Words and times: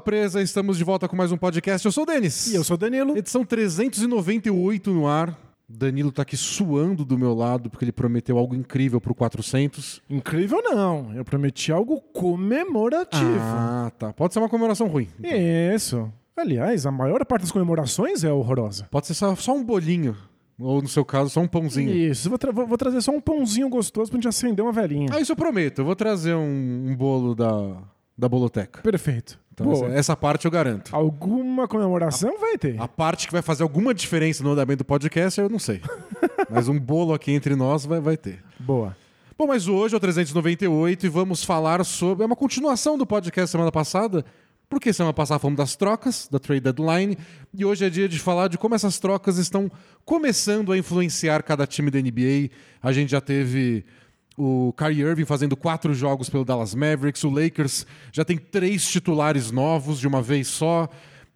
Presa, 0.00 0.42
estamos 0.42 0.76
de 0.78 0.84
volta 0.84 1.08
com 1.08 1.16
mais 1.16 1.32
um 1.32 1.36
podcast. 1.36 1.84
Eu 1.84 1.92
sou 1.92 2.04
o 2.04 2.06
Denis. 2.06 2.48
E 2.48 2.54
eu 2.54 2.62
sou 2.64 2.74
o 2.74 2.78
Danilo. 2.78 3.16
Edição 3.16 3.44
398 3.44 4.90
no 4.92 5.06
ar. 5.06 5.38
Danilo 5.68 6.12
tá 6.12 6.22
aqui 6.22 6.36
suando 6.36 7.04
do 7.04 7.18
meu 7.18 7.34
lado 7.34 7.68
porque 7.68 7.84
ele 7.84 7.90
prometeu 7.92 8.38
algo 8.38 8.54
incrível 8.54 9.00
pro 9.00 9.14
400. 9.14 10.00
Incrível 10.08 10.62
não, 10.62 11.12
eu 11.14 11.24
prometi 11.24 11.72
algo 11.72 12.00
comemorativo. 12.12 13.38
Ah, 13.40 13.90
tá. 13.98 14.12
Pode 14.12 14.32
ser 14.32 14.38
uma 14.38 14.48
comemoração 14.48 14.86
ruim. 14.86 15.08
Isso. 15.74 16.10
Aliás, 16.36 16.86
a 16.86 16.92
maior 16.92 17.24
parte 17.24 17.42
das 17.42 17.50
comemorações 17.52 18.22
é 18.22 18.30
horrorosa. 18.30 18.86
Pode 18.90 19.06
ser 19.08 19.14
só, 19.14 19.34
só 19.34 19.54
um 19.54 19.64
bolinho. 19.64 20.16
Ou, 20.58 20.80
no 20.80 20.88
seu 20.88 21.04
caso, 21.04 21.30
só 21.30 21.40
um 21.40 21.48
pãozinho. 21.48 21.90
Isso, 21.94 22.28
vou, 22.30 22.38
tra- 22.38 22.52
vou 22.52 22.78
trazer 22.78 23.00
só 23.02 23.10
um 23.10 23.20
pãozinho 23.20 23.68
gostoso 23.68 24.10
pra 24.10 24.16
gente 24.18 24.28
acender 24.28 24.64
uma 24.64 24.72
velhinha. 24.72 25.08
Ah, 25.12 25.20
isso 25.20 25.32
eu 25.32 25.36
prometo. 25.36 25.80
Eu 25.80 25.84
vou 25.84 25.96
trazer 25.96 26.34
um, 26.34 26.86
um 26.90 26.94
bolo 26.96 27.34
da, 27.34 27.76
da 28.16 28.28
boloteca. 28.28 28.80
Perfeito. 28.82 29.38
Então, 29.56 29.66
Boa. 29.72 29.86
essa, 29.86 29.98
essa 29.98 30.16
parte 30.16 30.44
eu 30.44 30.50
garanto. 30.50 30.94
Alguma 30.94 31.66
comemoração 31.66 32.38
vai 32.38 32.58
ter. 32.58 32.78
A 32.78 32.86
parte 32.86 33.26
que 33.26 33.32
vai 33.32 33.40
fazer 33.40 33.62
alguma 33.62 33.94
diferença 33.94 34.44
no 34.44 34.50
andamento 34.50 34.78
do 34.78 34.84
podcast, 34.84 35.40
eu 35.40 35.48
não 35.48 35.58
sei. 35.58 35.80
Mas 36.50 36.68
um 36.68 36.78
bolo 36.78 37.14
aqui 37.14 37.32
entre 37.32 37.56
nós 37.56 37.86
vai, 37.86 37.98
vai 37.98 38.18
ter. 38.18 38.44
Boa. 38.60 38.94
Bom, 39.38 39.46
mas 39.46 39.68
hoje 39.68 39.94
é 39.94 39.98
o 39.98 40.00
398 40.00 41.04
e 41.04 41.08
vamos 41.10 41.44
falar 41.44 41.84
sobre. 41.84 42.22
É 42.22 42.26
uma 42.26 42.36
continuação 42.36 42.96
do 42.96 43.06
podcast 43.06 43.50
semana 43.50 43.70
passada, 43.70 44.24
porque 44.66 44.94
semana 44.94 45.12
passada 45.12 45.38
falamos 45.38 45.58
das 45.58 45.76
trocas, 45.76 46.26
da 46.30 46.38
trade 46.38 46.62
deadline, 46.62 47.18
e 47.52 47.62
hoje 47.62 47.84
é 47.84 47.90
dia 47.90 48.08
de 48.08 48.18
falar 48.18 48.48
de 48.48 48.56
como 48.56 48.74
essas 48.74 48.98
trocas 48.98 49.36
estão 49.36 49.70
começando 50.06 50.72
a 50.72 50.78
influenciar 50.78 51.42
cada 51.42 51.66
time 51.66 51.90
da 51.90 52.00
NBA. 52.00 52.48
A 52.82 52.92
gente 52.92 53.10
já 53.10 53.20
teve 53.20 53.84
o 54.36 54.72
Kyrie 54.76 55.02
Irving 55.02 55.24
fazendo 55.24 55.56
quatro 55.56 55.94
jogos 55.94 56.28
pelo 56.28 56.44
Dallas 56.44 56.74
Mavericks, 56.74 57.24
o 57.24 57.30
Lakers 57.30 57.86
já 58.12 58.24
tem 58.24 58.36
três 58.36 58.86
titulares 58.88 59.50
novos 59.50 59.98
de 59.98 60.06
uma 60.06 60.20
vez 60.22 60.46
só. 60.48 60.88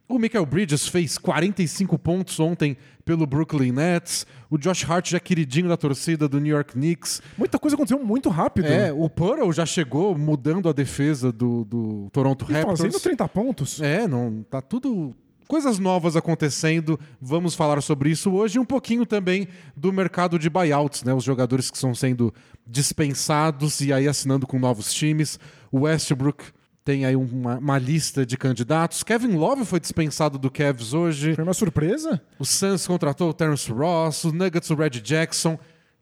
O 0.08 0.18
Michael 0.18 0.44
Bridges 0.44 0.88
fez 0.88 1.16
45 1.16 1.96
pontos 1.96 2.40
ontem 2.40 2.76
pelo 3.04 3.26
Brooklyn 3.26 3.70
Nets. 3.70 4.26
O 4.50 4.58
Josh 4.58 4.84
Hart 4.90 5.10
já 5.10 5.18
é 5.18 5.20
queridinho 5.20 5.68
da 5.68 5.76
torcida 5.76 6.28
do 6.28 6.40
New 6.40 6.52
York 6.52 6.72
Knicks. 6.72 7.22
Muita 7.38 7.60
coisa 7.60 7.76
aconteceu 7.76 8.04
muito 8.04 8.28
rápido. 8.28 8.66
É, 8.66 8.92
o 8.92 9.08
Pearl 9.08 9.52
já 9.52 9.64
chegou 9.64 10.18
mudando 10.18 10.68
a 10.68 10.72
defesa 10.72 11.30
do, 11.30 11.64
do 11.64 12.08
Toronto 12.12 12.44
E 12.48 12.52
Raptors. 12.54 12.80
fazendo 12.80 13.00
30 13.00 13.28
pontos. 13.28 13.80
É, 13.80 14.08
não, 14.08 14.44
tá 14.50 14.60
tudo 14.60 15.14
coisas 15.50 15.80
novas 15.80 16.14
acontecendo. 16.14 16.96
Vamos 17.20 17.56
falar 17.56 17.80
sobre 17.80 18.08
isso 18.08 18.30
hoje 18.30 18.56
e 18.56 18.60
um 18.60 18.64
pouquinho 18.64 19.04
também 19.04 19.48
do 19.76 19.92
mercado 19.92 20.38
de 20.38 20.48
buyouts, 20.48 21.02
né? 21.02 21.12
Os 21.12 21.24
jogadores 21.24 21.68
que 21.68 21.76
estão 21.76 21.92
sendo 21.92 22.32
dispensados 22.64 23.80
e 23.80 23.92
aí 23.92 24.06
assinando 24.06 24.46
com 24.46 24.60
novos 24.60 24.94
times. 24.94 25.40
O 25.72 25.80
Westbrook 25.80 26.44
tem 26.84 27.04
aí 27.04 27.16
uma, 27.16 27.58
uma 27.58 27.78
lista 27.78 28.24
de 28.24 28.36
candidatos. 28.36 29.02
Kevin 29.02 29.34
Love 29.34 29.64
foi 29.64 29.80
dispensado 29.80 30.38
do 30.38 30.48
Cavs 30.52 30.94
hoje. 30.94 31.34
Foi 31.34 31.42
uma 31.42 31.52
surpresa. 31.52 32.22
O 32.38 32.44
Suns 32.44 32.86
contratou 32.86 33.30
o 33.30 33.34
Terrence 33.34 33.72
Ross, 33.72 34.22
o 34.22 34.32
Nuggets 34.32 34.70
o 34.70 34.76
Red 34.76 35.00
Jackson. 35.00 35.58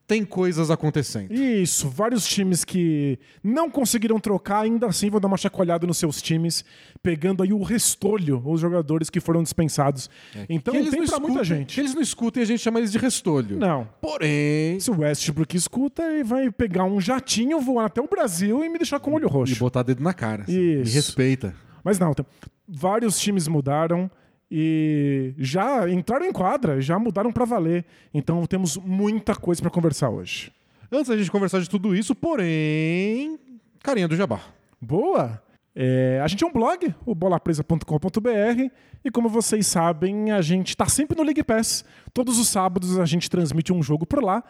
Tem 0.09 0.25
coisas 0.25 0.71
acontecendo. 0.71 1.31
Isso, 1.33 1.87
vários 1.91 2.27
times 2.27 2.65
que 2.65 3.19
não 3.45 3.71
conseguiram 3.71 4.19
trocar, 4.19 4.61
ainda 4.63 4.87
assim 4.87 5.11
vão 5.11 5.21
dar 5.21 5.29
uma 5.29 5.37
chacoalhada 5.37 5.87
nos 5.87 5.99
seus 5.99 6.23
times, 6.23 6.65
pegando 7.03 7.43
aí 7.43 7.53
o 7.53 7.63
restolho, 7.63 8.43
os 8.43 8.59
jogadores 8.61 9.11
que 9.11 9.21
foram 9.21 9.43
dispensados. 9.43 10.09
então 10.49 10.73
Que 10.73 10.79
eles 10.81 10.91
tem 10.91 11.01
não 11.01 11.07
pra 11.09 11.21
muita 11.21 11.43
escutem- 11.43 11.59
gente. 11.59 11.75
Que 11.75 11.81
eles 11.83 11.95
não 11.95 12.01
escutem 12.01 12.41
e 12.41 12.45
a 12.45 12.47
gente 12.47 12.61
chama 12.61 12.79
eles 12.81 12.91
de 12.91 12.97
restolho. 12.97 13.59
Não. 13.59 13.87
Porém. 14.01 14.81
Se 14.81 14.91
o 14.91 14.99
Westbrook 14.99 15.55
escuta, 15.55 16.03
ele 16.03 16.25
vai 16.25 16.51
pegar 16.51 16.85
um 16.85 16.99
jatinho, 16.99 17.61
voar 17.61 17.85
até 17.85 18.01
o 18.01 18.09
Brasil 18.09 18.65
e 18.65 18.69
me 18.71 18.79
deixar 18.79 18.99
com 19.01 19.11
o 19.11 19.15
olho 19.15 19.29
E 19.29 19.31
roxo. 19.31 19.59
botar 19.59 19.83
dedo 19.83 20.03
na 20.03 20.15
cara. 20.15 20.45
assim. 20.45 20.57
Me 20.59 20.83
Isso. 20.85 20.95
respeita. 20.95 21.55
Mas 21.85 21.99
não, 21.99 22.15
tem- 22.15 22.25
vários 22.67 23.21
times 23.21 23.47
mudaram 23.47 24.11
e 24.51 25.35
já 25.39 25.89
entraram 25.89 26.27
em 26.27 26.33
quadra, 26.33 26.81
já 26.81 26.99
mudaram 26.99 27.33
pra 27.33 27.45
valer. 27.45 27.85
Então 28.13 28.47
temos 28.47 28.77
muita 28.77 29.35
coisa 29.35 29.61
pra 29.61 29.71
conversar 29.71 30.11
hoje. 30.11 30.53
Antes 30.91 31.09
da 31.09 31.17
gente 31.17 31.31
conversar 31.31 31.61
de 31.61 31.69
tudo 31.69 31.95
isso, 31.95 32.15
porém. 32.15 33.39
Carinha 33.83 34.09
do 34.09 34.17
Jabá. 34.17 34.41
Boa! 34.81 35.43
É, 35.81 36.21
a 36.25 36.27
gente 36.27 36.43
é 36.43 36.47
um 36.47 36.53
blog, 36.53 36.93
o 37.07 37.15
bolapresa.com.br, 37.15 38.73
e 39.05 39.11
como 39.13 39.29
vocês 39.29 39.65
sabem, 39.65 40.33
a 40.33 40.43
gente 40.43 40.77
tá 40.77 40.87
sempre 40.87 41.17
no 41.17 41.23
League 41.23 41.45
Pass. 41.45 41.85
Todos 42.13 42.37
os 42.41 42.49
sábados 42.49 42.99
a 42.99 43.05
gente 43.05 43.31
transmite 43.31 43.73
um 43.73 43.81
jogo 43.81 44.05
por 44.05 44.21
lá. 44.21 44.43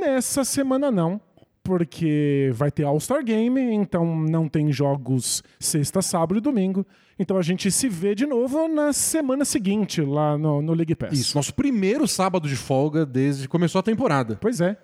Nessa 0.00 0.44
semana 0.44 0.90
não, 0.90 1.18
porque 1.64 2.50
vai 2.54 2.70
ter 2.70 2.84
All-Star 2.84 3.24
Game, 3.24 3.58
então 3.60 4.14
não 4.14 4.48
tem 4.48 4.70
jogos 4.70 5.42
sexta, 5.58 6.02
sábado 6.02 6.36
e 6.36 6.40
domingo. 6.40 6.86
Então 7.18 7.38
a 7.38 7.42
gente 7.42 7.70
se 7.70 7.88
vê 7.88 8.14
de 8.14 8.26
novo 8.26 8.68
na 8.68 8.92
semana 8.92 9.44
seguinte 9.44 10.02
lá 10.02 10.36
no, 10.36 10.60
no 10.60 10.74
League 10.74 10.94
Pass. 10.94 11.18
Isso, 11.18 11.36
nosso 11.36 11.54
primeiro 11.54 12.06
sábado 12.06 12.46
de 12.46 12.54
folga 12.54 13.06
desde 13.06 13.42
que 13.42 13.48
começou 13.48 13.78
a 13.78 13.82
temporada. 13.82 14.36
Pois 14.40 14.60
é. 14.60 14.76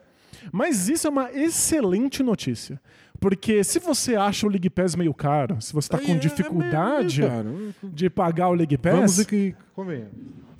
Mas 0.50 0.88
isso 0.88 1.06
é 1.06 1.10
uma 1.10 1.30
excelente 1.32 2.22
notícia. 2.22 2.80
Porque 3.20 3.62
se 3.62 3.78
você 3.78 4.16
acha 4.16 4.46
o 4.46 4.48
League 4.48 4.70
Pass 4.70 4.96
meio 4.96 5.12
caro, 5.12 5.60
se 5.60 5.74
você 5.74 5.86
está 5.86 5.98
com 5.98 6.12
é 6.12 6.18
dificuldade 6.18 7.20
meio 7.20 7.30
caro. 7.30 7.74
de 7.82 8.08
pagar 8.08 8.48
o 8.48 8.54
League 8.54 8.78
Pass, 8.78 8.94
Vamos 8.94 9.16
ver 9.18 9.26
que. 9.26 9.54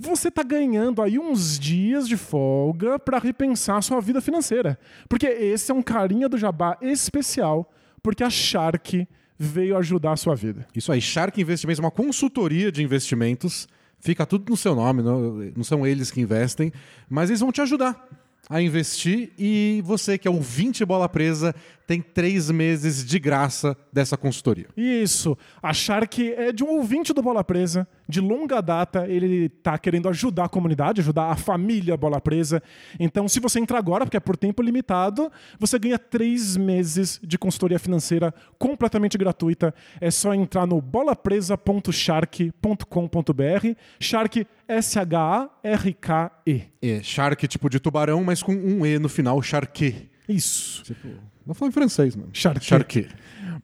Você 0.01 0.29
está 0.29 0.43
ganhando 0.43 1.03
aí 1.03 1.19
uns 1.19 1.59
dias 1.59 2.09
de 2.09 2.17
folga 2.17 2.99
para 2.99 3.19
repensar 3.19 3.77
a 3.77 3.83
sua 3.83 4.01
vida 4.01 4.21
financeira. 4.21 4.79
Porque 5.09 5.27
esse 5.27 5.71
é 5.71 5.75
um 5.75 5.83
carinha 5.83 6.29
do 6.29 6.39
jabá 6.39 6.79
especial, 6.81 7.71
porque 8.03 8.25
a 8.25 8.31
Shark 8.31 9.07
veio 9.39 9.77
ajudar 9.77 10.13
a 10.13 10.17
sua 10.17 10.35
vida. 10.35 10.67
Isso 10.75 10.91
aí, 10.91 11.01
Shark 11.01 11.41
Investimentos 11.41 11.79
é 11.79 11.83
uma 11.83 11.91
consultoria 11.91 12.73
de 12.73 12.83
investimentos. 12.83 13.69
Fica 13.99 14.25
tudo 14.25 14.49
no 14.49 14.57
seu 14.57 14.75
nome, 14.75 15.03
não, 15.03 15.21
não 15.55 15.65
são 15.65 15.87
eles 15.87 16.11
que 16.11 16.21
investem, 16.21 16.73
mas 17.09 17.29
eles 17.29 17.41
vão 17.41 17.53
te 17.53 17.61
ajudar 17.61 18.09
a 18.51 18.61
investir. 18.61 19.31
E 19.39 19.81
você 19.87 20.19
que 20.19 20.27
é 20.27 20.31
ouvinte 20.31 20.85
bola 20.85 21.09
presa 21.09 21.55
tem 21.91 22.01
três 22.01 22.49
meses 22.53 23.05
de 23.05 23.19
graça 23.19 23.77
dessa 23.93 24.17
consultoria. 24.17 24.69
Isso. 24.77 25.37
A 25.61 25.73
Shark 25.73 26.35
é 26.35 26.53
de 26.53 26.63
um 26.63 26.69
ouvinte 26.69 27.13
do 27.13 27.21
Bola 27.21 27.43
Presa, 27.43 27.85
de 28.09 28.21
longa 28.21 28.61
data. 28.61 29.09
Ele 29.09 29.49
tá 29.49 29.77
querendo 29.77 30.09
ajudar 30.09 30.45
a 30.45 30.49
comunidade, 30.49 31.01
ajudar 31.01 31.33
a 31.33 31.37
família 31.37 31.97
Bola 31.97 32.21
Presa. 32.21 32.63
Então, 33.01 33.27
se 33.27 33.41
você 33.41 33.59
entrar 33.59 33.79
agora, 33.79 34.07
porque 34.07 34.17
é 34.17 34.21
por 34.21 34.37
tempo 34.37 34.63
limitado, 34.63 35.33
você 35.59 35.81
ganha 35.81 35.99
três 35.99 36.57
meses 36.57 37.19
de 37.25 37.37
consultoria 37.37 37.81
financeira 37.81 38.33
completamente 38.57 39.19
gratuita. 39.19 39.75
É 40.01 40.13
só 40.13 40.33
entrar 40.33 40.69
no 40.69 40.81
bolapresa.shark.com.br. 40.81 43.67
Shark, 43.99 44.47
S-H-A-R-K-E. 44.71 46.63
É 46.81 47.03
Shark 47.03 47.49
tipo 47.49 47.69
de 47.69 47.81
tubarão, 47.81 48.23
mas 48.23 48.43
com 48.43 48.53
um 48.53 48.87
E 48.87 48.99
no 48.99 49.09
final, 49.09 49.43
Shark. 49.43 50.09
Isso. 50.29 50.85
Tipo, 50.85 51.09
não 51.45 51.55
falo 51.55 51.71
em 51.71 51.73
francês, 51.73 52.15
mano. 52.15 52.31
Shark. 52.33 52.65
Shark. 52.65 53.09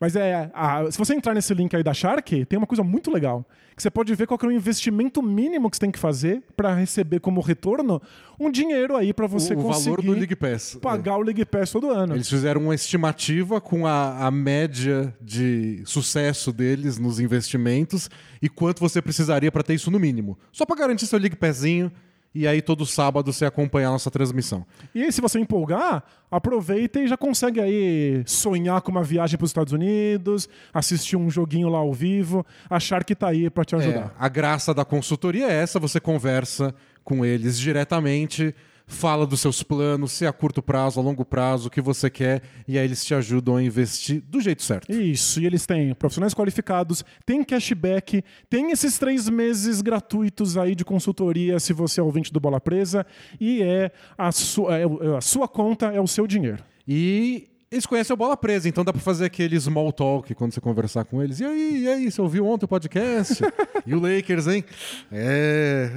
Mas 0.01 0.15
é, 0.17 0.51
a- 0.55 0.91
se 0.91 0.99
você 0.99 1.15
entrar 1.15 1.33
nesse 1.35 1.53
link 1.55 1.75
aí 1.75 1.83
da 1.83 1.95
Shark, 1.95 2.45
tem 2.45 2.59
uma 2.59 2.67
coisa 2.67 2.83
muito 2.83 3.11
legal. 3.11 3.45
Que 3.75 3.83
você 3.83 3.91
pode 3.91 4.15
ver 4.15 4.27
qual 4.27 4.39
é 4.43 4.47
o 4.47 4.51
investimento 4.53 5.23
mínimo 5.23 5.69
que 5.71 5.77
você 5.77 5.81
tem 5.81 5.91
que 5.91 5.99
fazer 5.99 6.43
para 6.57 6.75
receber 6.75 7.21
como 7.21 7.41
retorno 7.43 8.01
um 8.41 8.51
dinheiro 8.51 8.97
aí 8.97 9.13
para 9.13 9.27
você 9.27 9.55
o, 9.55 9.59
o 9.59 9.63
conseguir 9.65 9.85
valor 9.91 10.03
do 10.03 10.13
League 10.13 10.37
Pass. 10.37 10.79
pagar 10.81 11.17
o 11.19 11.23
League 11.23 11.45
Pass 11.45 11.71
todo 11.73 11.91
ano. 11.91 12.15
Eles 12.15 12.29
fizeram 12.29 12.63
uma 12.63 12.75
estimativa 12.75 13.61
com 13.61 13.87
a, 13.87 14.27
a 14.27 14.31
média 14.31 15.15
de 15.21 15.83
sucesso 15.85 16.53
deles 16.53 16.97
nos 16.99 17.21
investimentos 17.21 18.09
e 18.41 18.49
quanto 18.49 18.81
você 18.81 19.03
precisaria 19.03 19.53
para 19.53 19.63
ter 19.63 19.75
isso 19.75 19.91
no 19.91 19.99
mínimo. 19.99 20.39
Só 20.53 20.65
para 20.65 20.77
garantir 20.77 21.07
seu 21.07 21.19
League 21.19 21.37
Passinho 21.37 21.93
e 22.37 22.47
aí 22.47 22.61
todo 22.63 22.85
sábado 22.87 23.33
você 23.33 23.45
acompanhar 23.45 23.89
a 23.89 23.93
nossa 23.93 24.11
transmissão. 24.11 24.65
E 24.95 25.03
aí, 25.03 25.13
se 25.13 25.21
você 25.21 25.39
empolgar, 25.39 26.03
aproveita 26.31 27.01
e 27.01 27.07
já 27.09 27.17
consegue 27.17 27.61
aí 27.61 28.23
sonhar 28.27 28.81
com 28.83 28.91
uma 28.91 29.03
viagem 29.03 29.37
para 29.39 29.45
os 29.45 29.51
Estados 29.51 29.73
Unidos, 29.73 30.49
assistir 30.73 31.17
um 31.17 31.31
joguinho 31.31 31.69
lá 31.69 31.79
ao 31.79 31.93
vivo. 31.93 32.45
A 32.69 32.79
Shark 32.81 33.15
tá 33.15 33.29
aí 33.29 33.49
para 33.51 33.65
te 33.65 33.75
É, 33.75 33.79
ajudar. 33.79 34.15
a 34.19 34.29
graça 34.29 34.75
da 34.75 34.85
consultoria 34.85 35.47
é 35.47 35.63
essa, 35.63 35.79
você 35.79 35.99
conversa 36.01 36.75
com 37.05 37.25
eles 37.25 37.59
diretamente, 37.59 38.55
fala 38.89 39.27
dos 39.27 39.41
seus 39.41 39.63
planos, 39.65 40.13
se 40.13 40.25
é 40.25 40.29
a 40.29 40.33
curto 40.33 40.63
prazo, 40.63 41.01
a 41.01 41.03
longo 41.03 41.25
prazo, 41.25 41.67
o 41.67 41.71
que 41.71 41.81
você 41.81 42.09
quer, 42.09 42.41
e 42.69 42.79
aí 42.79 42.85
eles 42.85 43.05
te 43.05 43.15
ajudam 43.15 43.57
a 43.57 43.63
investir 43.63 44.23
do 44.29 44.41
jeito 44.41 44.63
certo. 44.63 44.93
Isso, 44.93 45.41
e 45.41 45.47
eles 45.47 45.67
têm 45.67 45.93
profissionais 45.95 46.33
qualificados, 46.33 47.05
tem 47.25 47.43
cashback, 47.43 48.23
tem 48.49 48.71
esses 48.71 48.97
três 48.97 49.29
meses 49.29 49.81
gratuitos 49.83 50.57
aí 50.57 50.75
de 50.75 50.85
consultoria 50.85 51.59
se 51.59 51.73
você 51.73 52.01
é 52.01 52.03
ouvinte 52.03 52.33
do 52.33 52.39
Bola 52.39 52.61
Presa, 52.61 53.05
e 53.41 53.61
é 53.63 53.91
a, 54.17 54.31
su 54.31 54.71
é 54.71 54.87
o- 54.87 55.17
a 55.17 55.21
sua 55.21 55.49
conta, 55.49 55.87
é 55.87 56.01
o 56.01 56.07
seu 56.07 56.27
dinheiro. 56.27 56.63
E 56.87 57.49
eles 57.69 57.85
conhecem 57.87 58.15
o 58.15 58.17
Bola 58.17 58.37
Presa, 58.37 58.69
então 58.69 58.85
dá 58.85 58.93
pra 58.93 59.03
fazer 59.03 59.25
aquele 59.25 59.59
small 59.61 59.93
talk 59.93 60.33
quando 60.37 60.53
você 60.55 60.61
conversar 60.61 61.05
com 61.05 61.21
eles. 61.21 61.41
E 61.41 61.45
aí, 61.45 61.83
e 61.83 61.89
aí, 61.89 62.11
você 62.11 62.21
ouviu 62.23 62.47
ontem 62.47 62.65
o 62.65 62.69
podcast? 62.69 63.43
e 63.85 63.93
o 63.97 63.99
Lakers, 64.01 64.47
hein? 64.47 64.65
É. 65.11 65.91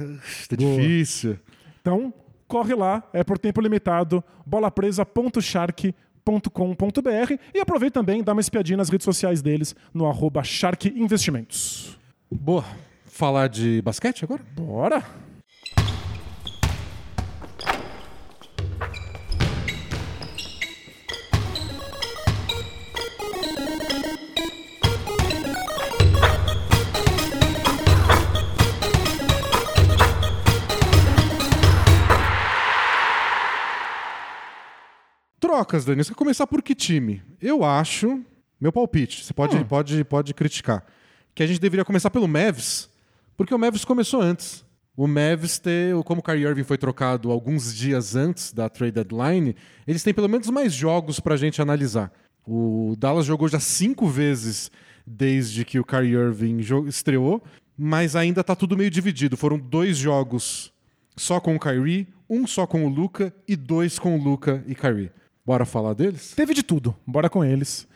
Tá 0.48 0.56
Boa. 0.56 0.76
difícil. 0.80 1.38
Então, 1.80 2.12
corre 2.50 2.74
lá, 2.74 3.02
é 3.12 3.22
por 3.22 3.38
tempo 3.38 3.60
limitado, 3.60 4.24
bolapresa.shark.com.br 4.44 7.34
e 7.54 7.60
aproveita 7.60 8.00
também 8.00 8.20
e 8.20 8.24
dá 8.24 8.32
uma 8.32 8.40
espiadinha 8.40 8.76
nas 8.76 8.88
redes 8.88 9.04
sociais 9.04 9.40
deles 9.40 9.76
no 9.94 10.04
arroba 10.06 10.42
Shark 10.42 10.88
Investimentos. 10.88 11.96
Boa. 12.28 12.64
Falar 13.06 13.48
de 13.48 13.80
basquete 13.82 14.24
agora? 14.24 14.42
Bora! 14.56 15.29
Trocas, 35.60 35.84
Dani. 35.84 36.02
Você 36.02 36.12
quer 36.12 36.16
começar 36.16 36.46
por 36.46 36.62
que 36.62 36.74
time? 36.74 37.22
Eu 37.38 37.62
acho, 37.62 38.24
meu 38.58 38.72
palpite, 38.72 39.22
você 39.22 39.34
pode, 39.34 39.62
pode, 39.66 40.02
pode 40.04 40.32
criticar, 40.32 40.86
que 41.34 41.42
a 41.42 41.46
gente 41.46 41.60
deveria 41.60 41.84
começar 41.84 42.08
pelo 42.08 42.26
Mavs, 42.26 42.88
porque 43.36 43.54
o 43.54 43.58
Mavs 43.58 43.84
começou 43.84 44.22
antes. 44.22 44.64
O 44.96 45.06
Mavs, 45.06 45.58
ter, 45.58 45.94
como 46.04 46.20
o 46.20 46.24
Kyrie 46.24 46.46
Irving 46.46 46.64
foi 46.64 46.78
trocado 46.78 47.30
alguns 47.30 47.74
dias 47.74 48.16
antes 48.16 48.54
da 48.54 48.70
trade 48.70 48.92
deadline, 48.92 49.54
eles 49.86 50.02
têm 50.02 50.14
pelo 50.14 50.30
menos 50.30 50.48
mais 50.48 50.72
jogos 50.72 51.20
pra 51.20 51.36
gente 51.36 51.60
analisar. 51.60 52.10
O 52.46 52.94
Dallas 52.96 53.26
jogou 53.26 53.46
já 53.46 53.60
cinco 53.60 54.08
vezes 54.08 54.70
desde 55.06 55.62
que 55.62 55.78
o 55.78 55.84
Kyrie 55.84 56.14
Irving 56.14 56.60
estreou, 56.86 57.42
mas 57.76 58.16
ainda 58.16 58.42
tá 58.42 58.56
tudo 58.56 58.78
meio 58.78 58.90
dividido. 58.90 59.36
Foram 59.36 59.58
dois 59.58 59.98
jogos 59.98 60.72
só 61.18 61.38
com 61.38 61.54
o 61.54 61.60
Kyrie, 61.60 62.08
um 62.30 62.46
só 62.46 62.66
com 62.66 62.86
o 62.86 62.88
Luca 62.88 63.30
e 63.46 63.54
dois 63.54 63.98
com 63.98 64.18
o 64.18 64.22
Luca 64.22 64.64
e 64.66 64.74
Kyrie. 64.74 65.10
Bora 65.44 65.64
falar 65.64 65.94
deles? 65.94 66.32
Teve 66.34 66.54
de 66.54 66.62
tudo, 66.62 66.94
bora 67.06 67.28
com 67.28 67.44
eles. 67.44 67.86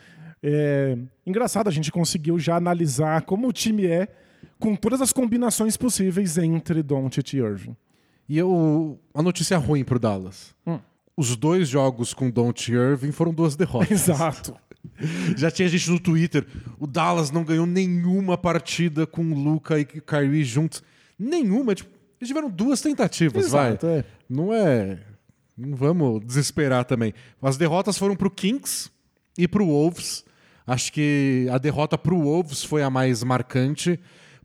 É, 0.41 0.97
engraçado, 1.25 1.67
a 1.67 1.71
gente 1.71 1.91
conseguiu 1.91 2.37
já 2.37 2.55
analisar 2.55 3.21
como 3.23 3.47
o 3.47 3.53
time 3.53 3.87
é 3.87 4.07
com 4.59 4.75
todas 4.75 5.01
as 5.01 5.11
combinações 5.11 5.75
possíveis 5.77 6.37
entre 6.37 6.83
Doncic 6.83 7.33
e 7.33 7.37
Irving. 7.37 7.75
E 8.27 8.37
eu, 8.37 8.99
a 9.13 9.21
notícia 9.21 9.57
ruim 9.57 9.83
pro 9.83 9.99
Dallas. 9.99 10.55
Hum. 10.65 10.79
Os 11.17 11.35
dois 11.35 11.67
jogos 11.67 12.13
com 12.13 12.29
Don't 12.29 12.71
Irving 12.71 13.11
foram 13.11 13.33
duas 13.33 13.55
derrotas. 13.55 13.89
Exato. 14.09 14.55
Já 15.37 15.49
tinha 15.49 15.67
gente 15.67 15.89
no 15.89 15.99
Twitter. 15.99 16.45
O 16.79 16.87
Dallas 16.87 17.31
não 17.31 17.43
ganhou 17.43 17.65
nenhuma 17.65 18.37
partida 18.37 19.05
com 19.05 19.23
o 19.23 19.33
Luca 19.33 19.79
e 19.79 19.85
Kyrie 19.85 20.43
juntos. 20.43 20.83
Nenhuma. 21.17 21.73
Tipo, 21.75 21.89
eles 22.19 22.27
tiveram 22.27 22.49
duas 22.49 22.81
tentativas, 22.81 23.45
Exato, 23.45 23.87
vai. 23.87 23.99
é. 23.99 24.05
Não 24.29 24.53
é. 24.53 24.99
Não 25.57 25.75
vamos 25.75 26.25
desesperar 26.25 26.83
também. 26.85 27.13
As 27.41 27.57
derrotas 27.57 27.97
foram 27.97 28.15
pro 28.15 28.29
Kings 28.29 28.89
e 29.37 29.47
pro 29.47 29.65
Wolves. 29.65 30.23
Acho 30.67 30.91
que 30.91 31.47
a 31.51 31.57
derrota 31.57 31.97
pro 31.97 32.19
Wolves 32.19 32.63
foi 32.63 32.81
a 32.83 32.89
mais 32.89 33.23
marcante, 33.23 33.99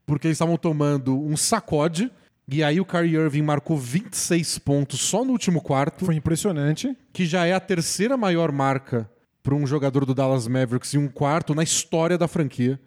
porque 0.06 0.26
eles 0.26 0.36
estavam 0.36 0.56
tomando 0.56 1.18
um 1.18 1.36
sacode. 1.36 2.10
E 2.46 2.62
aí 2.62 2.80
o 2.80 2.84
Kyrie 2.84 3.14
Irving 3.14 3.42
marcou 3.42 3.76
26 3.78 4.58
pontos 4.58 5.00
só 5.00 5.24
no 5.24 5.32
último 5.32 5.60
quarto, 5.60 6.04
Foi 6.04 6.16
impressionante. 6.16 6.96
que 7.12 7.24
já 7.24 7.46
é 7.46 7.52
a 7.52 7.60
terceira 7.60 8.16
maior 8.16 8.50
marca 8.52 9.08
para 9.42 9.54
um 9.54 9.66
jogador 9.66 10.04
do 10.04 10.14
Dallas 10.14 10.46
Mavericks 10.48 10.92
em 10.94 10.98
um 10.98 11.08
quarto 11.08 11.54
na 11.54 11.62
história 11.62 12.18
da 12.18 12.28
franquia. 12.28 12.78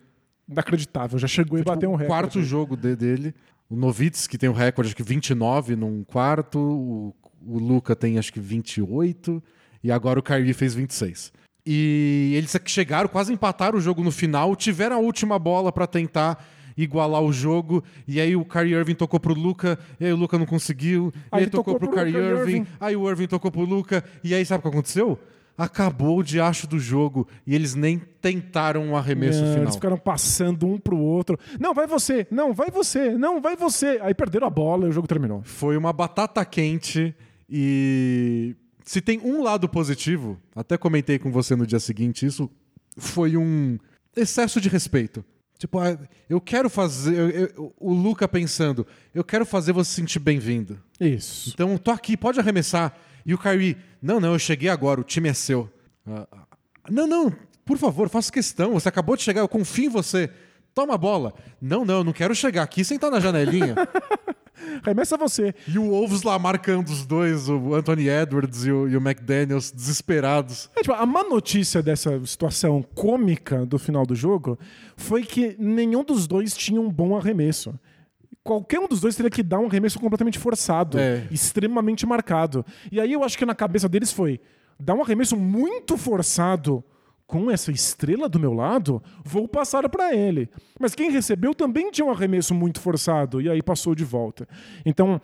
Inacreditável. 0.47 1.17
Já 1.17 1.27
chegou 1.27 1.57
e 1.57 1.63
bateu 1.63 1.89
um 1.89 1.93
o 1.93 1.95
recorde. 1.95 2.07
quarto 2.07 2.41
jogo 2.43 2.75
de- 2.75 2.95
dele. 2.95 3.33
O 3.69 3.75
Novitz, 3.75 4.27
que 4.27 4.37
tem 4.37 4.49
o 4.49 4.53
recorde, 4.53 4.89
acho 4.89 4.95
que 4.95 5.01
29 5.03 5.75
num 5.75 6.03
quarto. 6.03 6.59
O, 6.59 7.15
o 7.45 7.57
Luca 7.59 7.95
tem, 7.95 8.17
acho 8.17 8.31
que 8.33 8.39
28. 8.39 9.41
E 9.83 9.91
agora 9.91 10.19
o 10.19 10.23
Kyrie 10.23 10.53
fez 10.53 10.73
26. 10.73 11.31
E 11.65 12.33
eles 12.35 12.55
chegaram, 12.65 13.07
quase 13.07 13.31
empataram 13.33 13.77
o 13.77 13.81
jogo 13.81 14.03
no 14.03 14.11
final. 14.11 14.55
Tiveram 14.55 14.97
a 14.97 14.99
última 14.99 15.39
bola 15.39 15.71
para 15.71 15.87
tentar 15.87 16.43
igualar 16.75 17.21
o 17.21 17.31
jogo. 17.31 17.83
E 18.07 18.19
aí 18.19 18.35
o 18.35 18.43
Kyrie 18.43 18.73
Irving 18.73 18.95
tocou 18.95 19.19
pro 19.19 19.33
Luca. 19.33 19.79
E 19.99 20.05
aí 20.05 20.13
o 20.13 20.17
Luca 20.17 20.37
não 20.37 20.45
conseguiu. 20.45 21.11
E 21.15 21.17
Aí 21.17 21.23
aí 21.31 21.43
ele 21.43 21.51
tocou, 21.51 21.73
tocou 21.75 21.79
pro 21.79 21.89
pro 21.89 22.05
Kyrie 22.05 22.15
Irving. 22.17 22.51
Irving. 22.51 22.67
Aí 22.79 22.95
o 22.95 23.09
Irving 23.09 23.27
tocou 23.27 23.51
pro 23.51 23.61
Luca. 23.61 24.03
E 24.23 24.33
aí 24.33 24.45
sabe 24.45 24.59
o 24.59 24.61
que 24.63 24.67
aconteceu? 24.69 25.17
Acabou 25.57 26.17
o 26.19 26.23
diacho 26.23 26.65
do 26.67 26.79
jogo. 26.79 27.27
E 27.45 27.53
eles 27.53 27.75
nem 27.75 28.01
tentaram 28.21 28.83
um 28.85 28.95
arremesso 28.97 29.43
É, 29.43 29.47
final. 29.47 29.63
Eles 29.63 29.75
ficaram 29.75 29.97
passando 29.97 30.67
um 30.67 30.77
pro 30.77 30.97
outro. 30.97 31.37
Não, 31.59 31.73
vai 31.73 31.85
você. 31.87 32.27
Não, 32.31 32.53
vai 32.53 32.69
você. 32.71 33.11
Não, 33.11 33.39
vai 33.39 33.55
você. 33.55 33.99
Aí 34.01 34.13
perderam 34.13 34.47
a 34.47 34.49
bola 34.49 34.87
e 34.87 34.89
o 34.89 34.91
jogo 34.91 35.07
terminou. 35.07 35.41
Foi 35.43 35.77
uma 35.77 35.93
batata 35.93 36.43
quente 36.43 37.15
e 37.55 38.55
se 38.83 38.99
tem 38.99 39.19
um 39.23 39.43
lado 39.43 39.69
positivo, 39.69 40.39
até 40.55 40.75
comentei 40.75 41.19
com 41.19 41.31
você 41.31 41.55
no 41.55 41.67
dia 41.67 41.79
seguinte, 41.79 42.25
isso 42.25 42.49
foi 42.97 43.37
um 43.37 43.77
excesso 44.17 44.59
de 44.59 44.67
respeito. 44.69 45.23
Tipo, 45.59 45.77
ah, 45.77 45.95
eu 46.27 46.41
quero 46.41 46.67
fazer. 46.67 47.15
eu- 47.15 47.29
eu- 47.29 47.73
o 47.79 47.93
Luca 47.93 48.27
pensando, 48.27 48.85
eu 49.13 49.23
quero 49.23 49.45
fazer 49.45 49.71
você 49.71 49.91
se 49.91 49.95
sentir 49.97 50.17
bem-vindo. 50.19 50.79
Isso. 50.99 51.51
Então, 51.53 51.77
tô 51.77 51.91
aqui, 51.91 52.17
pode 52.17 52.39
arremessar. 52.39 52.97
E 53.23 53.35
o 53.35 53.37
Kyrie, 53.37 53.77
não, 54.01 54.19
não, 54.19 54.33
eu 54.33 54.39
cheguei 54.39 54.67
agora, 54.69 54.99
o 54.99 55.03
time 55.03 55.29
é 55.29 55.33
seu. 55.33 55.71
Ah, 56.07 56.27
ah, 56.31 56.47
não, 56.89 57.05
não, 57.07 57.31
por 57.63 57.77
favor, 57.77 58.09
faça 58.09 58.31
questão. 58.31 58.73
Você 58.73 58.89
acabou 58.89 59.15
de 59.15 59.21
chegar, 59.21 59.41
eu 59.41 59.47
confio 59.47 59.85
em 59.85 59.89
você. 59.89 60.27
Toma 60.73 60.95
a 60.95 60.97
bola. 60.97 61.33
Não, 61.61 61.85
não, 61.85 61.99
eu 61.99 62.03
não 62.03 62.11
quero 62.13 62.33
chegar 62.33 62.63
aqui 62.63 62.83
sentar 62.83 63.11
na 63.11 63.19
janelinha. 63.19 63.75
Remessa 64.83 65.17
você. 65.17 65.53
E 65.67 65.77
o 65.79 65.89
Wolves 65.89 66.23
lá 66.23 66.37
marcando 66.39 66.87
os 66.89 67.05
dois, 67.05 67.49
o 67.49 67.73
Anthony 67.73 68.07
Edwards 68.07 68.65
e 68.65 68.71
o, 68.71 68.87
e 68.87 68.95
o 68.95 68.99
McDaniels, 69.01 69.71
desesperados. 69.71 70.69
É, 70.75 70.81
tipo, 70.81 70.93
a 70.93 71.05
má 71.05 71.23
notícia 71.23 71.81
dessa 71.81 72.23
situação 72.25 72.81
cômica 72.95 73.65
do 73.65 73.77
final 73.79 74.05
do 74.05 74.15
jogo 74.15 74.57
foi 74.95 75.23
que 75.23 75.55
nenhum 75.59 76.03
dos 76.03 76.27
dois 76.27 76.55
tinha 76.55 76.79
um 76.79 76.89
bom 76.91 77.17
arremesso. 77.17 77.73
Qualquer 78.43 78.79
um 78.79 78.87
dos 78.87 78.99
dois 78.99 79.15
teria 79.15 79.29
que 79.31 79.41
dar 79.41 79.59
um 79.59 79.67
arremesso 79.67 79.97
completamente 79.99 80.37
forçado, 80.37 80.99
É. 80.99 81.25
extremamente 81.31 82.05
marcado. 82.05 82.65
E 82.91 82.99
aí 82.99 83.13
eu 83.13 83.23
acho 83.23 83.37
que 83.37 83.45
na 83.45 83.55
cabeça 83.55 83.87
deles 83.87 84.11
foi: 84.11 84.39
dar 84.79 84.93
um 84.95 85.01
arremesso 85.01 85.37
muito 85.37 85.97
forçado 85.97 86.83
com 87.33 87.49
essa 87.49 87.71
estrela 87.71 88.29
do 88.29 88.39
meu 88.39 88.53
lado, 88.53 89.01
vou 89.25 89.47
passar 89.47 89.89
para 89.89 90.15
ele. 90.15 90.47
Mas 90.79 90.93
quem 90.93 91.09
recebeu 91.09 91.55
também 91.55 91.89
tinha 91.89 92.05
um 92.05 92.11
arremesso 92.11 92.53
muito 92.53 92.79
forçado 92.79 93.41
e 93.41 93.49
aí 93.49 93.59
passou 93.59 93.95
de 93.95 94.05
volta. 94.05 94.47
Então, 94.85 95.19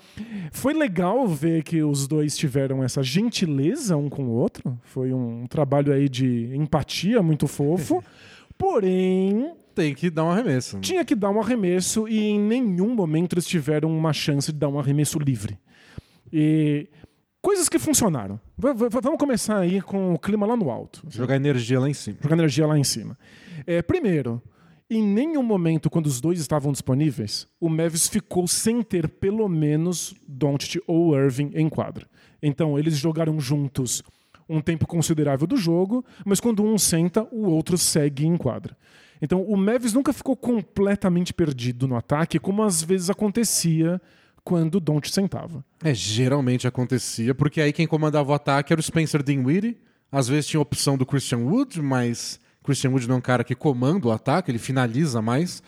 foi 0.51 0.73
legal 0.73 1.27
ver 1.27 1.61
que 1.61 1.83
os 1.83 2.07
dois 2.07 2.35
tiveram 2.35 2.83
essa 2.83 3.03
gentileza 3.03 3.95
um 3.95 4.09
com 4.09 4.23
o 4.23 4.31
outro. 4.31 4.75
Foi 4.85 5.13
um 5.13 5.45
trabalho 5.45 5.93
aí 5.93 6.09
de 6.09 6.49
empatia 6.55 7.21
muito 7.21 7.47
fofo. 7.47 8.03
Porém, 8.57 9.51
Tem 9.75 9.93
que 9.93 10.09
dar 10.09 10.23
um 10.23 10.31
arremesso. 10.31 10.79
tinha 10.79 11.05
que 11.05 11.13
dar 11.13 11.29
um 11.29 11.39
arremesso 11.39 12.07
e 12.07 12.27
em 12.27 12.39
nenhum 12.39 12.95
momento 12.95 13.33
eles 13.35 13.45
tiveram 13.45 13.95
uma 13.95 14.13
chance 14.13 14.51
de 14.51 14.57
dar 14.57 14.69
um 14.69 14.79
arremesso 14.79 15.19
livre. 15.19 15.59
E 16.33 16.87
coisas 17.41 17.69
que 17.69 17.79
funcionaram. 17.79 18.39
V- 18.57 18.89
vamos 19.01 19.19
começar 19.19 19.57
aí 19.59 19.81
com 19.81 20.13
o 20.13 20.19
clima 20.19 20.45
lá 20.45 20.55
no 20.55 20.69
alto. 20.69 21.01
Jogar 21.09 21.35
energia 21.35 21.79
lá 21.79 21.89
em 21.89 21.93
cima. 21.93 22.17
Jogar 22.21 22.35
energia 22.35 22.67
lá 22.67 22.77
em 22.77 22.83
cima. 22.83 23.17
É, 23.65 23.81
primeiro, 23.81 24.41
em 24.89 25.03
nenhum 25.03 25.43
momento, 25.43 25.89
quando 25.89 26.07
os 26.07 26.19
dois 26.19 26.39
estavam 26.39 26.71
disponíveis, 26.71 27.47
o 27.59 27.69
Mavis 27.69 28.07
ficou 28.07 28.47
sem 28.47 28.81
ter 28.81 29.07
pelo 29.07 29.47
menos 29.47 30.15
Doncic 30.27 30.81
ou 30.87 31.15
Irving 31.15 31.51
em 31.53 31.69
quadra. 31.69 32.07
Então, 32.41 32.77
eles 32.79 32.97
jogaram 32.97 33.39
juntos 33.39 34.01
um 34.47 34.61
tempo 34.61 34.87
considerável 34.87 35.45
do 35.45 35.55
jogo, 35.55 36.03
mas 36.25 36.39
quando 36.39 36.63
um 36.63 36.75
senta, 36.77 37.27
o 37.31 37.45
outro 37.45 37.77
segue 37.77 38.25
em 38.25 38.35
quadra. 38.35 38.75
Então, 39.21 39.43
o 39.43 39.55
Mavis 39.55 39.93
nunca 39.93 40.11
ficou 40.13 40.35
completamente 40.35 41.33
perdido 41.33 41.87
no 41.87 41.95
ataque, 41.95 42.39
como 42.39 42.63
às 42.63 42.81
vezes 42.81 43.09
acontecia 43.09 44.01
quando 44.43 44.75
o 44.75 44.79
Doncic 44.79 45.13
sentava. 45.13 45.63
É, 45.83 45.93
geralmente 45.93 46.67
acontecia, 46.67 47.33
porque 47.35 47.61
aí 47.61 47.73
quem 47.73 47.87
comandava 47.87 48.31
o 48.31 48.33
ataque 48.33 48.73
era 48.73 48.79
o 48.79 48.83
Spencer 48.83 49.23
Dinwiddie. 49.23 49.77
Às 50.11 50.27
vezes 50.27 50.47
tinha 50.47 50.59
a 50.59 50.61
opção 50.61 50.97
do 50.97 51.05
Christian 51.05 51.39
Wood, 51.39 51.81
mas 51.81 52.39
Christian 52.63 52.91
Wood 52.91 53.07
não 53.07 53.15
é 53.15 53.17
um 53.17 53.21
cara 53.21 53.43
que 53.43 53.55
comanda 53.55 54.07
o 54.07 54.11
ataque, 54.11 54.49
ele 54.51 54.57
finaliza 54.57 55.21
mais. 55.21 55.61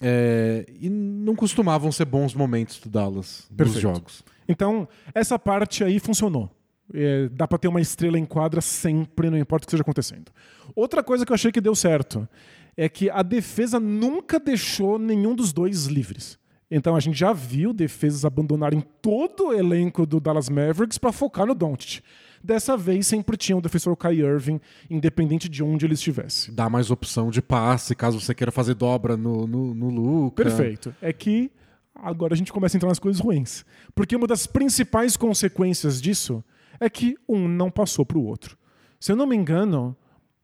É, 0.00 0.66
e 0.80 0.88
não 0.90 1.34
costumavam 1.34 1.90
ser 1.90 2.04
bons 2.04 2.34
momentos 2.34 2.78
do 2.78 2.88
Dallas 2.88 3.48
nos 3.50 3.72
jogos. 3.74 4.22
Então, 4.48 4.88
essa 5.14 5.38
parte 5.38 5.82
aí 5.82 5.98
funcionou. 5.98 6.50
É, 6.94 7.28
dá 7.32 7.48
pra 7.48 7.58
ter 7.58 7.66
uma 7.66 7.80
estrela 7.80 8.18
em 8.18 8.24
quadra 8.24 8.60
sempre, 8.60 9.28
não 9.28 9.38
importa 9.38 9.64
o 9.64 9.66
que 9.66 9.70
esteja 9.70 9.82
acontecendo. 9.82 10.30
Outra 10.74 11.02
coisa 11.02 11.26
que 11.26 11.32
eu 11.32 11.34
achei 11.34 11.50
que 11.50 11.60
deu 11.60 11.74
certo 11.74 12.28
é 12.76 12.88
que 12.88 13.10
a 13.10 13.22
defesa 13.22 13.80
nunca 13.80 14.38
deixou 14.38 14.98
nenhum 14.98 15.34
dos 15.34 15.52
dois 15.52 15.86
livres. 15.86 16.38
Então 16.70 16.96
a 16.96 17.00
gente 17.00 17.16
já 17.16 17.32
viu 17.32 17.72
defesas 17.72 18.24
abandonarem 18.24 18.82
todo 19.00 19.48
o 19.48 19.52
elenco 19.52 20.04
do 20.04 20.18
Dallas 20.18 20.48
Mavericks 20.48 20.98
para 20.98 21.12
focar 21.12 21.46
no 21.46 21.54
Doncic. 21.54 22.02
Dessa 22.42 22.76
vez 22.76 23.06
sempre 23.06 23.36
tinha 23.36 23.56
o 23.56 23.60
defensor 23.60 23.96
Kai 23.96 24.16
Irving, 24.16 24.60
independente 24.90 25.48
de 25.48 25.62
onde 25.62 25.86
ele 25.86 25.94
estivesse. 25.94 26.50
Dá 26.50 26.68
mais 26.68 26.90
opção 26.90 27.30
de 27.30 27.40
passe, 27.40 27.94
caso 27.94 28.20
você 28.20 28.34
queira 28.34 28.52
fazer 28.52 28.74
dobra 28.74 29.16
no, 29.16 29.46
no, 29.46 29.74
no 29.74 29.88
Luca. 29.88 30.44
Perfeito. 30.44 30.94
É 31.00 31.12
que 31.12 31.50
agora 31.94 32.34
a 32.34 32.36
gente 32.36 32.52
começa 32.52 32.76
a 32.76 32.78
entrar 32.78 32.88
nas 32.88 32.98
coisas 32.98 33.20
ruins. 33.20 33.64
Porque 33.94 34.14
uma 34.14 34.26
das 34.26 34.46
principais 34.46 35.16
consequências 35.16 36.00
disso 36.00 36.44
é 36.78 36.90
que 36.90 37.16
um 37.28 37.48
não 37.48 37.70
passou 37.70 38.04
para 38.04 38.18
o 38.18 38.24
outro. 38.24 38.56
Se 39.00 39.12
eu 39.12 39.16
não 39.16 39.26
me 39.26 39.36
engano, 39.36 39.96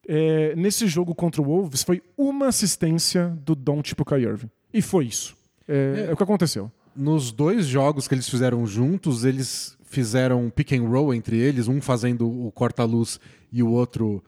é, 0.09 0.55
nesse 0.57 0.87
jogo 0.87 1.15
contra 1.15 1.41
o 1.41 1.45
Wolves 1.45 1.83
foi 1.83 2.03
uma 2.17 2.49
assistência 2.49 3.29
do 3.45 3.55
Don't 3.55 3.95
pro 3.95 4.05
Kai 4.05 4.23
Irving. 4.23 4.51
E 4.73 4.81
foi 4.81 5.07
isso. 5.07 5.37
É, 5.73 6.07
é 6.11 6.13
o 6.13 6.17
que 6.17 6.23
aconteceu. 6.23 6.71
Nos 6.95 7.33
dois 7.33 7.67
jogos 7.67 8.07
que 8.07 8.15
eles 8.15 8.29
fizeram 8.29 8.67
juntos, 8.67 9.25
eles 9.25 9.77
fizeram 9.85 10.51
pick 10.51 10.73
and 10.73 10.89
roll 10.89 11.15
entre 11.15 11.37
eles, 11.39 11.69
um 11.69 11.81
fazendo 11.81 12.29
o 12.29 12.51
corta-luz 12.53 13.19
e 13.51 13.63
o 13.63 13.71
outro 13.71 14.23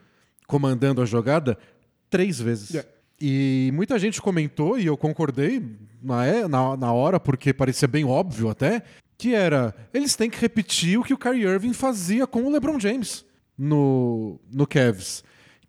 comandando 0.47 1.01
a 1.03 1.07
jogada, 1.07 1.59
três 2.11 2.41
vezes. 2.41 2.71
Yeah. 2.71 2.89
E 3.21 3.71
muita 3.75 3.99
gente 3.99 4.21
comentou, 4.21 4.79
e 4.79 4.87
eu 4.87 4.97
concordei 4.97 5.63
na, 6.03 6.27
é- 6.27 6.49
na, 6.49 6.77
na 6.77 6.93
hora, 6.93 7.19
porque 7.19 7.53
parecia 7.53 7.89
bem 7.89 8.05
óbvio 8.05 8.49
até, 8.49 8.83
que 9.17 9.35
era, 9.35 9.75
eles 9.93 10.17
têm 10.17 10.29
que 10.29 10.41
repetir 10.41 10.99
o 10.99 11.05
que 11.05 11.15
o 11.15 11.19
Kyrie 11.19 11.45
Irving 11.47 11.73
fazia 11.73 12.27
com 12.27 12.45
o 12.45 12.51
LeBron 12.51 12.79
James 12.79 13.25
no, 13.57 14.39
no 14.53 14.67
Cavs. 14.67 15.23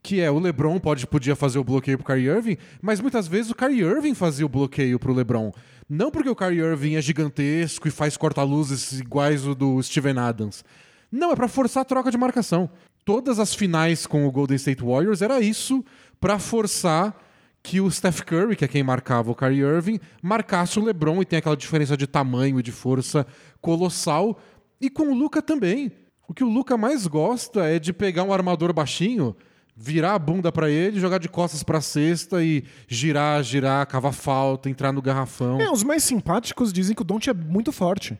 Que 0.06 0.22
é, 0.22 0.30
o 0.30 0.38
LeBron 0.38 0.80
pode, 0.80 1.08
podia 1.08 1.36
fazer 1.36 1.58
o 1.58 1.64
bloqueio 1.64 1.98
pro 1.98 2.14
Kyrie 2.14 2.28
Irving, 2.28 2.58
mas 2.80 3.02
muitas 3.02 3.28
vezes 3.28 3.50
o 3.50 3.56
Kyrie 3.56 3.82
Irving 3.82 4.14
fazia 4.14 4.46
o 4.46 4.50
bloqueio 4.50 5.00
pro 5.00 5.12
LeBron. 5.12 5.52
Não 5.90 6.12
porque 6.12 6.30
o 6.30 6.36
Kyrie 6.36 6.60
Irving 6.60 6.94
é 6.94 7.02
gigantesco 7.02 7.88
e 7.88 7.92
faz 7.92 8.16
corta-luzes 8.16 9.00
iguais 9.00 9.48
o 9.48 9.56
do 9.56 9.82
Steven 9.82 10.20
Adams. 10.20 10.64
Não, 11.12 11.32
é 11.32 11.36
pra 11.36 11.48
forçar 11.48 11.82
a 11.82 11.86
troca 11.86 12.12
de 12.12 12.20
marcação. 12.20 12.70
Todas 13.04 13.40
as 13.40 13.56
finais 13.56 14.06
com 14.06 14.28
o 14.28 14.32
Golden 14.32 14.58
State 14.58 14.84
Warriors 14.84 15.24
era 15.24 15.40
isso 15.40 15.84
pra 16.22 16.38
forçar 16.38 17.20
que 17.64 17.82
o 17.82 17.90
Steph 17.90 18.22
Curry, 18.22 18.56
que 18.56 18.64
é 18.64 18.68
quem 18.68 18.84
marcava 18.84 19.32
o 19.32 19.36
Kyrie 19.36 19.62
Irving, 19.62 20.00
marcasse 20.22 20.78
o 20.78 20.84
LeBron 20.84 21.20
e 21.24 21.26
tem 21.26 21.40
aquela 21.40 21.58
diferença 21.58 21.98
de 21.98 22.06
tamanho 22.06 22.60
e 22.60 22.64
de 22.64 22.72
força 22.72 23.26
colossal. 23.60 24.40
E 24.80 24.88
com 24.88 25.12
o 25.12 25.16
Luca 25.16 25.42
também. 25.42 25.92
O 26.28 26.34
que 26.34 26.44
o 26.44 26.50
Luca 26.50 26.78
mais 26.78 27.08
gosta 27.08 27.64
é 27.66 27.80
de 27.80 27.92
pegar 27.92 28.24
um 28.24 28.32
armador 28.32 28.72
baixinho, 28.72 29.36
virar 29.76 30.14
a 30.14 30.20
bunda 30.20 30.52
pra 30.52 30.70
ele, 30.70 31.00
jogar 31.00 31.18
de 31.18 31.28
costas 31.28 31.62
pra 31.64 31.82
cesta 31.82 32.42
e 32.44 32.64
girar, 32.88 33.44
girar, 33.44 33.86
cavar 33.88 34.14
falta, 34.14 34.70
entrar 34.70 34.92
no 34.92 35.02
garrafão. 35.02 35.60
É, 35.60 35.70
os 35.70 35.84
mais 35.84 36.04
simpáticos 36.04 36.72
dizem 36.72 36.96
que 36.96 37.02
o 37.02 37.06
Don't 37.06 37.30
é 37.30 37.34
muito 37.34 37.72
forte. 37.72 38.18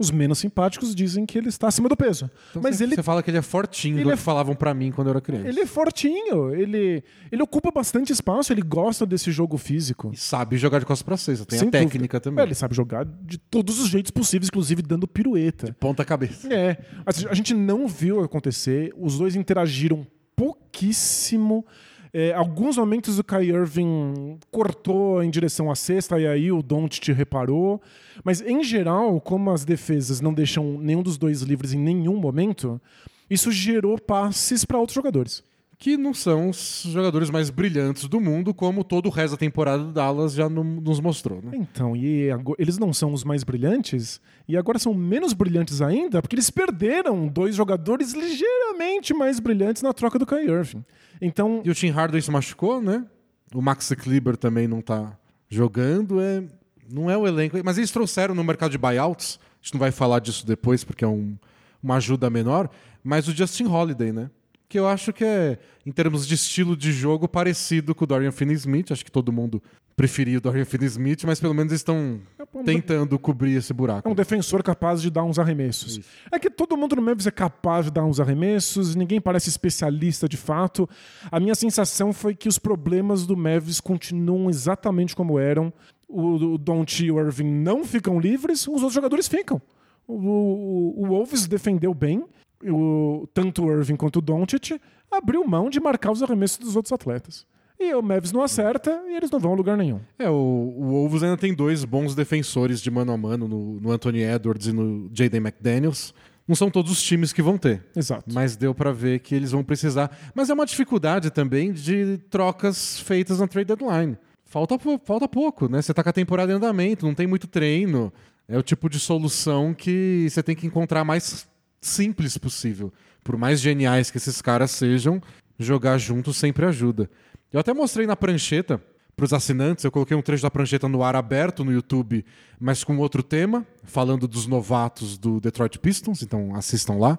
Os 0.00 0.12
menos 0.12 0.38
simpáticos 0.38 0.94
dizem 0.94 1.26
que 1.26 1.36
ele 1.36 1.48
está 1.48 1.66
acima 1.66 1.88
do 1.88 1.96
peso. 1.96 2.30
Então 2.50 2.62
Mas 2.62 2.76
você, 2.76 2.84
ele 2.84 2.94
você 2.94 3.02
fala 3.02 3.20
que 3.20 3.30
ele 3.30 3.38
é 3.38 3.42
fortinho, 3.42 3.96
ele 3.96 4.04
do 4.04 4.12
é- 4.12 4.16
que 4.16 4.22
falavam 4.22 4.54
pra 4.54 4.72
mim 4.72 4.92
quando 4.92 5.08
eu 5.08 5.10
era 5.12 5.20
criança. 5.20 5.48
Ele 5.48 5.58
é 5.58 5.66
fortinho, 5.66 6.54
ele, 6.54 7.02
ele 7.32 7.42
ocupa 7.42 7.72
bastante 7.72 8.12
espaço, 8.12 8.52
ele 8.52 8.62
gosta 8.62 9.04
desse 9.04 9.32
jogo 9.32 9.58
físico. 9.58 10.12
E 10.14 10.16
sabe 10.16 10.56
jogar 10.56 10.78
de 10.78 10.86
costas 10.86 11.02
pra 11.02 11.16
cesta, 11.16 11.44
tem 11.44 11.58
Sem 11.58 11.66
a 11.66 11.70
técnica 11.72 11.98
dúvida. 12.18 12.20
também. 12.20 12.42
É, 12.44 12.46
ele 12.46 12.54
sabe 12.54 12.76
jogar 12.76 13.04
de 13.04 13.38
todos 13.38 13.80
os 13.80 13.88
jeitos 13.88 14.12
possíveis, 14.12 14.48
inclusive 14.48 14.82
dando 14.82 15.08
pirueta. 15.08 15.74
Ponta 15.80 16.04
cabeça. 16.04 16.46
É, 16.54 16.78
a 17.04 17.34
gente 17.34 17.52
não 17.52 17.88
viu 17.88 18.22
acontecer, 18.22 18.94
os 18.96 19.18
dois 19.18 19.34
interagiram 19.34 20.06
pouquíssimo. 20.38 21.66
É, 22.12 22.32
alguns 22.32 22.78
momentos 22.78 23.18
o 23.18 23.24
Kai 23.24 23.46
Irving 23.46 24.38
cortou 24.50 25.22
em 25.22 25.28
direção 25.28 25.70
à 25.70 25.74
cesta 25.74 26.18
e 26.18 26.26
aí 26.26 26.52
o 26.52 26.62
Don't 26.62 27.12
reparou. 27.12 27.82
Mas 28.22 28.40
em 28.40 28.62
geral, 28.62 29.20
como 29.20 29.50
as 29.50 29.64
defesas 29.64 30.20
não 30.20 30.32
deixam 30.32 30.78
nenhum 30.78 31.02
dos 31.02 31.18
dois 31.18 31.42
livres 31.42 31.74
em 31.74 31.78
nenhum 31.78 32.16
momento, 32.16 32.80
isso 33.28 33.50
gerou 33.50 33.98
passes 33.98 34.64
para 34.64 34.78
outros 34.78 34.94
jogadores. 34.94 35.42
Que 35.80 35.96
não 35.96 36.12
são 36.12 36.50
os 36.50 36.82
jogadores 36.88 37.30
mais 37.30 37.50
brilhantes 37.50 38.08
do 38.08 38.18
mundo, 38.20 38.52
como 38.52 38.82
todo 38.82 39.06
o 39.06 39.10
resto 39.10 39.32
da 39.34 39.36
temporada 39.36 39.84
do 39.84 39.92
Dallas 39.92 40.32
já 40.34 40.48
no- 40.48 40.64
nos 40.64 40.98
mostrou, 40.98 41.40
né? 41.40 41.52
Então, 41.54 41.94
e 41.94 42.28
ago- 42.32 42.56
eles 42.58 42.78
não 42.78 42.92
são 42.92 43.12
os 43.12 43.22
mais 43.22 43.44
brilhantes, 43.44 44.20
e 44.48 44.56
agora 44.56 44.76
são 44.80 44.92
menos 44.92 45.32
brilhantes 45.32 45.80
ainda, 45.80 46.20
porque 46.20 46.34
eles 46.34 46.50
perderam 46.50 47.28
dois 47.28 47.54
jogadores 47.54 48.12
ligeiramente 48.12 49.14
mais 49.14 49.38
brilhantes 49.38 49.80
na 49.80 49.92
troca 49.92 50.18
do 50.18 50.26
Kai 50.26 50.46
Irving. 50.46 50.84
Então, 51.22 51.62
E 51.64 51.70
o 51.70 51.74
Tim 51.74 51.90
Hardaway 51.90 52.22
se 52.22 52.30
machucou, 52.32 52.82
né? 52.82 53.06
O 53.54 53.62
Max 53.62 53.88
Kleber 53.96 54.36
também 54.36 54.66
não 54.66 54.80
tá 54.80 55.16
jogando. 55.48 56.20
É... 56.20 56.42
Não 56.90 57.08
é 57.10 57.16
o 57.16 57.26
elenco. 57.26 57.56
Mas 57.64 57.78
eles 57.78 57.90
trouxeram 57.92 58.34
no 58.34 58.42
mercado 58.42 58.70
de 58.72 58.78
buyouts. 58.78 59.38
A 59.42 59.64
gente 59.64 59.74
não 59.74 59.80
vai 59.80 59.90
falar 59.92 60.18
disso 60.20 60.44
depois, 60.46 60.82
porque 60.84 61.04
é 61.04 61.08
um- 61.08 61.36
uma 61.82 61.96
ajuda 61.96 62.28
menor. 62.30 62.68
Mas 63.04 63.28
o 63.28 63.32
Justin 63.32 63.66
Holiday, 63.66 64.10
né? 64.12 64.28
Que 64.68 64.78
eu 64.78 64.86
acho 64.86 65.12
que 65.12 65.24
é, 65.24 65.58
em 65.86 65.90
termos 65.90 66.26
de 66.26 66.34
estilo 66.34 66.76
de 66.76 66.92
jogo, 66.92 67.26
parecido 67.26 67.94
com 67.94 68.04
o 68.04 68.06
Dorian 68.06 68.30
Finney-Smith. 68.32 68.92
Acho 68.92 69.04
que 69.04 69.10
todo 69.10 69.32
mundo 69.32 69.62
preferia 69.96 70.38
o 70.38 70.40
Dorian 70.40 70.64
Finney-Smith, 70.64 71.24
mas 71.24 71.40
pelo 71.40 71.54
menos 71.54 71.72
estão 71.72 72.20
um- 72.54 72.62
tentando 72.64 73.18
cobrir 73.18 73.56
esse 73.56 73.72
é 73.72 73.74
buraco. 73.74 74.08
um 74.08 74.14
defensor 74.14 74.62
capaz 74.62 75.00
de 75.02 75.10
dar 75.10 75.24
uns 75.24 75.38
arremessos. 75.38 75.98
É 76.30 76.38
que 76.38 76.48
todo 76.50 76.76
mundo 76.76 76.94
no 76.94 77.02
Memphis 77.02 77.26
é 77.26 77.30
capaz 77.30 77.86
de 77.86 77.92
dar 77.92 78.04
uns 78.04 78.20
arremessos, 78.20 78.94
ninguém 78.94 79.20
parece 79.20 79.48
especialista 79.48 80.28
de 80.28 80.36
fato. 80.36 80.88
A 81.32 81.40
minha 81.40 81.54
sensação 81.54 82.12
foi 82.12 82.34
que 82.34 82.46
os 82.48 82.58
problemas 82.58 83.26
do 83.26 83.36
Memphis 83.36 83.80
continuam 83.80 84.48
exatamente 84.50 85.16
como 85.16 85.38
eram. 85.38 85.72
O, 86.06 86.52
o 86.54 86.58
Don't 86.58 87.04
e 87.04 87.10
o 87.10 87.18
Irving 87.18 87.50
não 87.50 87.84
ficam 87.84 88.20
livres, 88.20 88.62
os 88.68 88.74
outros 88.74 88.92
jogadores 88.92 89.26
ficam. 89.26 89.60
O, 90.06 90.14
o, 90.14 91.02
o 91.02 91.06
Wolves 91.08 91.46
defendeu 91.46 91.92
bem, 91.92 92.24
o, 92.64 93.28
tanto 93.32 93.64
o 93.64 93.70
Irving 93.72 93.96
quanto 93.96 94.16
o 94.16 94.22
Doncic 94.22 94.80
abriu 95.10 95.46
mão 95.46 95.70
de 95.70 95.80
marcar 95.80 96.12
os 96.12 96.22
arremessos 96.22 96.58
dos 96.58 96.76
outros 96.76 96.92
atletas. 96.92 97.46
E 97.80 97.94
o 97.94 98.02
Mavis 98.02 98.32
não 98.32 98.42
acerta 98.42 98.90
e 99.06 99.14
eles 99.14 99.30
não 99.30 99.38
vão 99.38 99.52
a 99.52 99.56
lugar 99.56 99.76
nenhum. 99.76 100.00
É, 100.18 100.28
o, 100.28 100.34
o 100.34 100.84
Wolves 100.90 101.22
ainda 101.22 101.36
tem 101.36 101.54
dois 101.54 101.84
bons 101.84 102.14
defensores 102.14 102.80
de 102.80 102.90
mano 102.90 103.12
a 103.12 103.16
mano 103.16 103.46
no, 103.46 103.80
no 103.80 103.92
Anthony 103.92 104.22
Edwards 104.22 104.66
e 104.66 104.72
no 104.72 105.08
Jaden 105.14 105.40
McDaniels. 105.40 106.12
Não 106.46 106.56
são 106.56 106.70
todos 106.70 106.90
os 106.90 107.02
times 107.02 107.32
que 107.32 107.42
vão 107.42 107.58
ter, 107.58 107.84
Exato. 107.94 108.24
mas 108.32 108.56
deu 108.56 108.74
pra 108.74 108.90
ver 108.90 109.20
que 109.20 109.34
eles 109.34 109.52
vão 109.52 109.62
precisar. 109.62 110.10
Mas 110.34 110.48
é 110.48 110.54
uma 110.54 110.64
dificuldade 110.64 111.30
também 111.30 111.72
de 111.72 112.18
trocas 112.30 112.98
feitas 113.00 113.38
na 113.38 113.46
trade 113.46 113.66
deadline. 113.66 114.16
Falta, 114.44 114.76
falta 115.04 115.28
pouco, 115.28 115.68
né? 115.68 115.82
Você 115.82 115.92
tá 115.92 116.02
com 116.02 116.08
a 116.08 116.12
temporada 116.12 116.50
em 116.50 116.56
andamento, 116.56 117.06
não 117.06 117.14
tem 117.14 117.26
muito 117.26 117.46
treino. 117.46 118.10
É 118.48 118.56
o 118.56 118.62
tipo 118.62 118.88
de 118.88 118.98
solução 118.98 119.74
que 119.74 120.26
você 120.28 120.42
tem 120.42 120.56
que 120.56 120.66
encontrar 120.66 121.04
mais 121.04 121.46
simples 121.80 122.36
possível. 122.38 122.92
Por 123.22 123.36
mais 123.36 123.60
geniais 123.60 124.10
que 124.10 124.16
esses 124.16 124.40
caras 124.40 124.70
sejam, 124.70 125.20
jogar 125.58 125.98
juntos 125.98 126.36
sempre 126.36 126.64
ajuda. 126.66 127.10
Eu 127.52 127.60
até 127.60 127.72
mostrei 127.72 128.06
na 128.06 128.16
prancheta 128.16 128.82
para 129.18 129.24
os 129.24 129.32
assinantes, 129.32 129.84
eu 129.84 129.90
coloquei 129.90 130.16
um 130.16 130.22
trecho 130.22 130.44
da 130.44 130.50
prancheta 130.50 130.88
no 130.88 131.02
ar 131.02 131.16
aberto 131.16 131.64
no 131.64 131.72
YouTube, 131.72 132.24
mas 132.60 132.84
com 132.84 132.96
outro 132.98 133.20
tema, 133.20 133.66
falando 133.82 134.28
dos 134.28 134.46
novatos 134.46 135.18
do 135.18 135.40
Detroit 135.40 135.76
Pistons, 135.80 136.22
então 136.22 136.54
assistam 136.54 136.94
lá. 136.94 137.18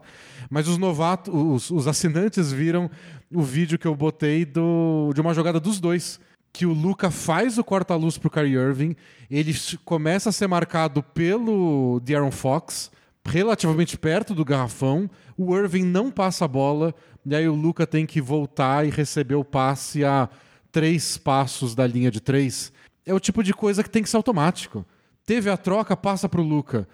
Mas 0.49 0.69
os 0.69 0.77
novatos, 0.77 1.33
os, 1.35 1.69
os 1.69 1.87
assinantes 1.87 2.53
viram 2.53 2.89
o 3.29 3.41
vídeo 3.41 3.77
que 3.77 3.85
eu 3.85 3.93
botei 3.93 4.45
do, 4.45 5.11
de 5.13 5.19
uma 5.19 5.33
jogada 5.33 5.59
dos 5.59 5.81
dois. 5.81 6.21
Que 6.53 6.65
o 6.65 6.71
Luca 6.71 7.11
faz 7.11 7.57
o 7.57 7.63
corta-luz 7.65 8.17
pro 8.17 8.29
Kyrie 8.29 8.55
Irving, 8.55 8.95
ele 9.29 9.53
começa 9.83 10.29
a 10.29 10.31
ser 10.31 10.47
marcado 10.47 11.03
pelo 11.03 11.99
De'Aaron 11.99 12.31
Fox, 12.31 12.89
relativamente 13.29 13.97
perto 13.97 14.33
do 14.33 14.43
garrafão. 14.43 15.09
O 15.37 15.55
Irving 15.55 15.83
não 15.85 16.11
passa 16.11 16.45
a 16.45 16.47
bola, 16.47 16.93
e 17.25 17.35
aí 17.35 17.47
o 17.47 17.55
Luca 17.55 17.85
tem 17.85 18.05
que 18.05 18.19
voltar 18.19 18.85
e 18.85 18.89
receber 18.89 19.35
o 19.35 19.45
passe 19.45 20.03
a 20.03 20.27
três 20.71 21.17
passos 21.17 21.75
da 21.75 21.85
linha 21.87 22.11
de 22.11 22.19
três. 22.19 22.71
É 23.05 23.13
o 23.13 23.19
tipo 23.19 23.43
de 23.43 23.53
coisa 23.53 23.83
que 23.83 23.89
tem 23.89 24.03
que 24.03 24.09
ser 24.09 24.17
automático. 24.17 24.85
Teve 25.25 25.49
a 25.49 25.57
troca, 25.57 25.95
passa 25.95 26.27
pro 26.27 26.41
Luca. 26.41 26.87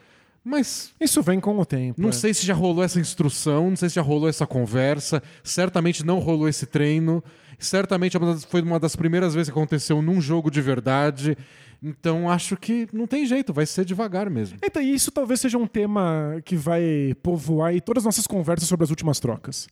Mas 0.43 0.91
Isso 1.01 1.23
vem 1.23 1.39
com 1.39 1.57
o 1.57 1.65
tempo. 1.65 1.99
não 1.99 2.09
é. 2.09 2.11
sei 2.11 2.31
se 2.31 2.45
já 2.45 2.53
rolou 2.53 2.83
essa 2.83 2.99
instrução, 2.99 3.69
não 3.71 3.75
sei 3.75 3.89
se 3.89 3.95
já 3.95 4.01
rolou 4.03 4.29
essa 4.29 4.45
conversa. 4.45 5.23
Certamente 5.43 6.05
não 6.05 6.19
rolou 6.19 6.47
esse 6.47 6.67
treino. 6.67 7.23
Certamente 7.59 8.17
é 8.17 8.19
foi 8.47 8.61
uma 8.61 8.79
das 8.79 8.95
primeiras 8.95 9.33
vezes 9.33 9.51
que 9.51 9.57
aconteceu 9.57 10.01
num 10.01 10.19
jogo 10.21 10.49
de 10.49 10.61
verdade. 10.61 11.37
Então 11.81 12.29
acho 12.29 12.57
que 12.57 12.87
não 12.91 13.05
tem 13.05 13.25
jeito, 13.25 13.53
vai 13.53 13.65
ser 13.65 13.85
devagar 13.85 14.29
mesmo. 14.29 14.57
Então, 14.63 14.81
isso 14.81 15.11
talvez 15.11 15.39
seja 15.39 15.57
um 15.57 15.67
tema 15.67 16.41
que 16.43 16.55
vai 16.55 17.13
povoar 17.21 17.79
todas 17.81 18.01
as 18.01 18.05
nossas 18.05 18.27
conversas 18.27 18.67
sobre 18.67 18.83
as 18.83 18.89
últimas 18.89 19.19
trocas. 19.19 19.67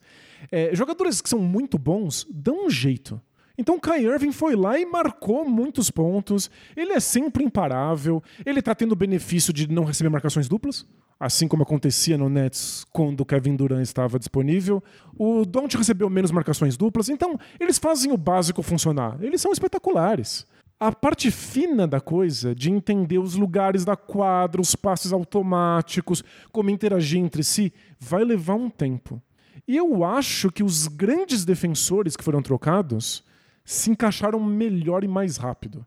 É, 0.52 0.76
jogadores 0.76 1.22
que 1.22 1.30
são 1.30 1.40
muito 1.40 1.78
bons 1.78 2.28
dão 2.30 2.68
um 2.68 2.70
jeito. 2.70 3.20
Então 3.56 3.80
Kai 3.80 4.04
Irving 4.04 4.32
foi 4.32 4.56
lá 4.56 4.80
e 4.80 4.86
marcou 4.86 5.48
muitos 5.48 5.92
pontos. 5.92 6.50
Ele 6.76 6.94
é 6.94 7.00
sempre 7.00 7.44
imparável. 7.44 8.22
Ele 8.44 8.62
tá 8.64 8.74
tendo 8.74 8.94
o 8.94 8.96
benefício 8.96 9.54
de 9.54 9.70
não 9.72 9.84
receber 9.84 10.10
marcações 10.10 10.48
duplas, 10.48 10.88
assim 11.20 11.48
como 11.48 11.62
acontecia 11.62 12.18
no 12.18 12.30
Nets 12.30 12.84
quando 12.92 13.24
Kevin 13.24 13.56
Durant 13.56 13.84
estava 13.84 14.18
disponível. 14.18 14.84
O 15.16 15.46
Don't 15.46 15.78
recebeu 15.78 16.10
menos 16.10 16.32
marcações 16.32 16.76
duplas. 16.76 17.10
Então 17.10 17.40
eles 17.60 17.78
fazem 17.78 18.12
o 18.12 18.18
básico 18.18 18.64
funcionar. 18.64 19.18
Eles 19.22 19.40
são 19.40 19.52
espetaculares. 19.52 20.48
A 20.80 20.92
parte 20.92 21.30
fina 21.30 21.88
da 21.88 22.02
coisa, 22.02 22.56
de 22.56 22.72
entender 22.72 23.20
os 23.20 23.36
lugares 23.36 23.86
da 23.86 23.96
quadra, 23.96 24.60
os 24.60 24.76
passes 24.76 25.14
automáticos, 25.14 26.24
como 26.52 26.72
interagir 26.72 27.20
entre 27.20 27.44
si, 27.44 27.72
vai 28.00 28.24
levar 28.24 28.56
um 28.56 28.70
tempo. 28.70 29.22
E 29.68 29.78
eu 29.78 30.04
acho 30.04 30.52
que 30.52 30.64
os 30.64 30.88
grandes 30.88 31.46
defensores 31.46 32.18
que 32.18 32.24
foram 32.24 32.42
trocados 32.42 33.24
se 33.64 33.90
encaixaram 33.92 34.40
melhor 34.40 35.04
e 35.04 35.08
mais 35.08 35.38
rápido. 35.38 35.86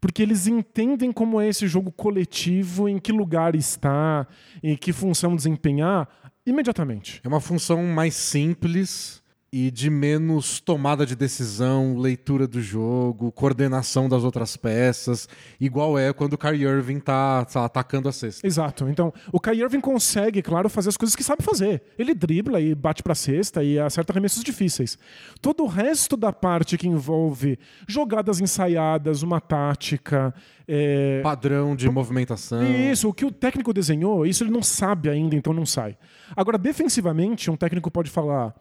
Porque 0.00 0.22
eles 0.22 0.46
entendem 0.46 1.10
como 1.10 1.40
é 1.40 1.48
esse 1.48 1.66
jogo 1.66 1.90
coletivo, 1.90 2.88
em 2.88 2.98
que 2.98 3.10
lugar 3.10 3.54
está, 3.54 4.26
em 4.62 4.76
que 4.76 4.92
função 4.92 5.34
desempenhar, 5.34 6.08
imediatamente. 6.44 7.20
É 7.24 7.28
uma 7.28 7.40
função 7.40 7.82
mais 7.84 8.14
simples 8.14 9.23
e 9.56 9.70
de 9.70 9.88
menos 9.88 10.58
tomada 10.58 11.06
de 11.06 11.14
decisão, 11.14 11.96
leitura 11.96 12.44
do 12.44 12.60
jogo, 12.60 13.30
coordenação 13.30 14.08
das 14.08 14.24
outras 14.24 14.56
peças, 14.56 15.28
igual 15.60 15.96
é 15.96 16.12
quando 16.12 16.32
o 16.32 16.38
Kyrie 16.38 16.64
Irving 16.64 16.98
tá, 16.98 17.44
tá 17.44 17.64
atacando 17.64 18.08
a 18.08 18.12
cesta. 18.12 18.44
Exato. 18.44 18.88
Então, 18.88 19.14
o 19.30 19.38
Kyrie 19.38 19.62
Irving 19.62 19.80
consegue, 19.80 20.42
claro, 20.42 20.68
fazer 20.68 20.88
as 20.88 20.96
coisas 20.96 21.14
que 21.14 21.22
sabe 21.22 21.44
fazer. 21.44 21.84
Ele 21.96 22.16
dribla 22.16 22.60
e 22.60 22.74
bate 22.74 23.00
pra 23.00 23.14
cesta 23.14 23.62
e 23.62 23.78
acerta 23.78 24.12
arremessos 24.12 24.42
difíceis. 24.42 24.98
Todo 25.40 25.62
o 25.62 25.68
resto 25.68 26.16
da 26.16 26.32
parte 26.32 26.76
que 26.76 26.88
envolve 26.88 27.56
jogadas 27.86 28.40
ensaiadas, 28.40 29.22
uma 29.22 29.40
tática, 29.40 30.34
é, 30.66 31.20
Padrão 31.22 31.76
de 31.76 31.88
movimentação. 31.88 32.64
Isso, 32.64 33.08
o 33.08 33.14
que 33.14 33.24
o 33.24 33.30
técnico 33.30 33.72
desenhou, 33.72 34.26
isso 34.26 34.42
ele 34.42 34.50
não 34.50 34.64
sabe 34.64 35.08
ainda, 35.08 35.36
então 35.36 35.52
não 35.52 35.64
sai. 35.64 35.96
Agora, 36.34 36.58
defensivamente, 36.58 37.52
um 37.52 37.56
técnico 37.56 37.88
pode 37.90 38.10
falar: 38.10 38.52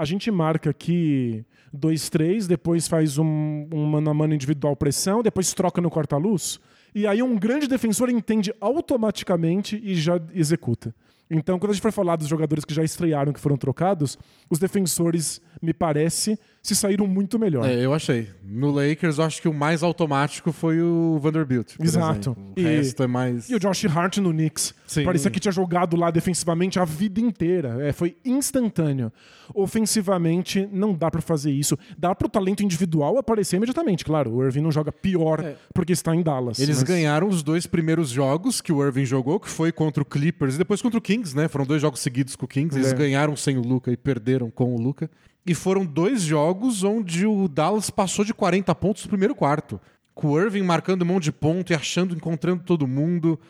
a 0.00 0.04
gente 0.06 0.30
marca 0.30 0.70
aqui 0.70 1.44
2-3, 1.76 2.46
depois 2.46 2.88
faz 2.88 3.18
um, 3.18 3.68
um 3.70 3.84
mano 3.84 4.10
a 4.10 4.14
mano 4.14 4.32
individual 4.32 4.74
pressão, 4.74 5.22
depois 5.22 5.52
troca 5.52 5.78
no 5.78 5.90
corta-luz. 5.90 6.58
E 6.94 7.06
aí 7.06 7.22
um 7.22 7.36
grande 7.38 7.68
defensor 7.68 8.08
entende 8.08 8.50
automaticamente 8.62 9.78
e 9.84 9.94
já 9.94 10.18
executa. 10.32 10.94
Então, 11.30 11.58
quando 11.58 11.72
a 11.72 11.74
gente 11.74 11.82
for 11.82 11.92
falar 11.92 12.16
dos 12.16 12.26
jogadores 12.26 12.64
que 12.64 12.72
já 12.72 12.82
estrearam, 12.82 13.30
que 13.30 13.38
foram 13.38 13.58
trocados, 13.58 14.18
os 14.48 14.58
defensores, 14.58 15.40
me 15.60 15.74
parece, 15.74 16.38
se 16.62 16.76
saíram 16.76 17.06
muito 17.06 17.38
melhor. 17.38 17.64
É, 17.68 17.74
eu 17.84 17.94
achei. 17.94 18.28
No 18.44 18.70
Lakers, 18.70 19.18
eu 19.18 19.24
acho 19.24 19.40
que 19.40 19.48
o 19.48 19.54
mais 19.54 19.82
automático 19.82 20.52
foi 20.52 20.80
o 20.82 21.18
Vanderbilt. 21.18 21.74
Exato. 21.80 22.30
exemplo. 22.30 22.52
O 22.56 22.60
E- 22.60 22.62
resto 22.62 23.02
é 23.02 23.06
mais. 23.06 23.48
E 23.48 23.54
o 23.54 23.58
Josh 23.58 23.84
Hart 23.86 24.18
no 24.18 24.30
Knicks. 24.30 24.74
Sim. 24.86 25.04
Parecia 25.04 25.30
que 25.30 25.40
tinha 25.40 25.52
jogado 25.52 25.96
lá 25.96 26.10
defensivamente 26.10 26.78
a 26.78 26.84
vida 26.84 27.20
inteira. 27.20 27.78
É, 27.80 27.92
foi 27.92 28.16
instantâneo. 28.24 29.10
Ofensivamente, 29.54 30.68
não 30.72 30.92
dá 30.92 31.10
pra 31.10 31.22
fazer 31.22 31.50
isso. 31.50 31.78
Dá 31.96 32.14
pro 32.14 32.28
talento 32.28 32.62
individual 32.62 33.16
aparecer 33.16 33.56
imediatamente, 33.56 34.04
claro. 34.04 34.32
O 34.34 34.44
Irving 34.44 34.60
não 34.60 34.70
joga 34.72 34.92
pior 34.92 35.54
porque 35.72 35.92
está 35.92 36.14
em 36.14 36.22
Dallas. 36.22 36.58
Eles 36.58 36.78
mas- 36.78 36.82
ganharam 36.88 37.28
os 37.28 37.42
dois 37.42 37.66
primeiros 37.66 38.10
jogos 38.10 38.60
que 38.60 38.72
o 38.72 38.84
Irving 38.84 39.04
jogou, 39.06 39.40
que 39.40 39.48
foi 39.48 39.72
contra 39.72 40.02
o 40.02 40.06
Clippers 40.06 40.56
e 40.56 40.58
depois 40.58 40.82
contra 40.82 40.98
o 40.98 41.00
Kings, 41.02 41.34
né? 41.36 41.48
Foram 41.48 41.64
dois 41.64 41.80
jogos 41.80 42.00
seguidos 42.00 42.36
com 42.36 42.44
o 42.44 42.48
Kings. 42.48 42.76
Eles 42.76 42.92
É. 42.92 42.96
ganharam 42.96 43.34
sem 43.36 43.56
o 43.56 43.62
Luca 43.62 43.90
e 43.90 43.96
perderam 43.96 44.50
com 44.50 44.74
o 44.74 44.80
Luca. 44.80 45.08
E 45.46 45.54
foram 45.54 45.84
dois 45.86 46.22
jogos 46.22 46.84
onde 46.84 47.26
o 47.26 47.48
Dallas 47.48 47.88
passou 47.90 48.24
de 48.24 48.34
40 48.34 48.74
pontos 48.74 49.04
no 49.04 49.08
primeiro 49.08 49.34
quarto. 49.34 49.80
Com 50.14 50.28
o 50.28 50.40
Irving 50.40 50.62
marcando 50.62 51.02
um 51.02 51.06
monte 51.06 51.24
de 51.24 51.32
ponto 51.32 51.72
e 51.72 51.74
achando, 51.74 52.14
encontrando 52.14 52.62
todo 52.62 52.86
mundo. 52.86 53.40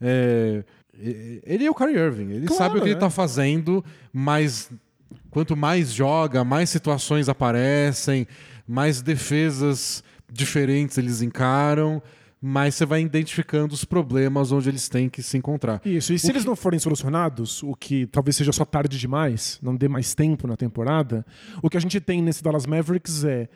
É, 0.00 0.62
Ele 1.44 1.64
é 1.64 1.70
o 1.70 1.74
Kyrie 1.74 1.96
Irving. 1.96 2.30
Ele 2.32 2.46
Claro, 2.46 2.62
sabe 2.62 2.78
o 2.78 2.82
que 2.82 2.88
ele 2.88 2.96
é. 2.96 2.98
tá 2.98 3.08
fazendo, 3.08 3.84
mas 4.12 4.70
quanto 5.30 5.56
mais 5.56 5.92
joga, 5.92 6.44
mais 6.44 6.68
situações 6.70 7.28
aparecem, 7.28 8.26
mais 8.66 9.00
defesas 9.00 10.02
diferentes 10.30 10.98
eles 10.98 11.22
encaram, 11.22 12.02
mais 12.40 12.74
você 12.74 12.86
vai 12.86 13.00
identificando 13.02 13.74
os 13.74 13.84
problemas 13.84 14.52
onde 14.52 14.68
eles 14.68 14.88
têm 14.88 15.08
que 15.08 15.22
se 15.22 15.36
encontrar. 15.36 15.80
Isso, 15.84 16.12
e 16.12 16.18
se 16.18 16.26
O 16.28 16.30
eles 16.30 16.42
que- 16.42 16.48
não 16.48 16.54
forem 16.56 16.78
solucionados, 16.78 17.62
o 17.62 17.74
que 17.74 18.06
talvez 18.06 18.36
seja 18.36 18.52
só 18.52 18.64
tarde 18.64 18.98
demais, 18.98 19.58
não 19.62 19.74
dê 19.74 19.88
mais 19.88 20.14
tempo 20.14 20.46
na 20.46 20.56
temporada, 20.56 21.26
o 21.62 21.68
que 21.68 21.76
a 21.76 21.80
gente 21.80 22.00
tem 22.00 22.22
nesse 22.22 22.42
Dallas 22.42 22.66
Mavericks 22.66 23.24
é 23.24 23.48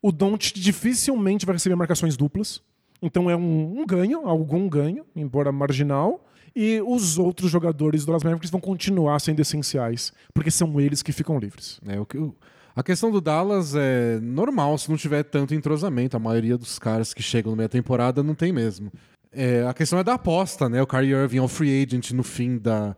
o 0.00 0.12
Don't 0.12 0.52
dificilmente 0.54 1.44
vai 1.44 1.54
receber 1.56 1.74
marcações 1.74 2.16
duplas. 2.16 2.62
Então 3.02 3.28
é 3.30 3.36
um, 3.36 3.80
um 3.80 3.86
ganho, 3.86 4.26
algum 4.28 4.68
ganho, 4.68 5.04
embora 5.14 5.50
marginal. 5.52 6.24
E 6.56 6.80
os 6.84 7.18
outros 7.18 7.50
jogadores 7.50 8.02
do 8.02 8.06
Dallas 8.06 8.24
Mavericks 8.24 8.50
vão 8.50 8.60
continuar 8.60 9.20
sendo 9.20 9.40
essenciais, 9.40 10.12
porque 10.34 10.50
são 10.50 10.80
eles 10.80 11.02
que 11.02 11.12
ficam 11.12 11.38
livres. 11.38 11.80
É, 11.86 12.00
o 12.00 12.06
que, 12.06 12.18
o- 12.18 12.34
a 12.78 12.82
questão 12.84 13.10
do 13.10 13.20
Dallas 13.20 13.74
é 13.74 14.20
normal 14.22 14.78
se 14.78 14.88
não 14.88 14.96
tiver 14.96 15.24
tanto 15.24 15.52
entrosamento. 15.52 16.16
A 16.16 16.20
maioria 16.20 16.56
dos 16.56 16.78
caras 16.78 17.12
que 17.12 17.20
chegam 17.20 17.50
no 17.50 17.56
meia 17.56 17.68
temporada 17.68 18.22
não 18.22 18.36
tem 18.36 18.52
mesmo. 18.52 18.92
É, 19.32 19.66
a 19.66 19.74
questão 19.74 19.98
é 19.98 20.04
da 20.04 20.14
aposta, 20.14 20.68
né? 20.68 20.80
O 20.80 20.86
Kyrie 20.86 21.10
Irving 21.10 21.38
é 21.38 21.42
o 21.42 21.48
free 21.48 21.82
agent 21.82 22.12
no 22.12 22.22
fim 22.22 22.56
da, 22.56 22.96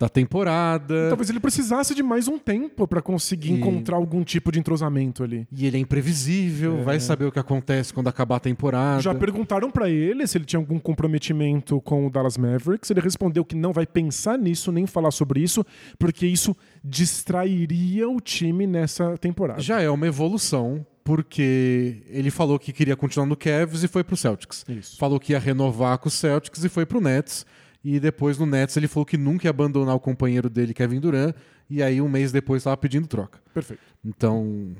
da 0.00 0.08
temporada. 0.08 1.08
Talvez 1.10 1.28
ele 1.28 1.38
precisasse 1.38 1.94
de 1.94 2.02
mais 2.02 2.26
um 2.26 2.38
tempo 2.38 2.88
para 2.88 3.02
conseguir 3.02 3.50
E- 3.50 3.52
encontrar 3.52 3.96
algum 3.96 4.24
tipo 4.24 4.50
de 4.50 4.58
entrosamento 4.58 5.22
ali. 5.22 5.46
E 5.52 5.66
ele 5.66 5.76
é 5.76 5.80
imprevisível, 5.80 6.82
vai 6.82 6.98
saber 6.98 7.26
o 7.26 7.30
que 7.32 7.38
acontece 7.38 7.92
quando 7.92 8.08
acabar 8.08 8.36
a 8.36 8.40
temporada. 8.40 9.02
Já 9.02 9.14
perguntaram 9.14 9.70
pra 9.70 9.90
ele 9.90 10.26
se 10.26 10.38
ele 10.38 10.46
tinha 10.46 10.58
algum 10.58 10.78
comprometimento 10.78 11.78
com 11.82 12.06
o 12.06 12.10
Dallas 12.10 12.38
Mavericks. 12.38 12.90
Ele 12.90 13.00
respondeu 13.00 13.44
que 13.44 13.54
não 13.54 13.74
vai 13.74 13.86
pensar 13.86 14.38
nisso, 14.38 14.72
nem 14.72 14.86
falar 14.86 15.10
sobre 15.10 15.40
isso, 15.42 15.64
porque 15.98 16.26
isso 16.26 16.56
distrairia 16.82 18.08
o 18.08 18.20
time 18.20 18.66
nessa 18.66 19.18
temporada. 19.18 19.60
Já 19.60 19.80
é 19.82 19.90
uma 19.90 20.06
evolução, 20.06 20.84
porque 21.04 22.02
ele 22.08 22.30
falou 22.30 22.58
que 22.58 22.72
queria 22.72 22.96
continuar 22.96 23.26
no 23.26 23.36
Cavs 23.36 23.82
e 23.82 23.88
foi 23.88 24.02
pro 24.04 24.16
Celtics. 24.16 24.64
Isso. 24.68 24.96
Falou 24.96 25.20
que 25.20 25.32
ia 25.32 25.38
renovar 25.38 25.98
com 25.98 26.08
o 26.08 26.10
Celtics 26.10 26.64
e 26.64 26.68
foi 26.68 26.86
pro 26.86 27.00
Nets. 27.00 27.44
E 27.82 27.98
depois 27.98 28.38
no 28.38 28.46
Nets 28.46 28.76
ele 28.76 28.88
falou 28.88 29.06
que 29.06 29.16
nunca 29.16 29.46
ia 29.46 29.50
abandonar 29.50 29.94
o 29.94 30.00
companheiro 30.00 30.50
dele, 30.50 30.74
Kevin 30.74 31.00
Durant. 31.00 31.34
E 31.68 31.82
aí 31.82 32.00
um 32.00 32.08
mês 32.08 32.30
depois 32.32 32.60
estava 32.60 32.76
pedindo 32.76 33.06
troca. 33.06 33.38
Perfeito. 33.54 33.82
Então. 34.04 34.74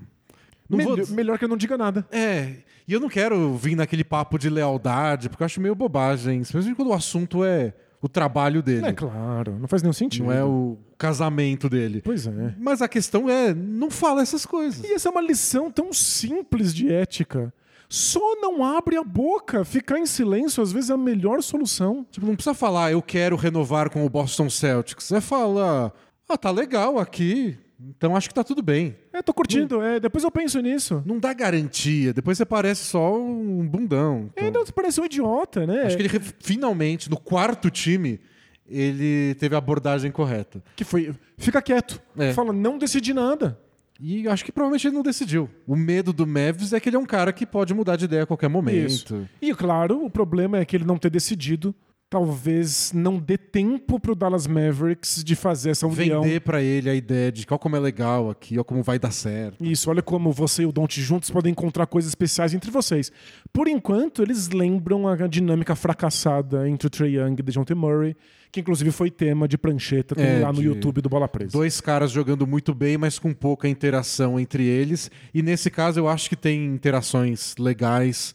Melhor, 0.68 0.96
vou... 0.96 1.16
melhor 1.16 1.38
que 1.38 1.44
eu 1.44 1.48
não 1.48 1.56
diga 1.56 1.76
nada. 1.76 2.06
É, 2.12 2.56
e 2.86 2.92
eu 2.92 3.00
não 3.00 3.08
quero 3.08 3.56
vir 3.56 3.74
naquele 3.74 4.04
papo 4.04 4.38
de 4.38 4.48
lealdade, 4.48 5.28
porque 5.28 5.42
eu 5.42 5.46
acho 5.46 5.60
meio 5.60 5.74
bobagem, 5.74 6.40
especialmente 6.40 6.76
quando 6.76 6.88
o 6.88 6.94
assunto 6.94 7.44
é 7.44 7.74
o 8.02 8.08
trabalho 8.08 8.62
dele. 8.62 8.86
É 8.86 8.92
claro, 8.92 9.58
não 9.58 9.68
faz 9.68 9.82
nenhum 9.82 9.92
sentido. 9.92 10.24
não 10.24 10.32
é 10.32 10.44
o 10.44 10.78
casamento 10.96 11.68
dele. 11.68 12.00
Pois 12.02 12.26
é. 12.26 12.54
Mas 12.58 12.80
a 12.80 12.88
questão 12.88 13.28
é, 13.28 13.52
não 13.54 13.90
fala 13.90 14.22
essas 14.22 14.46
coisas. 14.46 14.82
E 14.84 14.92
essa 14.92 15.08
é 15.08 15.10
uma 15.10 15.20
lição 15.20 15.70
tão 15.70 15.92
simples 15.92 16.74
de 16.74 16.92
ética. 16.92 17.52
Só 17.92 18.36
não 18.40 18.64
abre 18.64 18.96
a 18.96 19.02
boca. 19.02 19.64
Ficar 19.64 19.98
em 19.98 20.06
silêncio 20.06 20.62
às 20.62 20.70
vezes 20.70 20.90
é 20.90 20.92
a 20.94 20.96
melhor 20.96 21.42
solução. 21.42 22.06
Tipo, 22.08 22.24
não 22.24 22.36
precisa 22.36 22.54
falar, 22.54 22.92
eu 22.92 23.02
quero 23.02 23.34
renovar 23.34 23.90
com 23.90 24.06
o 24.06 24.08
Boston 24.08 24.48
Celtics. 24.48 25.10
É 25.10 25.20
falar, 25.20 25.92
ah, 26.28 26.38
tá 26.38 26.52
legal 26.52 27.00
aqui, 27.00 27.58
então 27.80 28.14
acho 28.14 28.28
que 28.28 28.34
tá 28.34 28.44
tudo 28.44 28.62
bem. 28.62 28.96
É, 29.12 29.20
tô 29.20 29.34
curtindo. 29.34 29.82
É, 29.82 29.98
depois 29.98 30.22
eu 30.22 30.30
penso 30.30 30.60
nisso. 30.60 31.02
Não 31.04 31.18
dá 31.18 31.32
garantia, 31.32 32.12
depois 32.12 32.38
você 32.38 32.44
parece 32.44 32.84
só 32.84 33.18
um 33.18 33.66
bundão. 33.66 34.30
Então, 34.32 34.46
É, 34.46 34.50
não, 34.52 34.64
você 34.64 34.72
parece 34.72 35.00
um 35.00 35.04
idiota, 35.04 35.66
né? 35.66 35.82
Acho 35.82 35.96
que 35.96 36.02
ele 36.04 36.20
finalmente, 36.38 37.10
no 37.10 37.18
quarto 37.18 37.70
time, 37.70 38.20
ele 38.68 39.34
teve 39.34 39.56
a 39.56 39.58
abordagem 39.58 40.12
correta. 40.12 40.62
Que 40.76 40.84
foi. 40.84 41.12
Fica 41.36 41.60
quieto. 41.60 42.00
É. 42.16 42.32
Fala, 42.32 42.52
não 42.52 42.78
decidi 42.78 43.12
nada. 43.12 43.58
E 44.00 44.26
acho 44.26 44.44
que 44.44 44.50
provavelmente 44.50 44.86
ele 44.86 44.96
não 44.96 45.02
decidiu. 45.02 45.48
O 45.66 45.76
medo 45.76 46.12
do 46.12 46.26
Mavs 46.26 46.72
é 46.72 46.80
que 46.80 46.88
ele 46.88 46.96
é 46.96 46.98
um 46.98 47.04
cara 47.04 47.32
que 47.32 47.44
pode 47.44 47.74
mudar 47.74 47.96
de 47.96 48.06
ideia 48.06 48.22
a 48.22 48.26
qualquer 48.26 48.48
momento. 48.48 48.86
Isso. 48.88 49.28
E 49.42 49.54
claro, 49.54 50.04
o 50.04 50.10
problema 50.10 50.58
é 50.58 50.64
que 50.64 50.76
ele 50.76 50.84
não 50.84 50.96
ter 50.96 51.10
decidido. 51.10 51.74
Talvez 52.10 52.90
não 52.92 53.20
dê 53.20 53.38
tempo 53.38 54.00
pro 54.00 54.16
Dallas 54.16 54.44
Mavericks 54.44 55.22
de 55.22 55.36
fazer 55.36 55.70
essa 55.70 55.86
união. 55.86 56.22
Vender 56.22 56.40
pra 56.40 56.60
ele 56.60 56.90
a 56.90 56.94
ideia 56.94 57.30
de 57.30 57.46
qual 57.46 57.56
como 57.56 57.76
é 57.76 57.78
legal 57.78 58.28
aqui, 58.28 58.58
ó 58.58 58.64
como 58.64 58.82
vai 58.82 58.98
dar 58.98 59.12
certo. 59.12 59.64
Isso, 59.64 59.88
olha 59.88 60.02
como 60.02 60.32
você 60.32 60.64
e 60.64 60.66
o 60.66 60.72
Don't 60.72 61.00
juntos 61.00 61.30
podem 61.30 61.52
encontrar 61.52 61.86
coisas 61.86 62.10
especiais 62.10 62.52
entre 62.52 62.68
vocês. 62.68 63.12
Por 63.52 63.68
enquanto, 63.68 64.22
eles 64.22 64.48
lembram 64.48 65.06
a 65.06 65.14
dinâmica 65.28 65.76
fracassada 65.76 66.68
entre 66.68 66.88
o 66.88 66.90
Trey 66.90 67.16
Young 67.16 67.36
e 67.38 67.40
o 67.42 67.44
DeJounte 67.44 67.74
Murray, 67.76 68.16
que 68.50 68.58
inclusive 68.58 68.90
foi 68.90 69.08
tema 69.08 69.46
de 69.46 69.56
prancheta 69.56 70.20
É, 70.20 70.40
lá 70.40 70.52
no 70.52 70.60
YouTube 70.60 71.00
do 71.00 71.08
Bola 71.08 71.28
Presa. 71.28 71.52
Dois 71.52 71.80
caras 71.80 72.10
jogando 72.10 72.44
muito 72.44 72.74
bem, 72.74 72.98
mas 72.98 73.20
com 73.20 73.32
pouca 73.32 73.68
interação 73.68 74.40
entre 74.40 74.64
eles. 74.64 75.12
E 75.32 75.44
nesse 75.44 75.70
caso 75.70 76.00
eu 76.00 76.08
acho 76.08 76.28
que 76.28 76.34
tem 76.34 76.66
interações 76.66 77.54
legais, 77.56 78.34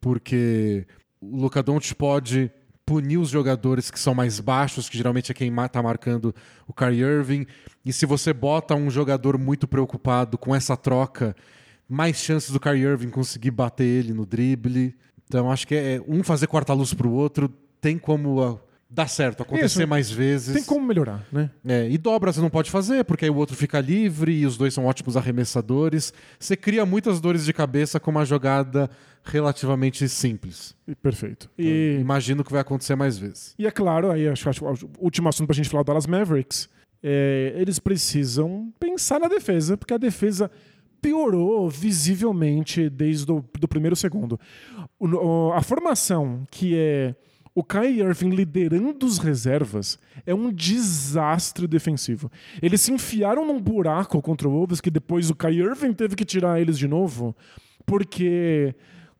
porque 0.00 0.86
o 1.20 1.40
Luka 1.40 1.60
Doncic 1.60 1.96
pode 1.96 2.52
punir 2.86 3.18
os 3.18 3.28
jogadores 3.28 3.90
que 3.90 3.98
são 3.98 4.14
mais 4.14 4.38
baixos, 4.38 4.88
que 4.88 4.96
geralmente 4.96 5.32
é 5.32 5.34
quem 5.34 5.50
ma- 5.50 5.68
tá 5.68 5.82
marcando 5.82 6.32
o 6.68 6.72
Kyrie 6.72 7.00
Irving. 7.02 7.44
E 7.84 7.92
se 7.92 8.06
você 8.06 8.32
bota 8.32 8.76
um 8.76 8.88
jogador 8.88 9.36
muito 9.36 9.66
preocupado 9.66 10.38
com 10.38 10.54
essa 10.54 10.76
troca, 10.76 11.34
mais 11.88 12.16
chances 12.18 12.50
do 12.50 12.60
Kyrie 12.60 12.84
Irving 12.84 13.10
conseguir 13.10 13.50
bater 13.50 13.84
ele 13.84 14.12
no 14.14 14.24
drible. 14.24 14.94
Então 15.26 15.50
acho 15.50 15.66
que 15.66 15.74
é 15.74 16.00
um 16.06 16.22
fazer 16.22 16.46
corta-luz 16.46 16.94
pro 16.94 17.10
outro, 17.10 17.48
tem 17.80 17.98
como 17.98 18.60
dar 18.88 19.08
certo, 19.08 19.42
acontecer 19.42 19.80
Isso. 19.80 19.88
mais 19.88 20.10
vezes. 20.10 20.54
Tem 20.54 20.62
como 20.64 20.86
melhorar, 20.86 21.24
né? 21.32 21.50
É, 21.66 21.88
e 21.90 21.98
dobra 21.98 22.32
você 22.32 22.40
não 22.40 22.48
pode 22.50 22.70
fazer, 22.70 23.04
porque 23.04 23.24
aí 23.24 23.30
o 23.30 23.34
outro 23.36 23.56
fica 23.56 23.80
livre 23.80 24.32
e 24.32 24.46
os 24.46 24.56
dois 24.56 24.72
são 24.72 24.84
ótimos 24.86 25.16
arremessadores. 25.16 26.12
Você 26.38 26.56
cria 26.56 26.86
muitas 26.86 27.20
dores 27.20 27.44
de 27.44 27.52
cabeça 27.52 27.98
com 27.98 28.10
uma 28.12 28.24
jogada 28.24 28.88
relativamente 29.24 30.08
simples. 30.08 30.74
E- 30.86 30.94
Perfeito. 30.94 31.50
E, 31.58 31.98
Imagino 32.00 32.44
que 32.44 32.52
vai 32.52 32.60
acontecer 32.60 32.94
mais 32.94 33.18
vezes. 33.18 33.54
e 33.58 33.66
é 33.66 33.70
claro, 33.72 34.10
aí 34.10 34.28
acho, 34.28 34.48
acho 34.48 34.64
o 34.64 34.78
último 35.00 35.28
assunto 35.28 35.48
pra 35.48 35.56
gente 35.56 35.68
falar 35.68 35.82
do 35.82 35.86
Dallas 35.86 36.06
Mavericks, 36.06 36.68
é, 37.02 37.52
eles 37.56 37.78
precisam 37.80 38.72
pensar 38.78 39.18
na 39.18 39.26
defesa, 39.28 39.76
porque 39.76 39.92
a 39.94 39.98
defesa 39.98 40.48
piorou 41.02 41.68
visivelmente 41.68 42.88
desde 42.88 43.30
o 43.30 43.44
do 43.58 43.68
primeiro 43.68 43.94
segundo. 43.96 44.38
O- 44.98 45.52
a 45.52 45.60
formação 45.62 46.44
que 46.50 46.74
é 46.76 47.14
o 47.56 47.64
Kai 47.64 48.00
Irving 48.00 48.28
liderando 48.28 49.06
os 49.06 49.16
reservas 49.16 49.98
é 50.26 50.34
um 50.34 50.52
desastre 50.52 51.66
defensivo. 51.66 52.30
Eles 52.60 52.82
se 52.82 52.92
enfiaram 52.92 53.46
num 53.46 53.58
buraco 53.58 54.20
contra 54.20 54.46
o 54.46 54.50
Wolves 54.50 54.78
que 54.78 54.90
depois 54.90 55.30
o 55.30 55.34
Kai 55.34 55.54
Irving 55.54 55.94
teve 55.94 56.14
que 56.14 56.24
tirar 56.26 56.60
eles 56.60 56.78
de 56.78 56.86
novo, 56.86 57.34
porque 57.86 58.74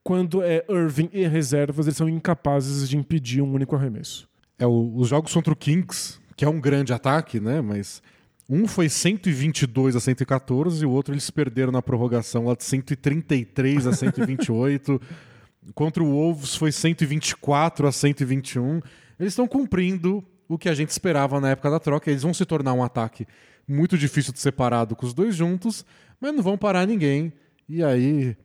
quando 0.05 0.43
é 0.43 0.63
Irving 0.69 1.09
e 1.15 1.27
reservas, 1.27 1.87
eles 1.87 1.97
são 1.97 2.11
incapazes 2.11 2.87
de 2.87 2.99
impedir 2.99 3.41
um 3.41 3.51
único 3.55 3.75
arremesso. 3.75 4.29
É, 4.59 4.67
o, 4.67 4.93
os 4.95 5.09
jogos 5.09 5.33
contra 5.33 5.55
o 5.55 5.57
Kings, 5.57 6.19
que 6.37 6.45
é 6.45 6.49
um 6.49 6.61
grande 6.61 6.93
ataque, 6.93 7.41
né? 7.41 7.63
Mas 7.63 8.03
um 8.47 8.69
foi 8.69 8.91
122 8.91 9.97
a 9.97 10.01
114 10.01 10.83
e 10.83 10.87
o 10.87 10.91
outro 10.91 11.15
eles 11.15 11.31
perderam 11.31 11.73
na 11.73 11.81
prorrogação 11.81 12.45
lá 12.45 12.55
de 12.55 12.65
133 12.65 13.87
a 13.87 13.95
128. 13.95 15.01
Contra 15.75 16.03
o 16.03 16.11
Wolves 16.11 16.55
foi 16.55 16.73
124 16.73 17.87
a 17.87 17.93
121. 17.93 18.81
Eles 19.19 19.33
estão 19.33 19.47
cumprindo 19.47 20.25
o 20.49 20.57
que 20.59 20.69
a 20.69 20.75
gente 20.75 20.91
esperava 20.91 21.41
na 21.41 21.51
época 21.51 21.71
da 21.71 21.81
troca. 21.81 22.11
Eles 22.11 22.23
vão 22.23 22.35
se 22.35 22.45
tornar 22.45 22.73
um 22.73 22.83
ataque 22.83 23.27
muito 23.67 23.99
difícil 23.99 24.33
de 24.33 24.41
separado 24.41 24.95
com 24.95 25.05
os 25.05 25.13
dois 25.13 25.35
juntos, 25.35 25.85
mas 26.21 26.35
não 26.35 26.43
vão 26.43 26.57
parar 26.57 26.87
ninguém. 26.87 27.33
E 27.69 27.83
aí 27.83 28.37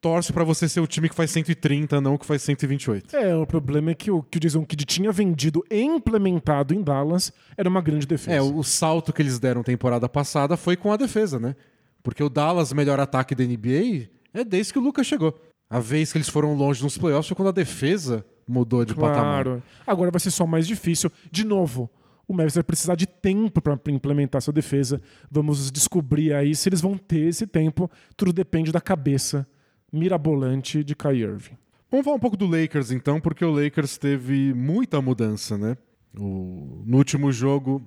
torce 0.00 0.32
para 0.32 0.44
você 0.44 0.68
ser 0.68 0.80
o 0.80 0.86
time 0.86 1.08
que 1.08 1.14
faz 1.14 1.30
130, 1.30 2.00
não 2.00 2.14
o 2.14 2.18
que 2.18 2.26
faz 2.26 2.42
128. 2.42 3.14
É, 3.14 3.36
o 3.36 3.46
problema 3.46 3.90
é 3.90 3.94
que 3.94 4.10
o 4.10 4.22
que 4.22 4.38
o 4.38 4.40
Jason 4.40 4.64
Kidd 4.64 4.84
tinha 4.84 5.12
vendido 5.12 5.62
e 5.70 5.82
implementado 5.82 6.74
em 6.74 6.82
Dallas 6.82 7.32
era 7.56 7.68
uma 7.68 7.82
grande 7.82 8.06
defesa. 8.06 8.36
É, 8.36 8.40
o 8.40 8.62
salto 8.62 9.12
que 9.12 9.20
eles 9.20 9.38
deram 9.38 9.62
temporada 9.62 10.08
passada 10.08 10.56
foi 10.56 10.76
com 10.76 10.92
a 10.92 10.96
defesa, 10.96 11.38
né? 11.38 11.54
Porque 12.02 12.22
o 12.22 12.30
Dallas, 12.30 12.72
melhor 12.72 12.98
ataque 12.98 13.34
da 13.34 13.44
NBA, 13.44 14.08
é 14.32 14.42
desde 14.42 14.72
que 14.72 14.78
o 14.78 14.82
Lucas 14.82 15.06
chegou. 15.06 15.38
A 15.70 15.78
vez 15.78 16.10
que 16.10 16.18
eles 16.18 16.28
foram 16.28 16.54
longe 16.54 16.82
nos 16.82 16.98
playoffs 16.98 17.28
foi 17.28 17.36
quando 17.36 17.48
a 17.48 17.52
defesa 17.52 18.26
mudou 18.46 18.84
de 18.84 18.92
claro. 18.92 19.14
patamar. 19.14 19.62
Agora 19.86 20.10
vai 20.10 20.18
ser 20.18 20.32
só 20.32 20.44
mais 20.44 20.66
difícil. 20.66 21.10
De 21.30 21.44
novo, 21.44 21.88
o 22.26 22.34
Mavis 22.34 22.54
vai 22.54 22.64
precisar 22.64 22.96
de 22.96 23.06
tempo 23.06 23.62
para 23.62 23.78
implementar 23.88 24.42
sua 24.42 24.52
defesa. 24.52 25.00
Vamos 25.30 25.70
descobrir 25.70 26.34
aí 26.34 26.56
se 26.56 26.68
eles 26.68 26.80
vão 26.80 26.98
ter 26.98 27.28
esse 27.28 27.46
tempo. 27.46 27.88
Tudo 28.16 28.32
depende 28.32 28.72
da 28.72 28.80
cabeça 28.80 29.46
mirabolante 29.92 30.82
de 30.82 30.94
Kai 30.94 31.18
Irving. 31.18 31.56
Vamos 31.90 32.04
falar 32.04 32.16
um 32.16 32.20
pouco 32.20 32.36
do 32.36 32.46
Lakers 32.46 32.90
então, 32.90 33.20
porque 33.20 33.44
o 33.44 33.50
Lakers 33.50 33.98
teve 33.98 34.52
muita 34.54 35.00
mudança, 35.00 35.56
né? 35.56 35.76
O... 36.16 36.82
No 36.84 36.98
último 36.98 37.32
jogo, 37.32 37.82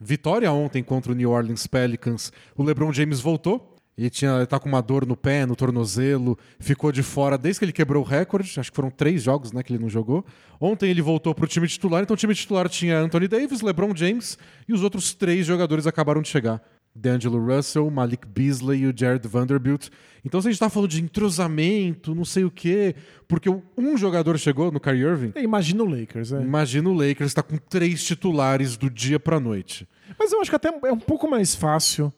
vitória 0.00 0.50
ontem 0.52 0.82
contra 0.82 1.12
o 1.12 1.14
New 1.14 1.30
Orleans 1.30 1.66
Pelicans, 1.66 2.32
o 2.56 2.62
LeBron 2.62 2.92
James 2.92 3.20
voltou. 3.20 3.73
Ele 3.96 4.10
tinha 4.10 4.44
tá 4.46 4.58
com 4.58 4.68
uma 4.68 4.80
dor 4.80 5.06
no 5.06 5.16
pé, 5.16 5.46
no 5.46 5.54
tornozelo, 5.54 6.36
ficou 6.58 6.90
de 6.90 7.02
fora 7.02 7.38
desde 7.38 7.60
que 7.60 7.64
ele 7.64 7.72
quebrou 7.72 8.02
o 8.02 8.06
recorde. 8.06 8.58
Acho 8.58 8.70
que 8.70 8.76
foram 8.76 8.90
três 8.90 9.22
jogos 9.22 9.52
né, 9.52 9.62
que 9.62 9.72
ele 9.72 9.80
não 9.82 9.88
jogou. 9.88 10.24
Ontem 10.60 10.90
ele 10.90 11.00
voltou 11.00 11.34
para 11.34 11.44
o 11.44 11.48
time 11.48 11.68
titular, 11.68 12.02
então 12.02 12.14
o 12.14 12.16
time 12.16 12.34
titular 12.34 12.68
tinha 12.68 12.98
Anthony 12.98 13.28
Davis, 13.28 13.60
LeBron 13.60 13.94
James 13.94 14.36
e 14.68 14.72
os 14.72 14.82
outros 14.82 15.14
três 15.14 15.46
jogadores 15.46 15.86
acabaram 15.86 16.22
de 16.22 16.28
chegar. 16.28 16.60
D'Angelo 16.96 17.44
Russell, 17.44 17.90
Malik 17.90 18.26
Beasley 18.26 18.82
e 18.82 18.86
o 18.86 18.94
Jared 18.96 19.26
Vanderbilt. 19.26 19.88
Então, 20.24 20.40
se 20.40 20.46
a 20.46 20.50
gente 20.50 20.56
está 20.56 20.70
falando 20.70 20.90
de 20.90 21.02
entrosamento, 21.02 22.14
não 22.14 22.24
sei 22.24 22.44
o 22.44 22.50
quê, 22.50 22.94
porque 23.26 23.50
um 23.76 23.96
jogador 23.96 24.38
chegou 24.38 24.70
no 24.70 24.78
Kyrie 24.78 25.02
Irving. 25.02 25.32
É, 25.34 25.42
imagina 25.42 25.82
o 25.82 25.86
Lakers, 25.86 26.32
é. 26.32 26.40
Imagina 26.40 26.88
o 26.88 26.92
Lakers 26.92 27.30
está 27.30 27.42
com 27.42 27.56
três 27.56 28.04
titulares 28.04 28.76
do 28.76 28.88
dia 28.88 29.18
para 29.18 29.40
noite. 29.40 29.88
Mas 30.16 30.32
eu 30.32 30.40
acho 30.40 30.50
que 30.50 30.56
até 30.56 30.68
é 30.68 30.92
um 30.92 30.98
pouco 30.98 31.28
mais 31.28 31.54
fácil 31.54 32.12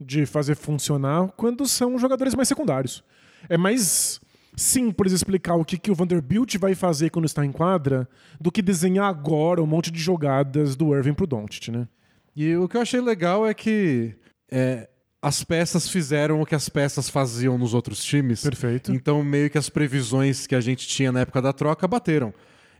de 0.00 0.24
fazer 0.26 0.56
funcionar 0.56 1.28
quando 1.36 1.66
são 1.66 1.98
jogadores 1.98 2.34
mais 2.34 2.48
secundários. 2.48 3.04
É 3.48 3.56
mais 3.56 4.20
simples 4.56 5.12
explicar 5.12 5.54
o 5.54 5.64
que, 5.64 5.78
que 5.78 5.90
o 5.90 5.94
Vanderbilt 5.94 6.56
vai 6.56 6.74
fazer 6.74 7.10
quando 7.10 7.24
está 7.24 7.44
em 7.44 7.52
quadra 7.52 8.08
do 8.40 8.50
que 8.50 8.62
desenhar 8.62 9.08
agora 9.08 9.62
um 9.62 9.66
monte 9.66 9.90
de 9.90 10.00
jogadas 10.00 10.76
do 10.76 10.94
Irving 10.94 11.14
pro 11.14 11.26
Doncic, 11.26 11.68
né? 11.68 11.86
E 12.34 12.54
o 12.56 12.68
que 12.68 12.76
eu 12.76 12.80
achei 12.80 13.00
legal 13.00 13.46
é 13.46 13.52
que 13.52 14.14
é, 14.50 14.88
as 15.22 15.44
peças 15.44 15.88
fizeram 15.88 16.40
o 16.40 16.46
que 16.46 16.54
as 16.54 16.68
peças 16.68 17.08
faziam 17.08 17.58
nos 17.58 17.74
outros 17.74 18.02
times. 18.02 18.42
Perfeito. 18.42 18.92
Então, 18.92 19.22
meio 19.22 19.50
que 19.50 19.58
as 19.58 19.68
previsões 19.68 20.46
que 20.46 20.54
a 20.54 20.60
gente 20.60 20.86
tinha 20.88 21.12
na 21.12 21.20
época 21.20 21.42
da 21.42 21.52
troca 21.52 21.86
bateram. 21.86 22.32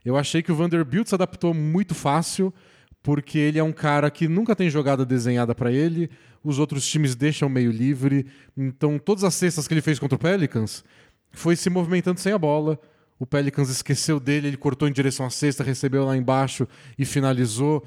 Eu 0.04 0.16
achei 0.16 0.42
que 0.42 0.50
o 0.50 0.54
Vanderbilt 0.54 1.09
se 1.09 1.14
adaptou 1.14 1.52
muito 1.52 1.94
fácil, 1.94 2.52
porque 3.02 3.38
ele 3.38 3.59
é 3.59 3.62
um 3.62 3.72
cara 3.72 4.11
que 4.11 4.26
nunca 4.28 4.56
tem 4.56 4.70
jogada 4.70 5.04
desenhada 5.04 5.54
para 5.54 5.70
ele, 5.70 6.11
os 6.42 6.59
outros 6.59 6.87
times 6.87 7.14
deixam 7.14 7.48
meio 7.48 7.70
livre. 7.70 8.26
Então, 8.57 8.98
todas 8.98 9.24
as 9.24 9.35
cestas 9.35 9.68
que 9.68 9.74
ele 9.74 9.83
fez 9.83 9.98
contra 9.98 10.16
o 10.16 10.18
Pelicans 10.18 10.85
foi 11.33 11.57
se 11.57 11.70
movimentando 11.70 12.20
sem 12.20 12.33
a 12.33 12.38
bola. 12.38 12.79
O 13.18 13.26
Pelicans 13.26 13.68
esqueceu 13.68 14.18
dele, 14.18 14.48
ele 14.48 14.57
cortou 14.57 14.88
em 14.88 14.92
direção 14.92 15.26
à 15.26 15.31
cesta, 15.31 15.62
recebeu 15.62 16.05
lá 16.05 16.16
embaixo 16.16 16.66
e 16.98 17.05
finalizou. 17.05 17.85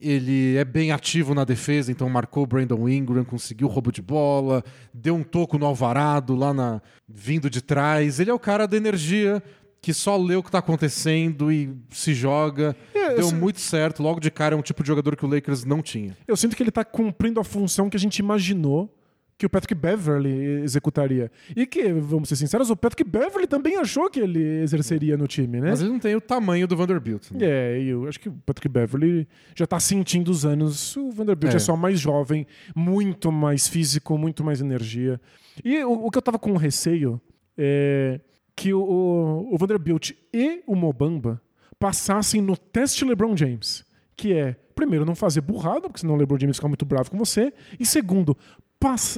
Ele 0.00 0.56
é 0.56 0.64
bem 0.64 0.92
ativo 0.92 1.34
na 1.34 1.42
defesa, 1.42 1.90
então 1.90 2.08
marcou 2.08 2.44
o 2.44 2.46
Brandon 2.46 2.88
Ingram, 2.88 3.24
conseguiu 3.24 3.66
roubo 3.66 3.90
de 3.90 4.00
bola, 4.00 4.62
deu 4.94 5.16
um 5.16 5.24
toco 5.24 5.58
no 5.58 5.66
Alvarado 5.66 6.36
lá 6.36 6.54
na 6.54 6.80
vindo 7.08 7.50
de 7.50 7.60
trás. 7.60 8.20
Ele 8.20 8.30
é 8.30 8.34
o 8.34 8.38
cara 8.38 8.68
da 8.68 8.76
energia 8.76 9.42
que 9.80 9.94
só 9.94 10.16
lê 10.16 10.36
o 10.36 10.42
que 10.42 10.48
está 10.48 10.58
acontecendo 10.58 11.52
e 11.52 11.74
se 11.90 12.14
joga. 12.14 12.76
É, 12.94 13.14
Deu 13.14 13.32
muito 13.32 13.60
certo. 13.60 14.02
Logo 14.02 14.20
de 14.20 14.30
cara 14.30 14.54
é 14.54 14.58
um 14.58 14.62
tipo 14.62 14.82
de 14.82 14.88
jogador 14.88 15.16
que 15.16 15.24
o 15.24 15.28
Lakers 15.28 15.64
não 15.64 15.82
tinha. 15.82 16.16
Eu 16.26 16.36
sinto 16.36 16.56
que 16.56 16.62
ele 16.62 16.70
está 16.70 16.84
cumprindo 16.84 17.40
a 17.40 17.44
função 17.44 17.88
que 17.88 17.96
a 17.96 18.00
gente 18.00 18.18
imaginou 18.18 18.94
que 19.38 19.46
o 19.46 19.48
Patrick 19.48 19.72
Beverly 19.72 20.62
executaria. 20.64 21.30
E 21.54 21.64
que, 21.64 21.92
vamos 21.92 22.28
ser 22.28 22.34
sinceros, 22.34 22.70
o 22.70 22.76
Patrick 22.76 23.08
Beverly 23.08 23.46
também 23.46 23.76
achou 23.76 24.10
que 24.10 24.18
ele 24.18 24.42
exerceria 24.62 25.16
no 25.16 25.28
time, 25.28 25.60
né? 25.60 25.70
Mas 25.70 25.80
ele 25.80 25.90
não 25.90 26.00
tem 26.00 26.16
o 26.16 26.20
tamanho 26.20 26.66
do 26.66 26.76
Vanderbilt. 26.76 27.30
Né? 27.30 27.46
É, 27.46 27.80
eu 27.80 28.08
acho 28.08 28.18
que 28.18 28.28
o 28.28 28.32
Patrick 28.44 28.68
Beverly 28.68 29.28
já 29.54 29.62
está 29.62 29.78
sentindo 29.78 30.28
os 30.32 30.44
anos. 30.44 30.96
O 30.96 31.12
Vanderbilt 31.12 31.52
é. 31.52 31.56
é. 31.56 31.60
só 31.60 31.76
mais 31.76 32.00
jovem, 32.00 32.48
muito 32.74 33.30
mais 33.30 33.68
físico, 33.68 34.18
muito 34.18 34.42
mais 34.42 34.60
energia. 34.60 35.20
E 35.64 35.84
o, 35.84 36.06
o 36.06 36.10
que 36.10 36.18
eu 36.18 36.20
estava 36.20 36.38
com 36.38 36.56
receio 36.56 37.20
é 37.56 38.20
que 38.58 38.74
o, 38.74 39.48
o 39.52 39.56
Vanderbilt 39.56 40.10
e 40.34 40.64
o 40.66 40.74
Mobamba 40.74 41.40
passassem 41.78 42.42
no 42.42 42.56
teste 42.56 43.04
LeBron 43.04 43.36
James, 43.36 43.84
que 44.16 44.32
é, 44.32 44.56
primeiro, 44.74 45.04
não 45.04 45.14
fazer 45.14 45.42
burrada, 45.42 45.82
porque 45.82 46.00
senão 46.00 46.14
o 46.14 46.16
LeBron 46.16 46.40
James 46.40 46.56
fica 46.56 46.66
muito 46.66 46.84
bravo 46.84 47.08
com 47.08 47.16
você, 47.16 47.52
e 47.78 47.86
segundo, 47.86 48.36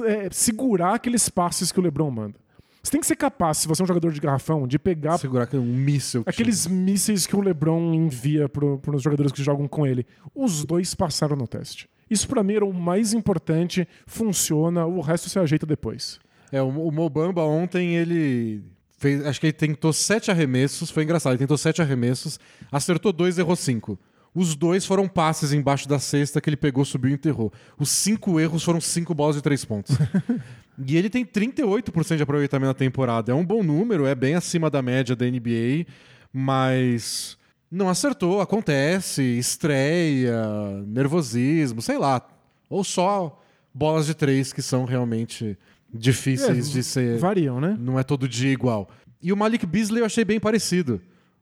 é, 0.05 0.29
segurar 0.31 0.93
aqueles 0.93 1.27
passes 1.27 1.71
que 1.71 1.79
o 1.79 1.81
LeBron 1.81 2.11
manda. 2.11 2.39
Você 2.83 2.91
tem 2.91 3.01
que 3.01 3.07
ser 3.07 3.15
capaz, 3.15 3.57
se 3.57 3.67
você 3.67 3.81
é 3.81 3.83
um 3.83 3.87
jogador 3.87 4.11
de 4.11 4.19
garrafão, 4.19 4.67
de 4.67 4.77
pegar. 4.77 5.17
Segurar 5.17 5.49
um 5.55 5.65
míssil. 5.65 6.21
Aqueles 6.27 6.67
mísseis 6.67 7.25
que 7.25 7.35
o 7.35 7.41
LeBron 7.41 7.95
envia 7.95 8.47
para 8.47 8.95
os 8.95 9.01
jogadores 9.01 9.31
que 9.31 9.41
jogam 9.41 9.67
com 9.67 9.87
ele. 9.87 10.05
Os 10.35 10.63
dois 10.65 10.93
passaram 10.93 11.35
no 11.35 11.47
teste. 11.47 11.89
Isso 12.07 12.27
para 12.27 12.43
mim 12.43 12.53
era 12.53 12.65
o 12.65 12.73
mais 12.73 13.11
importante, 13.11 13.87
funciona, 14.05 14.85
o 14.85 15.01
resto 15.01 15.29
se 15.29 15.39
ajeita 15.39 15.65
depois. 15.65 16.19
É, 16.51 16.61
o, 16.61 16.67
o 16.67 16.91
Mobamba 16.91 17.41
ontem 17.43 17.95
ele 17.95 18.63
Fez, 19.01 19.25
acho 19.25 19.39
que 19.39 19.47
ele 19.47 19.53
tentou 19.53 19.91
sete 19.91 20.29
arremessos, 20.29 20.91
foi 20.91 21.01
engraçado, 21.01 21.31
ele 21.31 21.39
tentou 21.39 21.57
sete 21.57 21.81
arremessos, 21.81 22.39
acertou 22.71 23.11
dois, 23.11 23.39
errou 23.39 23.55
cinco. 23.55 23.97
Os 24.33 24.55
dois 24.55 24.85
foram 24.85 25.07
passes 25.07 25.51
embaixo 25.51 25.89
da 25.89 25.97
cesta 25.97 26.39
que 26.39 26.47
ele 26.47 26.55
pegou, 26.55 26.85
subiu 26.85 27.09
e 27.09 27.15
enterrou. 27.15 27.51
Os 27.79 27.89
cinco 27.89 28.39
erros 28.39 28.63
foram 28.63 28.79
cinco 28.79 29.15
bolas 29.15 29.35
de 29.35 29.41
três 29.41 29.65
pontos. 29.65 29.97
e 30.85 30.95
ele 30.95 31.09
tem 31.09 31.25
38% 31.25 32.15
de 32.15 32.21
aproveitamento 32.21 32.67
na 32.67 32.75
temporada. 32.75 33.31
É 33.31 33.35
um 33.35 33.43
bom 33.43 33.63
número, 33.63 34.05
é 34.05 34.13
bem 34.13 34.35
acima 34.35 34.69
da 34.69 34.83
média 34.83 35.15
da 35.15 35.25
NBA, 35.25 35.87
mas 36.31 37.39
não 37.71 37.89
acertou, 37.89 38.39
acontece, 38.39 39.23
estreia, 39.23 40.45
nervosismo, 40.85 41.81
sei 41.81 41.97
lá. 41.97 42.21
Ou 42.69 42.83
só 42.83 43.41
bolas 43.73 44.05
de 44.05 44.13
três 44.13 44.53
que 44.53 44.61
são 44.61 44.85
realmente 44.85 45.57
difíceis 45.93 46.69
é, 46.69 46.71
de 46.71 46.83
ser. 46.83 47.17
Variam, 47.17 47.59
né? 47.59 47.77
Não 47.79 47.99
é 47.99 48.03
todo 48.03 48.27
dia 48.27 48.51
igual. 48.51 48.89
E 49.21 49.31
o 49.31 49.37
Malik 49.37 49.65
Beasley 49.65 50.01
eu 50.01 50.05
achei 50.05 50.25
bem 50.25 50.39
parecido. 50.39 51.01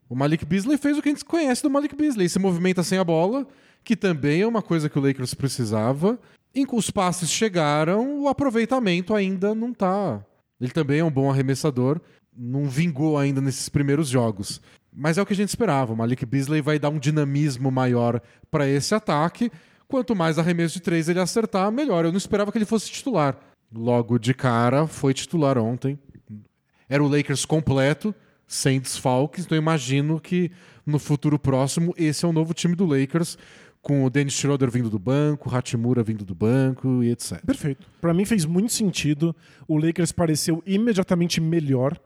O 0.09 0.15
Malik 0.15 0.43
Beasley 0.43 0.77
fez 0.77 0.97
o 0.97 1.01
que 1.01 1.09
a 1.09 1.12
gente 1.12 1.23
conhece 1.23 1.62
do 1.62 1.69
Malik 1.69 1.95
Beasley. 1.95 2.27
se 2.27 2.39
movimenta 2.39 2.83
sem 2.83 2.97
a 2.97 3.03
bola, 3.03 3.47
que 3.83 3.95
também 3.95 4.41
é 4.41 4.47
uma 4.47 4.62
coisa 4.62 4.89
que 4.89 4.97
o 4.97 5.01
Lakers 5.01 5.33
precisava. 5.33 6.19
Em 6.53 6.65
que 6.65 6.75
os 6.75 6.89
passes 6.89 7.29
chegaram, 7.29 8.21
o 8.21 8.27
aproveitamento 8.27 9.13
ainda 9.13 9.53
não 9.53 9.71
tá. 9.71 10.23
Ele 10.59 10.71
também 10.71 10.99
é 10.99 11.05
um 11.05 11.12
bom 11.12 11.29
arremessador, 11.29 12.01
não 12.35 12.65
vingou 12.65 13.17
ainda 13.17 13.39
nesses 13.39 13.69
primeiros 13.69 14.09
jogos. 14.09 14.59
Mas 14.91 15.17
é 15.17 15.21
o 15.21 15.25
que 15.25 15.33
a 15.33 15.35
gente 15.35 15.49
esperava. 15.49 15.93
O 15.93 15.95
Malik 15.95 16.25
Beasley 16.25 16.62
vai 16.62 16.79
dar 16.79 16.89
um 16.89 16.97
dinamismo 16.97 17.69
maior 17.69 18.19
para 18.49 18.67
esse 18.67 18.95
ataque. 18.95 19.51
Quanto 19.88 20.15
mais 20.15 20.39
arremesso 20.39 20.73
de 20.73 20.81
três 20.81 21.07
ele 21.07 21.19
acertar, 21.19 21.71
melhor. 21.71 22.03
Eu 22.03 22.12
não 22.12 22.17
esperava 22.17 22.51
que 22.51 22.57
ele 22.57 22.65
fosse 22.65 22.89
titular 22.89 23.38
logo 23.73 24.17
de 24.17 24.34
cara, 24.34 24.88
foi 24.88 25.13
titular 25.13 25.58
ontem. 25.58 25.97
Era 26.88 27.03
o 27.03 27.08
Lakers 27.08 27.45
completo, 27.45 28.13
sem 28.47 28.79
desfalques, 28.79 29.45
então 29.45 29.58
imagino 29.58 30.19
que 30.19 30.51
no 30.86 30.97
futuro 30.97 31.38
próximo 31.38 31.93
esse 31.95 32.25
é 32.25 32.27
o 32.27 32.34
novo 32.34 32.53
time 32.53 32.75
do 32.75 32.86
Lakers, 32.86 33.38
com 33.82 34.03
o 34.03 34.10
Dennis 34.10 34.34
Schroeder 34.34 34.69
vindo 34.69 34.89
do 34.89 34.99
banco, 34.99 35.49
o 35.49 35.55
Hachimura 35.55 36.03
vindo 36.03 36.25
do 36.25 36.36
banco 36.36 37.03
e 37.03 37.12
etc. 37.12 37.45
Perfeito. 37.45 37.88
Para 38.01 38.13
mim 38.13 38.25
fez 38.25 38.43
muito 38.45 38.73
sentido. 38.73 39.36
O 39.67 39.77
Lakers 39.77 40.12
pareceu 40.12 40.62
imediatamente 40.65 41.39
melhor, 41.39 41.97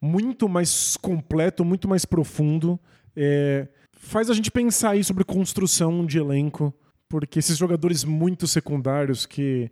muito 0.00 0.48
mais 0.48 0.96
completo, 0.96 1.64
muito 1.64 1.88
mais 1.88 2.04
profundo. 2.04 2.80
É, 3.14 3.68
faz 3.92 4.30
a 4.30 4.34
gente 4.34 4.50
pensar 4.50 4.90
aí 4.90 5.04
sobre 5.04 5.24
construção 5.24 6.06
de 6.06 6.18
elenco, 6.18 6.72
porque 7.08 7.38
esses 7.38 7.58
jogadores 7.58 8.04
muito 8.04 8.46
secundários 8.46 9.26
que 9.26 9.70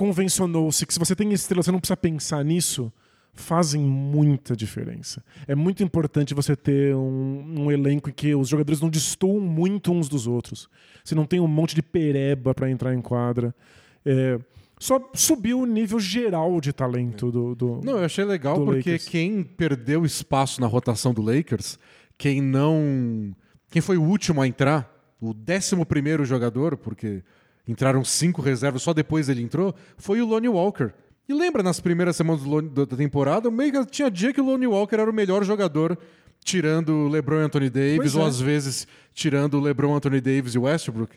convencionou-se 0.00 0.86
que 0.86 0.94
se 0.94 0.98
você 0.98 1.14
tem 1.14 1.30
estrela, 1.30 1.62
você 1.62 1.70
não 1.70 1.78
precisa 1.78 1.94
pensar 1.94 2.42
nisso, 2.42 2.90
fazem 3.34 3.82
muita 3.82 4.56
diferença. 4.56 5.22
É 5.46 5.54
muito 5.54 5.82
importante 5.82 6.32
você 6.32 6.56
ter 6.56 6.96
um, 6.96 7.64
um 7.66 7.70
elenco 7.70 8.08
em 8.08 8.12
que 8.14 8.34
os 8.34 8.48
jogadores 8.48 8.80
não 8.80 8.88
destoam 8.88 9.38
muito 9.40 9.92
uns 9.92 10.08
dos 10.08 10.26
outros. 10.26 10.70
Você 11.04 11.14
não 11.14 11.26
tem 11.26 11.38
um 11.38 11.46
monte 11.46 11.74
de 11.74 11.82
pereba 11.82 12.54
para 12.54 12.70
entrar 12.70 12.94
em 12.94 13.02
quadra. 13.02 13.54
É, 14.02 14.40
só 14.78 14.98
subiu 15.12 15.60
o 15.60 15.66
nível 15.66 16.00
geral 16.00 16.62
de 16.62 16.72
talento 16.72 17.30
do. 17.30 17.54
do 17.54 17.80
não, 17.84 17.98
eu 17.98 18.04
achei 18.06 18.24
legal 18.24 18.54
porque 18.64 18.92
Lakers. 18.92 19.06
quem 19.06 19.42
perdeu 19.42 20.06
espaço 20.06 20.62
na 20.62 20.66
rotação 20.66 21.12
do 21.12 21.20
Lakers, 21.20 21.78
quem 22.16 22.40
não. 22.40 23.36
Quem 23.70 23.82
foi 23.82 23.98
o 23.98 24.02
último 24.02 24.40
a 24.40 24.48
entrar, 24.48 24.90
o 25.20 25.34
décimo 25.34 25.84
primeiro 25.84 26.24
jogador, 26.24 26.78
porque 26.78 27.22
entraram 27.70 28.04
cinco 28.04 28.42
reservas, 28.42 28.82
só 28.82 28.92
depois 28.92 29.28
ele 29.28 29.42
entrou, 29.42 29.74
foi 29.96 30.20
o 30.20 30.26
Lonnie 30.26 30.48
Walker. 30.48 30.90
E 31.28 31.32
lembra 31.32 31.62
nas 31.62 31.78
primeiras 31.78 32.16
semanas 32.16 32.42
da 32.72 32.84
da 32.84 32.96
temporada, 32.96 33.50
meio 33.50 33.70
que 33.72 33.86
tinha 33.86 34.10
dia 34.10 34.32
que 34.32 34.40
o 34.40 34.44
Lonnie 34.44 34.66
Walker 34.66 34.96
era 34.96 35.08
o 35.08 35.14
melhor 35.14 35.44
jogador, 35.44 35.96
tirando 36.44 36.90
o 36.90 37.08
LeBron 37.08 37.40
e 37.40 37.42
Anthony 37.44 37.70
Davis, 37.70 37.96
Pois 37.96 38.14
ou 38.16 38.22
é. 38.22 38.26
às 38.26 38.40
vezes 38.40 38.86
tirando 39.14 39.54
o 39.54 39.60
LeBron, 39.60 39.94
Anthony 39.94 40.20
Davis 40.20 40.54
e 40.54 40.58
o 40.58 40.62
Westbrook. 40.62 41.16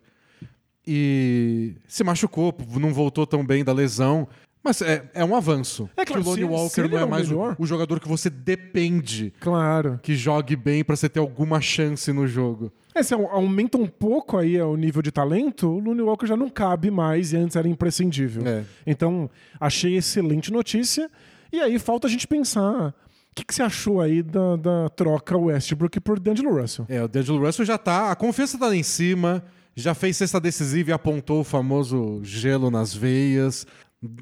E 0.86 1.76
se 1.88 2.04
machucou, 2.04 2.56
não 2.80 2.94
voltou 2.94 3.26
tão 3.26 3.44
bem 3.46 3.64
da 3.64 3.72
lesão. 3.74 4.28
Mas 4.64 4.82
é, 4.82 5.10
é 5.14 5.26
um 5.26 5.36
avanço. 5.36 5.90
É 5.98 6.06
claro, 6.06 6.22
que 6.24 6.28
o 6.28 6.32
Lonnie 6.32 6.44
se- 6.46 6.50
se 6.50 6.54
Walker 6.56 6.82
ele 6.82 6.90
não 6.94 7.00
é 7.00 7.04
é 7.04 7.06
mais 7.06 7.30
o, 7.30 7.56
o 7.60 7.66
jogador 7.66 8.00
que 8.00 8.08
você 8.08 8.30
depende 8.30 9.34
Claro. 9.40 10.00
que 10.02 10.16
jogue 10.16 10.56
bem 10.56 10.84
pra 10.84 10.96
você 10.96 11.10
ter 11.10 11.20
alguma 11.20 11.60
chance 11.60 12.12
no 12.14 12.26
jogo. 12.28 12.72
É, 12.96 13.04
se 13.04 13.14
au- 13.14 13.28
aumenta 13.30 13.78
um 13.78 13.88
pouco 13.88 14.38
aí 14.38 14.62
o 14.62 14.76
nível 14.78 15.02
de 15.02 15.12
talento, 15.12 15.68
o 15.68 15.80
Looney 15.80 16.02
Walker 16.04 16.26
já 16.28 16.38
não 16.38 16.50
cabe 16.50 16.90
mais 16.90 17.34
e 17.34 17.38
antes 17.38 17.56
era 17.56 17.68
imprescindível. 17.68 18.44
É. 18.48 18.64
Então, 18.88 19.30
achei 19.60 19.98
excelente 19.98 20.52
notícia. 20.52 21.10
E 21.52 21.60
aí 21.60 21.78
falta 21.78 22.08
a 22.08 22.10
gente 22.10 22.28
pensar. 22.28 22.90
O 22.90 23.36
que, 23.36 23.44
que 23.44 23.54
você 23.54 23.64
achou 23.64 24.00
aí 24.00 24.22
da, 24.24 24.56
da 24.56 24.90
troca 24.90 25.36
Westbrook 25.38 26.00
por 26.00 26.20
D'Angelo 26.20 26.56
Russell? 26.62 26.86
É, 26.88 27.04
o 27.04 27.08
D'Angelo 27.08 27.44
Russell 27.44 27.66
já 27.66 27.78
tá. 27.80 28.12
A 28.12 28.16
confiança 28.16 28.58
tá 28.60 28.68
lá 28.68 28.76
em 28.76 28.84
cima, 28.84 29.44
já 29.76 29.94
fez 29.96 30.16
cesta 30.18 30.40
decisiva 30.40 30.92
e 30.92 30.94
apontou 30.94 31.42
o 31.42 31.44
famoso 31.44 32.22
gelo 32.24 32.70
nas 32.70 32.94
veias. 32.94 33.66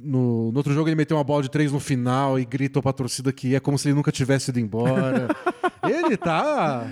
No, 0.03 0.51
no 0.51 0.57
outro 0.57 0.73
jogo 0.73 0.87
ele 0.87 0.95
meteu 0.95 1.17
uma 1.17 1.23
bola 1.23 1.41
de 1.41 1.49
três 1.49 1.71
no 1.71 1.79
final 1.79 2.39
e 2.39 2.45
gritou 2.45 2.83
pra 2.83 2.93
torcida 2.93 3.33
que 3.33 3.55
é 3.55 3.59
como 3.59 3.79
se 3.79 3.87
ele 3.87 3.95
nunca 3.95 4.11
tivesse 4.11 4.51
ido 4.51 4.59
embora. 4.59 5.27
ele 5.89 6.15
tá. 6.15 6.85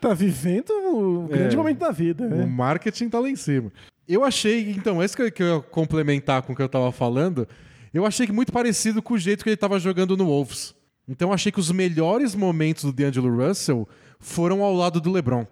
Tá 0.00 0.14
vivendo 0.14 0.70
o 0.70 1.28
grande 1.28 1.54
É. 1.54 1.58
momento 1.58 1.78
da 1.78 1.90
vida. 1.90 2.24
O 2.24 2.28
né? 2.30 2.46
marketing 2.46 3.08
tá 3.10 3.20
lá 3.20 3.28
em 3.28 3.36
cima. 3.36 3.70
Eu 4.08 4.24
achei, 4.24 4.70
então, 4.72 5.02
esse 5.02 5.14
que 5.16 5.22
eu, 5.22 5.32
que 5.32 5.42
eu 5.42 5.56
ia 5.56 5.60
complementar 5.62 6.42
com 6.42 6.52
o 6.52 6.56
que 6.56 6.62
eu 6.62 6.68
tava 6.68 6.90
falando, 6.92 7.46
eu 7.92 8.04
achei 8.06 8.26
que 8.26 8.32
muito 8.32 8.52
parecido 8.52 9.02
com 9.02 9.14
o 9.14 9.18
jeito 9.18 9.44
que 9.44 9.50
ele 9.50 9.56
tava 9.56 9.78
jogando 9.78 10.16
no 10.16 10.24
Wolves. 10.26 10.74
Então 11.06 11.28
eu 11.28 11.34
achei 11.34 11.52
que 11.52 11.60
os 11.60 11.70
melhores 11.70 12.34
momentos 12.34 12.84
do 12.84 12.92
D'Angelo 12.92 13.34
Russell 13.46 13.86
foram 14.18 14.62
ao 14.62 14.74
lado 14.74 15.00
do 15.00 15.12
LeBron. 15.12 15.46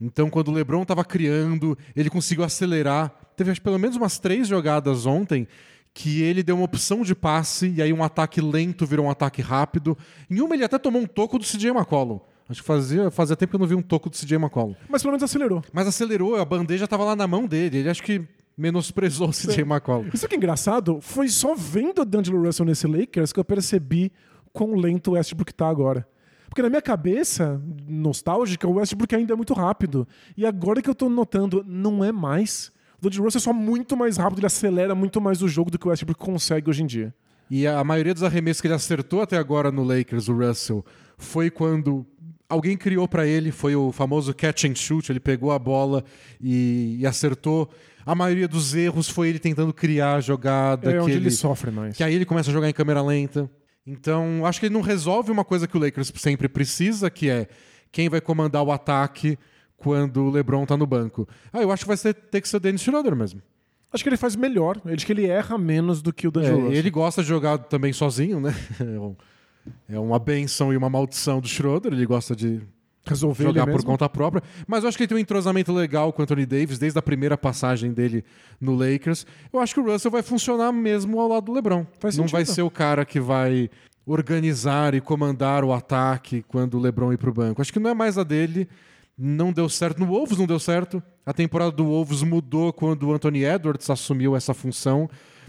Então 0.00 0.30
quando 0.30 0.48
o 0.48 0.52
LeBron 0.52 0.84
tava 0.84 1.04
criando, 1.04 1.76
ele 1.94 2.08
conseguiu 2.08 2.44
acelerar. 2.44 3.12
Teve 3.36 3.50
acho, 3.50 3.60
pelo 3.60 3.78
menos 3.78 3.96
umas 3.96 4.18
três 4.18 4.48
jogadas 4.48 5.04
ontem 5.06 5.46
que 5.94 6.20
ele 6.22 6.42
deu 6.42 6.56
uma 6.56 6.64
opção 6.64 7.02
de 7.02 7.14
passe 7.14 7.68
e 7.68 7.80
aí 7.80 7.92
um 7.92 8.02
ataque 8.02 8.40
lento 8.40 8.84
virou 8.84 9.06
um 9.06 9.10
ataque 9.10 9.40
rápido. 9.40 9.96
Em 10.28 10.40
uma 10.40 10.54
ele 10.54 10.64
até 10.64 10.76
tomou 10.76 11.00
um 11.00 11.06
toco 11.06 11.38
do 11.38 11.44
CJ 11.44 11.68
McCollum. 11.70 12.18
Acho 12.48 12.60
que 12.60 12.66
fazia, 12.66 13.10
fazia 13.12 13.36
tempo 13.36 13.50
que 13.50 13.56
eu 13.56 13.60
não 13.60 13.66
vi 13.66 13.76
um 13.76 13.80
toco 13.80 14.10
do 14.10 14.16
CJ 14.16 14.36
McCollum. 14.36 14.74
Mas 14.88 15.02
pelo 15.02 15.12
menos 15.12 15.22
acelerou. 15.22 15.62
Mas 15.72 15.86
acelerou, 15.86 16.34
a 16.36 16.44
bandeja 16.44 16.88
tava 16.88 17.04
lá 17.04 17.14
na 17.14 17.28
mão 17.28 17.46
dele. 17.46 17.78
Ele 17.78 17.88
acho 17.88 18.02
que 18.02 18.26
menosprezou 18.58 19.28
o 19.28 19.32
CJ 19.32 19.60
McCollum. 19.60 20.10
Isso 20.12 20.26
que 20.28 20.34
é 20.34 20.36
engraçado, 20.36 20.98
foi 21.00 21.28
só 21.28 21.54
vendo 21.54 22.02
o 22.02 22.04
D'Angelo 22.04 22.44
Russell 22.44 22.66
nesse 22.66 22.88
Lakers 22.88 23.32
que 23.32 23.38
eu 23.38 23.44
percebi 23.44 24.12
quão 24.52 24.74
lento 24.74 25.12
o 25.12 25.14
Westbrook 25.14 25.54
tá 25.54 25.68
agora. 25.68 26.06
Porque 26.48 26.60
na 26.60 26.68
minha 26.68 26.82
cabeça, 26.82 27.60
nostálgica, 27.88 28.68
o 28.68 28.74
Westbrook 28.74 29.14
ainda 29.14 29.32
é 29.32 29.36
muito 29.36 29.54
rápido. 29.54 30.06
E 30.36 30.44
agora 30.44 30.82
que 30.82 30.90
eu 30.90 30.94
tô 30.94 31.08
notando, 31.08 31.64
não 31.66 32.04
é 32.04 32.12
mais. 32.12 32.70
O 33.04 33.10
D'Angelo 33.10 33.24
Russell 33.26 33.38
é 33.38 33.42
só 33.42 33.52
muito 33.52 33.96
mais 33.96 34.16
rápido, 34.16 34.38
ele 34.38 34.46
acelera 34.46 34.94
muito 34.94 35.20
mais 35.20 35.42
o 35.42 35.48
jogo 35.48 35.70
do 35.70 35.78
que 35.78 35.86
o 35.86 35.90
Westbrook 35.90 36.18
consegue 36.18 36.70
hoje 36.70 36.82
em 36.82 36.86
dia. 36.86 37.14
E 37.50 37.66
a 37.66 37.84
maioria 37.84 38.14
dos 38.14 38.22
arremessos 38.22 38.60
que 38.62 38.66
ele 38.66 38.74
acertou 38.74 39.20
até 39.20 39.36
agora 39.36 39.70
no 39.70 39.84
Lakers, 39.84 40.28
o 40.28 40.34
Russell, 40.34 40.84
foi 41.18 41.50
quando 41.50 42.06
alguém 42.48 42.76
criou 42.76 43.06
pra 43.06 43.26
ele, 43.26 43.52
foi 43.52 43.76
o 43.76 43.92
famoso 43.92 44.32
catch 44.32 44.64
and 44.64 44.74
shoot, 44.74 45.12
ele 45.12 45.20
pegou 45.20 45.52
a 45.52 45.58
bola 45.58 46.02
e, 46.40 46.96
e 46.98 47.06
acertou. 47.06 47.70
A 48.06 48.14
maioria 48.14 48.48
dos 48.48 48.74
erros 48.74 49.08
foi 49.08 49.28
ele 49.28 49.38
tentando 49.38 49.72
criar 49.72 50.14
a 50.14 50.20
jogada 50.20 50.90
É 50.90 50.92
que 50.94 51.00
onde 51.00 51.12
ele 51.12 51.24
ele, 51.24 51.30
sofre 51.30 51.70
mais. 51.70 51.96
que 51.96 52.02
aí 52.02 52.14
ele 52.14 52.24
começa 52.24 52.50
a 52.50 52.52
jogar 52.52 52.68
em 52.68 52.72
câmera 52.72 53.02
lenta. 53.02 53.50
Então, 53.86 54.46
acho 54.46 54.58
que 54.58 54.66
ele 54.66 54.74
não 54.74 54.80
resolve 54.80 55.30
uma 55.30 55.44
coisa 55.44 55.68
que 55.68 55.76
o 55.76 55.80
Lakers 55.80 56.10
sempre 56.16 56.48
precisa, 56.48 57.10
que 57.10 57.28
é 57.28 57.48
quem 57.92 58.08
vai 58.08 58.20
comandar 58.20 58.62
o 58.62 58.72
ataque 58.72 59.38
quando 59.84 60.24
o 60.24 60.30
LeBron 60.30 60.64
tá 60.64 60.78
no 60.78 60.86
banco. 60.86 61.28
Ah, 61.52 61.60
eu 61.60 61.70
acho 61.70 61.84
que 61.84 61.88
vai 61.88 61.96
ser, 61.98 62.14
ter 62.14 62.40
que 62.40 62.48
ser 62.48 62.56
o 62.56 62.60
Dennis 62.60 62.80
Schroeder 62.80 63.14
mesmo. 63.14 63.42
Acho 63.92 64.02
que 64.02 64.08
ele 64.08 64.16
faz 64.16 64.34
melhor. 64.34 64.80
Acho 64.86 65.04
que 65.04 65.12
ele 65.12 65.26
erra 65.26 65.58
menos 65.58 66.00
do 66.00 66.12
que 66.12 66.26
o 66.26 66.30
D'Angelo 66.30 66.72
É, 66.72 66.76
ele 66.76 66.90
gosta 66.90 67.22
de 67.22 67.28
jogar 67.28 67.58
também 67.58 67.92
sozinho, 67.92 68.40
né? 68.40 68.54
É 69.88 69.94
É 69.94 69.98
uma 70.00 70.18
benção 70.18 70.72
e 70.72 70.76
uma 70.76 70.88
maldição 70.88 71.38
do 71.38 71.46
Schroeder. 71.46 71.92
Ele 71.92 72.06
gosta 72.06 72.34
de 72.34 72.62
Resolver 73.06 73.44
jogar 73.44 73.68
ele 73.68 73.72
por 73.72 73.84
conta 73.84 74.08
própria. 74.08 74.42
Mas 74.66 74.82
eu 74.82 74.88
acho 74.88 74.96
que 74.96 75.04
ele 75.04 75.08
tem 75.08 75.18
um 75.18 75.20
entrosamento 75.20 75.70
legal 75.72 76.12
com 76.12 76.22
o 76.22 76.24
Anthony 76.24 76.46
Davis 76.46 76.78
desde 76.78 76.98
a 76.98 77.02
primeira 77.02 77.36
passagem 77.36 77.92
dele 77.92 78.24
no 78.58 78.74
Lakers. 78.74 79.26
Eu 79.52 79.60
acho 79.60 79.74
que 79.74 79.80
o 79.80 79.84
Russell 79.84 80.10
vai 80.10 80.22
funcionar 80.22 80.72
mesmo 80.72 81.20
ao 81.20 81.28
lado 81.28 81.44
do 81.44 81.52
LeBron. 81.52 81.86
Faz 82.00 82.16
Não 82.16 82.24
sentido. 82.24 82.32
vai 82.32 82.46
ser 82.46 82.62
o 82.62 82.70
cara 82.70 83.04
que 83.04 83.20
vai 83.20 83.68
organizar 84.06 84.94
e 84.94 85.00
comandar 85.00 85.64
o 85.64 85.72
ataque 85.72 86.42
quando 86.48 86.74
o 86.74 86.80
LeBron 86.80 87.12
ir 87.12 87.18
pro 87.18 87.32
banco. 87.32 87.60
Acho 87.60 87.72
que 87.72 87.78
não 87.78 87.90
é 87.90 87.94
mais 87.94 88.16
a 88.18 88.24
dele. 88.24 88.68
Não 89.16 89.52
deu 89.52 89.68
certo. 89.68 89.98
No 89.98 90.06
Wolves 90.06 90.38
não 90.38 90.46
deu 90.46 90.58
certo. 90.58 91.02
A 91.24 91.32
temporada 91.32 91.70
do 91.70 91.84
Wolves 91.84 92.22
mudou 92.22 92.72
quando 92.72 93.04
o 93.04 93.12
Anthony 93.12 93.44
Edwards 93.44 93.88
assumiu 93.88 94.34
essa 94.34 94.52
função. 94.52 95.08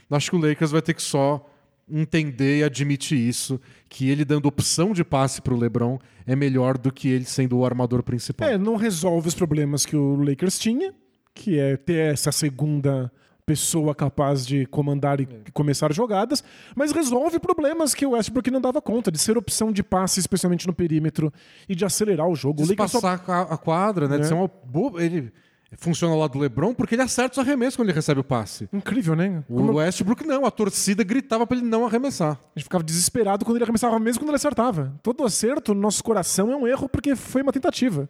Acho 0.10 0.32
que 0.32 0.36
o 0.36 0.39
Lakers 0.39 0.71
vai 0.71 0.82
ter 0.82 0.93
que 0.93 1.01
só 1.01 1.49
entender 1.89 2.60
e 2.60 2.63
admitir 2.63 3.17
isso, 3.17 3.60
que 3.89 4.10
ele 4.10 4.25
dando 4.25 4.47
opção 4.47 4.91
de 4.91 5.04
passe 5.04 5.41
pro 5.41 5.56
LeBron 5.56 5.99
é 6.25 6.36
melhor 6.36 6.78
do 6.78 6.91
que 6.91 7.08
ele 7.08 7.25
sendo 7.25 7.58
o 7.58 7.65
armador 7.65 8.01
principal. 8.01 8.49
É, 8.49 8.58
não 8.58 8.75
resolve 8.75 9.28
os 9.28 9.36
problemas 9.36 9.86
que 9.86 9.95
o 9.95 10.15
Lakers 10.15 10.58
tinha, 10.58 10.93
que 11.34 11.60
é 11.60 11.78
ter 11.78 12.13
essa 12.13 12.32
segunda 12.32 13.12
pessoa 13.49 13.93
capaz 13.93 14.45
de 14.45 14.65
comandar 14.65 15.21
e 15.21 15.27
começar 15.53 15.93
jogadas, 15.93 16.43
mas 16.75 16.91
resolve 16.91 17.39
problemas 17.39 17.93
que 17.93 18.05
o 18.05 18.12
Westbrook 18.12 18.49
não 18.49 18.60
dava 18.60 18.81
conta, 18.81 19.12
de 19.12 19.19
ser 19.19 19.38
opção 19.38 19.71
de 19.71 19.84
passe, 19.84 20.19
especialmente 20.19 20.65
no 20.65 20.73
perímetro, 20.73 21.31
e 21.69 21.75
de 21.75 21.86
acelerar 21.86 22.27
o 22.27 22.36
jogo. 22.36 22.63
O 22.63 22.67
Lakers 22.67 22.91
só- 22.91 23.08
a 23.08 23.58
quadra, 23.58 24.08
né? 24.08 24.17
De 24.17 24.23
É. 24.23 24.27
ser 24.27 24.34
uma 24.34 24.49
boa... 24.65 25.03
Ele 25.03 25.31
funciona 25.77 26.15
lá 26.15 26.25
do 26.27 26.39
LeBron 26.39 26.73
porque 26.73 26.95
ele 26.95 27.01
acerta 27.01 27.34
os 27.34 27.39
arremessos 27.45 27.75
quando 27.75 27.89
ele 27.89 27.95
recebe 27.95 28.19
o 28.21 28.23
passe. 28.23 28.67
Incrível, 28.71 29.13
né? 29.15 29.43
O 29.49 29.55
Como 29.58 29.73
Westbrook 29.73 30.25
não, 30.25 30.45
a 30.45 30.51
torcida 30.51 31.03
gritava 31.03 31.45
pra 31.45 31.58
ele 31.58 31.65
não 31.67 31.86
arremessar. 31.86 32.31
a 32.55 32.58
gente 32.60 32.63
ficava 32.63 32.84
desesperado 32.84 33.43
quando 33.45 33.58
ele 33.58 33.65
arremessava, 33.65 33.99
mesmo 33.99 34.21
quando 34.21 34.29
ele 34.29 34.38
acertava. 34.38 34.93
Todo 35.03 35.23
acerto 35.23 35.73
no 35.75 35.81
nosso 35.81 36.03
coração 36.03 36.49
é 36.51 36.55
um 36.55 36.65
erro 36.65 36.88
porque 36.89 37.15
foi 37.15 37.41
uma 37.41 37.51
tentativa. 37.51 38.08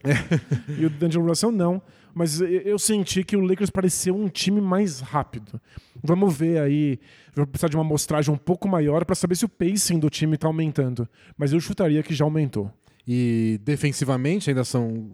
e 0.78 0.86
o 0.86 0.90
D'Angelo 0.90 1.28
Russell 1.28 1.52
não. 1.52 1.82
Mas 2.18 2.40
eu- 2.40 2.80
senti 2.80 3.26
que 3.26 3.36
o 3.36 3.42
Lakers 3.42 3.70
pareceu 3.70 4.16
um 4.16 4.30
time 4.30 4.62
mais 4.62 5.02
rápido. 5.02 5.60
Vamos 6.02 6.36
ver 6.38 6.60
aí. 6.60 6.98
Vou 7.36 7.46
precisar 7.46 7.68
de 7.68 7.76
uma 7.76 7.84
amostragem 7.84 8.34
um 8.34 8.38
pouco 8.38 8.70
maior 8.70 9.04
para 9.04 9.14
saber 9.16 9.36
se 9.36 9.44
o 9.44 9.50
pacing 9.50 10.00
do 10.00 10.10
time 10.10 10.38
tá 10.38 10.48
aumentando. 10.48 11.08
Mas 11.38 11.52
eu 11.52 11.60
chutaria 11.60 12.02
que 12.02 12.16
já 12.16 12.24
aumentou. 12.24 12.72
E 13.06 13.60
defensivamente 13.66 14.50
ainda 14.50 14.64
são 14.64 15.12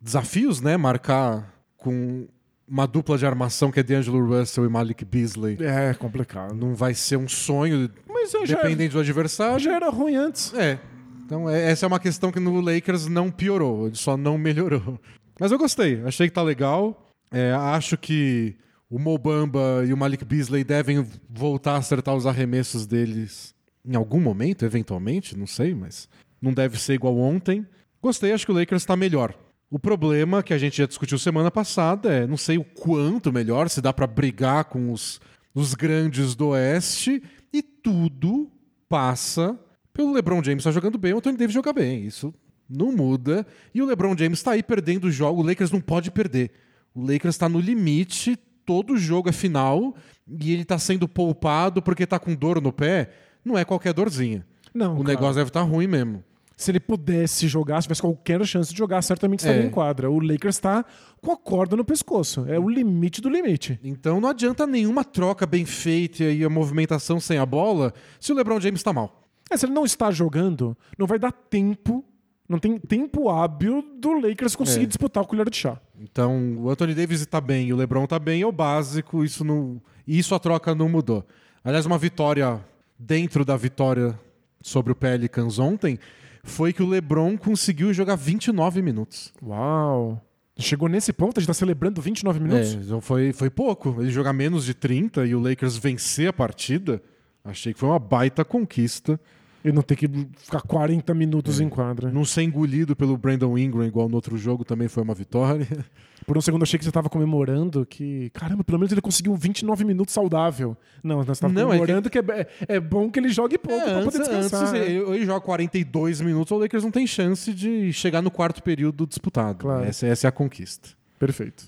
desafios, 0.00 0.60
né? 0.60 0.76
Marcar 0.76 1.50
com 1.78 2.28
uma 2.68 2.86
dupla 2.86 3.16
de 3.16 3.24
armação 3.26 3.70
que 3.72 3.80
é 3.80 3.82
D'Angelo 3.82 4.24
Russell 4.26 4.64
e 4.64 4.68
Malik 4.68 5.04
Beasley. 5.06 5.56
É 5.60 5.94
complicado. 5.94 6.54
Não 6.54 6.74
vai 6.74 6.94
ser 6.94 7.16
um 7.16 7.28
sonho, 7.28 7.90
Mas 8.08 8.32
dependente 8.46 8.92
do 8.92 9.00
adversário. 9.00 9.58
já 9.58 9.74
era 9.74 9.88
ruim 9.90 10.14
antes. 10.16 10.52
É. 10.54 10.78
Então, 11.24 11.48
é- 11.48 11.70
essa 11.70 11.86
é 11.86 11.88
uma 11.88 11.98
questão 12.00 12.30
que 12.30 12.38
no 12.38 12.60
Lakers 12.60 13.06
não 13.06 13.30
piorou, 13.30 13.86
ele 13.86 13.96
só 13.96 14.16
não 14.16 14.36
melhorou. 14.38 15.00
Mas 15.38 15.52
eu 15.52 15.58
gostei, 15.58 16.02
achei 16.04 16.28
que 16.28 16.34
tá 16.34 16.42
legal. 16.42 17.08
É, 17.30 17.52
acho 17.52 17.96
que 17.96 18.56
o 18.90 18.98
Mobamba 18.98 19.84
e 19.86 19.92
o 19.92 19.96
Malik 19.96 20.24
Beasley 20.24 20.64
devem 20.64 21.06
voltar 21.28 21.72
a 21.72 21.78
acertar 21.78 22.14
os 22.14 22.26
arremessos 22.26 22.86
deles 22.86 23.54
em 23.84 23.96
algum 23.96 24.20
momento, 24.20 24.64
eventualmente, 24.64 25.36
não 25.36 25.46
sei, 25.46 25.74
mas 25.74 26.08
não 26.40 26.52
deve 26.52 26.78
ser 26.78 26.94
igual 26.94 27.16
ontem. 27.18 27.66
Gostei, 28.00 28.32
acho 28.32 28.44
que 28.44 28.52
o 28.52 28.54
Lakers 28.54 28.84
tá 28.84 28.94
melhor. 28.94 29.34
O 29.70 29.78
problema 29.78 30.42
que 30.42 30.52
a 30.52 30.58
gente 30.58 30.76
já 30.76 30.86
discutiu 30.86 31.18
semana 31.18 31.50
passada 31.50 32.12
é, 32.12 32.26
não 32.26 32.36
sei 32.36 32.58
o 32.58 32.64
quanto 32.64 33.32
melhor, 33.32 33.70
se 33.70 33.80
dá 33.80 33.92
pra 33.92 34.06
brigar 34.06 34.66
com 34.66 34.92
os, 34.92 35.20
os 35.54 35.72
grandes 35.72 36.34
do 36.34 36.48
Oeste, 36.48 37.22
e 37.52 37.62
tudo 37.62 38.50
passa 38.88 39.58
pelo 39.92 40.12
LeBron 40.12 40.42
James 40.42 40.64
tá 40.64 40.70
jogando 40.70 40.98
bem, 40.98 41.14
o 41.14 41.18
Anthony 41.18 41.36
Davis 41.36 41.54
joga 41.54 41.72
bem. 41.72 42.04
Isso 42.04 42.34
não 42.72 42.92
muda. 42.92 43.46
E 43.74 43.82
o 43.82 43.86
LeBron 43.86 44.16
James 44.16 44.38
está 44.38 44.52
aí 44.52 44.62
perdendo 44.62 45.04
o 45.04 45.10
jogo. 45.10 45.42
O 45.42 45.46
Lakers 45.46 45.70
não 45.70 45.80
pode 45.80 46.10
perder. 46.10 46.50
O 46.94 47.00
Lakers 47.00 47.34
está 47.34 47.48
no 47.48 47.58
limite, 47.60 48.36
todo 48.64 48.96
jogo 48.96 49.28
é 49.28 49.32
final 49.32 49.94
e 50.40 50.52
ele 50.52 50.62
está 50.62 50.78
sendo 50.78 51.08
poupado 51.08 51.82
porque 51.82 52.04
está 52.04 52.18
com 52.18 52.34
dor 52.34 52.60
no 52.60 52.72
pé. 52.72 53.10
Não 53.44 53.56
é 53.58 53.64
qualquer 53.64 53.92
dorzinha. 53.92 54.46
Não, 54.74 54.94
o 54.94 55.02
cara. 55.02 55.08
negócio 55.08 55.34
deve 55.36 55.48
estar 55.50 55.62
ruim 55.62 55.86
mesmo. 55.86 56.22
Se 56.56 56.70
ele 56.70 56.78
pudesse 56.78 57.48
jogar, 57.48 57.80
se 57.80 57.86
tivesse 57.86 58.00
qualquer 58.02 58.44
chance 58.46 58.70
de 58.72 58.78
jogar, 58.78 59.02
certamente 59.02 59.40
estaria 59.40 59.62
É. 59.62 59.66
em 59.66 59.70
quadra. 59.70 60.08
O 60.10 60.20
Lakers 60.20 60.54
está 60.56 60.84
com 61.20 61.32
a 61.32 61.36
corda 61.36 61.74
no 61.76 61.84
pescoço. 61.84 62.44
É 62.46 62.58
o 62.58 62.68
limite 62.68 63.20
do 63.20 63.28
limite. 63.28 63.80
Então 63.82 64.20
não 64.20 64.28
adianta 64.28 64.64
nenhuma 64.66 65.02
troca 65.02 65.44
bem 65.44 65.64
feita 65.64 66.22
e 66.24 66.44
a 66.44 66.48
movimentação 66.48 67.18
sem 67.18 67.36
a 67.38 67.44
bola 67.46 67.92
se 68.20 68.32
o 68.32 68.34
LeBron 68.36 68.60
James 68.60 68.78
está 68.80 68.92
mal. 68.92 69.22
É, 69.50 69.56
se 69.56 69.66
ele 69.66 69.72
não 69.72 69.84
está 69.84 70.10
jogando, 70.12 70.76
não 70.96 71.06
vai 71.06 71.18
dar 71.18 71.32
tempo, 71.32 72.04
não 72.52 72.58
tem 72.60 72.78
tempo 72.78 73.28
hábil 73.28 73.84
do 73.98 74.12
Lakers 74.20 74.54
conseguir 74.54 74.84
É. 74.84 74.86
disputar 74.86 75.22
o 75.22 75.26
colher 75.26 75.48
de 75.50 75.56
chá. 75.56 75.80
Então 76.00 76.56
o 76.58 76.70
Anthony 76.70 76.94
Davis 76.94 77.20
está 77.20 77.40
bem 77.40 77.68
e 77.68 77.72
o 77.72 77.76
LeBron 77.76 78.04
está 78.04 78.18
bem, 78.18 78.42
é 78.42 78.46
o 78.46 78.52
básico, 78.52 79.24
isso 79.24 79.44
não, 79.44 79.80
isso 80.06 80.34
a 80.34 80.38
troca 80.38 80.74
não 80.74 80.88
mudou. 80.88 81.26
Aliás, 81.64 81.86
uma 81.86 81.98
vitória 81.98 82.60
dentro 82.98 83.44
da 83.44 83.56
vitória 83.56 84.18
sobre 84.60 84.92
o 84.92 84.94
Pelicans 84.94 85.58
ontem 85.58 85.98
foi 86.44 86.72
que 86.72 86.82
o 86.82 86.88
LeBron 86.88 87.36
conseguiu 87.36 87.92
jogar 87.92 88.16
29 88.16 88.82
minutos. 88.82 89.32
Uau! 89.42 90.20
Chegou 90.58 90.88
nesse 90.88 91.12
ponto, 91.12 91.38
a 91.38 91.40
gente 91.40 91.46
tá 91.46 91.54
celebrando 91.54 92.00
29 92.02 92.38
minutos. 92.38 92.74
É, 92.74 92.76
então 92.76 93.00
foi, 93.00 93.32
foi 93.32 93.48
pouco. 93.48 93.96
Ele 94.00 94.10
jogar 94.10 94.32
menos 94.32 94.64
de 94.64 94.74
30 94.74 95.24
e 95.26 95.34
o 95.34 95.40
Lakers 95.40 95.76
vencer 95.76 96.28
a 96.28 96.32
partida, 96.32 97.02
achei 97.44 97.72
que 97.72 97.78
foi 97.80 97.88
uma 97.88 97.98
baita 97.98 98.44
conquista. 98.44 99.18
E 99.64 99.70
não 99.70 99.82
ter 99.82 99.94
que 99.96 100.08
ficar 100.38 100.60
40 100.62 101.14
minutos 101.14 101.60
É. 101.60 101.64
em 101.64 101.68
quadra. 101.68 102.10
Não 102.10 102.24
ser 102.24 102.42
engolido 102.42 102.96
pelo 102.96 103.16
Brandon 103.16 103.56
Ingram 103.56 103.84
igual 103.86 104.08
no 104.08 104.16
outro 104.16 104.36
jogo 104.36 104.64
também 104.64 104.88
foi 104.88 105.02
uma 105.02 105.14
vitória. 105.14 105.66
Por 106.26 106.38
um 106.38 106.40
segundo 106.40 106.62
achei 106.62 106.78
que 106.78 106.84
você 106.84 106.92
tava 106.92 107.08
comemorando 107.08 107.84
que, 107.84 108.30
caramba, 108.30 108.62
pelo 108.62 108.78
menos 108.78 108.92
ele 108.92 109.00
conseguiu 109.00 109.34
29 109.34 109.84
minutos 109.84 110.14
saudável. 110.14 110.76
Não, 111.02 111.22
você 111.22 111.40
tava 111.40 111.52
Não, 111.52 111.62
é 111.62 111.64
comemorando 111.66 112.08
que, 112.08 112.18
é, 112.18 112.46
é 112.68 112.78
bom 112.80 113.10
que 113.10 113.18
ele 113.18 113.28
jogue 113.28 113.58
pouco 113.58 113.80
É, 113.80 113.84
pra 113.84 113.98
antes, 113.98 114.04
poder 114.12 114.18
descansar. 114.18 114.68
antes 114.68 114.72
ele, 114.74 114.98
ele 115.16 115.26
joga 115.26 115.40
42 115.40 116.20
minutos, 116.20 116.52
o 116.52 116.58
Lakers 116.58 116.84
não 116.84 116.92
tem 116.92 117.06
chance 117.08 117.52
de 117.52 117.92
chegar 117.92 118.22
no 118.22 118.30
quarto 118.30 118.62
período 118.62 119.04
disputado. 119.04 119.58
Claro. 119.58 119.84
Essa, 119.84 120.06
essa 120.06 120.26
é 120.26 120.28
a 120.28 120.32
conquista. 120.32 120.90
Perfeito. 121.18 121.64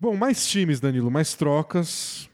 Bom, 0.00 0.16
mais 0.16 0.48
times, 0.48 0.80
Danilo, 0.80 1.08
mais 1.08 1.34
trocas. 1.34 2.28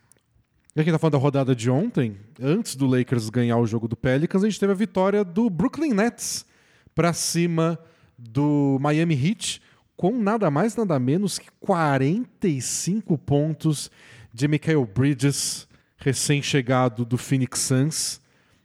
Já 0.78 0.84
que 0.84 0.90
a 0.90 0.92
gente 0.92 1.00
tá 1.00 1.00
falando 1.00 1.14
da 1.14 1.18
rodada 1.18 1.56
de 1.56 1.68
ontem, 1.68 2.16
antes 2.40 2.76
do 2.76 2.86
Lakers 2.86 3.30
ganhar 3.30 3.56
o 3.56 3.66
jogo 3.66 3.88
do 3.88 3.96
Pelicans, 3.96 4.44
a 4.44 4.48
gente 4.48 4.60
teve 4.60 4.70
a 4.70 4.76
vitória 4.76 5.24
do 5.24 5.50
Brooklyn 5.50 5.92
Nets 5.92 6.46
pra 6.94 7.12
cima 7.12 7.76
do 8.16 8.78
Miami 8.80 9.16
Heat, 9.16 9.60
com 9.96 10.16
nada 10.16 10.48
mais, 10.52 10.76
nada 10.76 10.96
menos 11.00 11.36
que 11.36 11.48
45 11.58 13.18
pontos 13.18 13.90
de 14.32 14.46
Michael 14.46 14.86
Bridges, 14.86 15.66
recém-chegado 15.96 17.04
do 17.04 17.18
Phoenix 17.18 17.58
Suns. 17.58 18.20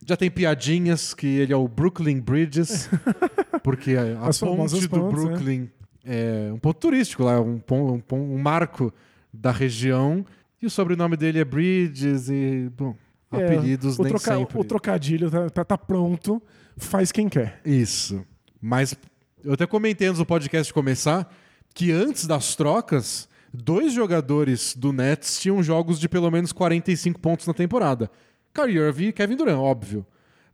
Já 0.06 0.16
tem 0.16 0.30
piadinhas 0.30 1.16
que 1.16 1.26
ele 1.26 1.52
é 1.52 1.58
o 1.58 1.68
Brooklyn 1.68 2.20
Bridges, 2.20 2.92
porque 3.64 3.96
a, 3.96 4.28
As 4.28 4.40
ponte 4.40 4.80
do 4.80 4.88
pontes, 4.88 5.24
né? 5.24 5.30
Brooklyn 5.32 5.70
é 6.06 6.52
um 6.54 6.60
ponto 6.60 6.80
turístico 6.80 7.24
lá, 7.24 7.42
um, 7.42 7.60
um, 7.72 8.04
um 8.12 8.38
marco 8.38 8.94
da 9.34 9.50
região. 9.52 10.24
E 10.64 10.66
o 10.66 10.70
sobrenome 10.70 11.18
dele 11.18 11.40
é 11.40 11.44
Bridges 11.44 12.30
e, 12.30 12.72
bom, 12.78 12.96
É, 13.30 13.36
apelidos 13.44 14.00
o, 14.00 14.04
nem 14.04 14.14
troca- 14.14 14.38
sempre. 14.38 14.58
o 14.58 14.64
trocadilho 14.64 15.30
tá, 15.30 15.50
tá- 15.50 15.66
tá 15.66 15.78
pronto, 15.78 16.42
faz 16.78 17.12
quem 17.12 17.28
quer. 17.28 17.60
Isso. 17.66 18.26
Mas 18.62 18.96
eu 19.44 19.52
até 19.52 19.68
comentei 19.68 20.08
antes 20.08 20.20
do 20.20 20.26
podcast 20.26 20.74
começar 20.74 21.30
que 21.74 21.92
antes 21.92 22.26
das 22.26 22.56
trocas, 22.56 23.28
dois 23.54 23.92
jogadores 23.92 24.74
do 24.74 24.94
Nets 24.94 25.38
tinham 25.42 25.62
jogos 25.62 26.00
de 26.00 26.08
pelo 26.08 26.32
menos 26.32 26.54
45 26.54 27.20
pontos 27.20 27.46
na 27.46 27.54
temporada. 27.54 28.10
Kyrie 28.54 28.78
Irving 28.78 29.08
e 29.08 29.12
Kevin 29.12 29.36
Durant, 29.36 29.58
óbvio. 29.60 30.06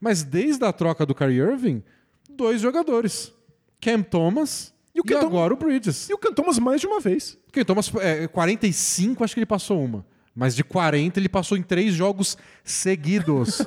Mas 0.02 0.24
desde 0.24 0.66
a 0.66 0.74
troca 0.74 1.06
do 1.06 1.14
Kyrie 1.14 1.38
Irving, 1.40 1.84
dois 2.28 2.62
jogadores. 2.62 3.32
Cam 3.80 4.02
Thomas 4.02 4.74
E 5.06 5.12
e, 5.12 5.16
o 5.16 5.20
Thom- 5.20 5.26
agora 5.28 5.54
o 5.54 5.58
Bridges. 5.58 6.10
E 6.10 6.14
o 6.14 6.18
Cam 6.18 6.34
Thomas 6.34 6.58
mais 6.60 6.82
de 6.82 6.88
uma 6.88 7.00
vez. 7.00 7.38
Cam 7.52 7.64
Thomas, 7.64 7.92
é, 8.02 8.28
45, 8.28 9.24
acho 9.24 9.34
que 9.34 9.40
ele 9.40 9.46
passou 9.46 9.84
uma. 9.84 10.06
Mas 10.36 10.56
de 10.56 10.64
40, 10.64 11.20
ele 11.20 11.28
passou 11.28 11.58
em 11.58 11.62
três 11.62 11.94
jogos 11.94 12.38
seguidos. 12.64 13.62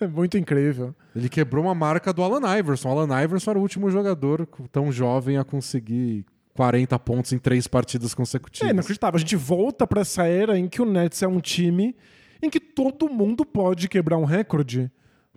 É 0.00 0.06
muito 0.06 0.38
incrível. 0.38 0.94
Ele 1.14 1.28
quebrou 1.28 1.64
uma 1.64 1.74
marca 1.74 2.12
do 2.12 2.22
Alan 2.22 2.56
Iverson. 2.58 2.88
O 2.88 2.92
Alan 3.00 3.22
Iverson 3.24 3.50
era 3.50 3.58
o 3.58 3.62
último 3.62 3.90
jogador 3.90 4.46
tão 4.70 4.92
jovem 4.92 5.36
a 5.38 5.42
conseguir 5.44 6.24
40 6.54 6.98
pontos 7.00 7.32
em 7.32 7.38
três 7.38 7.66
partidas 7.66 8.12
É 8.12 8.16
consecutivas. 8.16 8.70
inacreditável. 8.70 9.16
A 9.16 9.20
gente 9.20 9.36
volta 9.36 9.86
pra 9.86 10.02
essa 10.02 10.24
era 10.26 10.56
em 10.58 10.68
que 10.68 10.80
o 10.80 10.84
Nets 10.84 11.22
é 11.22 11.26
um 11.28 11.40
time 11.40 11.96
em 12.42 12.48
que 12.50 12.60
todo 12.60 13.08
mundo 13.08 13.44
pode 13.44 13.88
quebrar 13.88 14.18
um 14.18 14.24
recorde 14.24 14.90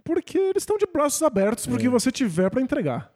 porque 0.04 0.38
eles 0.38 0.64
estão 0.64 0.78
de 0.78 0.86
braços 0.86 1.22
abertos 1.24 1.66
pro 1.66 1.78
que 1.78 1.88
É. 1.88 1.90
você 1.90 2.12
tiver 2.12 2.50
pra 2.50 2.62
entregar. 2.62 3.12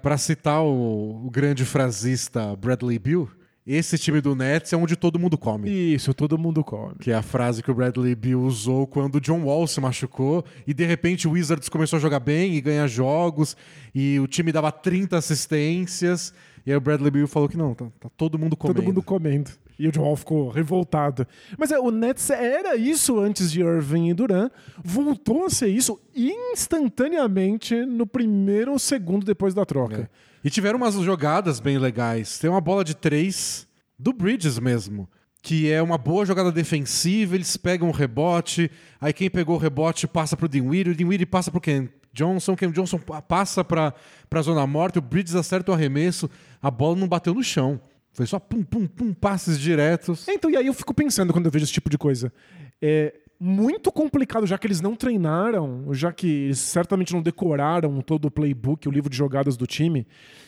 Pra 0.00 0.16
citar 0.18 0.62
o, 0.62 1.26
o 1.26 1.30
grande 1.30 1.64
frasista 1.64 2.54
Bradley 2.56 2.98
Bill, 2.98 3.28
esse 3.70 3.98
time 3.98 4.22
do 4.22 4.34
Nets 4.34 4.72
é 4.72 4.76
onde 4.78 4.96
todo 4.96 5.18
mundo 5.18 5.36
come. 5.36 5.68
Isso, 5.70 6.14
todo 6.14 6.38
mundo 6.38 6.64
come. 6.64 6.94
Que 6.98 7.10
é 7.10 7.14
a 7.14 7.20
frase 7.20 7.62
que 7.62 7.70
o 7.70 7.74
Bradley 7.74 8.14
Bill 8.14 8.40
usou 8.40 8.86
quando 8.86 9.16
o 9.16 9.20
John 9.20 9.42
Wall 9.42 9.66
se 9.66 9.78
machucou 9.78 10.42
e 10.66 10.72
de 10.72 10.86
repente 10.86 11.28
o 11.28 11.32
Wizards 11.32 11.68
começou 11.68 11.98
a 11.98 12.00
jogar 12.00 12.20
bem 12.20 12.54
e 12.54 12.62
ganhar 12.62 12.86
jogos 12.86 13.54
e 13.94 14.18
o 14.20 14.26
time 14.26 14.52
dava 14.52 14.72
30 14.72 15.18
assistências 15.18 16.32
e 16.68 16.70
aí 16.70 16.76
o 16.76 16.80
Bradley 16.82 17.10
Bill 17.10 17.26
falou 17.26 17.48
que 17.48 17.56
não, 17.56 17.72
tá, 17.72 17.86
tá 17.98 18.10
todo 18.14 18.38
mundo 18.38 18.54
comendo. 18.54 18.74
Todo 18.82 18.86
mundo 18.86 19.02
comendo. 19.02 19.50
E 19.78 19.88
o 19.88 19.90
John 19.92 20.02
Wall 20.02 20.16
ficou 20.16 20.50
revoltado. 20.50 21.26
Mas 21.56 21.70
é, 21.72 21.78
o 21.78 21.90
Nets 21.90 22.28
era 22.28 22.76
isso 22.76 23.18
antes 23.18 23.50
de 23.50 23.62
Irving 23.62 24.10
e 24.10 24.12
Duran. 24.14 24.50
Voltou 24.84 25.46
a 25.46 25.50
ser 25.50 25.68
isso 25.68 25.98
instantaneamente 26.14 27.74
no 27.86 28.06
primeiro 28.06 28.72
ou 28.72 28.78
segundo 28.78 29.24
depois 29.24 29.54
da 29.54 29.64
troca. 29.64 30.10
É. 30.12 30.28
E 30.44 30.50
tiveram 30.50 30.76
umas 30.76 30.94
jogadas 30.94 31.58
bem 31.58 31.78
legais. 31.78 32.38
Tem 32.38 32.50
uma 32.50 32.60
bola 32.60 32.84
de 32.84 32.94
três 32.94 33.66
do 33.98 34.12
Bridges 34.12 34.58
mesmo, 34.58 35.08
que 35.42 35.70
é 35.70 35.80
uma 35.82 35.96
boa 35.96 36.26
jogada 36.26 36.52
defensiva. 36.52 37.34
Eles 37.34 37.56
pegam 37.56 37.88
o 37.88 37.92
rebote, 37.92 38.70
aí 39.00 39.12
quem 39.12 39.30
pegou 39.30 39.56
o 39.56 39.58
rebote 39.58 40.06
passa 40.06 40.36
pro 40.36 40.48
Dinwiddie, 40.48 40.92
o 40.92 40.94
Dinwiddie 40.94 41.24
passa 41.26 41.50
pro 41.50 41.60
Ken 41.60 41.88
Johnson, 42.12 42.56
Ken 42.56 42.70
Johnson 42.70 42.98
pa- 42.98 43.22
passa 43.22 43.62
pra, 43.62 43.92
pra 44.28 44.42
zona 44.42 44.66
morta, 44.66 44.98
o 44.98 45.02
Bridges 45.02 45.34
acerta 45.36 45.70
o 45.70 45.74
arremesso, 45.74 46.28
a 46.60 46.70
bola 46.70 46.96
não 46.96 47.08
bateu 47.08 47.34
no 47.34 47.42
chão. 47.42 47.80
Foi 48.12 48.26
só 48.26 48.38
pum, 48.38 48.62
pum, 48.62 48.86
pum, 48.86 49.12
passes 49.14 49.60
diretos. 49.60 50.26
É, 50.26 50.34
Então, 50.34 50.50
e 50.50 50.56
aí 50.56 50.66
eu 50.66 50.74
fico 50.74 50.92
pensando 50.92 51.32
quando 51.32 51.46
eu 51.46 51.52
vejo 51.52 51.64
esse 51.64 51.72
tipo 51.72 51.88
de 51.88 51.98
coisa. 51.98 52.32
É 52.82 53.14
muito 53.40 53.92
complicado, 53.92 54.46
já 54.46 54.58
que 54.58 54.66
eles 54.66 54.80
não 54.80 54.96
treinaram, 54.96 55.92
já 55.94 56.12
que 56.12 56.26
eles 56.26 56.58
certamente 56.58 57.12
não 57.12 57.22
decoraram 57.22 58.00
todo 58.00 58.24
o 58.24 58.30
playbook, 58.30 58.88
o 58.88 58.90
livro 58.90 59.08
de 59.08 59.16
jogadas 59.16 59.56
do 59.56 59.66
time, 59.66 60.06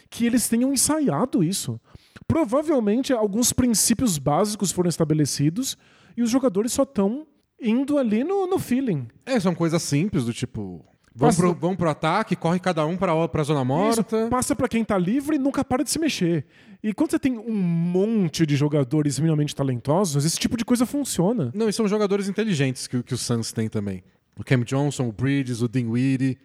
que 0.09 0.27
eles 0.27 0.49
tenham 0.49 0.73
ensaiado 0.73 1.44
isso. 1.44 1.81
Provavelmente 2.27 3.12
alguns 3.12 3.53
princípios 3.53 4.18
básicos 4.18 4.73
foram 4.73 4.88
estabelecidos 4.88 5.77
e 6.16 6.23
os 6.23 6.31
jogadores 6.31 6.73
só 6.73 6.83
estão 6.83 7.27
indo 7.61 7.99
ali 7.99 8.25
no, 8.25 8.46
no 8.46 8.59
feeling. 8.59 9.07
É, 9.25 9.38
são 9.38 9.55
coisas 9.55 9.83
simples, 9.83 10.25
do 10.25 10.33
tipo. 10.33 10.85
Vão 11.20 11.28
Passa- 11.28 11.42
pro, 11.42 11.54
vão 11.54 11.76
pro 11.76 11.90
ataque, 11.90 12.35
corre 12.35 12.59
cada 12.59 12.87
um 12.87 12.96
pra, 12.96 13.28
pra 13.28 13.42
zona 13.42 13.62
morta. 13.62 14.16
Isso, 14.22 14.30
passa 14.30 14.56
pra 14.56 14.66
quem 14.66 14.83
tá 14.83 14.96
livre 14.96 15.37
e 15.37 15.38
nunca 15.38 15.62
para 15.62 15.85
de 15.85 15.90
se 15.90 15.98
mexer. 15.98 16.46
E 16.83 16.94
quando 16.94 17.11
você 17.11 17.18
tem 17.18 17.37
um 17.37 17.52
monte 17.54 18.46
de 18.46 18.56
jogadores 18.56 19.18
minimamente 19.18 19.54
talentosos, 19.54 20.25
esse 20.25 20.38
tipo 20.38 20.56
de 20.56 20.64
coisa 20.64 20.87
funciona. 20.87 21.50
Não, 21.54 21.68
e 21.68 21.75
são 21.75 21.87
jogadores 21.87 22.27
inteligentes 22.27 22.87
que, 22.87 23.02
que 23.02 23.12
o 23.12 23.18
Suns 23.18 23.52
tem 23.52 23.68
também. 23.68 24.02
O 24.35 24.42
Cam 24.42 24.60
Johnson, 24.64 25.08
o 25.08 25.12
Bridges, 25.12 25.60
o 25.60 25.68
Dinwiddie, 25.68 26.38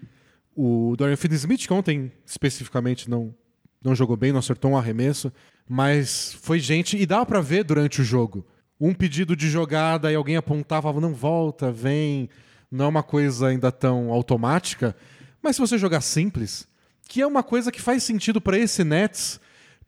o 0.53 0.93
Dorian 0.97 1.15
Finney-Smith, 1.15 1.65
que 1.67 1.73
ontem 1.73 2.11
especificamente 2.25 3.09
não, 3.09 3.33
não 3.81 3.95
jogou 3.95 4.17
bem, 4.17 4.33
não 4.33 4.39
acertou 4.39 4.71
um 4.71 4.77
arremesso, 4.77 5.31
mas 5.69 6.37
foi 6.41 6.59
gente, 6.59 6.97
e 6.97 7.05
dá 7.05 7.25
pra 7.25 7.39
ver 7.39 7.63
durante 7.63 8.01
o 8.01 8.03
jogo. 8.03 8.45
Um 8.77 8.93
pedido 8.93 9.37
de 9.37 9.49
jogada 9.49 10.11
e 10.11 10.15
alguém 10.15 10.35
apontava, 10.35 10.81
falava, 10.81 10.99
não, 10.99 11.13
volta, 11.13 11.71
vem. 11.71 12.29
Não 12.71 12.85
é 12.85 12.87
uma 12.87 13.03
coisa 13.03 13.47
ainda 13.47 13.71
tão 13.71 14.11
automática, 14.11 14.95
mas 15.41 15.55
se 15.55 15.61
você 15.61 15.77
jogar 15.77 16.01
simples, 16.01 16.67
que 17.07 17.21
é 17.21 17.27
uma 17.27 17.43
coisa 17.43 17.71
que 17.71 17.81
faz 17.81 18.03
sentido 18.03 18.41
pra 18.41 18.57
esse 18.57 18.83
Nets, 18.83 19.39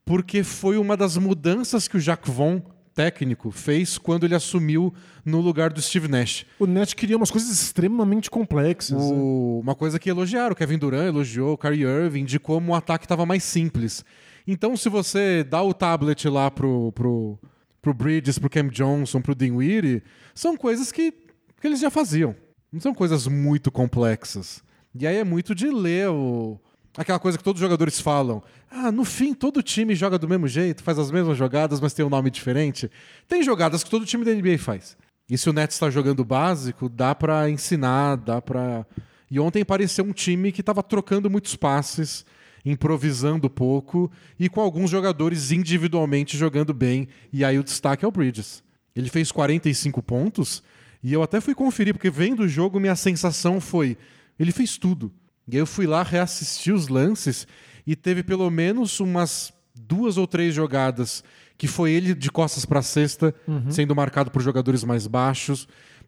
porque 0.05 0.43
foi 0.43 0.77
uma 0.77 0.95
das 0.95 1.17
mudanças 1.17 1.87
que 1.87 1.97
o 1.97 1.99
Jacques 1.99 2.33
Vaughn, 2.33 2.61
técnico, 2.93 3.51
fez 3.51 3.97
quando 3.97 4.23
ele 4.25 4.33
assumiu 4.33 4.91
no 5.23 5.39
lugar 5.39 5.71
do 5.71 5.79
Steve 5.81 6.07
Nash. 6.07 6.45
O 6.57 6.65
Net 6.65 6.95
queria 6.95 7.15
umas 7.17 7.29
coisas 7.29 7.49
extremamente 7.51 8.29
complexas. 8.29 8.97
né? 8.99 9.15
O- 9.15 9.59
uma 9.61 9.75
coisa 9.75 9.99
que 9.99 10.09
elogiaram, 10.09 10.53
o 10.53 10.55
Kevin 10.55 10.77
Durant 10.79 11.07
elogiou, 11.07 11.53
o 11.53 11.57
Kyrie 11.57 11.83
Irving, 11.83 12.25
de 12.25 12.39
como 12.39 12.71
o 12.71 12.75
ataque 12.75 13.05
estava 13.05 13.25
mais 13.25 13.43
simples. 13.43 14.03
Então, 14.47 14.75
se 14.77 14.87
você 14.89 15.43
dá 15.43 15.61
o 15.61 15.73
tablet 15.73 16.27
lá 16.27 16.49
pro, 16.49 16.91
pro, 16.93 17.37
pro 17.81 17.93
Bridges, 17.93 18.39
pro 18.39 18.49
Cam 18.49 18.67
Johnson, 18.69 19.21
pro 19.21 19.35
Dinwiddie, 19.35 20.01
são 20.33 20.55
coisas 20.57 20.91
que, 20.91 21.11
que 21.11 21.67
eles 21.67 21.79
já 21.81 21.91
faziam. 21.91 22.33
Não 22.71 22.79
são 22.81 22.93
coisas 22.93 23.27
muito 23.27 23.71
complexas. 23.71 24.63
E 24.93 25.05
aí 25.07 25.15
é 25.17 25.23
muito 25.23 25.53
de 25.55 25.69
ler 25.69 26.09
o- 26.09 26.59
Aquela 26.97 27.19
coisa 27.19 27.37
que 27.37 27.43
todos 27.43 27.61
os 27.61 27.63
jogadores 27.63 28.01
falam. 28.01 28.41
Ah, 28.71 28.91
no 28.91 29.05
fim, 29.05 29.31
todo 29.35 29.61
time 29.61 29.93
joga 29.93 30.17
do 30.17 30.27
mesmo 30.27 30.47
jeito, 30.47 30.81
faz 30.81 30.97
as 30.97 31.11
mesmas 31.11 31.37
jogadas, 31.37 31.79
mas 31.79 31.93
tem 31.93 32.03
um 32.03 32.09
nome 32.09 32.31
diferente. 32.31 32.89
Tem 33.27 33.43
jogadas 33.43 33.83
que 33.83 33.89
todo 33.91 34.03
time 34.03 34.25
da 34.25 34.31
NBA 34.33 34.57
faz. 34.57 34.97
E 35.29 35.37
se 35.37 35.47
o 35.47 35.53
Nets 35.53 35.75
está 35.75 35.91
jogando 35.91 36.25
básico, 36.25 36.89
dá 36.89 37.13
para 37.13 37.51
ensinar, 37.51 38.15
dá 38.17 38.41
para. 38.41 38.83
E 39.29 39.39
ontem 39.39 39.63
pareceu 39.63 40.05
um 40.05 40.11
time 40.11 40.51
que 40.51 40.61
estava 40.61 40.81
trocando 40.81 41.29
muitos 41.29 41.55
passes, 41.55 42.25
improvisando 42.65 43.47
pouco 43.47 44.11
e 44.39 44.49
com 44.49 44.59
alguns 44.59 44.89
jogadores 44.89 45.51
individualmente 45.51 46.35
jogando 46.35 46.73
bem. 46.73 47.07
E 47.31 47.45
aí 47.45 47.59
o 47.59 47.63
destaque 47.63 48.03
é 48.05 48.07
o 48.07 48.11
Bridges. 48.11 48.63
Ele 48.95 49.09
fez 49.09 49.31
45 49.31 50.01
pontos 50.01 50.63
e 51.07 51.13
eu 51.13 51.23
até 51.23 51.39
fui 51.39 51.55
conferir, 51.55 51.93
porque 51.93 52.09
vendo 52.09 52.41
o 52.41 52.49
jogo, 52.49 52.81
minha 52.81 52.95
sensação 52.97 53.61
foi: 53.61 53.97
ele 54.37 54.51
fez 54.51 54.77
tudo. 54.77 55.09
E 55.47 55.55
aí 55.55 55.61
eu 55.61 55.65
fui 55.65 55.87
lá 55.87 56.03
reassistir 56.03 56.73
os 56.73 56.89
lances 56.89 57.47
e 57.85 57.95
teve 57.95 58.21
pelo 58.23 58.51
menos 58.51 58.99
umas 58.99 59.53
duas 59.73 60.17
ou 60.17 60.27
três 60.27 60.53
jogadas 60.53 61.23
que 61.57 61.65
foi 61.65 61.93
ele 61.93 62.13
de 62.13 62.29
costas 62.29 62.65
para 62.65 62.79
a 62.79 62.83
cesta, 62.83 63.33
uhum. 63.47 63.71
sendo 63.71 63.95
marcado 63.95 64.29
por 64.29 64.41
jogadores 64.41 64.83
mais 64.83 65.07
baixos. 65.07 65.65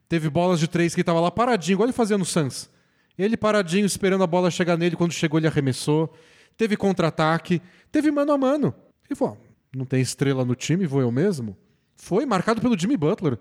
Teve 0.09 0.29
bolas 0.29 0.59
de 0.59 0.67
três 0.67 0.93
que 0.93 0.99
ele 0.99 1.03
estava 1.03 1.21
lá 1.21 1.31
paradinho, 1.31 1.75
igual 1.75 1.87
ele 1.87 1.93
fazia 1.93 2.17
no 2.17 2.25
Suns. 2.25 2.69
Ele 3.17 3.37
paradinho, 3.37 3.85
esperando 3.85 4.25
a 4.25 4.27
bola 4.27 4.51
chegar 4.51 4.77
nele, 4.77 4.97
quando 4.97 5.13
chegou 5.13 5.39
ele 5.39 5.47
arremessou. 5.47 6.13
Teve 6.57 6.75
contra-ataque, 6.75 7.61
teve 7.89 8.11
mano 8.11 8.33
a 8.33 8.37
mano. 8.37 8.75
Ele 9.09 9.15
falou, 9.15 9.37
não 9.73 9.85
tem 9.85 10.01
estrela 10.01 10.43
no 10.43 10.55
time, 10.55 10.85
vou 10.85 10.99
eu 10.99 11.09
mesmo? 11.09 11.55
Foi 11.95 12.25
marcado 12.25 12.59
pelo 12.59 12.77
Jimmy 12.77 12.97
Butler. 12.97 13.39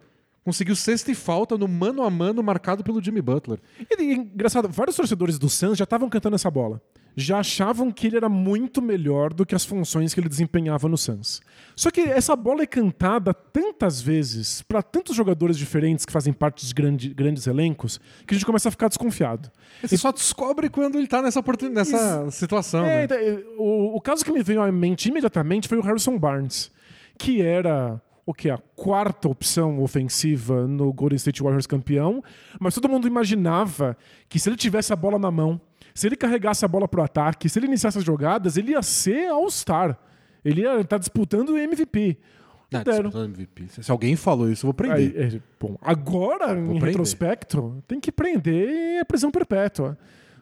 Conseguiu 0.48 0.74
sexta 0.74 1.10
e 1.12 1.14
falta 1.14 1.58
no 1.58 1.68
mano 1.68 2.02
a 2.02 2.08
mano 2.08 2.42
marcado 2.42 2.82
pelo 2.82 3.04
Jimmy 3.04 3.20
Butler. 3.20 3.60
E, 3.78 4.14
engraçado, 4.14 4.66
vários 4.66 4.96
torcedores 4.96 5.38
do 5.38 5.46
Suns 5.46 5.76
já 5.76 5.84
estavam 5.84 6.08
cantando 6.08 6.36
essa 6.36 6.50
bola. 6.50 6.80
Já 7.14 7.40
achavam 7.40 7.90
que 7.92 8.06
ele 8.06 8.16
era 8.16 8.30
muito 8.30 8.80
melhor 8.80 9.34
do 9.34 9.44
que 9.44 9.54
as 9.54 9.66
funções 9.66 10.14
que 10.14 10.20
ele 10.20 10.28
desempenhava 10.28 10.88
no 10.88 10.96
Suns. 10.96 11.42
Só 11.76 11.90
que 11.90 12.00
essa 12.00 12.34
bola 12.34 12.62
é 12.62 12.66
cantada 12.66 13.34
tantas 13.34 14.00
vezes 14.00 14.62
para 14.62 14.82
tantos 14.82 15.14
jogadores 15.14 15.58
diferentes 15.58 16.06
que 16.06 16.12
fazem 16.14 16.32
parte 16.32 16.66
de 16.66 16.72
grande, 16.72 17.12
grandes 17.12 17.46
elencos 17.46 18.00
que 18.26 18.32
a 18.32 18.38
gente 18.38 18.46
começa 18.46 18.70
a 18.70 18.72
ficar 18.72 18.88
desconfiado. 18.88 19.50
Você 19.82 19.96
e... 19.96 19.98
só 19.98 20.10
descobre 20.10 20.70
quando 20.70 20.96
ele 20.96 21.04
está 21.04 21.20
nessa, 21.20 21.44
nessa 21.70 22.22
Isso... 22.26 22.38
situação. 22.38 22.86
É, 22.86 22.96
né? 22.96 23.04
Então, 23.04 23.18
o, 23.58 23.96
o 23.96 24.00
caso 24.00 24.24
que 24.24 24.32
me 24.32 24.42
veio 24.42 24.62
à 24.62 24.72
mente 24.72 25.10
imediatamente 25.10 25.68
foi 25.68 25.76
o 25.76 25.82
Harrison 25.82 26.18
Barnes, 26.18 26.70
que 27.18 27.42
era 27.42 28.00
o 28.28 28.34
que 28.34 28.50
a 28.50 28.58
quarta 28.76 29.26
opção 29.26 29.82
ofensiva 29.82 30.66
no 30.66 30.92
Golden 30.92 31.16
State 31.16 31.42
Warriors 31.42 31.66
campeão, 31.66 32.22
mas 32.60 32.74
todo 32.74 32.86
mundo 32.86 33.08
imaginava 33.08 33.96
que 34.28 34.38
se 34.38 34.50
ele 34.50 34.56
tivesse 34.56 34.92
a 34.92 34.96
bola 34.96 35.18
na 35.18 35.30
mão, 35.30 35.58
se 35.94 36.06
ele 36.06 36.14
carregasse 36.14 36.62
a 36.62 36.68
bola 36.68 36.86
para 36.86 37.00
o 37.00 37.02
ataque, 37.02 37.48
se 37.48 37.58
ele 37.58 37.64
iniciasse 37.64 37.96
as 37.96 38.04
jogadas, 38.04 38.58
ele 38.58 38.72
ia 38.72 38.82
ser 38.82 39.28
All-Star. 39.30 39.98
Ele 40.44 40.60
ia 40.60 40.74
estar 40.74 40.84
tá 40.84 40.98
disputando 40.98 41.50
o 41.54 41.58
MVP. 41.58 42.18
Não, 42.70 42.82
disputando 42.82 43.30
MVP. 43.30 43.68
Se 43.82 43.90
alguém 43.90 44.14
falou 44.14 44.52
isso, 44.52 44.66
eu 44.66 44.68
vou 44.68 44.74
prender. 44.74 45.16
Aí, 45.16 45.36
é, 45.36 45.40
bom, 45.58 45.78
agora, 45.80 46.48
vou 46.48 46.64
em 46.64 46.66
prender. 46.66 46.88
retrospecto, 46.88 47.82
tem 47.88 47.98
que 47.98 48.12
prender 48.12 49.00
a 49.00 49.06
prisão 49.06 49.30
perpétua. 49.30 49.96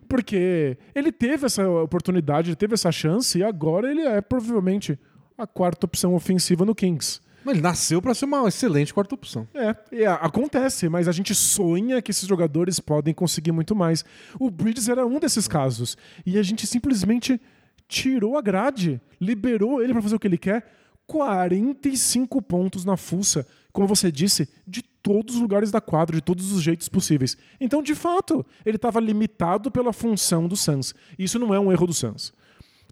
Porque 0.09 0.77
ele 0.93 1.13
teve 1.13 1.47
essa 1.47 1.69
oportunidade, 1.69 2.49
ele 2.49 2.57
teve 2.57 2.75
essa 2.75 2.91
chance, 2.91 3.39
e 3.39 3.45
agora 3.45 3.89
ele 3.89 4.03
é 4.03 4.21
provavelmente 4.21 4.99
a 5.39 5.47
quarta 5.47 5.87
opção 5.87 6.17
ofensiva 6.17 6.65
no 6.65 6.75
Kings. 6.75 7.25
Mas 7.47 7.55
ele 7.55 7.63
nasceu 7.63 8.03
para 8.03 8.13
ser 8.13 8.25
uma 8.25 8.49
excelente 8.49 8.93
quarta 8.93 9.15
opção. 9.15 9.47
É, 9.55 10.05
acontece, 10.21 10.89
mas 10.89 11.07
a 11.07 11.13
gente 11.13 11.33
sonha 11.33 12.03
que 12.03 12.11
esses 12.11 12.27
jogadores 12.27 12.81
podem 12.81 13.15
conseguir 13.15 13.53
muito 13.53 13.73
mais. 13.73 14.05
O 14.41 14.51
Bridges 14.51 14.89
era 14.89 15.07
um 15.07 15.21
desses 15.21 15.47
casos. 15.47 15.97
E 16.27 16.39
a 16.39 16.43
gente 16.43 16.67
simplesmente 16.67 17.41
tirou 17.87 18.37
a 18.37 18.43
grade, 18.43 19.01
liberou 19.21 19.81
ele 19.81 19.93
para 19.93 20.03
fazer 20.03 20.17
o 20.17 20.19
que 20.19 20.27
ele 20.27 20.37
quer. 20.37 20.67
45 21.07 22.43
pontos 22.43 22.85
na 22.85 22.97
fuça, 22.97 23.47
como 23.73 23.87
você 23.87 24.11
disse, 24.11 24.49
de 24.67 24.83
todos 24.83 25.37
os 25.37 25.41
lugares 25.41 25.71
da 25.71 25.81
quadra, 25.81 26.17
de 26.17 26.23
todos 26.23 26.51
os 26.51 26.61
jeitos 26.61 26.89
possíveis. 26.89 27.37
Então, 27.61 27.81
de 27.81 27.95
fato, 27.95 28.45
ele 28.65 28.75
estava 28.75 28.99
limitado 28.99 29.71
pela 29.71 29.93
função 29.93 30.49
do 30.49 30.57
Suns. 30.57 30.97
Isso 31.17 31.39
não 31.39 31.55
é 31.55 31.61
um 31.61 31.71
erro 31.71 31.87
do 31.87 31.95
Suns 31.95 32.33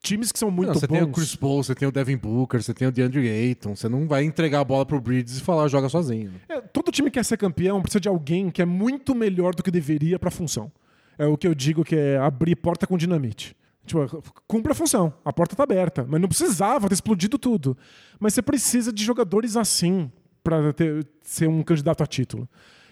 times 0.04 0.30
que 0.30 0.38
são 0.38 0.50
muito 0.50 0.68
não, 0.68 0.74
você 0.74 0.86
bons. 0.86 0.96
Você 0.96 1.02
tem 1.02 1.10
o 1.10 1.12
Chris 1.12 1.36
Paul, 1.36 1.64
você 1.64 1.74
tem 1.74 1.88
o 1.88 1.92
Devin 1.92 2.16
Booker, 2.16 2.62
você 2.62 2.74
tem 2.74 2.86
o 2.86 2.92
DeAndre 2.92 3.28
Ayton. 3.28 3.74
Você 3.74 3.88
não 3.88 4.06
vai 4.06 4.22
entregar 4.22 4.60
a 4.60 4.64
bola 4.64 4.84
pro 4.84 5.00
Bridges 5.00 5.38
e 5.38 5.40
falar 5.40 5.66
joga 5.68 5.88
sozinho. 5.88 6.32
É, 6.48 6.60
todo 6.60 6.92
time 6.92 7.10
que 7.10 7.14
quer 7.14 7.24
ser 7.24 7.36
campeão 7.36 7.80
precisa 7.80 8.00
de 8.00 8.08
alguém 8.08 8.50
que 8.50 8.60
é 8.60 8.64
muito 8.64 9.14
melhor 9.14 9.54
do 9.54 9.62
que 9.62 9.70
deveria 9.70 10.18
para 10.18 10.28
a 10.28 10.32
função. 10.32 10.70
É 11.18 11.26
o 11.26 11.36
que 11.36 11.46
eu 11.46 11.54
digo 11.54 11.84
que 11.84 11.96
é 11.96 12.18
abrir 12.18 12.56
porta 12.56 12.86
com 12.86 12.96
dinamite. 12.98 13.56
Tipo, 13.86 14.22
cumpre 14.46 14.72
a 14.72 14.74
função, 14.74 15.12
a 15.24 15.32
porta 15.32 15.54
tá 15.54 15.62
aberta, 15.62 16.06
mas 16.08 16.20
não 16.20 16.28
precisava 16.28 16.88
ter 16.88 16.94
explodido 16.94 17.38
tudo. 17.38 17.76
Mas 18.18 18.34
você 18.34 18.42
precisa 18.42 18.92
de 18.92 19.04
jogadores 19.04 19.56
assim 19.56 20.10
para 20.42 20.74
ser 21.22 21.48
um 21.48 21.62
candidato 21.62 22.02
a 22.02 22.06
título. 22.06 22.48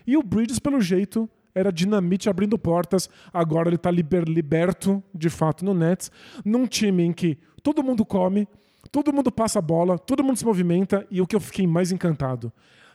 E 0.07 0.17
o 0.17 0.23
Bridges, 0.23 0.59
pelo 0.59 0.81
jeito, 0.81 1.29
era 1.55 1.73
dinamite 1.73 2.29
abrindo 2.29 2.59
portas, 2.59 3.09
agora 3.33 3.69
ele 3.69 3.77
está 3.77 3.91
liber, 3.91 4.25
liberto, 4.25 5.03
de 5.15 5.29
fato, 5.29 5.65
no 5.65 5.75
Nets, 5.75 6.11
num 6.45 6.67
time 6.67 7.03
em 7.05 7.13
que 7.13 7.39
todo 7.63 7.83
mundo 7.83 8.05
come, 8.05 8.49
todo 8.91 9.13
mundo 9.13 9.31
passa 9.31 9.59
a 9.59 9.63
bola, 9.63 9.99
todo 9.99 10.25
mundo 10.25 10.37
se 10.37 10.45
movimenta, 10.45 11.07
e 11.11 11.21
o 11.21 11.27
que 11.27 11.37
eu 11.37 11.41
fiquei 11.41 11.67
mais 11.67 11.93
encantado, 11.93 12.53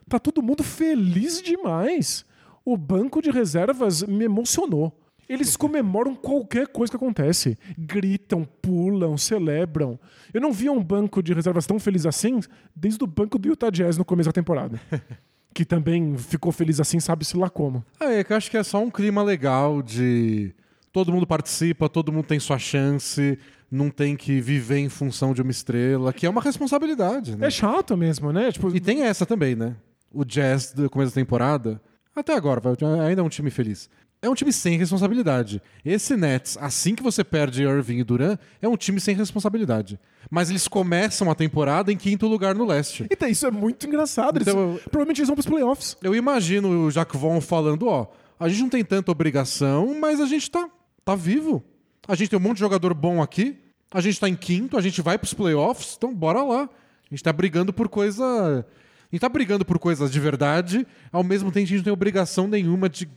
tá 0.07 0.19
todo 0.19 0.41
mundo 0.41 0.63
feliz 0.63 1.41
demais. 1.41 2.25
O 2.65 2.75
banco 2.75 3.21
de 3.21 3.31
reservas 3.31 4.03
me 4.03 4.25
emocionou. 4.25 4.91
Eles 5.29 5.57
comemoram 5.57 6.15
qualquer 6.15 6.67
coisa 6.67 6.91
que 6.91 6.97
acontece. 6.97 7.57
Gritam, 7.77 8.45
pulam, 8.61 9.17
celebram. 9.17 9.99
Eu 10.33 10.39
não 10.39 10.53
via 10.53 10.71
um 10.71 10.81
banco 10.81 11.21
de 11.21 11.33
reservas 11.33 11.65
tão 11.65 11.79
feliz 11.79 12.05
assim 12.05 12.39
desde 12.75 13.03
o 13.03 13.07
banco 13.07 13.37
do 13.37 13.49
Utah 13.49 13.69
Jazz 13.69 13.97
no 13.97 14.05
começo 14.05 14.29
da 14.29 14.33
temporada. 14.33 14.79
que 15.57 15.65
também 15.65 16.15
ficou 16.19 16.51
feliz 16.51 16.79
assim, 16.79 16.99
sabe-se 16.99 17.35
lá 17.35 17.49
como. 17.49 17.83
Ah, 17.99 18.13
é 18.13 18.23
que 18.23 18.31
eu 18.31 18.37
acho 18.37 18.51
que 18.51 18.57
é 18.57 18.61
só 18.61 18.79
um 18.79 18.91
clima 18.91 19.23
legal 19.23 19.81
de 19.81 20.53
todo 20.93 21.11
mundo 21.11 21.25
participa, 21.25 21.89
todo 21.89 22.11
mundo 22.11 22.25
tem 22.25 22.39
sua 22.39 22.59
chance, 22.59 23.39
não 23.71 23.89
tem 23.89 24.15
que 24.15 24.39
viver 24.39 24.77
em 24.77 24.87
função 24.87 25.33
de 25.33 25.41
uma 25.41 25.49
estrela, 25.49 26.13
que 26.13 26.27
é 26.27 26.29
uma 26.29 26.41
responsabilidade, 26.41 27.35
né? 27.35 27.47
É 27.47 27.49
chato 27.49 27.97
mesmo, 27.97 28.31
né? 28.31 28.51
Tipo... 28.51 28.69
E 28.75 28.79
tem 28.79 29.01
essa 29.01 29.25
também, 29.25 29.55
né? 29.55 29.75
O 30.13 30.23
Jazz 30.23 30.73
do 30.73 30.87
começo 30.91 31.15
da 31.15 31.21
temporada, 31.21 31.81
até 32.15 32.35
agora, 32.35 32.61
ainda 33.03 33.21
é 33.21 33.23
um 33.23 33.29
time 33.29 33.49
feliz 33.49 33.89
é 34.21 34.29
um 34.29 34.33
time 34.33 34.51
sem 34.51 34.77
responsabilidade. 34.77 35.61
Esse 35.85 36.15
Nets, 36.15 36.57
assim 36.59 36.95
que 36.95 37.03
você 37.03 37.23
perde 37.23 37.63
Irving 37.63 37.99
e 37.99 38.03
Duran, 38.03 38.37
é 38.61 38.67
um 38.67 38.75
time 38.75 38.99
sem 38.99 39.15
responsabilidade. 39.15 39.99
Mas 40.29 40.49
eles 40.49 40.67
começam 40.67 41.29
a 41.29 41.35
temporada 41.35 41.91
em 41.91 41.97
quinto 41.97 42.27
lugar 42.27 42.55
no 42.55 42.65
leste. 42.65 43.05
Então, 43.11 43.29
isso 43.29 43.45
é 43.45 43.51
muito 43.51 43.87
engraçado. 43.87 44.37
Eles, 44.37 44.47
então, 44.47 44.79
provavelmente 44.85 45.19
eles 45.19 45.27
vão 45.27 45.35
para 45.35 45.41
os 45.41 45.45
playoffs. 45.45 45.97
Eu 46.01 46.15
imagino 46.15 46.85
o 46.85 46.91
Jacques 46.91 47.19
Vaughn 47.19 47.39
falando: 47.39 47.87
ó, 47.87 48.07
a 48.39 48.49
gente 48.49 48.61
não 48.61 48.69
tem 48.69 48.83
tanta 48.83 49.11
obrigação, 49.11 49.97
mas 49.99 50.19
a 50.19 50.25
gente 50.25 50.49
tá, 50.49 50.69
tá 51.05 51.15
vivo. 51.15 51.63
A 52.07 52.15
gente 52.15 52.29
tem 52.29 52.39
um 52.39 52.41
monte 52.41 52.55
de 52.55 52.61
jogador 52.61 52.93
bom 52.93 53.21
aqui. 53.21 53.57
A 53.91 54.01
gente 54.01 54.19
tá 54.19 54.27
em 54.27 54.35
quinto, 54.35 54.77
a 54.77 54.81
gente 54.81 55.01
vai 55.01 55.17
para 55.17 55.25
os 55.25 55.33
playoffs, 55.33 55.95
então 55.97 56.13
bora 56.13 56.43
lá. 56.43 56.63
A 56.63 57.09
gente 57.09 57.23
tá 57.23 57.31
brigando 57.31 57.71
por 57.71 57.87
coisa. 57.87 58.25
A 58.25 59.15
gente 59.15 59.21
tá 59.21 59.29
brigando 59.29 59.63
por 59.63 59.79
coisas 59.79 60.11
de 60.11 60.19
verdade, 60.19 60.85
ao 61.13 61.23
mesmo 61.23 61.49
tempo 61.49 61.63
a 61.63 61.67
gente 61.67 61.77
não 61.77 61.83
tem 61.85 61.93
obrigação 61.93 62.45
nenhuma 62.45 62.89
de 62.89 63.07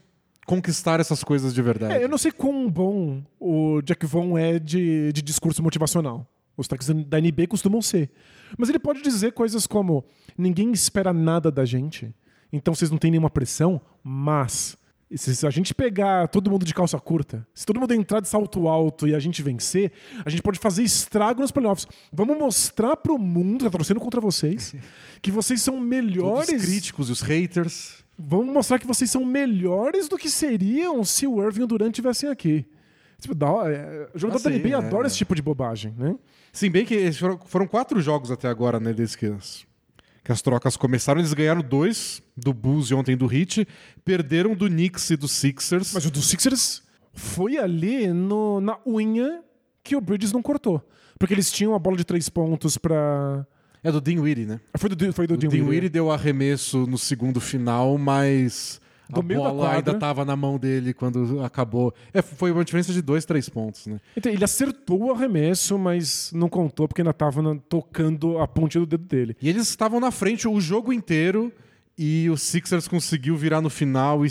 conquistar 0.51 0.99
essas 0.99 1.23
coisas 1.23 1.55
de 1.55 1.63
verdade. 1.63 1.95
É, 1.95 2.03
eu 2.03 2.09
não 2.09 2.19
sei 2.19 2.33
quão 2.33 2.69
bom 2.69 3.23
o 3.39 3.81
Jack 3.83 4.05
Vaughn 4.05 4.37
é 4.37 4.59
de, 4.59 5.13
de 5.13 5.23
discurso 5.23 5.63
motivacional. 5.63 6.27
Os 6.57 6.67
ataques 6.67 6.89
da 6.89 7.19
NB 7.21 7.47
costumam 7.47 7.81
ser. 7.81 8.11
Mas 8.59 8.69
ele 8.69 8.81
pode 8.81 9.01
dizer 9.01 9.31
coisas 9.33 9.65
como: 9.65 10.05
ninguém 10.37 10.73
espera 10.73 11.13
nada 11.13 11.53
da 11.53 11.65
gente, 11.65 12.13
então 12.53 12.75
vocês 12.75 12.91
não 12.91 12.99
têm 12.99 13.13
nenhuma 13.13 13.31
pressão, 13.31 13.81
mas 14.03 14.77
se 15.15 15.47
a 15.47 15.51
gente 15.51 15.73
pegar 15.73 16.27
todo 16.27 16.51
mundo 16.51 16.65
de 16.65 16.75
calça 16.75 16.99
curta, 16.99 17.47
se 17.55 17.65
todo 17.65 17.79
mundo 17.79 17.95
entrar 17.95 18.19
de 18.19 18.29
salto 18.29 18.67
alto 18.67 19.07
e 19.07 19.15
a 19.15 19.21
gente 19.21 19.43
vencer, 19.43 19.93
a 20.25 20.31
gente 20.31 20.43
pode 20.43 20.59
fazer 20.59 20.83
estrago 20.83 21.41
nos 21.41 21.53
playoffs. 21.53 21.87
Vamos 22.13 22.37
mostrar 22.37 22.97
pro 22.97 23.17
mundo, 23.17 23.65
tá 23.65 23.71
torcendo 23.71 24.01
contra 24.01 24.21
vocês, 24.21 24.75
que 25.23 25.31
vocês 25.31 25.63
são 25.63 25.79
melhores. 25.79 26.49
Todos 26.49 26.63
os 26.63 26.69
críticos 26.69 27.09
e 27.09 27.13
os 27.13 27.21
haters 27.21 28.05
vamos 28.21 28.53
mostrar 28.53 28.79
que 28.79 28.87
vocês 28.87 29.11
são 29.11 29.25
melhores 29.25 30.09
do 30.09 30.19
que 30.19 30.29
seriam 30.29 31.03
se 31.05 31.27
o 31.27 31.43
Irving 31.43 31.61
e 31.61 31.65
o 31.65 31.67
Durant 31.67 31.91
estivessem 31.91 32.29
aqui. 32.29 32.67
Tipo, 33.19 33.35
é, 33.67 34.09
o 34.15 34.19
jogador 34.19 34.49
ah, 34.49 34.51
da 34.51 34.59
NBA 34.59 34.69
é. 34.69 34.75
adora 34.75 35.07
esse 35.07 35.17
tipo 35.17 35.35
de 35.35 35.43
bobagem, 35.43 35.95
né? 35.97 36.17
Sim, 36.53 36.71
bem 36.71 36.85
que 36.85 37.13
foram, 37.13 37.39
foram, 37.45 37.67
quatro 37.67 38.01
jogos 38.01 38.31
até 38.31 38.49
agora, 38.49 38.81
né, 38.81 38.93
desde 38.93 39.17
que 39.17 39.27
as, 39.27 39.67
que 40.25 40.33
as 40.33 40.41
trocas 40.41 40.77
começaram. 40.77 41.21
Eles 41.21 41.35
ganharam 41.35 41.61
dois 41.61 42.23
do 42.37 42.53
Bulls 42.53 42.91
e 42.91 42.95
ontem 42.95 43.17
do 43.17 43.33
Heat, 43.33 43.69
perderam 44.05 44.55
do 44.55 44.69
Knicks 44.69 45.11
e 45.11 45.17
do 45.17 45.29
Sixers. 45.29 45.93
Mas 45.93 46.07
o 46.07 46.11
do 46.11 46.23
Sixers 46.23 46.83
foi 47.13 47.59
ali 47.59 48.09
no, 48.09 48.61
na 48.61 48.79
unha 48.87 49.43
que 49.83 49.95
o 49.95 50.01
Bridges 50.01 50.33
não 50.33 50.43
cortou. 50.43 50.83
Porque 51.19 51.35
eles 51.35 51.53
tinham 51.53 51.75
a 51.75 51.79
bola 51.79 51.97
de 51.97 52.05
três 52.05 52.29
pontos 52.31 52.79
para 52.79 53.47
é 53.83 53.91
do 53.93 54.01
Dinwiddie, 54.01 54.47
né? 54.47 54.61
Foi 54.77 54.89
do, 54.91 55.13
foi 55.13 55.27
do 55.27 55.35
o 55.35 55.37
Dinwiddie. 55.37 55.63
Dinwiddie 55.63 55.89
deu 55.89 56.11
arremesso 56.11 56.87
no 56.87 56.99
segundo 56.99 57.41
final, 57.41 57.97
mas 57.99 58.81
do 59.09 59.21
a 59.21 59.23
meio 59.23 59.41
bola 59.41 59.55
quadra. 59.65 59.77
ainda 59.79 59.95
tava 59.95 60.25
na 60.25 60.37
mão 60.37 60.59
dele 60.59 60.95
quando 60.95 61.43
acabou. 61.43 61.93
É, 62.15 62.23
foi 62.23 62.53
uma 62.53 62.65
diferença 62.65 62.93
de 62.93 63.03
dois, 63.03 63.25
três 63.25 63.49
pontos, 63.49 63.87
né? 63.87 63.99
Então, 64.17 64.31
ele 64.33 64.45
acertou 64.45 65.05
o 65.05 65.13
arremesso, 65.13 65.77
mas 65.79 66.31
não 66.33 66.49
contou 66.49 66.87
porque 66.87 67.01
ainda 67.01 67.13
tava 67.13 67.43
na- 67.43 67.57
tocando 67.69 68.39
a 68.39 68.47
ponte 68.47 68.79
do 68.79 68.87
dedo 68.87 69.05
dele. 69.05 69.37
E 69.43 69.49
eles 69.49 69.69
estavam 69.69 69.99
na 69.99 70.11
frente 70.13 70.47
o 70.47 70.61
jogo 70.61 70.93
inteiro 70.93 71.53
e 71.99 72.31
o 72.31 72.37
Sixers 72.37 72.87
conseguiu 72.87 73.37
virar 73.37 73.61
no 73.61 73.69
final 73.71 74.25
e 74.25 74.31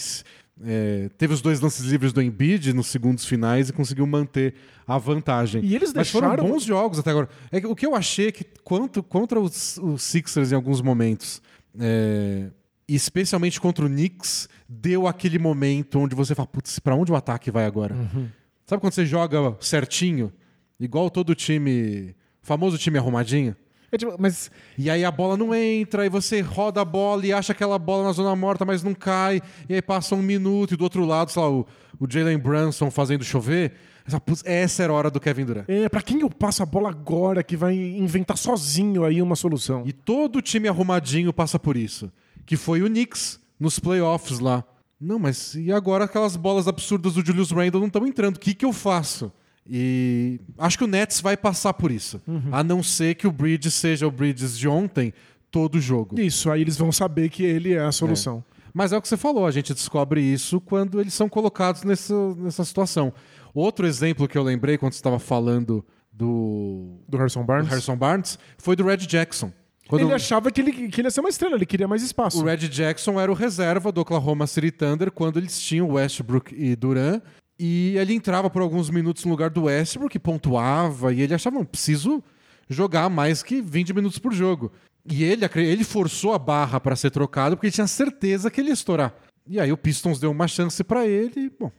é, 0.63 1.09
teve 1.17 1.33
os 1.33 1.41
dois 1.41 1.59
lances 1.59 1.85
livres 1.85 2.11
do 2.13 2.21
Embiid 2.21 2.73
nos 2.73 2.87
segundos 2.87 3.25
finais 3.25 3.69
e 3.69 3.73
conseguiu 3.73 4.05
manter 4.05 4.55
a 4.85 4.97
vantagem. 4.97 5.63
E 5.63 5.75
eles 5.75 5.93
Mas 5.93 6.09
foram 6.09 6.29
deixaram- 6.29 6.49
bons 6.51 6.63
jogos 6.63 6.99
até 6.99 7.11
agora. 7.11 7.29
É 7.51 7.57
o 7.65 7.75
que 7.75 7.85
eu 7.85 7.95
achei 7.95 8.27
é 8.27 8.31
que 8.31 8.43
quanto, 8.63 9.01
contra 9.03 9.39
os, 9.39 9.77
os 9.77 10.01
Sixers 10.03 10.51
em 10.51 10.55
alguns 10.55 10.81
momentos, 10.81 11.41
é, 11.79 12.49
especialmente 12.87 13.61
contra 13.61 13.85
o 13.85 13.89
Knicks, 13.89 14.49
deu 14.67 15.07
aquele 15.07 15.39
momento 15.39 15.99
onde 15.99 16.15
você 16.15 16.33
fala, 16.35 16.47
putz, 16.47 16.79
pra 16.79 16.95
onde 16.95 17.11
o 17.11 17.15
ataque 17.15 17.51
vai 17.51 17.65
agora? 17.65 17.93
Uhum. 17.95 18.27
Sabe 18.65 18.81
quando 18.81 18.93
você 18.93 19.05
joga 19.05 19.55
certinho? 19.59 20.31
Igual 20.79 21.09
todo 21.09 21.35
time, 21.35 22.15
famoso 22.41 22.77
time 22.77 22.97
arrumadinho? 22.97 23.55
É 23.91 23.97
tipo, 23.97 24.15
mas 24.19 24.51
E 24.77 24.89
aí 24.89 25.03
a 25.03 25.11
bola 25.11 25.35
não 25.35 25.53
entra, 25.53 26.05
e 26.05 26.09
você 26.09 26.41
roda 26.41 26.81
a 26.81 26.85
bola 26.85 27.25
e 27.25 27.33
acha 27.33 27.51
aquela 27.53 27.77
bola 27.79 28.03
na 28.03 28.11
zona 28.11 28.35
morta, 28.35 28.65
mas 28.65 28.83
não 28.83 28.93
cai. 28.93 29.41
E 29.67 29.73
aí 29.75 29.81
passa 29.81 30.15
um 30.15 30.21
minuto, 30.21 30.73
e 30.73 30.77
do 30.77 30.83
outro 30.83 31.05
lado, 31.05 31.31
sei 31.31 31.41
lá, 31.41 31.49
o, 31.49 31.65
o 31.99 32.07
Jalen 32.09 32.37
Brunson 32.37 32.89
fazendo 32.91 33.23
chover. 33.23 33.73
Você 34.05 34.11
fala, 34.11 34.21
"Putz, 34.21 34.43
Essa 34.45 34.83
era 34.83 34.93
a 34.93 34.95
hora 34.95 35.11
do 35.11 35.19
Kevin 35.19 35.45
Durant. 35.45 35.65
é, 35.67 35.87
pra 35.87 36.01
quem 36.01 36.21
eu 36.21 36.29
passo 36.29 36.63
a 36.63 36.65
bola 36.65 36.89
agora 36.89 37.43
que 37.43 37.55
vai 37.55 37.75
inventar 37.75 38.37
sozinho 38.37 39.03
aí 39.03 39.21
uma 39.21 39.35
solução? 39.35 39.83
E 39.85 39.93
todo 39.93 40.41
time 40.41 40.67
arrumadinho 40.67 41.31
passa 41.31 41.59
por 41.59 41.77
isso. 41.77 42.11
Que 42.45 42.57
foi 42.57 42.81
o 42.81 42.87
Knicks 42.87 43.39
nos 43.59 43.77
playoffs 43.77 44.39
lá. 44.39 44.63
Não, 44.99 45.19
mas 45.19 45.53
e 45.55 45.71
agora 45.71 46.05
aquelas 46.05 46.35
bolas 46.35 46.67
absurdas 46.67 47.13
do 47.13 47.25
Julius 47.25 47.51
Randle 47.51 47.79
não 47.79 47.87
estão 47.87 48.05
entrando. 48.07 48.35
O 48.37 48.39
que, 48.39 48.53
que 48.53 48.65
eu 48.65 48.73
faço? 48.73 49.31
E 49.69 50.39
acho 50.57 50.77
que 50.77 50.83
o 50.83 50.87
Nets 50.87 51.21
vai 51.21 51.37
passar 51.37 51.73
por 51.73 51.91
isso. 51.91 52.19
A 52.51 52.63
não 52.63 52.81
ser 52.81 53.15
que 53.15 53.27
o 53.27 53.31
Bridges 53.31 53.73
seja 53.75 54.07
o 54.07 54.11
Bridges 54.11 54.57
de 54.57 54.67
ontem 54.67 55.13
todo 55.51 55.75
o 55.75 55.81
jogo. 55.81 56.19
Isso, 56.19 56.49
aí 56.49 56.61
eles 56.61 56.75
vão 56.77 56.91
saber 56.91 57.29
que 57.29 57.43
ele 57.43 57.73
é 57.73 57.79
a 57.81 57.91
solução. 57.91 58.43
Mas 58.73 58.91
é 58.91 58.97
o 58.97 59.01
que 59.01 59.07
você 59.07 59.17
falou, 59.17 59.45
a 59.45 59.51
gente 59.51 59.73
descobre 59.73 60.21
isso 60.21 60.61
quando 60.61 60.99
eles 61.01 61.13
são 61.13 61.27
colocados 61.27 61.83
nessa, 61.83 62.13
nessa 62.35 62.63
situação. 62.63 63.11
Outro 63.53 63.85
exemplo 63.85 64.27
que 64.27 64.37
eu 64.37 64.43
lembrei 64.43 64.77
quando 64.77 64.93
você 64.93 64.99
estava 64.99 65.19
falando 65.19 65.83
do, 66.11 66.99
Do 67.07 67.17
Harrison 67.17 67.41
do 67.41 67.47
Barnes. 67.47 67.69
Harrison 67.69 67.95
Barnes 67.95 68.39
foi 68.57 68.75
do 68.75 68.83
Red 68.83 68.97
Jackson. 68.97 69.51
Quando 69.87 70.03
Ele 70.03 70.13
achava 70.13 70.51
que 70.51 70.61
ele, 70.61 70.71
que 70.89 71.01
ele 71.01 71.07
ia 71.07 71.11
ser 71.11 71.19
uma 71.19 71.29
estrela, 71.29 71.55
ele 71.55 71.65
queria 71.65 71.87
mais 71.87 72.03
espaço. 72.03 72.39
o 72.39 72.45
Red 72.45 72.57
Jackson 72.69 73.19
era 73.19 73.31
o 73.31 73.33
reserva 73.33 73.91
do 73.91 74.01
Oklahoma 74.01 74.45
City 74.45 74.69
Thunder 74.69 75.09
quando 75.11 75.37
eles 75.37 75.59
tinham 75.59 75.89
Westbrook 75.89 76.53
e 76.55 76.75
Durant. 76.75 77.23
E 77.59 77.97
ele 77.97 78.13
entrava 78.13 78.49
por 78.49 78.61
alguns 78.61 78.89
minutos 78.89 79.25
no 79.25 79.31
lugar 79.31 79.49
do 79.49 79.63
Westbrook, 79.63 80.15
e 80.15 80.19
pontuava, 80.19 81.13
e 81.13 81.21
ele 81.21 81.33
achava, 81.33 81.57
não, 81.57 81.65
preciso 81.65 82.23
jogar 82.69 83.09
mais 83.09 83.43
que 83.43 83.61
20 83.61 83.93
minutos 83.93 84.17
por 84.17 84.33
jogo. 84.33 84.71
E 85.05 85.23
ele, 85.23 85.43
ele 85.55 85.83
forçou 85.83 86.33
a 86.33 86.39
barra 86.39 86.79
para 86.79 86.95
ser 86.95 87.09
trocado 87.09 87.55
porque 87.57 87.67
ele 87.67 87.73
tinha 87.73 87.87
certeza 87.87 88.49
que 88.49 88.61
ele 88.61 88.69
ia 88.69 88.73
estourar. 88.73 89.13
E 89.47 89.59
aí 89.59 89.71
o 89.71 89.77
Pistons 89.77 90.19
deu 90.19 90.31
uma 90.31 90.47
chance 90.47 90.83
para 90.83 91.05
ele 91.07 91.45
e, 91.45 91.49
bom, 91.49 91.71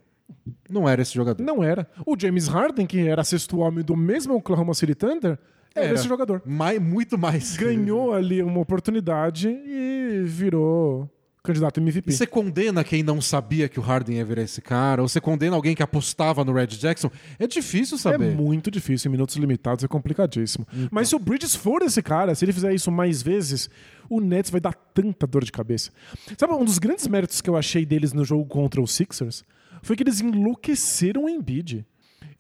não 0.68 0.89
era 0.89 1.01
esse 1.01 1.14
jogador. 1.14 1.43
Não 1.43 1.62
era. 1.62 1.89
O 2.05 2.16
James 2.18 2.49
Harden, 2.49 2.87
que 2.87 3.07
era 3.07 3.22
sexto 3.24 3.59
homem 3.59 3.85
do 3.85 3.97
mesmo 3.97 4.35
Oklahoma 4.35 4.74
City 4.74 4.95
Thunder, 4.95 5.39
era, 5.74 5.87
Era. 5.87 5.95
esse 5.95 6.09
jogador. 6.09 6.43
Mais, 6.45 6.81
muito 6.81 7.16
mais. 7.16 7.57
Ganhou 7.57 8.12
ali 8.12 8.43
uma 8.43 8.61
oportunidade 8.61 9.49
e 9.49 10.22
virou 10.24 11.09
candidato 11.43 11.78
a 11.78 11.80
MVP. 11.82 12.11
E 12.11 12.12
você 12.12 12.26
condena 12.26 12.84
quem 12.84 13.03
não 13.03 13.20
sabia 13.20 13.68
que 13.68 13.78
o 13.78 13.82
Harden 13.82 14.16
ia 14.16 14.24
virar 14.24 14.43
esse 14.43 14.61
cara? 14.61 15.03
Ou 15.03 15.09
você 15.09 15.20
condena 15.20 15.57
alguém 15.57 15.74
que 15.74 15.82
apostava 15.82 16.45
no 16.45 16.53
Red 16.53 16.66
Jackson? 16.68 17.11
É 17.38 17.47
difícil 17.47 17.97
É 17.97 18.01
saber. 18.01 18.34
muito 18.34 18.70
difícil, 18.70 19.09
em 19.09 19.12
minutos 19.12 19.36
limitados 19.36 19.84
é 19.84 19.88
complicadíssimo. 19.88 20.66
Mas 20.91 21.09
se 21.09 21.16
o 21.16 21.18
Bridges 21.18 21.55
for 21.55 21.82
esse 21.82 22.03
cara, 22.03 22.34
se 22.34 22.45
ele 22.45 22.53
fizer 22.53 22.74
isso 22.74 22.91
mais 22.91 23.22
vezes, 23.22 23.68
o 24.09 24.20
Nets 24.20 24.51
vai 24.51 24.61
dar 24.61 24.74
tanta 24.74 25.26
dor 25.26 25.45
de 25.45 25.53
cabeça. 25.53 25.91
Sabe, 26.38 26.53
um 26.55 26.64
dos 26.64 26.78
grandes 26.78 27.07
méritos 27.07 27.41
que 27.41 27.49
eu 27.49 27.57
achei 27.57 27.84
deles 27.86 28.12
no 28.12 28.24
jogo 28.24 28.45
contra 28.47 28.80
os 28.80 28.93
Sixers 28.93 29.43
foi 29.82 29.97
que 29.97 30.03
eles 30.03 30.20
enlouqueceram 30.20 31.24
o 31.24 31.28
Embiid. 31.28 31.86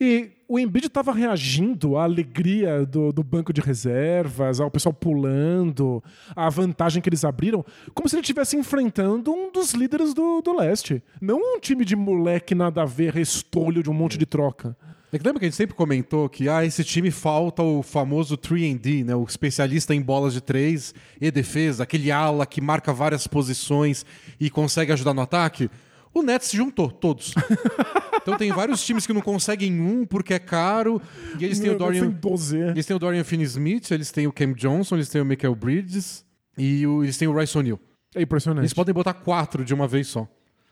E 0.00 0.30
o 0.48 0.58
Embiid 0.58 0.86
estava 0.86 1.12
reagindo 1.12 1.98
à 1.98 2.04
alegria 2.04 2.86
do, 2.86 3.12
do 3.12 3.22
banco 3.22 3.52
de 3.52 3.60
reservas, 3.60 4.58
ao 4.58 4.70
pessoal 4.70 4.94
pulando, 4.94 6.02
à 6.34 6.48
vantagem 6.48 7.02
que 7.02 7.08
eles 7.10 7.22
abriram, 7.22 7.62
como 7.92 8.08
se 8.08 8.16
ele 8.16 8.22
estivesse 8.22 8.56
enfrentando 8.56 9.30
um 9.30 9.52
dos 9.52 9.72
líderes 9.72 10.14
do, 10.14 10.40
do 10.40 10.56
leste. 10.56 11.02
Não 11.20 11.36
um 11.36 11.60
time 11.60 11.84
de 11.84 11.94
moleque 11.94 12.54
nada 12.54 12.80
a 12.80 12.86
ver, 12.86 13.12
restolho 13.12 13.82
de 13.82 13.90
um 13.90 13.94
monte 13.94 14.16
de 14.16 14.24
troca. 14.24 14.74
É 15.12 15.18
que 15.18 15.24
lembra 15.24 15.40
que 15.40 15.46
a 15.46 15.48
gente 15.48 15.56
sempre 15.56 15.74
comentou 15.74 16.28
que 16.28 16.48
ah, 16.48 16.64
esse 16.64 16.82
time 16.82 17.10
falta 17.10 17.62
o 17.62 17.82
famoso 17.82 18.38
3D, 18.38 19.04
né? 19.04 19.14
o 19.14 19.24
especialista 19.24 19.94
em 19.94 20.00
bolas 20.00 20.32
de 20.32 20.40
três 20.40 20.94
e 21.20 21.30
defesa, 21.30 21.82
aquele 21.82 22.10
ala 22.10 22.46
que 22.46 22.60
marca 22.60 22.92
várias 22.92 23.26
posições 23.26 24.06
e 24.38 24.48
consegue 24.48 24.92
ajudar 24.92 25.12
no 25.12 25.20
ataque? 25.20 25.68
O 26.12 26.22
Nets 26.22 26.48
se 26.48 26.56
juntou, 26.56 26.90
todos. 26.90 27.32
então 28.20 28.36
tem 28.36 28.50
vários 28.52 28.84
times 28.84 29.06
que 29.06 29.12
não 29.12 29.20
conseguem 29.20 29.80
um 29.80 30.04
porque 30.04 30.34
é 30.34 30.38
caro, 30.38 31.00
e 31.38 31.44
eles 31.44 31.58
têm 31.60 31.70
o 31.70 31.78
Dorian, 31.78 32.02
Tem 32.02 32.10
12. 32.10 32.58
eles 32.58 32.84
têm 32.86 32.96
o 32.96 32.98
Dorian 32.98 33.22
Finney-Smith, 33.24 33.90
eles 33.92 34.10
têm 34.10 34.26
o 34.26 34.32
Cam 34.32 34.52
Johnson, 34.52 34.96
eles 34.96 35.08
têm 35.08 35.20
o 35.20 35.24
Michael 35.24 35.54
Bridges 35.54 36.24
e 36.58 36.86
o- 36.86 37.04
eles 37.04 37.16
têm 37.16 37.28
o 37.28 37.38
Rice 37.38 37.56
O'Neal. 37.56 37.78
É 38.14 38.22
impressionante. 38.22 38.62
Eles 38.62 38.74
podem 38.74 38.92
botar 38.92 39.14
quatro 39.14 39.64
de 39.64 39.72
uma 39.72 39.86
vez 39.86 40.08
só. 40.08 40.26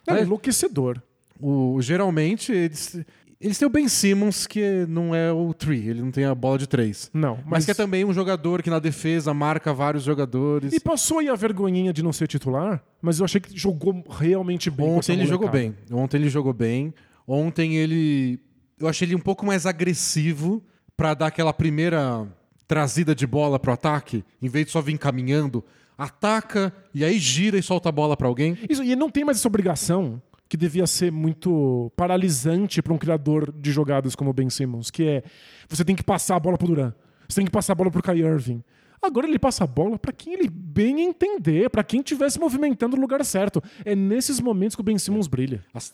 É 0.07 0.15
É. 0.19 0.23
enlouquecedor. 0.23 1.01
O, 1.41 1.81
geralmente, 1.81 2.51
eles, 2.53 2.99
eles 3.41 3.57
têm 3.57 3.67
o 3.67 3.71
Ben 3.71 3.87
Simmons, 3.87 4.47
que 4.47 4.85
não 4.89 5.15
é 5.15 5.33
o 5.33 5.55
three, 5.55 5.89
ele 5.89 6.03
não 6.03 6.11
tem 6.11 6.25
a 6.25 6.35
bola 6.35 6.59
de 6.59 6.67
três. 6.67 7.09
Não, 7.15 7.37
Mas, 7.37 7.45
mas, 7.47 7.65
que 7.65 7.71
é 7.71 7.75
também 7.75 8.05
um 8.05 8.13
jogador 8.13 8.63
que 8.63 8.71
na 8.71 8.81
defesa 8.81 9.33
marca 9.33 9.73
vários 9.73 10.03
jogadores. 10.03 10.73
E 10.73 10.81
passou 10.81 11.21
aí 11.21 11.29
a 11.29 11.35
vergonhinha 11.37 11.93
de 11.93 12.03
não 12.03 12.13
ser 12.13 12.27
titular, 12.27 12.83
mas 13.01 13.21
eu 13.21 13.25
achei 13.25 13.41
que 13.41 13.57
jogou 13.57 14.05
realmente 14.11 14.71
bem. 14.71 14.89
Ontem 14.89 15.13
ele 15.13 15.27
jogou 15.27 15.49
bem. 15.49 15.77
Ontem 15.93 16.17
ele 16.17 16.29
jogou 16.29 16.53
bem. 16.53 16.93
Ontem 17.27 17.77
ele. 17.77 18.41
Eu 18.79 18.89
achei 18.89 19.07
ele 19.07 19.15
um 19.15 19.21
pouco 19.21 19.47
mais 19.47 19.67
agressivo 19.67 20.63
pra 20.97 21.15
dar 21.15 21.27
aquela 21.29 21.53
primeira 21.53 22.27
trazida 22.67 23.15
de 23.15 23.27
bola 23.27 23.59
pro 23.59 23.73
ataque, 23.73 24.25
em 24.43 24.49
vez 24.49 24.67
de 24.67 24.73
só 24.73 24.81
vir 24.81 24.99
caminhando. 24.99 25.65
Ataca 25.97 26.73
e 26.95 27.05
aí 27.05 27.19
gira 27.19 27.59
e 27.59 27.63
solta 27.63 27.89
a 27.89 27.93
bola 27.93 28.17
pra 28.17 28.29
alguém. 28.29 28.57
Isso, 28.69 28.85
e 28.85 28.95
não 28.95 29.11
tem 29.11 29.25
mais 29.25 29.39
essa 29.39 29.49
obrigação 29.49 30.23
que 30.49 30.57
devia 30.57 30.87
ser 30.87 31.13
muito 31.13 31.93
paralisante 31.97 32.81
para 32.81 32.93
um 32.93 32.99
criador 32.99 33.53
de 33.53 33.71
jogadas 33.71 34.15
como 34.15 34.31
o 34.31 34.33
Ben 34.33 34.49
Simmons, 34.49 34.91
que 34.91 35.05
é 35.05 35.23
você 35.69 35.85
tem 35.85 35.95
que 35.95 36.03
passar 36.03 36.37
a 36.37 36.41
bola 36.41 36.57
pro 36.57 36.67
Duran, 36.67 36.93
você 37.29 37.37
tem 37.37 37.45
que 37.45 37.51
passar 37.51 37.75
a 37.75 37.77
bola 37.77 37.91
pro 37.91 38.03
Kai 38.03 38.19
Irving. 38.19 38.63
Agora 39.01 39.29
ele 39.29 39.39
passa 39.39 39.63
a 39.63 39.67
bola 39.67 39.97
para 39.97 40.13
quem 40.13 40.33
ele 40.35 40.49
bem 40.51 41.03
entender, 41.03 41.71
para 41.71 41.85
quem 41.85 42.01
estiver 42.01 42.29
se 42.31 42.41
movimentando 42.41 42.97
no 42.97 43.03
lugar 43.03 43.25
certo. 43.25 43.63
É 43.85 43.95
nesses 43.95 44.41
momentos 44.41 44.75
que 44.75 44.81
o 44.81 44.85
Ben 44.85 44.99
Simmons 44.99 45.29
brilha. 45.29 45.65
As 45.73 45.93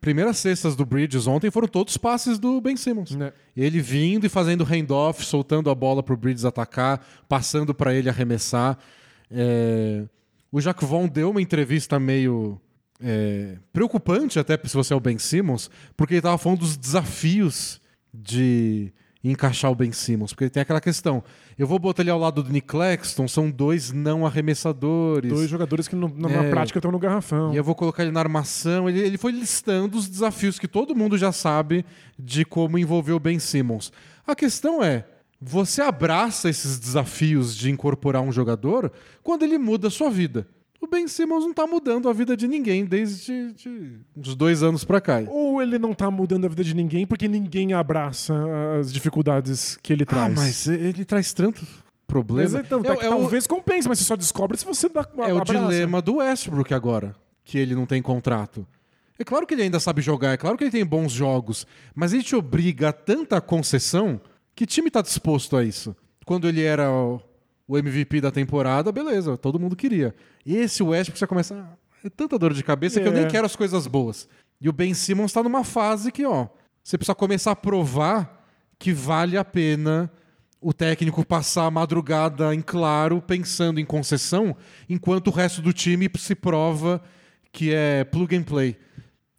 primeiras 0.00 0.36
cestas 0.36 0.76
do 0.76 0.84
Bridges 0.84 1.26
ontem 1.26 1.50
foram 1.50 1.66
todos 1.66 1.96
passes 1.96 2.38
do 2.38 2.60
Ben 2.60 2.76
Simmons. 2.76 3.12
Né. 3.12 3.32
Ele 3.56 3.80
vindo 3.80 4.26
e 4.26 4.28
fazendo 4.28 4.64
handoff, 4.64 5.24
soltando 5.24 5.70
a 5.70 5.74
bola 5.74 6.02
pro 6.02 6.16
Bridges 6.16 6.44
atacar, 6.44 7.02
passando 7.26 7.72
pra 7.72 7.94
ele 7.94 8.10
arremessar. 8.10 8.76
É, 9.30 10.04
O 10.50 10.60
Jacques 10.60 10.86
Vaughn 10.86 11.08
deu 11.08 11.30
uma 11.30 11.40
entrevista 11.40 11.98
meio 11.98 12.60
é, 13.02 13.56
preocupante, 13.72 14.38
até 14.38 14.58
se 14.64 14.74
você 14.74 14.92
é 14.92 14.96
o 14.96 15.00
Ben 15.00 15.18
Simmons, 15.18 15.70
porque 15.96 16.14
ele 16.14 16.18
estava 16.20 16.38
falando 16.38 16.60
dos 16.60 16.76
desafios 16.76 17.80
de 18.12 18.92
encaixar 19.24 19.70
o 19.70 19.74
Ben 19.74 19.92
Simmons. 19.92 20.32
Porque 20.32 20.50
tem 20.50 20.60
aquela 20.60 20.80
questão: 20.80 21.22
eu 21.58 21.66
vou 21.66 21.78
botar 21.78 22.02
ele 22.02 22.10
ao 22.10 22.18
lado 22.18 22.42
do 22.42 22.50
Nick 22.52 22.66
Claxton, 22.66 23.26
são 23.28 23.50
dois 23.50 23.92
não 23.92 24.26
arremessadores. 24.26 25.32
Dois 25.32 25.48
jogadores 25.48 25.88
que 25.88 25.96
no- 25.96 26.12
na, 26.16 26.30
É. 26.30 26.50
prática 26.50 26.78
estão 26.78 26.90
no 26.92 26.98
garrafão. 26.98 27.52
E 27.52 27.56
eu 27.56 27.64
vou 27.64 27.74
colocar 27.74 28.02
ele 28.02 28.12
na 28.12 28.20
armação. 28.20 28.88
Ele, 28.88 29.00
ele 29.00 29.18
foi 29.18 29.32
listando 29.32 29.96
os 29.96 30.08
desafios 30.08 30.58
que 30.58 30.68
todo 30.68 30.94
mundo 30.94 31.16
já 31.16 31.32
sabe 31.32 31.84
de 32.18 32.44
como 32.44 32.78
envolver 32.78 33.12
o 33.12 33.20
Ben 33.20 33.38
Simmons. 33.38 33.92
A 34.26 34.34
questão 34.34 34.82
é: 34.82 35.06
você 35.40 35.80
abraça 35.82 36.48
esses 36.48 36.78
desafios 36.78 37.56
de 37.56 37.70
incorporar 37.70 38.22
um 38.22 38.32
jogador 38.32 38.92
quando 39.22 39.42
ele 39.44 39.58
muda 39.58 39.88
a 39.88 39.90
sua 39.90 40.10
vida. 40.10 40.46
O 40.82 40.86
Ben 40.88 41.06
Simmons 41.06 41.44
não 41.44 41.54
tá 41.54 41.64
mudando 41.64 42.08
a 42.08 42.12
vida 42.12 42.36
de 42.36 42.48
ninguém 42.48 42.84
desde 42.84 43.52
de 43.52 44.00
uns 44.16 44.34
dois 44.34 44.64
anos 44.64 44.82
pra 44.84 45.00
cá. 45.00 45.22
Ou 45.28 45.62
ele 45.62 45.78
não 45.78 45.94
tá 45.94 46.10
mudando 46.10 46.44
a 46.44 46.48
vida 46.48 46.64
de 46.64 46.74
ninguém 46.74 47.06
porque 47.06 47.28
ninguém 47.28 47.72
abraça 47.72 48.34
as 48.80 48.92
dificuldades 48.92 49.78
que 49.80 49.92
ele 49.92 50.02
Ah, 50.02 50.06
traz. 50.06 50.34
mas 50.34 50.66
ele 50.66 51.04
traz 51.04 51.32
tanto 51.32 51.62
Mas 51.62 51.82
problema. 52.08 52.58
então, 52.58 52.80
é, 52.80 52.82
tá- 52.82 52.94
é 52.94 53.08
o- 53.08 53.10
talvez 53.10 53.46
compense, 53.46 53.88
mas 53.88 53.98
você 54.00 54.04
só 54.04 54.16
descobre 54.16 54.58
se 54.58 54.64
você 54.64 54.88
dá 54.88 55.06
É 55.18 55.32
o 55.32 55.40
dilema 55.44 56.02
do 56.02 56.16
Westbrook 56.16 56.74
agora, 56.74 57.14
que 57.44 57.56
ele 57.58 57.74
não 57.76 57.86
tem 57.86 58.02
contrato. 58.02 58.66
É 59.18 59.24
claro 59.24 59.46
que 59.46 59.54
ele 59.54 59.62
ainda 59.62 59.78
sabe 59.78 60.02
jogar, 60.02 60.32
é 60.32 60.36
claro 60.36 60.58
que 60.58 60.64
ele 60.64 60.70
tem 60.72 60.84
bons 60.84 61.12
jogos, 61.12 61.64
mas 61.94 62.12
ele 62.12 62.24
te 62.24 62.34
obriga 62.34 62.88
a 62.88 62.92
tanta 62.92 63.40
concessão. 63.40 64.20
Que 64.54 64.66
time 64.66 64.90
tá 64.90 65.00
disposto 65.00 65.56
a 65.56 65.62
isso? 65.62 65.94
Quando 66.26 66.48
ele 66.48 66.60
era 66.62 66.88
o 67.66 67.76
MVP 67.78 68.20
da 68.20 68.30
temporada, 68.30 68.90
beleza, 68.92 69.36
todo 69.36 69.58
mundo 69.58 69.76
queria. 69.76 70.14
Esse 70.44 70.82
Westbrook 70.82 71.18
já 71.20 71.26
começa. 71.26 71.54
"Ah, 71.54 71.76
é 72.04 72.10
tanta 72.10 72.38
dor 72.38 72.52
de 72.52 72.62
cabeça 72.62 73.00
que 73.00 73.06
eu 73.08 73.12
É. 73.12 73.14
nem 73.20 73.28
quero 73.28 73.46
as 73.46 73.56
coisas 73.56 73.86
boas. 73.86 74.28
E 74.60 74.68
o 74.68 74.72
Ben 74.72 74.92
Simmons 74.94 75.32
tá 75.32 75.42
numa 75.42 75.64
fase 75.64 76.10
que, 76.12 76.24
ó, 76.24 76.46
você 76.82 76.96
precisa 76.98 77.14
começar 77.14 77.52
a 77.52 77.56
provar 77.56 78.44
que 78.78 78.92
vale 78.92 79.36
a 79.36 79.44
pena 79.44 80.10
o 80.60 80.72
técnico 80.72 81.24
passar 81.24 81.66
a 81.66 81.70
madrugada 81.70 82.54
em 82.54 82.60
claro 82.60 83.20
pensando 83.20 83.80
em 83.80 83.84
concessão, 83.84 84.56
enquanto 84.88 85.28
o 85.28 85.30
resto 85.32 85.60
do 85.60 85.72
time 85.72 86.08
se 86.16 86.34
prova 86.36 87.02
que 87.50 87.72
é 87.74 88.04
plug 88.04 88.36
and 88.36 88.44
play. 88.44 88.76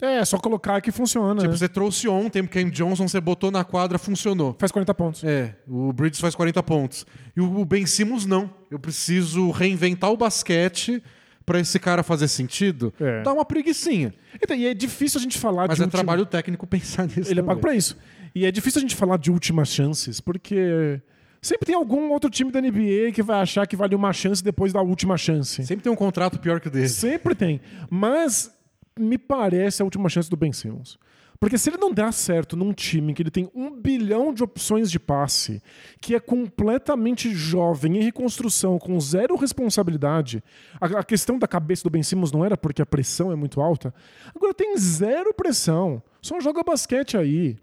É, 0.06 0.26
só 0.26 0.38
colocar 0.38 0.82
que 0.82 0.92
funciona. 0.92 1.36
Tipo, 1.42 1.52
né? 1.52 1.58
você 1.58 1.70
trouxe 1.70 2.08
ontem 2.08 2.42
o 2.42 2.48
Cam 2.48 2.70
Johnson, 2.70 3.08
você 3.08 3.22
botou 3.22 3.50
na 3.52 3.64
quadra, 3.64 3.98
funcionou. 3.98 4.56
Faz 4.60 4.72
40 4.72 4.94
pontos. 4.94 5.24
É, 5.24 5.56
o 5.68 5.94
Bridges 5.94 6.20
faz 6.20 6.36
40 6.36 6.62
pontos. 6.64 7.06
E 7.36 7.40
o 7.42 7.64
Ben 7.64 7.86
Simmons 7.86 8.26
não. 8.26 8.50
Eu 8.70 8.78
preciso 8.80 9.50
reinventar 9.52 10.12
o 10.12 10.18
basquete 10.18 11.02
pra 11.46 11.60
esse 11.60 11.80
cara 11.80 12.04
fazer 12.04 12.28
sentido. 12.28 12.94
É. 13.00 13.22
Dá 13.22 13.32
uma 13.34 13.46
preguiçinha. 13.46 14.14
Então, 14.42 14.56
e 14.58 14.66
é 14.66 14.74
difícil 14.74 15.20
a 15.20 15.24
gente 15.24 15.38
falar 15.38 15.68
Mas 15.68 15.78
de 15.78 15.84
é 15.84 15.86
última- 15.86 16.04
trabalho 16.04 16.26
técnico 16.26 16.66
pensar 16.68 17.06
nisso. 17.08 17.30
Ele 17.32 17.40
é 17.40 17.44
pago 17.44 17.60
também. 17.60 17.62
pra 17.62 17.76
isso. 17.76 17.98
E 18.36 18.46
é 18.46 18.52
difícil 18.52 18.80
a 18.80 18.82
gente 18.82 18.96
falar 18.96 19.18
de 19.18 19.30
últimas 19.32 19.70
chances, 19.70 20.20
porque 20.20 21.00
sempre 21.42 21.66
tem 21.68 21.76
algum 21.76 22.10
outro 22.12 22.30
time 22.30 22.52
da 22.52 22.60
NBA 22.62 23.12
que 23.14 23.22
vai 23.22 23.42
achar 23.42 23.68
que 23.68 23.76
vale 23.76 23.94
uma 23.94 24.12
chance 24.12 24.44
depois 24.44 24.74
da 24.74 24.82
última 24.82 25.18
chance. 25.18 25.64
Sempre 25.66 25.84
tem 25.84 25.92
um 25.92 25.96
contrato 25.96 26.40
pior 26.40 26.60
que 26.60 26.68
o 26.68 26.72
dele. 26.72 26.90
Sempre 26.90 27.36
tem. 27.36 27.62
Mas 27.90 28.52
me 28.98 29.18
parece 29.18 29.82
a 29.82 29.86
última 29.86 30.10
chance 30.10 30.30
do 30.30 30.38
Ben 30.38 30.52
Simmons. 30.52 30.98
Porque 31.44 31.58
se 31.58 31.70
ele 31.70 31.76
não 31.76 31.92
der 31.92 32.14
certo 32.14 32.56
num 32.56 32.72
time 32.72 33.14
que 33.14 33.22
ele 33.22 33.30
tem 33.30 33.52
um 33.54 33.70
bilhão 33.70 34.34
de 34.34 34.42
opções 34.42 34.90
de 34.90 34.98
passe, 34.98 35.62
que 36.00 36.16
é 36.16 36.20
completamente 36.20 37.34
jovem, 37.34 37.98
em 37.98 38.02
reconstrução, 38.02 38.80
com 38.80 38.98
zero 38.98 39.36
responsabilidade, 39.36 40.42
a, 40.80 41.00
a 41.00 41.04
questão 41.04 41.38
da 41.38 41.46
cabeça 41.46 41.84
do 41.84 41.90
Ben 41.90 42.02
Simmons 42.02 42.32
não 42.32 42.46
era 42.46 42.56
porque 42.56 42.82
a 42.82 42.86
pressão 42.86 43.30
é 43.30 43.36
muito 43.36 43.60
alta. 43.60 43.94
Agora 44.34 44.54
tem 44.54 44.78
zero 44.78 45.34
pressão. 45.34 46.02
Só 46.22 46.40
joga 46.40 46.64
basquete 46.64 47.18
aí. 47.18 47.58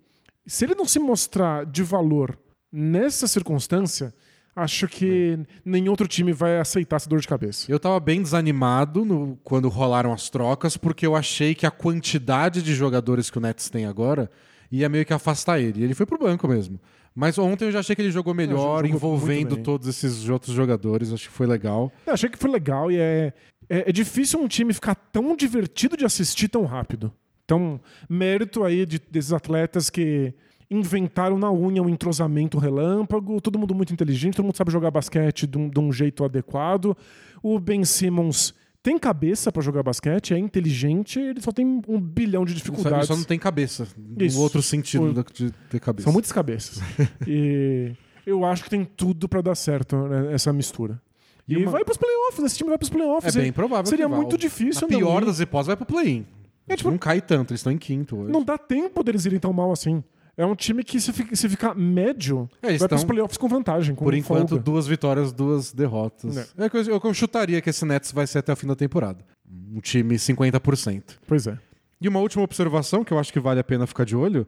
Se 0.46 0.66
ele 0.66 0.74
não 0.74 0.84
se 0.84 0.98
mostrar 0.98 1.64
de 1.64 1.82
valor 1.82 2.38
nessa 2.70 3.26
circunstância, 3.26 4.12
acho 4.54 4.86
que 4.88 5.38
nenhum 5.64 5.90
outro 5.90 6.06
time 6.08 6.32
vai 6.32 6.58
aceitar 6.58 6.96
essa 6.96 7.08
dor 7.08 7.20
de 7.20 7.28
cabeça. 7.28 7.70
Eu 7.70 7.78
tava 7.78 7.98
bem 8.00 8.22
desanimado 8.22 9.04
no- 9.04 9.38
quando 9.44 9.68
rolaram 9.68 10.12
as 10.12 10.28
trocas, 10.28 10.76
porque 10.76 11.06
eu 11.06 11.14
achei 11.16 11.54
que 11.54 11.66
a 11.66 11.70
quantidade 11.70 12.62
de 12.62 12.74
jogadores 12.74 13.30
que 13.30 13.38
o 13.38 13.40
Nets 13.40 13.68
tem 13.70 13.86
agora 13.86 14.30
ia 14.70 14.88
meio 14.88 15.04
que 15.04 15.12
afastar 15.12 15.58
ele. 15.60 15.80
E 15.80 15.84
ele 15.84 15.94
foi 15.94 16.06
pro 16.06 16.18
banco 16.18 16.46
mesmo. 16.48 16.80
Mas 17.14 17.36
ontem 17.38 17.64
eu 17.66 17.72
já 17.72 17.80
achei 17.80 17.96
que 17.96 18.02
ele 18.02 18.10
jogou 18.12 18.32
melhor, 18.32 18.84
jogou 18.84 18.96
envolvendo 18.96 19.56
todos 19.56 19.88
esses 19.88 20.28
outros 20.28 20.54
jogadores. 20.54 21.12
Acho 21.12 21.28
que 21.28 21.34
foi 21.34 21.46
legal. 21.46 21.92
Eu 22.06 22.12
achei 22.14 22.28
que 22.28 22.38
foi 22.38 22.50
legal 22.50 22.90
e 22.90 22.96
é, 22.98 23.32
é, 23.68 23.88
é 23.88 23.92
difícil 23.92 24.40
um 24.40 24.46
time 24.46 24.72
ficar 24.72 24.94
tão 24.94 25.34
divertido 25.34 25.96
de 25.96 26.04
assistir 26.04 26.48
tão 26.48 26.64
rápido. 26.64 27.12
Então, 27.44 27.80
mérito 28.08 28.62
aí 28.62 28.86
de- 28.86 29.00
desses 29.10 29.32
atletas 29.32 29.90
que 29.90 30.32
inventaram 30.70 31.36
na 31.38 31.50
unha 31.50 31.82
um 31.82 31.88
entrosamento 31.88 32.56
relâmpago, 32.58 33.40
todo 33.40 33.58
mundo 33.58 33.74
muito 33.74 33.92
inteligente, 33.92 34.36
todo 34.36 34.44
mundo 34.46 34.56
sabe 34.56 34.70
jogar 34.70 34.90
basquete 34.90 35.46
de 35.46 35.58
um, 35.58 35.68
de 35.68 35.80
um 35.80 35.92
jeito 35.92 36.24
adequado. 36.24 36.96
O 37.42 37.58
Ben 37.58 37.84
Simmons 37.84 38.54
tem 38.82 38.96
cabeça 38.98 39.50
pra 39.50 39.60
jogar 39.62 39.82
basquete, 39.82 40.32
é 40.32 40.38
inteligente, 40.38 41.18
ele 41.18 41.40
só 41.40 41.50
tem 41.52 41.82
um 41.88 42.00
bilhão 42.00 42.44
de 42.44 42.52
só, 42.52 42.54
ele 42.54 42.62
dificuldades. 42.70 43.08
só 43.08 43.16
não 43.16 43.24
tem 43.24 43.38
cabeça. 43.38 43.86
Isso. 44.18 44.36
No 44.36 44.42
outro 44.42 44.62
sentido 44.62 45.20
O- 45.20 45.24
de 45.34 45.50
ter 45.68 45.80
cabeça. 45.80 46.04
São 46.04 46.12
muitas 46.12 46.30
cabeças. 46.32 46.80
e 47.26 47.92
eu 48.24 48.44
acho 48.44 48.62
que 48.64 48.70
tem 48.70 48.84
tudo 48.84 49.28
pra 49.28 49.40
dar 49.40 49.54
certo 49.56 49.96
né, 50.08 50.32
essa 50.32 50.52
mistura. 50.52 51.00
E, 51.48 51.54
E 51.54 51.56
uma- 51.62 51.72
vai 51.72 51.84
pros 51.84 51.96
playoffs, 51.96 52.44
esse 52.44 52.56
time 52.58 52.68
vai 52.70 52.78
pros 52.78 52.90
É 52.90 52.92
playoffs. 52.92 53.34
bem 53.34 53.52
provável. 53.52 53.86
Seria 53.86 54.08
muito 54.08 54.38
difícil 54.38 54.82
não 54.88 54.96
pior 54.98 55.24
das 55.24 55.40
hipóteses, 55.40 55.66
vai 55.66 55.76
pro 55.76 55.86
play-in. 55.86 56.24
É, 56.68 56.76
tipo- 56.76 56.90
não 56.90 56.98
cai 56.98 57.20
tanto, 57.20 57.50
eles 57.50 57.60
estão 57.60 57.72
em 57.72 57.78
quinto 57.78 58.16
hoje. 58.16 58.32
Não 58.32 58.44
dá 58.44 58.56
tempo 58.56 59.02
deles 59.02 59.24
irem 59.26 59.40
tão 59.40 59.52
mal 59.52 59.72
assim. 59.72 60.02
É 60.36 60.46
um 60.46 60.54
time 60.54 60.82
que, 60.82 61.00
se, 61.00 61.12
fica- 61.12 61.34
se 61.36 61.48
ficar 61.48 61.74
médio, 61.74 62.48
É, 62.62 62.76
vai 62.78 62.88
pros 62.88 63.00
tão- 63.02 63.08
playoffs 63.08 63.36
com 63.36 63.48
vantagem. 63.48 63.94
Com 63.94 64.04
Por 64.04 64.14
enquanto, 64.14 64.50
folga. 64.50 64.64
duas 64.64 64.86
vitórias, 64.86 65.32
duas 65.32 65.72
derrotas. 65.72 66.36
É. 66.36 66.46
eu, 66.56 66.82
eu- 66.94 67.00
eu 67.02 67.14
chutaria 67.14 67.60
que 67.60 67.68
esse 67.70 67.84
Nets 67.84 68.12
vai 68.12 68.26
ser 68.26 68.38
até 68.38 68.52
o 68.52 68.56
fim 68.56 68.66
da 68.66 68.74
temporada. 68.76 69.24
Um 69.74 69.80
time 69.80 70.16
50%. 70.18 71.18
Pois 71.26 71.46
é. 71.46 71.58
E 72.00 72.08
uma 72.08 72.20
última 72.20 72.42
observação 72.42 73.04
que 73.04 73.12
eu 73.12 73.18
acho 73.18 73.32
que 73.32 73.38
vale 73.40 73.60
a 73.60 73.64
pena 73.64 73.86
ficar 73.86 74.04
de 74.04 74.16
olho. 74.16 74.46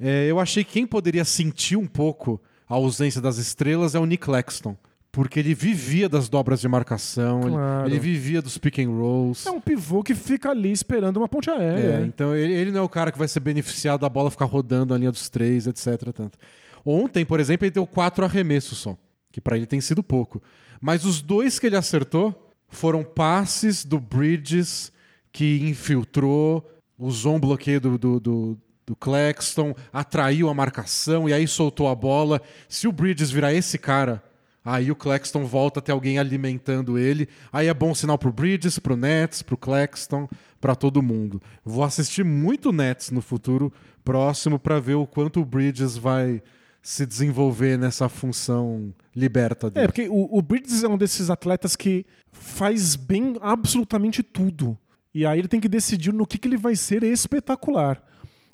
é, 0.00 0.26
eu 0.28 0.40
achei 0.40 0.64
que 0.64 0.72
quem 0.72 0.86
poderia 0.86 1.24
sentir 1.24 1.76
um 1.76 1.86
pouco 1.86 2.40
a 2.68 2.74
ausência 2.74 3.20
das 3.20 3.36
estrelas 3.38 3.94
é 3.94 3.98
o 3.98 4.06
Nick 4.06 4.24
Claxton. 4.24 4.76
Porque 5.14 5.38
ele 5.38 5.54
vivia 5.54 6.08
das 6.08 6.28
dobras 6.28 6.60
de 6.60 6.66
marcação, 6.66 7.40
ele- 7.42 7.50
Claro. 7.52 7.86
ele, 7.88 7.98
vivia 8.00 8.42
dos 8.42 8.58
pick 8.58 8.80
and 8.80 8.90
rolls. 8.90 9.46
É 9.48 9.50
um 9.52 9.60
pivô 9.60 10.02
que 10.02 10.12
fica 10.14 10.50
ali 10.50 10.72
esperando 10.72 11.18
uma 11.18 11.28
ponte 11.28 11.48
É, 11.48 11.52
aérea. 11.56 12.04
então 12.04 12.34
ele, 12.34 12.52
ele 12.52 12.70
não 12.72 12.80
é 12.80 12.82
o 12.82 12.88
cara 12.88 13.12
que 13.12 13.18
vai 13.18 13.28
ser 13.28 13.38
beneficiado 13.38 14.00
da 14.00 14.08
bola 14.08 14.28
ficar 14.28 14.46
rodando 14.46 14.92
a 14.92 14.98
linha 14.98 15.12
dos 15.12 15.28
três, 15.28 15.68
etc. 15.68 16.12
Tanto. 16.12 16.36
Ontem, 16.84 17.24
por 17.24 17.38
exemplo, 17.38 17.64
ele 17.64 17.70
deu 17.70 17.86
quatro 17.86 18.24
arremessos 18.24 18.76
só, 18.78 18.96
que 19.30 19.40
pra 19.40 19.56
ele 19.56 19.66
tem 19.66 19.80
sido 19.80 20.02
pouco. 20.02 20.42
Mas 20.80 21.04
os 21.04 21.22
dois 21.22 21.60
que 21.60 21.66
ele 21.68 21.76
acertou 21.76 22.50
foram 22.68 23.04
passes 23.04 23.84
do 23.84 24.00
Bridges 24.00 24.92
que 25.32 25.60
infiltrou, 25.68 26.68
usou 26.98 27.36
um 27.36 27.40
bloqueio 27.40 27.80
do, 27.80 27.96
do, 27.96 28.18
do, 28.20 28.58
do 28.84 28.96
Claxton, 28.96 29.74
atraiu 29.92 30.48
a 30.48 30.54
marcação 30.54 31.28
e 31.28 31.32
aí 31.32 31.46
soltou 31.46 31.88
a 31.88 31.94
bola. 31.94 32.40
Se 32.68 32.88
o 32.88 32.92
Bridges 32.92 33.30
virar 33.30 33.52
esse 33.54 33.78
cara, 33.78 34.20
aí 34.64 34.90
o 34.90 34.96
Claxton 34.96 35.44
volta 35.44 35.78
a 35.80 35.82
ter 35.82 35.92
alguém 35.92 36.18
alimentando 36.18 36.96
ele. 36.98 37.28
Aí 37.52 37.66
é 37.68 37.74
bom 37.74 37.94
sinal 37.94 38.16
pro 38.18 38.32
Bridges, 38.32 38.78
pro 38.78 38.96
Nets, 38.96 39.42
pro 39.42 39.56
Claxton, 39.56 40.28
pra 40.60 40.74
todo 40.74 41.02
mundo. 41.02 41.40
Vou 41.64 41.84
assistir 41.84 42.24
muito 42.24 42.72
Nets 42.72 43.10
no 43.10 43.20
futuro 43.20 43.72
próximo 44.04 44.58
pra 44.58 44.80
ver 44.80 44.94
o 44.94 45.06
quanto 45.06 45.40
o 45.40 45.44
Bridges 45.44 45.96
vai 45.96 46.42
se 46.82 47.06
desenvolver 47.06 47.78
nessa 47.78 48.08
função 48.08 48.94
liberta 49.16 49.68
É, 49.68 49.70
dele. 49.70 49.86
porque 49.86 50.08
o, 50.08 50.38
o 50.38 50.42
Bridges 50.42 50.84
é 50.84 50.88
um 50.88 50.98
desses 50.98 51.30
atletas 51.30 51.74
que 51.76 52.04
faz 52.30 52.94
bem 52.96 53.36
absolutamente 53.40 54.22
tudo. 54.22 54.76
E 55.14 55.24
aí 55.24 55.38
ele 55.38 55.48
tem 55.48 55.60
que 55.60 55.68
decidir 55.68 56.12
no 56.12 56.26
que, 56.26 56.36
que 56.36 56.46
ele 56.48 56.56
vai 56.58 56.76
ser 56.76 57.02
espetacular. 57.04 58.02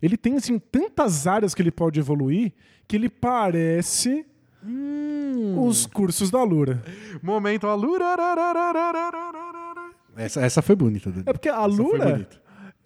Ele 0.03 0.17
tem, 0.17 0.37
assim, 0.37 0.59
tantas 0.59 1.27
áreas 1.27 1.55
que 1.55 1.61
ele 1.63 1.71
pode 1.71 1.99
evoluir 1.99 2.53
que 2.87 2.97
ele 2.97 3.09
parece 3.09 4.25
Hum. 4.65 5.67
os 5.67 5.87
cursos 5.87 6.31
da 6.31 6.43
Lura. 6.43 6.83
Momento 7.23 7.67
Alura. 7.67 8.17
Essa, 10.17 10.41
essa 10.43 10.63
foi 10.63 10.77
bonita. 10.77 11.11
Dani. 11.11 11.25
É 11.27 11.33
porque 11.33 11.49
a 11.49 11.65
Lura 11.65 12.29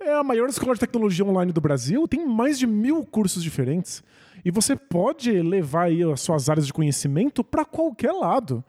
é 0.01 0.15
a 0.15 0.23
maior 0.23 0.49
escola 0.49 0.75
de 0.75 0.81
tecnologia 0.81 1.25
online 1.25 1.53
do 1.53 1.61
Brasil, 1.61 2.07
tem 2.07 2.27
mais 2.27 2.59
de 2.59 2.67
mil 2.67 3.05
cursos 3.05 3.43
diferentes. 3.43 4.03
E 4.45 4.51
você 4.51 4.77
pode 4.77 5.31
levar 5.41 5.85
aí 5.85 6.03
as 6.03 6.21
suas 6.21 6.49
áreas 6.49 6.67
de 6.67 6.73
conhecimento 6.73 7.43
para 7.43 7.65
qualquer 7.65 8.13
lado. 8.13 8.63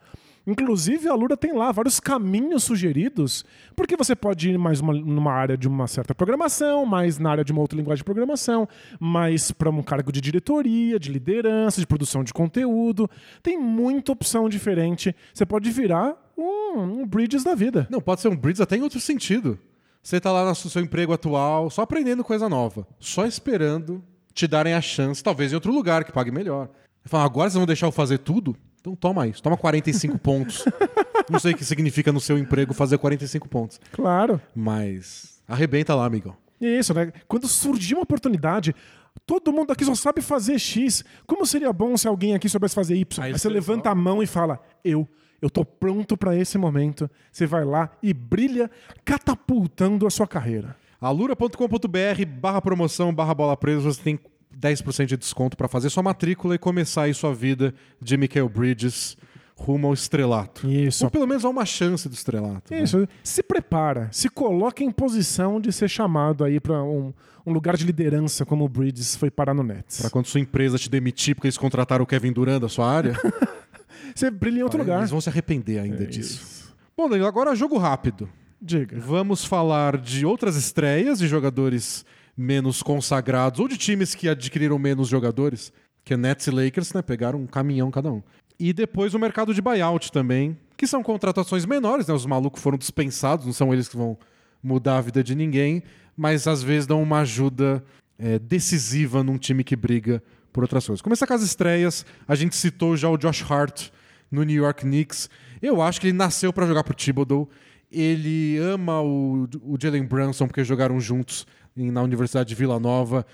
Inclusive, 0.46 1.08
a 1.08 1.14
Lura 1.14 1.36
tem 1.36 1.52
lá 1.52 1.72
vários 1.72 1.98
caminhos 1.98 2.62
sugeridos, 2.62 3.44
porque 3.74 3.96
você 3.96 4.14
pode 4.14 4.50
ir 4.50 4.58
mais 4.58 4.80
uma- 4.80 4.94
numa 4.94 5.32
área 5.32 5.56
de 5.56 5.66
uma 5.66 5.88
certa 5.88 6.14
programação, 6.14 6.86
mais 6.86 7.18
na 7.18 7.30
área 7.30 7.44
de 7.44 7.50
uma 7.50 7.60
outra 7.60 7.76
linguagem 7.76 8.00
de 8.00 8.04
programação, 8.04 8.68
mais 9.00 9.50
para 9.50 9.68
um 9.70 9.82
cargo 9.82 10.12
de 10.12 10.20
diretoria, 10.20 11.00
de 11.00 11.10
liderança, 11.10 11.80
de 11.80 11.86
produção 11.86 12.22
de 12.22 12.32
conteúdo. 12.32 13.10
Tem 13.42 13.58
muita 13.58 14.12
opção 14.12 14.48
diferente. 14.48 15.14
Você 15.34 15.44
pode 15.44 15.68
virar 15.70 16.14
um, 16.38 17.00
um 17.00 17.06
Bridges 17.06 17.42
da 17.42 17.54
vida. 17.54 17.88
Não, 17.90 18.00
pode 18.00 18.20
ser 18.20 18.28
um 18.28 18.36
Bridges 18.36 18.60
até 18.60 18.76
em 18.76 18.82
outro 18.82 19.00
sentido. 19.00 19.58
Você 20.00 20.20
tá 20.20 20.30
lá 20.30 20.44
no 20.48 20.54
seu 20.54 20.80
emprego 20.80 21.12
atual, 21.12 21.68
só 21.70 21.82
aprendendo 21.82 22.22
coisa 22.22 22.48
nova, 22.48 22.86
só 23.00 23.26
esperando 23.26 24.00
te 24.32 24.46
darem 24.46 24.74
a 24.74 24.80
chance, 24.80 25.24
talvez 25.24 25.50
em 25.50 25.56
outro 25.56 25.72
lugar 25.72 26.04
que 26.04 26.12
pague 26.12 26.30
melhor. 26.30 26.68
Fala, 27.04 27.24
agora 27.24 27.50
vocês 27.50 27.58
vão 27.58 27.66
deixar 27.66 27.86
eu 27.86 27.92
fazer 27.92 28.18
tudo? 28.18 28.54
Então 28.86 28.94
toma 28.94 29.26
isso, 29.26 29.42
toma 29.42 29.56
45 29.56 30.16
pontos. 30.16 30.64
Não 31.28 31.40
sei 31.40 31.54
o 31.54 31.56
que 31.56 31.64
significa 31.64 32.12
no 32.12 32.20
seu 32.20 32.38
emprego 32.38 32.72
fazer 32.72 32.98
45 32.98 33.48
pontos, 33.48 33.80
Claro. 33.90 34.40
mas 34.54 35.42
arrebenta 35.48 35.92
lá, 35.92 36.04
amigão. 36.06 36.36
Isso, 36.60 36.94
né? 36.94 37.12
Quando 37.26 37.48
surgir 37.48 37.94
uma 37.94 38.04
oportunidade, 38.04 38.72
todo 39.26 39.52
mundo 39.52 39.72
aqui 39.72 39.84
só 39.84 39.94
sabe 39.96 40.20
fazer 40.22 40.56
X. 40.60 41.04
Como 41.26 41.44
seria 41.44 41.72
bom 41.72 41.96
se 41.96 42.06
alguém 42.06 42.34
aqui 42.36 42.48
soubesse 42.48 42.76
fazer 42.76 42.94
Y? 42.94 43.24
Aí 43.24 43.32
Aí 43.32 43.32
você 43.32 43.40
você 43.40 43.48
levanta 43.48 43.90
a 43.90 43.94
mão 43.94 44.22
e 44.22 44.26
fala: 44.26 44.60
Eu, 44.84 45.06
eu 45.42 45.50
tô 45.50 45.64
pronto 45.64 46.16
pra 46.16 46.36
esse 46.36 46.56
momento. 46.56 47.10
Você 47.32 47.44
vai 47.44 47.64
lá 47.64 47.90
e 48.00 48.14
brilha, 48.14 48.70
catapultando 49.04 50.06
a 50.06 50.10
sua 50.10 50.28
carreira. 50.28 50.76
alura.com.br 51.00 52.24
barra 52.40 52.62
promoção 52.62 53.12
barra 53.12 53.34
bola 53.34 53.56
presa, 53.56 53.80
você 53.92 54.00
tem 54.00 54.18
10% 54.58 55.06
de 55.06 55.16
desconto 55.16 55.56
para 55.56 55.68
fazer 55.68 55.90
sua 55.90 56.02
matrícula 56.02 56.54
e 56.54 56.58
começar 56.58 57.02
aí 57.02 57.14
sua 57.14 57.34
vida 57.34 57.74
de 58.00 58.16
Michael 58.16 58.48
Bridges 58.48 59.16
rumo 59.58 59.86
ao 59.86 59.94
estrelato. 59.94 60.68
Isso. 60.68 61.04
Ou 61.04 61.10
pelo 61.10 61.26
menos 61.26 61.44
a 61.44 61.48
uma 61.48 61.64
chance 61.64 62.08
do 62.08 62.14
estrelato. 62.14 62.72
né? 62.72 62.82
Isso. 62.82 63.08
Se 63.24 63.42
prepara, 63.42 64.08
se 64.12 64.28
coloca 64.28 64.84
em 64.84 64.90
posição 64.90 65.60
de 65.60 65.72
ser 65.72 65.88
chamado 65.88 66.44
aí 66.44 66.60
pra 66.60 66.82
um, 66.82 67.12
um 67.46 67.52
lugar 67.52 67.76
de 67.76 67.84
liderança 67.84 68.44
como 68.44 68.64
o 68.64 68.68
Bridges 68.68 69.16
foi 69.16 69.30
parar 69.30 69.54
no 69.54 69.62
Nets. 69.62 70.00
Pra 70.00 70.10
quando 70.10 70.26
sua 70.26 70.40
empresa 70.40 70.78
te 70.78 70.90
demitir 70.90 71.34
porque 71.34 71.46
eles 71.46 71.56
contrataram 71.56 72.02
o 72.04 72.06
Kevin 72.06 72.32
Durant 72.32 72.60
da 72.60 72.68
sua 72.68 72.90
área, 72.90 73.14
Você 74.14 74.30
brilha 74.30 74.60
em 74.60 74.62
outro 74.62 74.78
lugar. 74.78 74.98
eles 74.98 75.10
vão 75.10 75.20
se 75.20 75.28
arrepender 75.28 75.78
ainda 75.78 76.04
É 76.04 76.06
disso. 76.06 76.74
Bom, 76.96 77.08
Danilo, 77.08 77.28
agora 77.28 77.54
jogo 77.54 77.76
rápido. 77.78 78.28
Diga. 78.60 78.98
Vamos 78.98 79.44
falar 79.44 79.98
de 79.98 80.24
outras 80.24 80.56
estreias 80.56 81.18
de 81.18 81.28
jogadores 81.28 82.04
menos 82.36 82.82
consagrados 82.82 83.60
ou 83.60 83.68
de 83.68 83.76
times 83.76 84.14
que 84.14 84.28
adquiriram 84.28 84.78
menos 84.78 85.08
jogadores, 85.08 85.72
que 86.04 86.14
é 86.14 86.16
Nets 86.16 86.46
e 86.46 86.50
Lakers, 86.50 86.92
né? 86.92 87.02
Pegaram 87.02 87.40
um 87.40 87.46
caminhão 87.46 87.90
cada 87.90 88.12
um. 88.12 88.22
E 88.58 88.72
depois 88.72 89.14
o 89.14 89.18
mercado 89.18 89.54
de 89.54 89.62
buyout 89.62 90.12
também, 90.12 90.56
que 90.76 90.86
são 90.86 91.02
contratações 91.02 91.64
menores, 91.64 92.06
né? 92.06 92.14
Os 92.14 92.26
malucos 92.26 92.62
foram 92.62 92.76
dispensados, 92.76 93.46
não 93.46 93.52
são 93.52 93.72
eles 93.72 93.88
que 93.88 93.96
vão 93.96 94.18
mudar 94.62 94.98
a 94.98 95.00
vida 95.00 95.22
de 95.22 95.34
ninguém, 95.34 95.82
mas 96.16 96.46
às 96.46 96.62
vezes 96.62 96.86
dão 96.86 97.02
uma 97.02 97.20
ajuda 97.20 97.84
é, 98.18 98.38
decisiva 98.38 99.22
num 99.22 99.38
time 99.38 99.62
que 99.62 99.76
briga 99.76 100.22
por 100.52 100.64
outras 100.64 100.86
coisas. 100.86 101.02
Começar 101.02 101.26
com 101.26 101.34
as 101.34 101.42
estreias, 101.42 102.04
a 102.26 102.34
gente 102.34 102.56
citou 102.56 102.96
já 102.96 103.08
o 103.08 103.16
Josh 103.16 103.42
Hart 103.50 103.90
no 104.30 104.42
New 104.42 104.56
York 104.56 104.82
Knicks. 104.82 105.28
Eu 105.60 105.82
acho 105.82 106.00
que 106.00 106.08
ele 106.08 106.16
nasceu 106.16 106.52
para 106.52 106.66
jogar 106.66 106.82
pro 106.82 106.94
Thibodeau. 106.94 107.48
Ele 107.90 108.58
ama 108.58 109.00
o, 109.00 109.48
o 109.62 109.76
Jalen 109.80 110.04
Brunson 110.04 110.46
porque 110.46 110.64
jogaram 110.64 110.98
juntos 110.98 111.46
na 111.76 112.02
Universidade 112.02 112.48
de 112.48 112.54
Vila 112.54 112.80
Nova. 112.80 113.26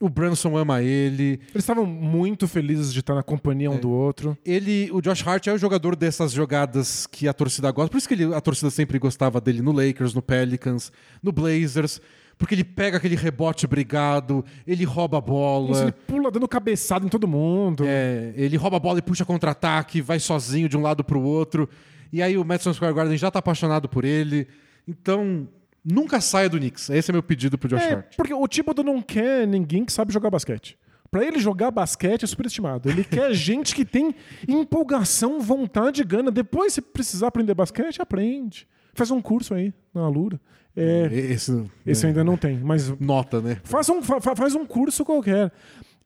O 0.00 0.08
Brunson 0.08 0.56
ama 0.56 0.80
ele. 0.80 1.40
Eles 1.50 1.56
estavam 1.64 1.84
muito 1.84 2.46
felizes 2.46 2.92
de 2.92 3.00
estar 3.00 3.16
na 3.16 3.22
companhia 3.22 3.68
um 3.68 3.74
É. 3.74 3.78
do 3.78 3.90
outro. 3.90 4.38
Ele, 4.46 4.88
o 4.92 5.00
Josh 5.00 5.26
Hart 5.26 5.48
é 5.48 5.52
o 5.52 5.58
jogador 5.58 5.96
dessas 5.96 6.30
jogadas 6.30 7.04
que 7.08 7.26
a 7.26 7.32
torcida 7.32 7.68
gosta. 7.72 7.90
Por 7.90 7.98
isso 7.98 8.06
que 8.06 8.14
ele- 8.14 8.32
a 8.32 8.40
torcida 8.40 8.70
sempre 8.70 8.96
gostava 9.00 9.40
dele 9.40 9.60
no 9.60 9.72
Lakers, 9.72 10.14
no 10.14 10.22
Pelicans, 10.22 10.92
no 11.20 11.32
Blazers. 11.32 12.00
Porque 12.38 12.54
ele 12.54 12.62
pega 12.62 12.98
aquele 12.98 13.16
rebote 13.16 13.66
brigado, 13.66 14.44
ele 14.64 14.84
rouba 14.84 15.18
a 15.18 15.20
bola. 15.20 15.72
Isso, 15.72 15.82
ele 15.82 15.90
pula 16.06 16.30
dando 16.30 16.46
cabeçada 16.46 17.04
em 17.04 17.08
todo 17.08 17.26
mundo. 17.26 17.82
É, 17.84 18.32
ele 18.36 18.56
rouba 18.56 18.76
a 18.76 18.80
bola 18.80 19.00
e 19.00 19.02
puxa 19.02 19.24
contra-ataque, 19.24 20.00
vai 20.00 20.20
sozinho 20.20 20.68
de 20.68 20.76
um 20.76 20.80
lado 20.80 21.02
pro 21.02 21.20
outro. 21.20 21.68
E 22.12 22.22
aí 22.22 22.38
o 22.38 22.44
Madison 22.44 22.72
Square 22.72 22.94
Garden 22.94 23.18
já 23.18 23.28
tá 23.32 23.40
apaixonado 23.40 23.88
por 23.88 24.04
ele. 24.04 24.46
Então, 24.86 25.48
nunca 25.84 26.20
saia 26.20 26.48
do 26.48 26.58
Knicks. 26.58 26.90
Esse 26.90 27.10
é 27.10 27.12
meu 27.12 27.22
pedido 27.22 27.56
pro 27.58 27.68
Josh 27.68 27.82
É, 27.82 27.94
Hart. 27.94 28.16
porque 28.16 28.34
o 28.34 28.46
Thibodeau 28.48 28.84
não 28.84 29.00
quer 29.02 29.46
ninguém 29.46 29.84
que 29.84 29.92
sabe 29.92 30.12
jogar 30.12 30.30
basquete. 30.30 30.78
Pra 31.10 31.24
ele 31.24 31.38
jogar 31.38 31.70
basquete 31.70 32.24
é 32.24 32.26
superestimado. 32.26 32.88
Ele 32.90 33.02
quer 33.04 33.32
gente 33.32 33.74
que 33.74 33.84
tem 33.84 34.14
empolgação, 34.46 35.40
vontade 35.40 36.02
e 36.02 36.04
gana. 36.04 36.30
Depois, 36.30 36.72
se 36.74 36.80
precisar 36.82 37.28
aprender 37.28 37.54
basquete, 37.54 38.00
aprende. 38.02 38.68
Faz 38.94 39.10
um 39.10 39.20
curso 39.20 39.54
aí 39.54 39.72
na 39.94 40.02
Alura. 40.02 40.40
É, 40.76 41.06
Esse, 41.12 41.64
esse 41.84 42.04
é, 42.04 42.08
ainda 42.08 42.22
não 42.22 42.36
tem, 42.36 42.58
mas 42.58 42.88
nota, 43.00 43.40
né? 43.40 43.58
faz 43.64 43.88
um, 43.88 44.00
fa- 44.02 44.20
faz 44.20 44.54
um 44.54 44.64
curso 44.64 45.04
qualquer. 45.04 45.50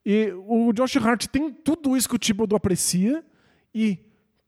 E 0.07 0.33
o 0.47 0.73
Josh 0.73 0.97
Hart 0.97 1.27
tem 1.27 1.51
tudo 1.53 1.95
isso 1.97 2.09
que 2.09 2.15
o 2.17 2.19
Thibodeau 2.19 2.57
aprecia 2.57 3.23
e 3.75 3.99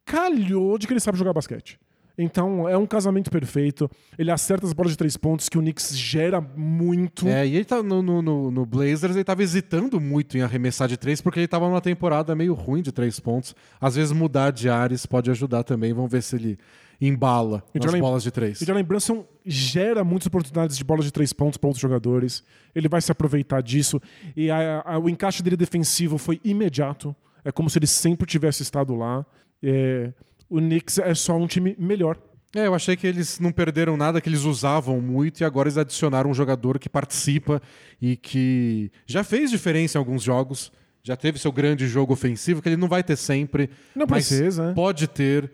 calhou 0.03 0.77
de 0.77 0.87
que 0.87 0.93
ele 0.93 0.99
sabe 0.99 1.17
jogar 1.17 1.33
basquete. 1.33 1.79
Então 2.17 2.67
é 2.69 2.77
um 2.77 2.85
casamento 2.85 3.29
perfeito. 3.29 3.89
Ele 4.17 4.31
acerta 4.31 4.65
as 4.65 4.73
bolas 4.73 4.91
de 4.93 4.97
três 4.97 5.17
pontos 5.17 5.49
que 5.49 5.57
o 5.57 5.61
Knicks 5.61 5.97
gera 5.97 6.39
muito. 6.39 7.27
É, 7.27 7.45
e 7.45 7.55
ele 7.55 7.65
tá 7.65 7.83
no, 7.83 8.01
no, 8.01 8.21
no- 8.51 8.65
Blazers, 8.65 9.15
ele 9.15 9.23
tava 9.23 9.43
hesitando 9.43 9.99
muito 9.99 10.37
em 10.37 10.41
arremessar 10.41 10.87
de 10.87 10.97
três, 10.97 11.19
porque 11.21 11.39
ele 11.39 11.47
tava 11.47 11.67
numa 11.67 11.81
temporada 11.81 12.33
meio 12.35 12.53
ruim 12.53 12.81
de 12.81 12.91
três 12.91 13.19
pontos. 13.19 13.53
Às 13.81 13.95
vezes 13.95 14.11
mudar 14.11 14.51
de 14.51 14.69
áreas 14.69 15.05
pode 15.05 15.29
ajudar 15.29 15.63
também. 15.63 15.93
Vamos 15.93 16.11
ver 16.11 16.23
se 16.23 16.35
ele 16.35 16.57
embala 17.01 17.61
E 17.73 17.79
nas 17.79 17.93
bolas 17.99 18.23
de 18.23 18.31
três. 18.31 18.61
E 18.61 18.65
Jalen 18.65 18.83
Brunson 18.85 19.25
gera 19.45 20.03
muitas 20.03 20.27
oportunidades 20.27 20.77
de 20.77 20.83
bolas 20.85 21.03
de 21.03 21.11
três 21.11 21.33
pontos 21.33 21.57
para 21.57 21.67
outros 21.67 21.81
jogadores. 21.81 22.41
Ele 22.73 22.87
vai 22.87 23.01
se 23.01 23.11
aproveitar 23.11 23.61
disso. 23.61 24.01
E 24.35 24.49
a- 24.49 24.81
a- 24.85 24.97
o 24.97 25.09
encaixe 25.09 25.43
dele 25.43 25.57
defensivo 25.57 26.17
foi 26.17 26.39
imediato. 26.43 27.13
É 27.43 27.51
como 27.51 27.69
se 27.69 27.77
ele 27.77 27.87
sempre 27.87 28.25
tivesse 28.25 28.63
estado 28.63 28.95
lá. 28.95 29.25
É, 29.61 30.11
o 30.55 30.59
Knicks 30.59 30.99
é 30.99 31.13
só 31.13 31.35
um 31.35 31.47
time 31.47 31.75
melhor. 31.77 32.17
É, 32.55 32.67
eu 32.67 32.73
achei 32.73 32.95
que 32.95 33.05
eles 33.05 33.37
não 33.39 33.51
perderam 33.51 33.97
nada, 33.97 34.21
que 34.21 34.29
eles 34.29 34.43
usavam 34.43 35.01
muito 35.01 35.41
e 35.41 35.43
agora 35.43 35.67
eles 35.67 35.77
adicionaram 35.77 36.29
um 36.29 36.33
jogador 36.33 36.79
que 36.79 36.87
participa 36.87 37.61
e 38.01 38.15
que 38.15 38.89
já 39.05 39.25
fez 39.25 39.51
diferença 39.51 39.97
em 39.97 39.99
alguns 39.99 40.23
jogos. 40.23 40.71
Já 41.03 41.17
teve 41.17 41.37
seu 41.37 41.51
grande 41.51 41.85
jogo 41.87 42.13
ofensivo, 42.13 42.61
que 42.61 42.69
ele 42.69 42.77
não 42.77 42.87
vai 42.87 43.03
ter 43.03 43.17
sempre. 43.17 43.69
Não 43.93 44.07
precisa, 44.07 44.67
né? 44.67 44.73
Pode 44.73 45.07
ter. 45.07 45.51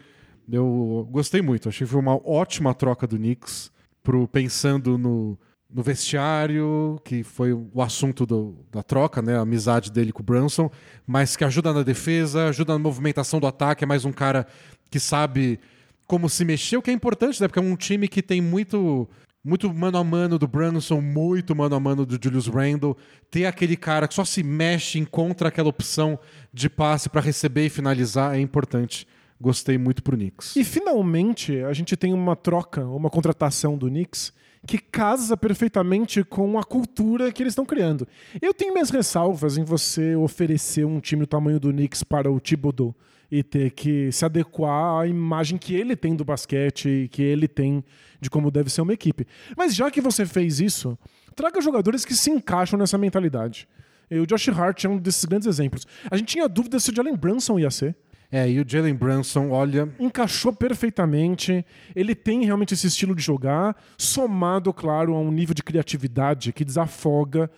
Eu 0.50 1.08
gostei 1.12 1.42
muito. 1.42 1.68
Achei 1.68 1.86
que 1.86 1.92
foi 1.92 2.00
uma 2.00 2.16
ótima 2.24 2.74
troca 2.74 3.08
do 3.08 3.18
Knicks 3.18 3.72
pro, 4.04 4.28
pensando 4.28 4.98
no, 4.98 5.38
no 5.74 5.82
vestiário, 5.82 7.00
que 7.04 7.24
foi 7.24 7.54
o 7.54 7.82
assunto 7.82 8.26
do- 8.26 8.56
da 8.72 8.84
troca, 8.84 9.22
né? 9.22 9.38
A 9.38 9.42
amizade 9.42 9.92
dele 9.92 10.12
com 10.12 10.22
o 10.22 10.26
Brunson, 10.26 10.70
mas 11.08 11.36
que 11.36 11.44
ajuda 11.44 11.74
na 11.74 11.84
defesa, 11.84 12.48
ajuda 12.50 12.74
na 12.74 12.80
movimentação 12.80 13.40
do 13.40 13.48
ataque, 13.48 13.84
é 13.84 13.88
mais 13.88 14.04
um 14.06 14.12
cara 14.12 14.46
que 14.90 15.00
sabe 15.00 15.60
como 16.06 16.30
se 16.30 16.44
mexer, 16.44 16.76
o 16.78 16.82
que 16.82 16.92
é 16.92 16.94
importante, 16.94 17.42
né? 17.42 17.48
Porque 17.48 17.60
é 17.60 17.62
um 17.62 17.76
time 17.76 18.08
que 18.08 18.22
tem 18.22 18.42
muito 18.42 19.08
muito 19.44 19.74
mano 19.74 19.98
a 19.98 20.04
mano 20.04 20.38
do 20.38 20.48
Brunson, 20.48 21.02
muito 21.02 21.56
mano 21.56 21.74
a 21.76 21.80
mano 21.80 22.06
do 22.06 22.20
Julius 22.22 22.46
Randle. 22.46 22.96
Ter 23.32 23.46
aquele 23.48 23.76
cara 23.76 24.08
que 24.08 24.14
só 24.14 24.24
se 24.24 24.44
mexe, 24.44 25.00
encontra 25.00 25.48
aquela 25.48 25.68
opção 25.70 26.20
de 26.54 26.70
passe 26.70 27.10
para 27.10 27.22
receber 27.22 27.66
e 27.66 27.70
finalizar 27.70 28.36
é 28.36 28.40
importante. 28.40 29.08
Gostei 29.42 29.76
muito 29.76 30.04
pro 30.04 30.16
Knicks. 30.16 30.56
E 30.56 30.64
finalmente 30.64 31.64
a 31.64 31.74
gente 31.74 31.98
tem 31.98 32.14
uma 32.14 32.36
troca, 32.36 32.86
uma 32.86 33.10
contratação 33.10 33.76
do 33.76 33.88
Knicks 33.88 34.32
que 34.68 34.78
casa 34.78 35.36
perfeitamente 35.36 36.24
com 36.24 36.60
a 36.60 36.64
cultura 36.64 37.32
que 37.32 37.42
eles 37.42 37.54
estão 37.54 37.66
criando. 37.66 38.08
Eu 38.40 38.54
tenho 38.54 38.72
minhas 38.72 38.92
ressalvas 38.92 39.58
em 39.58 39.64
você 39.64 40.16
oferecer 40.16 40.86
um 40.86 41.00
time 41.00 41.22
do 41.22 41.28
tamanho 41.28 41.60
do 41.60 41.72
Knicks 41.72 42.04
para 42.04 42.32
o 42.32 42.40
Thibodeau 42.40 42.96
e 43.32 43.42
ter 43.42 43.72
que 43.72 44.12
se 44.12 44.24
adequar 44.24 45.02
à 45.02 45.08
imagem 45.08 45.58
que 45.58 45.74
ele 45.74 45.96
tem 45.96 46.16
do 46.16 46.24
basquete 46.24 46.88
e 46.88 47.08
que 47.08 47.24
ele 47.24 47.48
tem 47.48 47.84
de 48.20 48.30
como 48.30 48.52
deve 48.52 48.70
ser 48.70 48.82
uma 48.82 48.94
equipe. 48.94 49.26
Mas 49.58 49.74
já 49.74 49.90
que 49.90 50.02
você 50.02 50.24
fez 50.24 50.60
isso, 50.60 50.96
traga 51.36 51.60
jogadores 51.62 52.06
que 52.06 52.14
se 52.14 52.30
encaixam 52.30 52.78
nessa 52.78 52.98
mentalidade. 52.98 53.68
O 54.12 54.28
Josh 54.28 54.50
Hart 54.50 54.84
é 54.84 54.90
um 54.90 54.98
desses 54.98 55.26
grandes 55.26 55.48
exemplos. 55.48 55.88
A 56.12 56.18
gente 56.18 56.28
tinha 56.28 56.48
dúvida 56.48 56.80
se 56.80 56.92
o 56.92 56.96
Jalen 56.96 57.16
Brunson 57.16 57.58
ia 57.58 57.72
ser 57.72 57.96
É, 58.32 58.50
e 58.50 58.60
o 58.62 58.66
Jalen 58.68 58.94
Brunson, 58.96 59.50
olha, 59.50 59.90
encaixou 60.00 60.54
perfeitamente. 60.54 61.66
Ele 61.96 62.16
tem 62.16 62.46
realmente 62.46 62.74
esse 62.74 62.88
estilo 62.88 63.14
de 63.14 63.22
jogar, 63.22 63.76
somado, 63.98 64.72
claro, 64.74 65.14
a 65.16 65.20
um 65.20 65.32
nível 65.32 65.54
de 65.54 65.62
criatividade 65.62 66.54
que 66.54 66.64
desafoga 66.64 67.52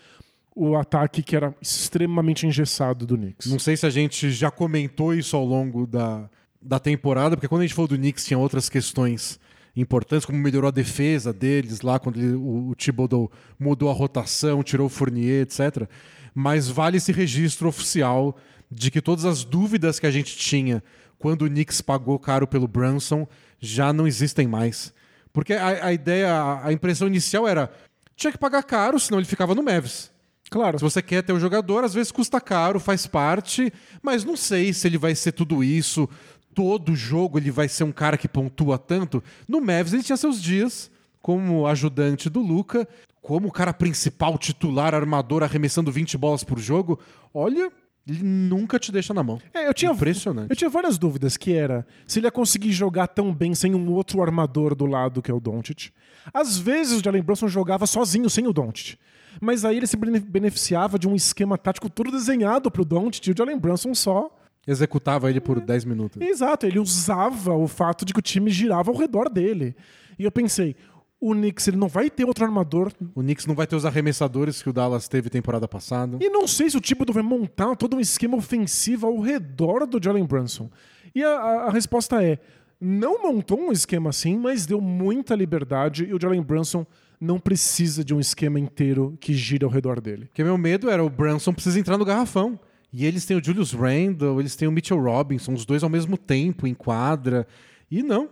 o 0.55 0.75
ataque 0.75 1.21
que 1.23 1.35
era 1.35 1.53
extremamente 1.61 2.45
engessado 2.47 3.05
do 3.05 3.17
Knicks. 3.17 3.47
não 3.51 3.57
sei 3.59 3.75
se 3.75 3.85
a 3.85 3.89
gente 3.89 4.29
já 4.31 4.51
comentou 4.51 5.13
isso 5.13 5.35
ao 5.35 5.43
longo 5.45 5.87
da, 5.87 6.29
da 6.61 6.79
temporada, 6.79 7.35
porque 7.35 7.47
quando 7.47 7.61
a 7.61 7.65
gente 7.65 7.73
falou 7.75 7.87
do 7.87 7.97
Knicks 7.97 8.25
tinha 8.25 8.37
outras 8.37 8.69
questões 8.69 9.39
importantes, 9.75 10.25
como 10.25 10.37
melhorou 10.37 10.67
a 10.67 10.71
defesa 10.71 11.33
deles 11.33 11.81
lá, 11.81 11.97
quando 11.99 12.17
ele- 12.19 12.35
o, 12.35 12.69
o 12.69 12.75
Thibodeau 12.75 13.31
mudou 13.59 13.89
a 13.89 13.93
rotação, 13.93 14.61
tirou 14.61 14.85
o 14.85 14.89
Fournier, 14.89 15.41
etc. 15.41 15.87
Mas 16.35 16.67
vale 16.69 16.97
esse 16.97 17.11
registro 17.11 17.67
oficial 17.67 18.35
de 18.73 18.91
que 18.91 19.01
todas 19.01 19.25
as 19.25 19.43
dúvidas 19.43 19.99
que 19.99 20.07
a 20.07 20.11
gente 20.11 20.35
tinha 20.35 20.83
quando 21.17 21.43
o 21.43 21.49
Knicks 21.49 21.79
pagou 21.79 22.19
caro 22.19 22.45
pelo 22.45 22.67
Brunson 22.67 23.27
já 23.59 23.93
não 23.93 24.05
existem 24.05 24.45
mais. 24.45 24.93
Porque 25.31 25.53
a, 25.53 25.87
a 25.87 25.93
ideia, 25.93 26.61
a, 26.63 26.73
impressão 26.73 27.07
inicial 27.07 27.47
era 27.47 27.71
tinha 28.15 28.31
que 28.31 28.37
pagar 28.37 28.61
caro, 28.63 28.99
senão 28.99 29.19
ele 29.19 29.27
ficava 29.27 29.55
no 29.55 29.63
Mavis. 29.63 30.11
Claro. 30.49 30.77
Se 30.77 30.83
você 30.83 31.01
quer 31.01 31.23
ter 31.23 31.33
o 31.33 31.39
jogador, 31.39 31.83
às 31.83 31.93
vezes 31.93 32.11
custa 32.11 32.41
caro, 32.41 32.79
faz 32.79 33.07
parte, 33.07 33.71
mas 34.01 34.23
não 34.23 34.35
sei 34.35 34.73
se 34.73 34.85
ele 34.87 34.97
vai 34.97 35.15
ser 35.15 35.31
tudo 35.31 35.63
isso. 35.63 36.07
Todo 36.53 36.95
jogo 36.95 37.39
ele 37.39 37.49
vai 37.49 37.67
ser 37.67 37.85
um 37.85 37.91
cara 37.91 38.17
que 38.17 38.27
pontua 38.27 38.77
tanto. 38.77 39.23
No 39.47 39.61
Mavs 39.61 39.93
ele 39.93 40.03
tinha 40.03 40.17
seus 40.17 40.41
dias 40.41 40.91
como 41.21 41.65
ajudante 41.65 42.29
do 42.29 42.41
Luca, 42.41 42.87
como 43.21 43.47
o 43.47 43.51
cara 43.51 43.73
principal, 43.73 44.37
titular, 44.37 44.93
armador, 44.93 45.41
arremessando 45.41 45.89
20 45.91 46.17
bolas 46.17 46.43
por 46.43 46.59
jogo. 46.59 46.99
Olha, 47.33 47.71
ele 48.07 48.21
nunca 48.23 48.77
te 48.77 48.91
deixa 48.91 49.13
na 49.13 49.23
mão. 49.23 49.39
É, 49.53 49.67
eu 49.67 49.73
tinha, 49.73 49.91
Impressionante. 49.91 50.49
eu 50.49 50.55
tinha 50.55 50.69
várias 50.69 50.97
dúvidas, 50.97 51.37
que 51.37 51.53
era 51.53 51.85
se 52.05 52.19
ele 52.19 52.27
ia 52.27 52.31
conseguir 52.31 52.71
jogar 52.71 53.07
tão 53.07 53.33
bem 53.33 53.55
sem 53.55 53.73
um 53.73 53.91
outro 53.91 54.21
armador 54.21 54.75
do 54.75 54.85
lado, 54.85 55.21
que 55.21 55.31
é 55.31 55.33
o 55.33 55.39
Doncic. 55.39 55.91
Às 56.33 56.57
vezes 56.57 56.99
o 56.99 57.03
Jalen 57.03 57.21
Brunson 57.23 57.47
jogava 57.47 57.85
sozinho, 57.87 58.29
sem 58.29 58.45
o 58.47 58.53
Doncic. 58.53 58.97
Mas 59.41 59.65
aí 59.65 59.77
ele 59.77 59.87
se 59.87 59.97
bene- 59.97 60.19
beneficiava 60.19 60.99
de 60.99 61.07
um 61.07 61.15
esquema 61.15 61.57
tático 61.57 61.89
todo 61.89 62.11
desenhado 62.11 62.69
pro 62.69 62.85
Doncic 62.85 63.27
e 63.27 63.31
o 63.31 63.35
Jalen 63.37 63.57
Brunson 63.57 63.93
só 63.95 64.29
Executava 64.65 65.29
ele 65.29 65.41
por 65.41 65.59
10 65.59 65.83
minutos. 65.83 66.21
Exato, 66.21 66.65
ele 66.65 66.79
usava 66.79 67.53
o 67.53 67.67
fato 67.67 68.05
de 68.05 68.13
que 68.13 68.19
o 68.19 68.21
time 68.21 68.49
girava 68.49 68.91
ao 68.91 68.97
redor 68.97 69.27
dele. 69.29 69.75
E 70.17 70.23
eu 70.23 70.31
pensei, 70.31 70.73
o 71.29 71.33
Knicks 71.33 71.67
ele 71.67 71.77
não 71.77 71.87
vai 71.87 72.09
ter 72.09 72.25
outro 72.25 72.43
armador. 72.45 72.91
O 73.15 73.21
Knicks 73.21 73.45
não 73.45 73.55
vai 73.55 73.65
ter 73.67 73.75
os 73.75 73.85
arremessadores 73.85 74.61
que 74.61 74.69
o 74.69 74.73
Dallas 74.73 75.07
teve 75.07 75.29
temporada 75.29 75.67
passada. 75.67 76.17
E 76.21 76.29
não 76.29 76.47
sei 76.47 76.69
se 76.69 76.77
o 76.77 76.81
Thibodeau 76.81 77.13
vai 77.13 77.23
montar 77.23 77.75
todo 77.75 77.95
um 77.95 77.99
esquema 77.99 78.35
ofensivo 78.37 79.07
ao 79.07 79.19
redor 79.19 79.85
do 79.87 80.03
Jalen 80.03 80.25
Brunson. 80.25 80.69
E 81.15 81.23
a, 81.23 81.29
a- 81.29 81.63
a 81.67 81.71
resposta 81.71 82.23
é, 82.23 82.39
não 82.79 83.21
montou 83.23 83.59
um 83.59 83.71
esquema 83.71 84.09
assim, 84.09 84.37
mas 84.37 84.65
deu 84.65 84.81
muita 84.81 85.35
liberdade 85.35 86.05
e 86.05 86.13
o 86.13 86.19
Jalen 86.21 86.41
Brunson 86.41 86.85
não 87.21 87.39
precisa 87.39 88.03
de 88.03 88.13
um 88.13 88.19
esquema 88.19 88.59
inteiro 88.59 89.15
que 89.21 89.33
gira 89.33 89.65
ao 89.65 89.71
redor 89.71 90.01
dele. 90.01 90.25
Porque 90.25 90.43
meu 90.43 90.57
medo 90.57 90.89
era 90.89 91.03
o 91.03 91.09
Brunson 91.09 91.53
precisa 91.53 91.79
entrar 91.79 91.97
no 91.97 92.03
garrafão. 92.03 92.59
E 92.91 93.05
eles 93.05 93.25
têm 93.25 93.37
o 93.37 93.43
Julius 93.43 93.71
Randle, 93.71 94.39
eles 94.39 94.55
têm 94.55 94.67
o 94.67 94.71
Mitchell 94.71 95.01
Robinson, 95.01 95.53
os 95.53 95.65
dois 95.65 95.83
ao 95.83 95.89
mesmo 95.89 96.17
tempo 96.17 96.67
em 96.67 96.73
quadra. 96.73 97.47
E 97.89 98.03
não. 98.03 98.29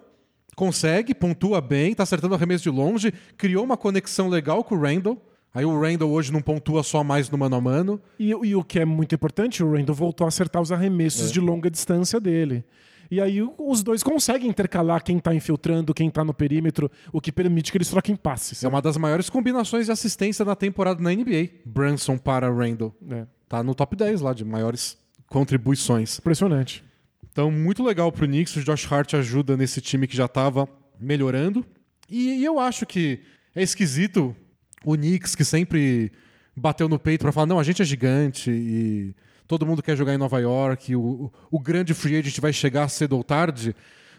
Consegue, 0.65 1.15
pontua 1.15 1.59
bem, 1.59 1.95
tá 1.95 2.03
acertando 2.03 2.35
arremesso 2.35 2.61
de 2.61 2.69
longe, 2.69 3.11
criou 3.35 3.63
uma 3.65 3.75
conexão 3.75 4.29
legal 4.29 4.63
com 4.63 4.75
o 4.75 4.79
Randall. 4.79 5.19
Aí 5.51 5.65
o 5.65 5.81
Randall 5.81 6.11
hoje 6.11 6.31
não 6.31 6.39
pontua 6.39 6.83
só 6.83 7.03
mais 7.03 7.31
no 7.31 7.37
mano 7.37 7.55
a 7.55 7.61
mano. 7.61 7.99
E, 8.19 8.29
e 8.29 8.55
o 8.55 8.63
que 8.63 8.77
é 8.79 8.85
muito 8.85 9.15
importante, 9.15 9.63
o 9.63 9.71
Randall 9.73 9.95
voltou 9.95 10.23
a 10.25 10.27
acertar 10.27 10.61
os 10.61 10.71
arremessos 10.71 11.31
É. 11.31 11.33
de 11.33 11.39
longa 11.39 11.67
distância 11.71 12.19
dele. 12.19 12.63
E 13.09 13.19
aí 13.19 13.41
os 13.57 13.81
dois 13.81 14.03
conseguem 14.03 14.47
intercalar 14.47 15.03
quem 15.03 15.17
tá 15.17 15.33
infiltrando, 15.33 15.95
quem 15.95 16.11
tá 16.11 16.23
no 16.23 16.31
perímetro, 16.33 16.91
o 17.11 17.19
que 17.19 17.31
permite 17.31 17.71
que 17.71 17.77
eles 17.79 17.89
troquem 17.89 18.15
passes. 18.15 18.63
É 18.63 18.67
uma 18.67 18.83
das 18.83 18.97
maiores 18.97 19.31
combinações 19.31 19.87
de 19.87 19.91
assistência 19.91 20.45
na 20.45 20.55
temporada 20.55 21.01
na 21.01 21.09
NBA. 21.11 21.49
Branson 21.65 22.19
para 22.19 22.47
Randall. 22.51 22.95
É, 23.09 23.25
Tá 23.49 23.63
no 23.63 23.73
top 23.73 23.95
10 23.95 24.21
lá 24.21 24.31
de 24.31 24.45
maiores 24.45 24.95
contribuições. 25.27 26.19
impressionante. 26.19 26.83
Então, 27.31 27.49
muito 27.49 27.83
legal 27.83 28.11
pro 28.11 28.27
Knicks. 28.27 28.55
O 28.55 28.63
Josh 28.63 28.91
Hart 28.91 29.13
ajuda 29.13 29.55
nesse 29.55 29.79
time 29.81 30.07
que 30.07 30.15
já 30.15 30.27
tava 30.27 30.67
melhorando. 30.99 31.65
E, 32.09 32.39
e 32.39 32.45
eu 32.45 32.59
acho 32.59 32.85
que 32.85 33.21
é 33.55 33.63
esquisito 33.63 34.35
o 34.83 34.95
Knicks, 34.95 35.35
que 35.35 35.45
sempre 35.45 36.11
bateu 36.55 36.89
no 36.89 36.99
peito 36.99 37.21
pra 37.21 37.31
falar: 37.31 37.45
não, 37.45 37.59
a 37.59 37.63
gente 37.63 37.81
é 37.81 37.85
gigante 37.85 38.51
e 38.51 39.15
todo 39.47 39.65
mundo 39.65 39.81
quer 39.81 39.95
jogar 39.95 40.13
em 40.13 40.17
Nova 40.17 40.39
York. 40.39 40.95
O, 40.95 41.31
o 41.49 41.59
grande 41.59 41.93
free 41.93 42.17
agent 42.17 42.39
vai 42.39 42.51
chegar 42.51 42.89
cedo 42.89 43.15
ou 43.15 43.23
tarde. 43.23 43.75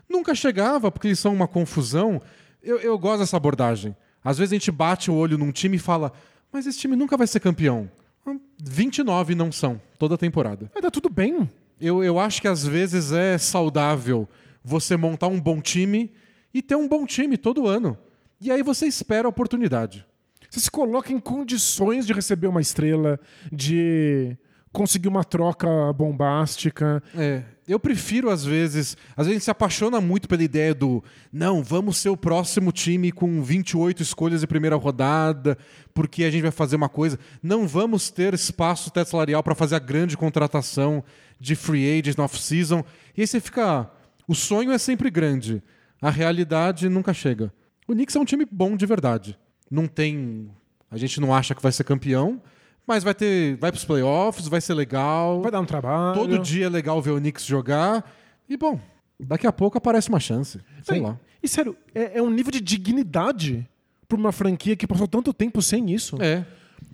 Nunca 0.09 0.35
chegava, 0.35 0.91
porque 0.91 1.09
eles 1.09 1.19
são 1.19 1.33
uma 1.33 1.49
confusão. 1.49 2.21
Eu, 2.63 2.79
eu 2.79 2.99
gosto 2.99 3.21
dessa 3.21 3.37
abordagem. 3.37 3.95
Às 4.25 4.39
vezes 4.39 4.53
a 4.53 4.57
gente 4.57 4.71
bate 4.71 5.11
o 5.11 5.15
olho 5.15 5.37
num 5.37 5.53
time 5.53 5.77
e 5.77 5.81
fala: 5.81 6.13
mas 6.53 6.67
esse 6.67 6.79
time 6.79 6.97
nunca 6.97 7.17
vai 7.17 7.27
ser 7.27 7.41
campeão. 7.41 7.91
Hum, 8.27 8.39
29 8.63 9.35
não 9.35 9.51
são, 9.51 9.81
toda 9.99 10.17
temporada. 10.17 10.71
Mas 10.75 10.83
tá 10.83 10.91
tudo 10.91 11.11
bem. 11.11 11.49
Eu, 11.83 12.05
eu 12.05 12.21
acho 12.21 12.41
que 12.41 12.47
às 12.47 12.65
vezes 12.65 13.11
é 13.11 13.37
saudável 13.37 14.29
você 14.63 14.97
montar 14.97 15.27
um 15.27 15.41
bom 15.41 15.61
time 15.61 16.13
e 16.55 16.63
ter 16.63 16.77
um 16.77 16.87
bom 16.87 17.05
time 17.05 17.37
todo 17.37 17.67
ano. 17.67 17.99
E 18.41 18.53
aí 18.53 18.63
você 18.63 18.87
espera 18.87 19.27
a 19.27 19.31
oportunidade. 19.31 20.07
Você 20.49 20.61
se 20.61 20.71
coloca 20.71 21.13
em 21.13 21.19
condições 21.19 22.07
de 22.07 22.13
receber 22.13 22.47
uma 22.47 22.61
estrela, 22.61 23.19
de 23.51 24.37
conseguir 24.73 25.09
uma 25.09 25.25
troca 25.25 25.93
bombástica. 25.93 27.03
É, 27.17 27.43
eu 27.67 27.79
prefiro 27.79 28.29
às 28.29 28.45
vezes, 28.45 28.97
às 29.17 29.27
vezes 29.27 29.31
a 29.31 29.33
gente 29.35 29.45
se 29.45 29.51
apaixona 29.51 30.01
muito 30.01 30.29
pela 30.29 30.43
ideia 30.43 30.75
do 30.75 31.03
não, 31.33 31.63
vamos 31.63 31.97
ser 31.97 32.09
o 32.09 32.17
próximo 32.17 32.73
time 32.73 33.13
com 33.13 33.43
28 33.43 34.03
escolhas 34.03 34.41
de 34.41 34.47
primeira 34.47 34.77
rodada, 34.77 35.57
porque 35.95 36.25
a 36.25 36.31
gente 36.31 36.43
vai 36.43 36.51
fazer 36.51 36.77
uma 36.77 36.89
coisa, 36.89 37.19
não 37.43 37.67
vamos 37.67 38.11
ter 38.11 38.35
espaço 38.35 38.91
teto 38.91 39.11
salarial 39.11 39.43
para 39.43 39.55
fazer 39.55 39.77
a 39.77 39.81
grande 39.81 40.17
contratação 40.17 41.05
de 41.39 41.55
free 41.55 41.99
agents 41.99 42.17
na 42.17 42.25
off-season. 42.25 42.85
E 43.17 43.21
aí 43.21 43.27
você 43.27 43.41
fica, 43.41 43.91
o 44.27 44.35
sonho 44.35 44.73
é 44.73 44.79
sempre 44.79 45.11
grande, 45.11 45.63
a 46.01 46.11
realidade 46.11 46.89
nunca 46.89 47.15
chega. 47.15 47.53
O 47.87 47.93
Knicks 47.93 48.17
é 48.17 48.21
um 48.21 48.25
time 48.25 48.47
bom 48.51 48.77
de 48.77 48.87
verdade. 48.87 49.39
Não 49.71 49.87
tem, 49.87 50.51
a 50.91 50.97
gente 50.97 51.21
não 51.21 51.35
acha 51.35 51.55
que 51.55 51.63
vai 51.63 51.73
ser 51.73 51.85
campeão, 51.85 52.41
mas 52.87 53.05
vai 53.05 53.15
ter, 53.15 53.57
vai 53.57 53.71
para 53.71 53.79
os 53.79 53.85
playoffs, 53.85 54.49
vai 54.49 54.61
ser 54.61 54.75
legal. 54.75 55.41
Vai 55.43 55.51
dar 55.51 55.61
um 55.61 55.65
trabalho. 55.65 56.15
Todo 56.21 56.39
dia 56.39 56.67
é 56.67 56.69
legal 56.69 57.01
ver 57.01 57.13
o 57.13 57.19
Knicks 57.19 57.45
jogar. 57.45 58.05
E, 58.49 58.57
bom, 58.57 58.81
daqui 59.19 59.47
a 59.47 59.53
pouco 59.53 59.79
aparece 59.79 60.09
uma 60.09 60.21
chance. 60.21 60.61
Sei 60.83 61.01
lá. 61.01 61.19
E 61.43 61.49
sério, 61.49 61.77
é, 61.95 62.19
é 62.19 62.23
um 62.23 62.31
nível 62.31 62.53
de 62.53 62.61
dignidade 62.61 63.67
pra 64.09 64.17
uma 64.19 64.33
franquia 64.33 64.77
que 64.77 64.87
passou 64.87 65.09
tanto 65.09 65.33
tempo 65.33 65.63
sem 65.63 65.91
isso. 65.91 66.17
É. 66.21 66.45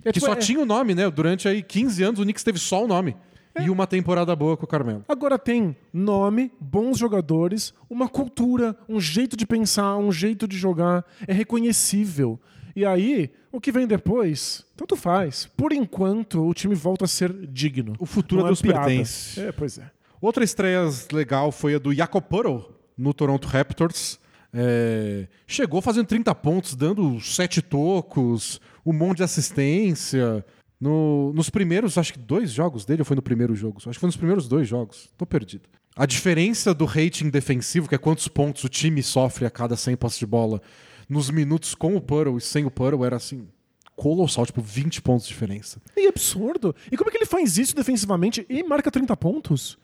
É, 0.03 0.11
que 0.11 0.19
tipo, 0.19 0.25
só 0.25 0.33
é- 0.33 0.37
tinha 0.37 0.59
o 0.59 0.65
nome, 0.65 0.95
né? 0.95 1.09
Durante 1.09 1.47
aí 1.47 1.61
15 1.61 2.03
anos 2.03 2.19
o 2.19 2.23
Knicks 2.23 2.43
teve 2.43 2.59
só 2.59 2.83
o 2.83 2.87
nome. 2.87 3.15
É. 3.55 3.63
E 3.63 3.69
uma 3.69 3.87
temporada 3.87 4.33
boa 4.35 4.55
com 4.55 4.63
o 4.63 4.67
Carmelo. 4.67 5.03
Agora 5.07 5.37
tem 5.37 5.75
nome, 5.91 6.51
bons 6.59 6.97
jogadores, 6.97 7.73
uma 7.89 8.07
cultura, 8.07 8.77
um 8.87 9.01
jeito 9.01 9.35
de 9.35 9.45
pensar, 9.45 9.97
um 9.97 10.11
jeito 10.11 10.47
de 10.47 10.55
jogar. 10.57 11.03
É 11.27 11.33
reconhecível. 11.33 12.39
E 12.75 12.85
aí, 12.85 13.31
o 13.51 13.59
que 13.59 13.71
vem 13.71 13.87
depois, 13.87 14.65
tanto 14.75 14.95
faz. 14.95 15.45
Por 15.57 15.71
enquanto, 15.73 16.45
o 16.47 16.53
time 16.53 16.75
volta 16.75 17.05
a 17.05 17.07
ser 17.07 17.31
digno. 17.47 17.93
O 17.99 18.05
futuro 18.05 18.41
Não 18.41 18.45
a 18.47 18.49
Deus 18.49 18.61
piada. 18.61 18.85
pertence. 18.85 19.39
É, 19.39 19.51
pois 19.51 19.77
é. 19.77 19.89
Outra 20.21 20.43
estreia 20.43 20.81
legal 21.11 21.51
foi 21.51 21.75
a 21.75 21.79
do 21.79 21.91
Poeltl 22.21 22.71
no 22.97 23.13
Toronto 23.13 23.47
Raptors. 23.47 24.19
É, 24.53 25.27
chegou 25.47 25.81
fazendo 25.81 26.07
30 26.07 26.33
pontos, 26.35 26.75
dando 26.75 27.19
sete 27.21 27.61
tocos, 27.61 28.59
um 28.85 28.91
monte 28.93 29.17
de 29.17 29.23
assistência. 29.23 30.45
No- 30.79 31.33
nos 31.33 31.49
primeiros, 31.49 31.97
acho 31.97 32.13
que 32.13 32.19
dois 32.19 32.51
jogos 32.51 32.85
dele, 32.85 33.01
ou 33.01 33.05
foi 33.05 33.15
no 33.15 33.21
primeiro 33.21 33.53
jogo? 33.55 33.77
Acho 33.77 33.89
que 33.91 33.99
foi 33.99 34.07
nos 34.07 34.15
primeiros 34.17 34.47
dois 34.47 34.67
jogos. 34.67 35.09
Tô 35.17 35.25
perdido. 35.25 35.63
A 35.95 36.05
diferença 36.05 36.73
do 36.73 36.85
rating 36.85 37.29
defensivo, 37.29 37.89
que 37.89 37.95
é 37.95 37.97
quantos 37.97 38.27
pontos 38.29 38.63
o 38.63 38.69
time 38.69 39.03
sofre 39.03 39.45
a 39.45 39.49
cada 39.49 39.75
100 39.75 39.97
posses 39.97 40.19
de 40.19 40.25
bola, 40.25 40.61
nos 41.09 41.29
minutos 41.29 41.73
com 41.73 41.95
o 41.95 42.01
Puddle 42.01 42.37
e 42.37 42.41
sem 42.41 42.65
o 42.65 42.71
Puddle, 42.71 43.03
era 43.03 43.15
assim, 43.15 43.47
colossal, 43.95 44.45
tipo 44.45 44.61
20 44.61 45.01
pontos 45.01 45.25
de 45.25 45.33
diferença. 45.33 45.81
E 45.97 46.07
absurdo. 46.07 46.75
E 46.91 46.95
como 46.95 47.09
é 47.09 47.11
que 47.11 47.17
ele 47.17 47.25
faz 47.25 47.57
isso 47.57 47.75
defensivamente 47.75 48.45
e 48.47 48.63
marca 48.63 48.91
30 48.91 49.17
pontos? 49.17 49.77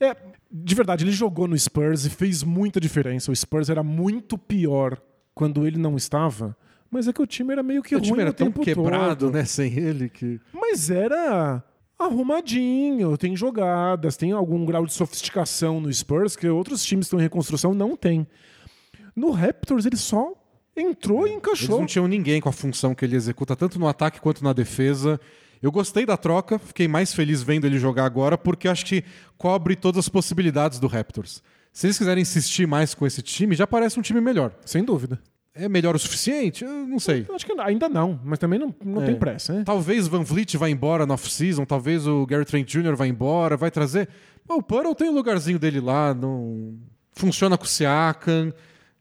É, 0.00 0.16
de 0.50 0.74
verdade, 0.74 1.04
ele 1.04 1.12
jogou 1.12 1.46
no 1.46 1.58
Spurs 1.58 2.04
e 2.04 2.10
fez 2.10 2.42
muita 2.42 2.80
diferença. 2.80 3.30
O 3.30 3.36
Spurs 3.36 3.68
era 3.68 3.82
muito 3.82 4.38
pior 4.38 5.00
quando 5.34 5.66
ele 5.66 5.78
não 5.78 5.96
estava. 5.96 6.56
Mas 6.90 7.06
é 7.06 7.12
que 7.12 7.22
o 7.22 7.26
time 7.26 7.52
era 7.52 7.62
meio 7.62 7.82
que 7.82 7.94
o 7.94 7.98
ruim 7.98 8.08
time 8.08 8.22
era 8.22 8.32
tão 8.32 8.50
quebrado, 8.50 9.26
todo. 9.26 9.34
né, 9.34 9.44
sem 9.44 9.78
ele, 9.78 10.08
que... 10.08 10.40
Mas 10.52 10.90
era 10.90 11.62
arrumadinho, 11.96 13.16
tem 13.16 13.36
jogadas, 13.36 14.16
tem 14.16 14.32
algum 14.32 14.64
grau 14.64 14.84
de 14.86 14.92
sofisticação 14.92 15.80
no 15.80 15.92
Spurs 15.92 16.34
que 16.34 16.48
outros 16.48 16.82
times 16.84 17.04
que 17.04 17.08
estão 17.08 17.20
em 17.20 17.22
reconstrução 17.22 17.74
não 17.74 17.94
tem. 17.94 18.26
No 19.14 19.30
Raptors 19.30 19.86
ele 19.86 19.96
só 19.96 20.32
entrou 20.80 21.26
e 21.26 21.30
Eles 21.30 21.36
encaixou. 21.38 21.78
não 21.80 21.86
tinham 21.86 22.06
ninguém 22.08 22.40
com 22.40 22.48
a 22.48 22.52
função 22.52 22.94
que 22.94 23.04
ele 23.04 23.16
executa, 23.16 23.54
tanto 23.56 23.78
no 23.78 23.86
ataque 23.88 24.20
quanto 24.20 24.42
na 24.42 24.52
defesa. 24.52 25.20
Eu 25.62 25.70
gostei 25.70 26.06
da 26.06 26.16
troca, 26.16 26.58
fiquei 26.58 26.88
mais 26.88 27.12
feliz 27.12 27.42
vendo 27.42 27.66
ele 27.66 27.78
jogar 27.78 28.04
agora, 28.04 28.38
porque 28.38 28.66
acho 28.66 28.84
que 28.86 29.04
cobre 29.36 29.76
todas 29.76 29.98
as 30.00 30.08
possibilidades 30.08 30.78
do 30.78 30.86
Raptors. 30.86 31.42
Se 31.72 31.86
eles 31.86 31.98
quiserem 31.98 32.22
insistir 32.22 32.66
mais 32.66 32.94
com 32.94 33.06
esse 33.06 33.20
time, 33.22 33.54
já 33.54 33.66
parece 33.66 33.98
um 33.98 34.02
time 34.02 34.20
melhor. 34.20 34.52
Sem 34.64 34.82
dúvida. 34.82 35.20
É 35.54 35.68
melhor 35.68 35.94
o 35.94 35.98
suficiente? 35.98 36.64
Eu 36.64 36.86
não 36.86 36.98
sei. 36.98 37.26
Eu 37.28 37.34
acho 37.34 37.44
que 37.44 37.52
ainda 37.60 37.88
não, 37.88 38.18
mas 38.24 38.38
também 38.38 38.58
não, 38.58 38.74
não 38.84 39.02
É. 39.02 39.06
tem 39.06 39.16
pressa, 39.16 39.52
né? 39.52 39.62
Talvez 39.64 40.06
Van 40.08 40.22
Vliet 40.22 40.56
vá 40.56 40.70
embora 40.70 41.04
na 41.04 41.14
off-season, 41.14 41.64
talvez 41.64 42.06
o 42.06 42.24
Gary 42.24 42.44
Trent 42.44 42.66
Jr. 42.68 42.94
vá 42.96 43.06
embora, 43.06 43.56
vai 43.56 43.70
trazer. 43.70 44.08
O 44.48 44.62
Puddle 44.62 44.94
tem 44.94 45.08
o 45.08 45.12
lugarzinho 45.12 45.58
dele 45.58 45.80
lá, 45.80 46.14
não 46.14 46.78
funciona 47.12 47.58
com 47.58 47.64
o 47.64 47.68
Siakam, 47.68 48.52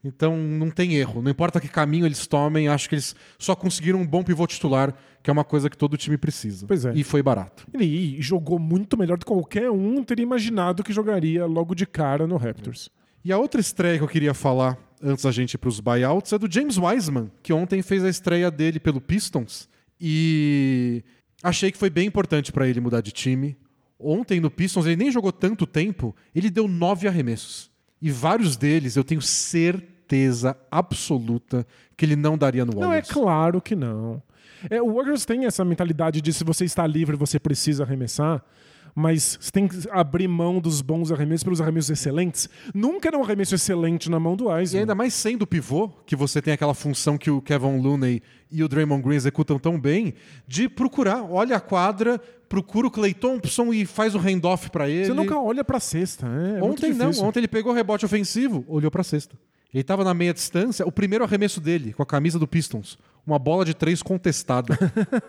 então 0.04 0.38
não 0.38 0.70
tem 0.70 0.96
erro. 0.96 1.22
Não 1.22 1.30
importa 1.30 1.60
que 1.60 1.68
caminho 1.68 2.06
eles 2.06 2.26
tomem, 2.26 2.68
acho 2.68 2.88
que 2.88 2.96
eles 2.96 3.16
só 3.38 3.56
conseguiram 3.56 4.00
um 4.00 4.08
bom 4.08 4.24
pivô 4.24 4.48
titular, 4.48 4.94
que 5.22 5.30
é 5.30 5.34
uma 5.34 5.44
coisa 5.44 5.70
que 5.70 5.78
todo 5.78 5.98
time 5.98 6.18
precisa. 6.18 6.66
Pois 6.66 6.86
é. 6.86 6.94
E 6.96 7.04
foi 7.04 7.22
barato. 7.22 7.68
Ele 7.74 8.22
jogou 8.22 8.58
muito 8.58 8.98
melhor 8.98 9.18
do 9.18 9.26
que 9.26 9.32
qualquer 9.32 9.70
um 9.70 10.04
teria 10.04 10.24
imaginado 10.24 10.84
que 10.84 10.94
jogaria 10.94 11.46
logo 11.46 11.76
de 11.76 11.86
cara 11.86 12.26
no 12.26 12.38
Raptors. 12.38 12.90
E 13.24 13.34
a 13.34 13.38
outra 13.38 13.60
estreia 13.60 13.98
que 13.98 14.04
eu 14.04 14.08
queria 14.08 14.34
falar 14.34 14.78
antes 15.02 15.24
da 15.24 15.32
gente 15.32 15.54
ir 15.54 15.58
para 15.58 15.70
os 15.70 15.80
buyouts 15.82 16.32
é 16.32 16.38
do 16.38 16.52
James 16.52 16.78
Wiseman, 16.78 17.30
que 17.44 17.52
ontem 17.52 17.82
fez 17.82 18.04
a 18.04 18.10
estreia 18.10 18.50
dele 18.50 18.80
pelo 18.80 19.02
Pistons 19.02 19.68
e 20.00 21.04
achei 21.44 21.72
que 21.72 21.78
foi 21.78 21.90
bem 21.90 22.08
importante 22.08 22.52
para 22.52 22.68
ele 22.68 22.80
mudar 22.80 23.02
de 23.02 23.12
time. 23.12 23.58
Ontem 24.00 24.40
no 24.40 24.50
Pistons 24.50 24.86
ele 24.86 24.96
nem 24.96 25.12
jogou 25.12 25.34
tanto 25.34 25.68
tempo, 25.68 26.16
ele 26.34 26.50
deu 26.50 26.70
nove 26.70 27.06
arremessos 27.06 27.70
e 28.02 28.12
vários 28.12 28.56
deles 28.58 28.96
eu 28.96 29.04
tenho 29.04 29.22
certeza 29.22 30.58
absoluta 30.72 31.66
que 31.96 32.06
ele 32.06 32.16
não 32.16 32.38
daria 32.38 32.66
no 32.66 32.74
Não, 32.74 32.84
é 32.84 32.86
Warriors. 32.88 33.10
claro 33.10 33.62
que 33.62 33.76
não. 33.76 34.22
É, 34.70 34.82
o 34.82 34.94
Warriors 34.94 35.26
tem 35.26 35.46
essa 35.46 35.64
mentalidade 35.64 36.22
de 36.22 36.34
se 36.34 36.44
você 36.44 36.66
está 36.66 36.86
livre, 36.86 37.16
você 37.16 37.40
precisa 37.40 37.84
arremessar, 37.84 38.44
mas 39.00 39.38
você 39.40 39.50
tem 39.50 39.66
que 39.66 39.78
abrir 39.92 40.28
mão 40.28 40.60
dos 40.60 40.82
bons 40.82 41.10
arremessos 41.10 41.44
pelos 41.44 41.62
arremessos 41.62 41.90
excelentes. 41.90 42.50
Nunca 42.74 43.08
era 43.08 43.18
um 43.18 43.24
arremesso 43.24 43.56
excelente 43.56 44.10
na 44.10 44.20
mão 44.20 44.36
do 44.36 44.50
E 44.52 44.54
Wiseman. 44.54 44.82
ainda 44.82 44.94
mais 44.94 45.14
sendo 45.14 45.48
pivô, 45.48 45.88
que 46.06 46.18
você 46.18 46.42
tem 46.42 46.54
aquela 46.54 46.74
função 46.74 47.18
que 47.18 47.32
o 47.32 47.42
Kevin 47.42 47.80
Looney 47.80 48.22
e 48.52 48.62
o 48.62 48.68
Draymond 48.68 49.02
Green 49.02 49.16
executam 49.16 49.58
tão 49.58 49.80
bem, 49.80 50.14
de 50.46 50.68
procurar, 50.68 51.24
olha 51.24 51.56
a 51.56 51.60
quadra, 51.62 52.20
procura 52.50 52.88
o 52.88 52.92
Clay 52.92 53.14
Thompson 53.14 53.74
e 53.74 53.86
faz 53.86 54.16
o 54.16 54.20
handoff 54.20 54.70
para 54.70 54.90
ele. 54.90 55.06
Você 55.06 55.14
nunca 55.14 55.40
olha 55.40 55.64
pra 55.64 55.80
cesta. 55.80 56.28
É, 56.28 56.58
é 56.58 56.60
muito 56.60 56.86
Ontem 56.86 56.94
não, 56.94 57.12
ontem 57.26 57.40
ele 57.40 57.48
pegou 57.48 57.72
o 57.72 57.76
rebote 57.76 58.06
ofensivo, 58.06 58.66
olhou 58.68 58.92
pra 58.92 59.04
cesta. 59.04 59.38
Ele 59.74 59.84
tava 59.84 60.04
na 60.04 60.14
meia 60.14 60.34
distância, 60.34 60.86
o 60.86 60.92
primeiro 60.92 61.24
arremesso 61.24 61.62
dele, 61.62 61.94
com 61.94 62.02
a 62.02 62.06
camisa 62.06 62.40
do 62.40 62.48
Pistons. 62.48 62.98
Uma 63.26 63.38
bola 63.38 63.64
de 63.64 63.74
três 63.74 64.02
contestada. 64.02 64.78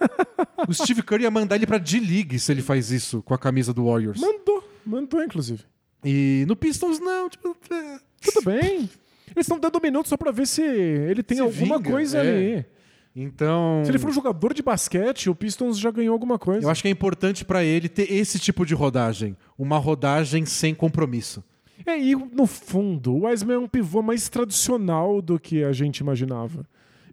o 0.68 0.72
Steve 0.72 1.02
Curry 1.02 1.24
ia 1.24 1.30
mandar 1.30 1.56
ele 1.56 1.66
pra 1.66 1.78
D-League 1.78 2.38
se 2.38 2.50
ele 2.50 2.62
faz 2.62 2.90
isso 2.90 3.22
com 3.22 3.34
a 3.34 3.38
camisa 3.38 3.74
do 3.74 3.86
Warriors. 3.86 4.20
Mandou, 4.20 4.64
mandou 4.84 5.22
inclusive. 5.22 5.64
E 6.04 6.44
no 6.48 6.56
Pistons, 6.56 6.98
não. 6.98 7.28
Tipo, 7.28 7.56
é, 7.70 7.98
Tudo 8.22 8.44
bem. 8.44 8.88
Eles 9.34 9.46
estão 9.46 9.58
dando 9.58 9.80
minutos 9.80 10.08
só 10.08 10.16
pra 10.16 10.30
ver 10.30 10.46
se 10.46 10.62
ele 10.62 11.22
tem 11.22 11.36
Se 11.36 11.42
alguma 11.42 11.78
vinga, 11.78 11.90
coisa 11.90 12.18
é. 12.18 12.20
ali. 12.20 12.66
Então. 13.14 13.82
Se 13.84 13.90
ele 13.90 13.98
for 13.98 14.10
um 14.10 14.12
jogador 14.12 14.54
de 14.54 14.62
basquete, 14.62 15.28
o 15.28 15.34
Pistons 15.34 15.78
já 15.78 15.90
ganhou 15.90 16.12
alguma 16.12 16.38
coisa. 16.38 16.66
Eu 16.66 16.70
acho 16.70 16.82
que 16.82 16.88
é 16.88 16.90
importante 16.90 17.44
pra 17.44 17.62
ele 17.64 17.88
ter 17.88 18.12
esse 18.12 18.38
tipo 18.38 18.64
de 18.64 18.74
rodagem. 18.74 19.36
Uma 19.58 19.78
rodagem 19.78 20.46
sem 20.46 20.74
compromisso. 20.74 21.42
É, 21.84 21.98
e 21.98 22.14
no 22.14 22.46
fundo, 22.46 23.14
o 23.14 23.26
Wiseman 23.26 23.54
é 23.54 23.58
um 23.58 23.68
pivô 23.68 24.02
mais 24.02 24.28
tradicional 24.28 25.20
do 25.20 25.38
que 25.38 25.64
a 25.64 25.72
gente 25.72 25.98
imaginava. 25.98 26.64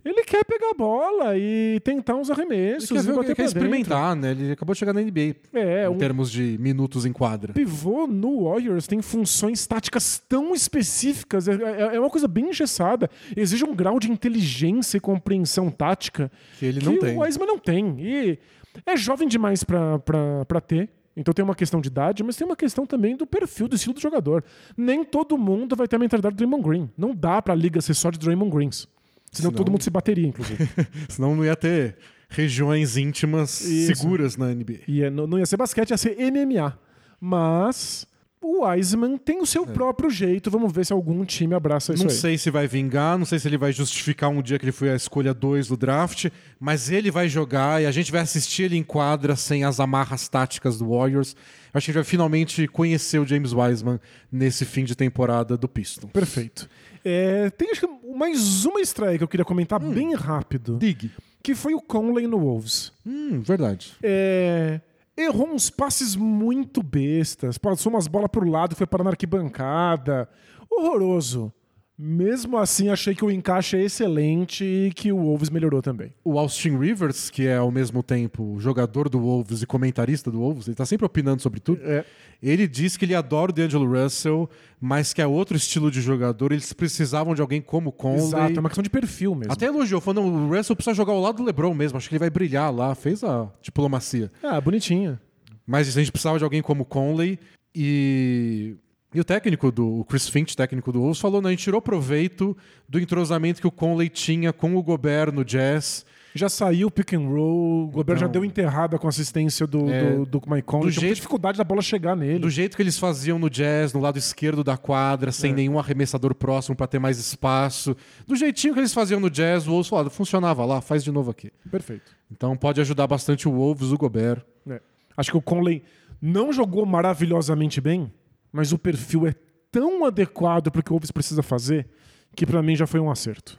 Ele 0.09 0.23
quer 0.23 0.43
pegar 0.45 0.69
a 0.69 0.73
bola 0.73 1.37
e 1.37 1.79
tentar 1.83 2.15
uns 2.15 2.29
arremessos. 2.31 2.89
Ele 2.89 2.99
quer, 2.99 3.05
ver, 3.05 3.11
ele 3.13 3.17
quer 3.19 3.35
pra 3.35 3.45
dentro. 3.45 3.45
experimentar, 3.45 4.15
né? 4.15 4.31
Ele 4.31 4.51
acabou 4.51 4.73
de 4.73 4.79
chegar 4.79 4.93
na 4.93 5.01
NBA. 5.01 5.35
É, 5.53 5.85
em 5.85 5.87
o 5.87 5.97
termos 5.97 6.31
de 6.31 6.57
minutos 6.59 7.05
em 7.05 7.11
quadra. 7.11 7.51
pivô 7.53 8.07
no 8.07 8.45
Warriors 8.49 8.87
tem 8.87 9.01
funções 9.01 9.65
táticas 9.67 10.21
tão 10.29 10.53
específicas, 10.55 11.47
é, 11.47 11.53
é- 11.53 11.95
é 11.95 11.99
uma 11.99 12.09
coisa 12.09 12.27
bem 12.27 12.49
engessada. 12.49 13.09
Exige 13.35 13.65
um 13.65 13.75
grau 13.75 13.99
de 13.99 14.09
inteligência 14.11 14.97
e 14.97 14.99
compreensão 14.99 15.69
tática 15.69 16.31
Que 16.57 16.65
ele 16.67 16.79
que 16.79 16.85
não 16.85 16.97
tem. 16.99 17.15
o 17.17 17.21
Wiseman 17.21 17.47
não 17.47 17.59
tem. 17.59 17.95
E 17.99 18.39
é 18.85 18.95
jovem 18.95 19.27
demais 19.27 19.63
pra 19.63 20.61
ter. 20.65 20.89
Então 21.15 21.33
tem 21.33 21.43
uma 21.43 21.55
questão 21.55 21.81
de 21.81 21.87
idade, 21.87 22.23
mas 22.23 22.35
tem 22.37 22.45
uma 22.45 22.55
questão 22.55 22.85
também 22.85 23.15
do 23.17 23.25
perfil, 23.25 23.67
do 23.67 23.75
estilo 23.75 23.95
do 23.95 23.99
jogador. 23.99 24.43
Nem 24.77 25.03
todo 25.03 25.35
mundo 25.35 25.75
vai 25.75 25.87
ter 25.87 25.95
a 25.95 25.99
mentalidade 25.99 26.35
do 26.35 26.37
Draymond 26.37 26.63
Green. 26.63 26.89
Não 26.95 27.15
dá 27.15 27.41
pra 27.41 27.55
liga 27.55 27.81
ser 27.81 27.95
só 27.95 28.11
de 28.11 28.19
Draymond 28.19 28.51
Greens. 28.55 28.87
Senão, 29.31 29.49
Senão- 29.51 29.51
todo 29.51 29.71
mundo 29.71 29.83
se 29.83 29.89
bateria, 29.89 30.27
inclusive. 30.27 30.57
Senão 31.09 31.35
não 31.35 31.43
ia 31.45 31.55
ter 31.55 31.97
regiões 32.29 32.97
íntimas 32.97 33.61
Isso. 33.61 33.95
seguras 33.95 34.35
na 34.37 34.47
NBA. 34.53 34.79
É- 35.05 35.09
não 35.09 35.25
não 35.27 35.39
ia 35.39 35.45
ser 35.45 35.57
basquete, 35.57 35.91
ia 35.91 35.97
ser 35.97 36.15
MMA. 36.19 36.77
Mas 37.19 38.05
o 38.41 38.63
Wiseman 38.65 39.17
tem 39.17 39.41
o 39.41 39.45
seu 39.45 39.65
próprio 39.65 40.09
jeito. 40.09 40.49
Vamos 40.51 40.71
ver 40.71 40.85
se 40.85 40.93
algum 40.93 41.25
time 41.25 41.53
abraça 41.55 41.93
isso 41.93 42.03
É. 42.03 42.05
Não 42.05 42.11
aí. 42.11 42.17
sei 42.17 42.37
se 42.37 42.49
vai 42.51 42.67
vingar, 42.67 43.17
não 43.17 43.25
sei 43.25 43.39
se 43.39 43.47
ele 43.47 43.57
vai 43.57 43.71
justificar 43.73 44.29
um 44.29 44.41
dia 44.41 44.57
que 44.59 44.65
ele 44.65 44.71
foi 44.71 44.89
a 44.89 44.95
escolha 44.95 45.33
2 45.33 45.67
do 45.67 45.75
draft, 45.77 46.27
mas 46.59 46.89
ele 46.89 47.09
vai 47.11 47.27
jogar 47.27 47.81
e 47.81 47.85
a 47.85 47.91
gente 47.91 48.11
vai 48.11 48.21
assistir 48.21 48.63
ele 48.63 48.77
em 48.77 48.83
quadra 48.83 49.35
sem 49.35 49.63
as 49.63 49.79
amarras 49.79 50.29
táticas 50.29 50.77
do 50.77 50.89
Warriors. 50.89 51.35
Acho 51.73 51.85
que 51.85 51.91
a 51.91 51.93
gente 51.93 51.95
vai 51.95 52.03
finalmente 52.03 52.67
conhecer 52.67 53.19
o 53.19 53.25
James 53.27 53.53
Wiseman 53.53 53.99
nesse 54.31 54.65
fim 54.65 54.83
de 54.83 54.95
temporada 54.95 55.57
do 55.57 55.67
Pistons. 55.67 56.11
Perfeito. 56.11 56.69
É, 57.03 57.49
tem 57.51 57.71
acho 57.71 57.87
que 57.87 58.07
mais 58.15 58.65
uma 58.65 58.79
estreia 58.81 59.17
que 59.17 59.23
eu 59.23 59.27
queria 59.27 59.45
comentar 59.45 59.81
Hum. 59.81 59.91
bem 59.91 60.13
rápido, 60.13 60.77
Dig. 60.77 61.11
que 61.43 61.53
foi 61.55 61.73
o 61.73 61.81
Conley 61.81 62.27
no 62.27 62.39
Wolves. 62.39 62.91
Hum, 63.05 63.41
verdade. 63.41 63.93
É, 64.03 64.81
errou 65.17 65.47
uns 65.49 65.69
passes 65.69 66.15
muito 66.15 66.81
bestas, 66.83 67.57
passou 67.57 67.91
umas 67.91 68.07
bolas 68.07 68.29
pro 68.31 68.49
lado, 68.49 68.75
foi 68.75 68.85
parar 68.87 69.03
na 69.03 69.11
arquibancada. 69.11 70.27
Horroroso. 70.69 71.51
Mesmo 71.99 72.57
assim, 72.57 72.89
achei 72.89 73.15
que 73.15 73.25
o 73.25 73.31
encaixe 73.31 73.75
é 73.75 73.81
excelente 73.81 74.63
e 74.63 74.91
que 74.93 75.11
o 75.11 75.17
Wolves 75.17 75.49
melhorou 75.49 75.81
também. 75.81 76.13
O 76.23 76.37
Austin 76.37 76.77
Rivers, 76.77 77.31
que 77.31 77.47
é 77.47 77.57
ao 77.57 77.71
mesmo 77.71 78.03
tempo 78.03 78.55
jogador 78.59 79.09
do 79.09 79.19
Wolves 79.19 79.63
e 79.63 79.65
comentarista 79.65 80.29
do 80.29 80.37
Wolves, 80.37 80.67
ele 80.67 80.75
tá 80.75 80.85
sempre 80.85 81.07
opinando 81.07 81.41
sobre 81.41 81.59
tudo. 81.59 81.81
É. 81.83 82.05
Ele 82.41 82.67
diz 82.67 82.95
que 82.95 83.03
ele 83.03 83.15
adora 83.15 83.49
o 83.49 83.53
D'Angelo 83.53 83.91
Russell, 83.91 84.47
mas 84.79 85.11
que 85.11 85.23
é 85.23 85.25
outro 85.25 85.57
estilo 85.57 85.89
de 85.89 85.99
jogador. 85.99 86.51
Eles 86.51 86.71
precisavam 86.71 87.33
de 87.33 87.41
alguém 87.41 87.61
como 87.61 87.91
Conley. 87.91 88.27
Exato, 88.27 88.53
é 88.57 88.59
uma 88.59 88.69
questão 88.69 88.83
de 88.83 88.91
perfil 88.91 89.33
mesmo. 89.33 89.51
Até 89.51 89.65
elogiou, 89.65 89.99
falando, 89.99 90.21
o 90.21 90.55
Russell 90.55 90.75
precisa 90.75 90.93
jogar 90.93 91.13
ao 91.13 91.21
lado 91.21 91.37
do 91.37 91.43
LeBron 91.43 91.73
mesmo, 91.73 91.97
acho 91.97 92.07
que 92.07 92.13
ele 92.13 92.19
vai 92.19 92.29
brilhar 92.29 92.71
lá, 92.71 92.93
fez 92.93 93.23
a 93.23 93.51
diplomacia. 93.59 94.31
Ah, 94.43 94.61
bonitinha. 94.61 95.19
Mas 95.65 95.87
a 95.87 95.99
gente 95.99 96.11
precisava 96.11 96.37
de 96.37 96.43
alguém 96.43 96.61
como 96.61 96.85
Conley 96.85 97.39
e... 97.73 98.75
E 99.17 99.19
o 99.19 99.23
técnico 99.23 99.71
do 99.71 100.01
o 100.01 100.05
Chris 100.05 100.29
Finch, 100.29 100.55
técnico 100.55 100.91
do 100.91 100.99
Wolves, 101.01 101.19
falou, 101.19 101.41
não, 101.41 101.47
a 101.47 101.51
gente 101.51 101.63
tirou 101.63 101.81
proveito 101.81 102.55
do 102.87 102.99
entrosamento 102.99 103.59
que 103.59 103.65
o 103.65 103.71
Conley 103.71 104.09
tinha 104.09 104.53
com 104.53 104.75
o 104.75 104.83
Gobert 104.83 105.31
no 105.33 105.43
Jazz. 105.43 106.05
Já 106.35 106.47
saiu 106.47 106.89
o 106.89 106.91
pick 106.91 107.13
and 107.13 107.21
roll, 107.27 107.85
o 107.85 107.87
Gobert 107.87 108.19
já 108.19 108.25
Então- 108.27 108.33
deu 108.33 108.45
enterrada 108.45 108.99
com 108.99 109.07
a 109.07 109.09
assistência 109.09 109.65
do, 109.65 109.89
É, 109.89 110.13
do, 110.17 110.23
do 110.27 110.41
Mike 110.45 110.61
Conley. 110.67 110.83
do 110.85 110.89
então, 110.91 111.01
jeito- 111.01 111.15
dificuldade 111.15 111.57
da 111.57 111.63
bola 111.63 111.81
chegar 111.81 112.15
nele. 112.15 112.37
Do 112.37 112.47
jeito 112.51 112.75
que 112.77 112.83
eles 112.83 112.99
faziam 112.99 113.39
no 113.39 113.49
Jazz, 113.49 113.91
no 113.91 113.99
lado 113.99 114.19
esquerdo 114.19 114.63
da 114.63 114.77
quadra, 114.77 115.31
sem 115.31 115.51
nenhum 115.51 115.79
arremessador 115.79 116.35
próximo 116.35 116.75
para 116.75 116.85
ter 116.85 116.99
mais 116.99 117.17
espaço. 117.17 117.97
Do 118.27 118.35
jeitinho 118.35 118.75
que 118.75 118.79
eles 118.79 118.93
faziam 118.93 119.19
no 119.19 119.31
Jazz, 119.31 119.65
o 119.65 119.71
Wolves 119.71 119.87
falou, 119.87 120.11
funcionava 120.11 120.63
lá, 120.63 120.79
faz 120.79 121.03
de 121.03 121.11
novo 121.11 121.31
aqui. 121.31 121.51
Perfeito. 121.71 122.11
Então 122.31 122.55
pode 122.55 122.79
ajudar 122.81 123.07
bastante 123.07 123.47
o 123.49 123.51
Wolves, 123.51 123.91
o 123.91 123.97
Gobert. 123.97 124.43
É. 124.69 124.79
Acho 125.17 125.31
que 125.31 125.37
o 125.37 125.41
Conley 125.41 125.81
não 126.21 126.53
jogou 126.53 126.85
maravilhosamente 126.85 127.81
bem, 127.81 128.11
mas 128.51 128.71
o 128.71 128.77
perfil 128.79 129.27
é 129.27 129.33
tão 129.71 130.05
adequado 130.05 130.71
para 130.71 130.79
o 130.79 130.83
que 130.83 130.89
o 130.91 130.93
Wolves 130.93 131.11
precisa 131.11 131.43
fazer 131.43 131.87
que 132.35 132.45
para 132.45 132.61
mim 132.61 132.75
já 132.75 132.85
foi 132.87 132.99
um 132.99 133.09
acerto. 133.09 133.57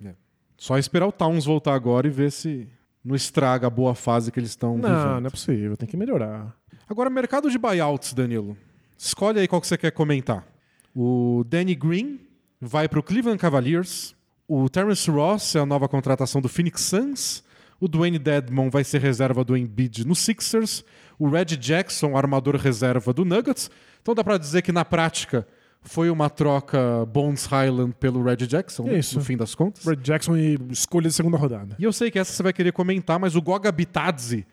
Só 0.57 0.79
esperar 0.79 1.07
o 1.07 1.13
Towns 1.13 1.45
voltar 1.45 1.75
agora 1.75 2.07
e 2.07 2.11
ver 2.11 2.31
se 2.33 2.69
não 3.05 3.15
estraga 3.15 3.67
a 3.67 3.71
boa 3.71 3.95
fase 3.95 4.31
que 4.33 4.39
eles 4.41 4.51
estão 4.51 4.77
Não, 4.77 4.89
vivendo. 4.89 5.21
não 5.21 5.27
é 5.27 5.31
possível, 5.31 5.77
tem 5.77 5.89
que 5.89 5.97
melhorar. 5.97 6.55
Agora, 6.89 7.09
mercado 7.11 7.51
de 7.51 7.59
buyouts, 7.59 8.13
Danilo. 8.13 8.57
Escolhe 8.97 9.39
aí 9.41 9.47
qual 9.49 9.61
que 9.61 9.67
você 9.67 9.77
quer 9.79 9.91
comentar. 9.93 10.47
O 10.95 11.45
Danny 11.47 11.75
Green 11.75 12.21
vai 12.61 12.89
para 12.89 12.99
o 12.99 13.03
Cleveland 13.03 13.39
Cavaliers. 13.39 14.15
O 14.49 14.69
Terrence 14.69 15.09
Ross 15.11 15.55
é 15.55 15.61
a 15.61 15.67
nova 15.67 15.89
contratação 15.89 16.41
do 16.41 16.49
Phoenix 16.49 16.81
Suns. 16.83 17.45
O 17.81 17.87
Dwayne 17.87 18.19
Dedmon 18.19 18.71
vai 18.71 18.83
ser 18.83 19.01
reserva 19.01 19.45
do 19.45 19.57
Embiid 19.57 20.07
no 20.07 20.15
Sixers. 20.15 20.85
O 21.19 21.29
Red 21.29 21.57
Jackson, 21.57 22.17
armador 22.17 22.57
reserva 22.57 23.13
do 23.13 23.25
Nuggets. 23.25 23.71
Então 24.03 24.15
dá 24.15 24.25
para 24.25 24.39
dizer 24.39 24.63
que 24.63 24.73
na 24.73 24.85
prática 24.85 25.47
foi 25.83 26.11
uma 26.11 26.29
troca 26.29 27.07
Bones 27.07 27.47
Highland 27.47 27.95
pelo 27.99 28.23
Red 28.23 28.39
Jackson, 28.39 28.85
né, 28.85 28.99
Isso. 28.99 29.19
no 29.19 29.25
fim 29.25 29.37
das 29.37 29.55
contas. 29.55 29.85
Red 29.85 29.97
Jackson 29.97 30.37
e 30.37 30.59
escolha 30.71 31.09
de 31.09 31.15
segunda 31.15 31.37
rodada. 31.37 31.77
E 31.79 31.85
eu 31.85 31.93
sei 31.93 32.11
que 32.11 32.19
essa 32.19 32.33
você 32.33 32.43
vai 32.43 32.53
querer 32.53 32.73
comentar, 32.73 33.19
mas 33.19 33.37
o 33.37 33.43
Goga 33.43 33.71
Bitadze 33.71 34.47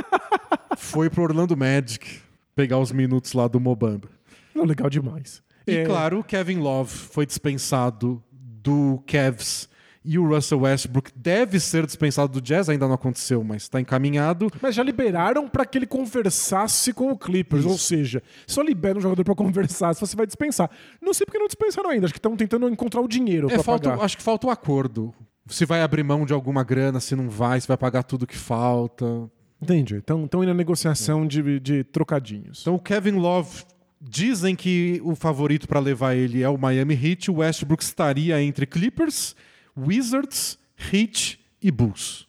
foi 0.76 1.10
pro 1.10 1.22
Orlando 1.22 1.56
Magic 1.56 2.20
pegar 2.54 2.78
os 2.78 2.90
minutos 2.90 3.32
lá 3.32 3.46
do 3.46 3.60
Mobamba. 3.60 4.08
Não, 4.54 4.64
legal 4.64 4.88
demais. 4.88 5.42
E 5.66 5.76
É, 5.76 5.84
claro, 5.84 6.20
o 6.20 6.24
Kevin 6.24 6.58
Love 6.58 6.90
foi 6.90 7.26
dispensado 7.26 8.22
do 8.32 9.02
Cavs 9.06 9.68
e 10.06 10.18
o 10.18 10.26
Russell 10.28 10.60
Westbrook 10.60 11.10
deve 11.16 11.58
ser 11.58 11.84
dispensado 11.84 12.32
do 12.32 12.40
Jazz, 12.40 12.68
ainda 12.68 12.86
não 12.86 12.94
aconteceu, 12.94 13.42
mas 13.42 13.62
está 13.62 13.80
encaminhado. 13.80 14.48
Mas 14.62 14.74
já 14.74 14.82
liberaram 14.82 15.48
para 15.48 15.66
que 15.66 15.76
ele 15.78 15.86
conversasse 15.86 16.92
com 16.92 17.10
o 17.10 17.18
Clippers, 17.18 17.62
Isso. 17.64 17.72
ou 17.72 17.78
seja, 17.78 18.22
só 18.46 18.62
libera 18.62 18.98
um 18.98 19.00
jogador 19.00 19.24
para 19.24 19.34
conversar 19.34 19.94
se 19.94 20.00
você 20.00 20.16
vai 20.16 20.26
dispensar. 20.26 20.70
Não 21.02 21.12
sei 21.12 21.24
porque 21.26 21.38
não 21.38 21.46
dispensaram 21.46 21.90
ainda, 21.90 22.06
acho 22.06 22.14
que 22.14 22.18
estão 22.18 22.36
tentando 22.36 22.68
encontrar 22.68 23.00
o 23.00 23.08
dinheiro 23.08 23.48
É, 23.50 23.54
para 23.54 23.62
falta, 23.62 23.90
pagar. 23.90 24.04
acho 24.04 24.16
que 24.16 24.22
falta 24.22 24.46
o 24.46 24.50
acordo. 24.50 25.12
Se 25.48 25.64
vai 25.64 25.82
abrir 25.82 26.02
mão 26.02 26.24
de 26.24 26.32
alguma 26.32 26.62
grana, 26.64 27.00
se 27.00 27.14
não 27.16 27.28
vai, 27.28 27.60
se 27.60 27.68
vai 27.68 27.76
pagar 27.76 28.02
tudo 28.02 28.26
que 28.26 28.36
falta. 28.36 29.28
Entendi. 29.60 29.96
Estão 29.96 30.22
indo 30.24 30.46
na 30.46 30.54
negociação 30.54 31.26
de, 31.26 31.58
de 31.60 31.84
trocadinhos. 31.84 32.60
Então 32.62 32.74
o 32.74 32.78
Kevin 32.80 33.12
Love 33.12 33.64
dizem 34.00 34.54
que 34.54 35.00
o 35.04 35.14
favorito 35.14 35.66
para 35.66 35.80
levar 35.80 36.14
ele 36.14 36.42
é 36.42 36.48
o 36.48 36.58
Miami 36.58 36.94
Heat. 36.94 37.30
O 37.30 37.36
Westbrook 37.36 37.82
estaria 37.82 38.40
entre 38.42 38.66
Clippers, 38.66 39.34
Wizards, 39.76 40.58
Heat 40.92 41.38
e 41.62 41.70
Bulls. 41.70 42.26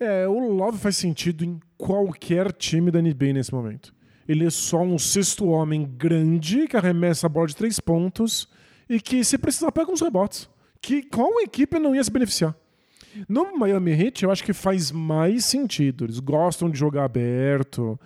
É, 0.00 0.26
o 0.28 0.38
Love 0.38 0.78
faz 0.78 0.96
sentido 0.96 1.44
em 1.44 1.60
qualquer 1.76 2.52
time 2.52 2.90
da 2.90 3.00
NBA 3.02 3.32
nesse 3.34 3.52
momento. 3.52 3.92
Ele 4.28 4.44
é 4.46 4.50
só 4.50 4.82
um 4.82 4.98
sexto 4.98 5.46
homem 5.48 5.84
grande 5.96 6.68
que 6.68 6.76
arremessa 6.76 7.26
a 7.26 7.30
bola 7.30 7.46
de 7.46 7.56
três 7.56 7.80
pontos 7.80 8.48
e 8.88 9.00
que, 9.00 9.24
se 9.24 9.36
precisar, 9.38 9.72
pega 9.72 9.90
uns 9.90 10.00
rebotes. 10.00 10.48
Que 10.80 11.02
qual 11.02 11.40
equipe 11.40 11.78
não 11.78 11.94
ia 11.94 12.04
se 12.04 12.10
beneficiar? 12.10 12.54
No 13.28 13.58
Miami 13.58 13.90
Heat, 13.92 14.22
eu 14.24 14.30
acho 14.30 14.44
que 14.44 14.52
faz 14.52 14.92
mais 14.92 15.44
sentido. 15.46 16.04
Eles 16.04 16.20
gostam 16.20 16.70
de 16.70 16.78
jogar 16.78 17.04
aberto, 17.04 17.98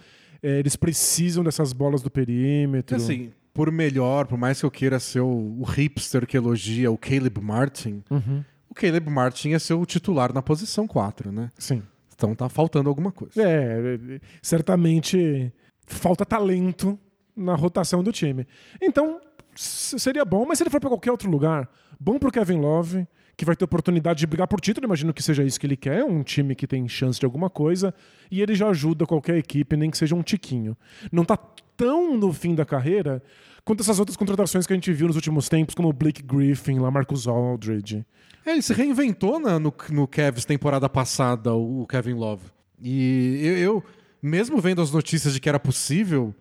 é, 0.43 0.59
eles 0.61 0.77
precisam 0.77 1.45
dessas 1.45 1.73
bolas 1.73 2.03
do 2.03 2.11
perímetro. 2.11 2.97
Assim, 2.97 3.33
por 3.53 3.71
melhor, 3.71 4.27
por 4.27 4.39
mais 4.39 4.61
que 4.61 4.65
eu 4.65 4.71
queira 4.71 4.99
ser 4.99 5.21
o, 5.21 5.57
o 5.59 5.65
hipster 5.65 6.27
que 6.27 6.37
elogia 6.37 6.91
o 6.91 6.97
Caleb 6.97 7.41
Martin, 7.41 8.03
Uhum. 8.11 8.43
O 8.73 8.75
Caleb 8.75 9.11
Martin 9.11 9.53
é 9.53 9.59
ser 9.59 9.75
o 9.75 9.85
titular 9.85 10.33
na 10.33 10.41
posição 10.41 10.87
4, 10.89 11.31
né? 11.31 11.51
Sim. 11.59 11.83
Então 12.15 12.35
tá 12.35 12.49
faltando 12.49 12.89
alguma 12.89 13.13
coisa. 13.13 13.35
É, 13.41 14.19
certamente 14.41 15.53
falta 15.87 16.25
talento 16.25 16.99
na 17.37 17.55
rotação 17.55 18.03
do 18.03 18.11
time. 18.11 18.47
Então, 18.81 19.21
seria 19.55 20.25
bom, 20.25 20.47
mas 20.47 20.59
se 20.59 20.65
ele 20.65 20.71
for 20.71 20.81
para 20.81 20.89
qualquer 20.89 21.11
outro 21.11 21.31
lugar, 21.31 21.69
bom 22.01 22.19
pro 22.19 22.33
Kevin 22.33 22.61
Love, 22.61 23.07
que 23.37 23.45
vai 23.45 23.55
ter 23.55 23.65
oportunidade 23.65 24.21
de 24.21 24.27
brigar 24.27 24.49
por 24.49 24.61
título, 24.61 24.87
imagino 24.87 25.13
que 25.13 25.23
seja 25.23 25.45
isso 25.45 25.61
que 25.61 25.67
ele 25.67 25.77
quer, 25.77 26.05
um 26.05 26.23
time 26.23 26.55
que 26.55 26.67
tem 26.67 26.89
chance 26.89 27.21
de 27.21 27.27
alguma 27.27 27.51
coisa, 27.51 27.95
e 28.31 28.41
ele 28.41 28.55
já 28.55 28.69
ajuda 28.69 29.07
qualquer 29.07 29.37
equipe, 29.37 29.77
nem 29.77 29.91
que 29.91 29.99
seja 29.99 30.15
um 30.15 30.23
tiquinho. 30.23 30.77
Não 31.11 31.25
tá 31.25 31.37
tão 31.77 32.17
no 32.17 32.33
fim 32.33 32.55
da 32.55 32.65
carreira 32.65 33.23
quanto 33.65 33.81
essas 33.81 33.99
outras 33.99 34.17
contratações 34.17 34.67
que 34.67 34.73
a 34.73 34.77
gente 34.77 34.93
viu 34.93 35.07
nos 35.07 35.17
últimos 35.17 35.49
tempos, 35.49 35.75
como 35.75 35.93
Blake 35.93 36.23
Griffin, 36.23 36.79
lá 36.79 36.91
Aldridge. 37.27 38.05
É, 38.45 38.53
ele 38.53 38.63
se 38.63 38.73
reinventou 38.73 39.39
na- 39.39 39.59
no, 39.59 39.73
no 39.91 40.09
Cavs 40.09 40.45
temporada 40.45 40.89
passada, 40.89 41.55
o, 41.55 41.87
Kevin 41.87 42.15
Love. 42.15 42.45
E 42.81 43.41
eu, 43.43 43.59
eu, 43.59 43.85
mesmo 44.21 44.61
vendo 44.61 44.83
as 44.83 44.91
notícias 44.91 45.33
de 45.35 45.41
que 45.41 45.49
era 45.49 45.61
possível, 45.61 46.35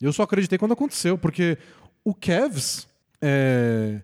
eu 0.00 0.12
só 0.12 0.22
acreditei 0.22 0.58
quando 0.58 0.72
aconteceu, 0.72 1.18
porque 1.18 1.58
o 2.04 2.14
Cavs, 2.14 2.86
é, 3.20 4.00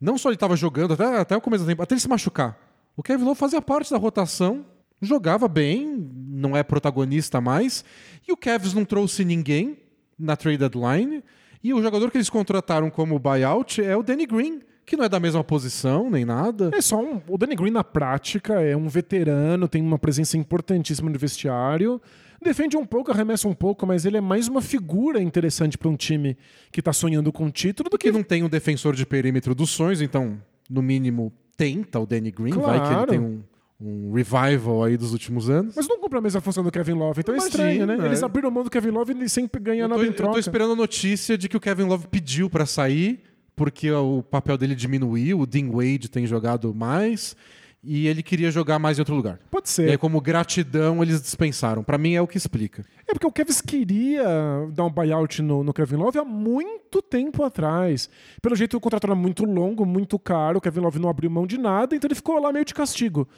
não 0.00 0.16
só 0.16 0.30
ele 0.30 0.36
estava 0.36 0.56
jogando, 0.56 0.94
até, 0.94 1.04
até 1.18 1.36
o 1.36 1.40
começo 1.40 1.64
da 1.64 1.70
temporada, 1.70 1.84
até 1.88 1.94
ele 1.94 2.00
se 2.00 2.08
machucar. 2.08 2.58
O 2.96 3.02
Kevin 3.02 3.24
Love 3.24 3.38
fazia 3.38 3.60
parte 3.60 3.90
da 3.90 3.98
rotação, 3.98 4.64
jogava 5.02 5.46
bem, 5.46 6.08
não 6.28 6.56
é 6.56 6.62
protagonista 6.62 7.42
mais, 7.42 7.84
e 8.26 8.32
o 8.32 8.36
Cavs 8.38 8.72
não 8.72 8.86
trouxe 8.86 9.22
ninguém 9.22 9.78
na 10.18 10.34
trade 10.34 10.56
deadline, 10.56 11.22
E 11.66 11.74
o 11.74 11.82
jogador 11.82 12.12
que 12.12 12.16
eles 12.16 12.30
contrataram 12.30 12.88
como 12.90 13.18
buyout 13.18 13.82
é 13.82 13.96
o 13.96 14.02
Danny 14.02 14.24
Green, 14.24 14.60
que 14.84 14.96
não 14.96 15.04
é 15.04 15.08
da 15.08 15.18
mesma 15.18 15.42
posição 15.42 16.08
nem 16.08 16.24
nada. 16.24 16.70
É 16.72 16.80
só 16.80 16.96
um. 17.02 17.20
O 17.26 17.36
Danny 17.36 17.56
Green, 17.56 17.72
na 17.72 17.82
prática, 17.82 18.60
é 18.62 18.76
um 18.76 18.86
veterano, 18.88 19.66
tem 19.66 19.82
uma 19.82 19.98
presença 19.98 20.36
importantíssima 20.38 21.10
no 21.10 21.18
vestiário. 21.18 22.00
Defende 22.40 22.76
um 22.76 22.86
pouco, 22.86 23.10
arremessa 23.10 23.48
um 23.48 23.54
pouco, 23.54 23.84
mas 23.84 24.04
ele 24.04 24.16
é 24.16 24.20
mais 24.20 24.46
uma 24.46 24.62
figura 24.62 25.20
interessante 25.20 25.76
para 25.76 25.88
um 25.88 25.96
time 25.96 26.36
que 26.70 26.80
tá 26.80 26.92
sonhando 26.92 27.32
com 27.32 27.46
o 27.46 27.50
título 27.50 27.90
do 27.90 27.98
que. 27.98 28.12
Que 28.12 28.12
não 28.16 28.22
tem 28.22 28.44
um 28.44 28.48
defensor 28.48 28.94
de 28.94 29.04
perímetro 29.04 29.52
dos 29.52 29.70
sonhos, 29.70 30.00
então, 30.00 30.40
no 30.70 30.80
mínimo, 30.80 31.32
tenta 31.56 31.98
o 31.98 32.06
Danny 32.06 32.30
Green, 32.30 32.52
vai 32.52 32.78
que 32.78 32.86
ele 32.86 32.94
Claro. 32.94 33.10
tem 33.10 33.18
um, 33.18 33.42
um 33.80 34.12
revival 34.12 34.84
aí 34.84 34.96
dos 34.96 35.12
últimos 35.12 35.50
anos. 35.50 35.74
Mas 35.76 35.86
não 35.86 35.98
cumpre 36.00 36.18
a 36.18 36.22
mesma 36.22 36.40
função 36.40 36.64
do 36.64 36.70
Kevin 36.70 36.92
Love, 36.94 37.20
então 37.20 37.34
é 37.34 37.38
Imagina, 37.38 37.70
estranho, 37.72 37.86
né? 37.86 38.04
é. 38.04 38.06
Eles 38.06 38.22
abriram 38.22 38.50
mão 38.50 38.64
do 38.64 38.70
Kevin 38.70 38.90
Love 38.90 39.12
e 39.22 39.28
sempre 39.28 39.60
ganham 39.60 39.82
Eu 39.84 39.88
nada 39.88 40.02
em 40.02 40.06
eu 40.06 40.14
troca. 40.14 40.32
tô 40.32 40.38
esperando 40.38 40.72
a 40.72 40.76
notícia 40.76 41.36
de 41.36 41.48
que 41.48 41.56
o 41.56 41.60
Kevin 41.60 41.84
Love 41.84 42.06
pediu 42.08 42.48
pra 42.48 42.64
sair, 42.64 43.20
porque 43.54 43.90
o 43.90 44.22
papel 44.22 44.56
dele 44.56 44.74
diminuiu, 44.74 45.40
o 45.40 45.46
Dean 45.46 45.70
Wade 45.70 46.08
tem 46.10 46.26
jogado 46.26 46.74
mais, 46.74 47.36
e 47.84 48.08
ele 48.08 48.22
queria 48.22 48.50
jogar 48.50 48.78
mais 48.78 48.98
em 48.98 49.02
outro 49.02 49.14
lugar. 49.14 49.38
Pode 49.50 49.68
E 49.68 49.70
ser. 49.70 49.90
aí, 49.90 49.98
como 49.98 50.20
gratidão, 50.20 51.02
eles 51.02 51.20
dispensaram. 51.22 51.84
Pra 51.84 51.96
mim 51.98 52.14
é 52.14 52.20
o 52.20 52.26
que 52.26 52.36
explica. 52.36 52.84
É 53.06 53.12
porque 53.12 53.26
o 53.26 53.30
Kevin 53.30 53.52
queria 53.66 54.24
dar 54.72 54.84
um 54.86 54.90
buyout 54.90 55.40
no, 55.42 55.62
no 55.62 55.72
Kevin 55.72 55.96
Love 55.96 56.18
há 56.18 56.24
muito 56.24 57.00
tempo 57.00 57.44
atrás. 57.44 58.08
Pelo 58.42 58.56
jeito, 58.56 58.76
o 58.76 58.80
contrato 58.80 59.04
era 59.04 59.14
muito 59.14 59.44
longo, 59.44 59.86
muito 59.86 60.18
caro. 60.18 60.58
O 60.58 60.60
Kevin 60.60 60.80
Love 60.80 60.98
não 60.98 61.08
abriu 61.08 61.30
mão 61.30 61.46
de 61.46 61.58
nada, 61.58 61.94
então 61.94 62.08
ele 62.08 62.14
ficou 62.16 62.40
lá 62.40 62.52
meio 62.52 62.64
de 62.64 62.74
castigo. 62.74 63.28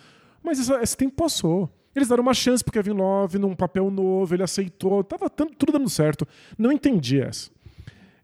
Mas 0.42 0.58
esse, 0.58 0.72
esse 0.74 0.96
tempo 0.96 1.14
passou. 1.16 1.70
Eles 1.94 2.08
deram 2.08 2.22
uma 2.22 2.34
chance 2.34 2.62
pro 2.62 2.72
Kevin 2.72 2.92
Love 2.92 3.38
num 3.38 3.54
papel 3.56 3.90
novo, 3.90 4.32
ele 4.34 4.42
aceitou, 4.42 5.02
tava 5.02 5.28
tanto- 5.28 5.54
tudo 5.56 5.72
dando 5.72 5.88
certo. 5.90 6.26
Não 6.56 6.70
entendi 6.70 7.20
essa. 7.20 7.50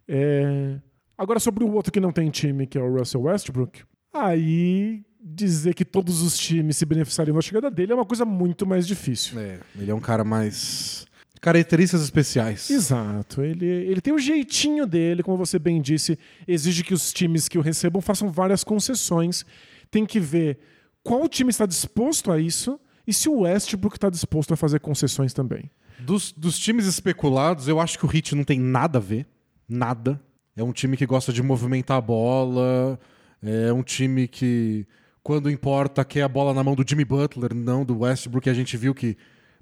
É, 0.07 0.77
Agora, 1.17 1.39
sobre 1.39 1.63
o 1.63 1.73
outro 1.73 1.93
que 1.93 2.01
não 2.01 2.11
tem 2.11 2.29
time, 2.29 2.67
que 2.67 2.77
é 2.77 2.83
o 2.83 2.93
Russell 2.99 3.23
Westbrook, 3.23 3.83
aí 4.13 5.03
dizer 5.21 5.73
que 5.73 5.85
todos 5.85 6.23
os 6.23 6.37
times 6.37 6.77
se 6.77 6.85
beneficiariam 6.85 7.37
da 7.37 7.41
chegada 7.41 7.71
dele 7.71 7.93
é 7.93 7.95
uma 7.95 8.05
coisa 8.05 8.25
muito 8.25 8.67
mais 8.67 8.85
difícil. 8.87 9.39
É, 9.39 9.61
ele 9.79 9.91
é 9.91 9.95
um 9.95 10.01
cara 10.01 10.25
mais. 10.25 11.07
Características 11.41 12.03
especiais. 12.03 12.69
Exato. 12.71 13.43
Ele, 13.43 13.65
ele 13.67 14.01
tem 14.01 14.13
o 14.13 14.19
jeitinho 14.19 14.87
dele, 14.87 15.23
como 15.23 15.37
você 15.37 15.57
bem 15.59 15.81
disse, 15.81 16.19
exige 16.49 16.83
que 16.83 16.93
os 16.95 17.13
times 17.13 17.49
que 17.49 17.59
o 17.59 17.61
recebam 17.61 18.01
façam 18.03 18.31
várias 18.31 18.65
concessões. 18.65 19.45
Tem 19.91 20.05
que 20.05 20.19
ver 20.19 20.59
qual 21.05 21.29
time 21.29 21.51
está 21.51 21.67
disposto 21.67 22.33
a 22.33 22.41
isso 22.41 22.81
e 23.07 23.13
se 23.13 23.29
o 23.29 23.41
Westbrook 23.41 23.97
está 23.97 24.09
disposto 24.09 24.55
a 24.55 24.57
fazer 24.57 24.81
concessões 24.81 25.33
também. 25.33 25.71
Dos, 26.01 26.33
dos 26.33 26.59
times 26.59 26.87
especulados, 26.87 27.69
eu 27.69 27.79
acho 27.79 27.99
que 27.99 28.07
o 28.07 28.11
Heat 28.13 28.35
não 28.35 28.43
tem 28.43 28.59
nada 28.59 28.99
a 28.99 29.01
ver. 29.01 29.27
Nada. 29.69 30.21
É 30.57 30.63
um 30.63 30.73
time 30.73 30.97
que 30.97 31.07
gosta 31.07 31.33
de 31.33 31.43
movimentar 31.43 31.99
a 31.99 32.01
bola. 32.01 32.99
É 33.43 33.73
um 33.73 33.83
time 33.83 34.27
que, 34.27 34.87
quando 35.23 35.51
importa, 35.51 36.05
quer 36.05 36.23
a 36.23 36.29
bola 36.29 36.55
na 36.55 36.65
mão 36.65 36.75
do 36.75 36.85
Jimmy 36.87 37.05
Butler, 37.05 37.55
não 37.55 37.85
do 37.85 38.01
Westbrook. 38.01 38.49
A 38.49 38.55
gente 38.55 38.77
viu 38.77 38.95
que, 38.95 39.17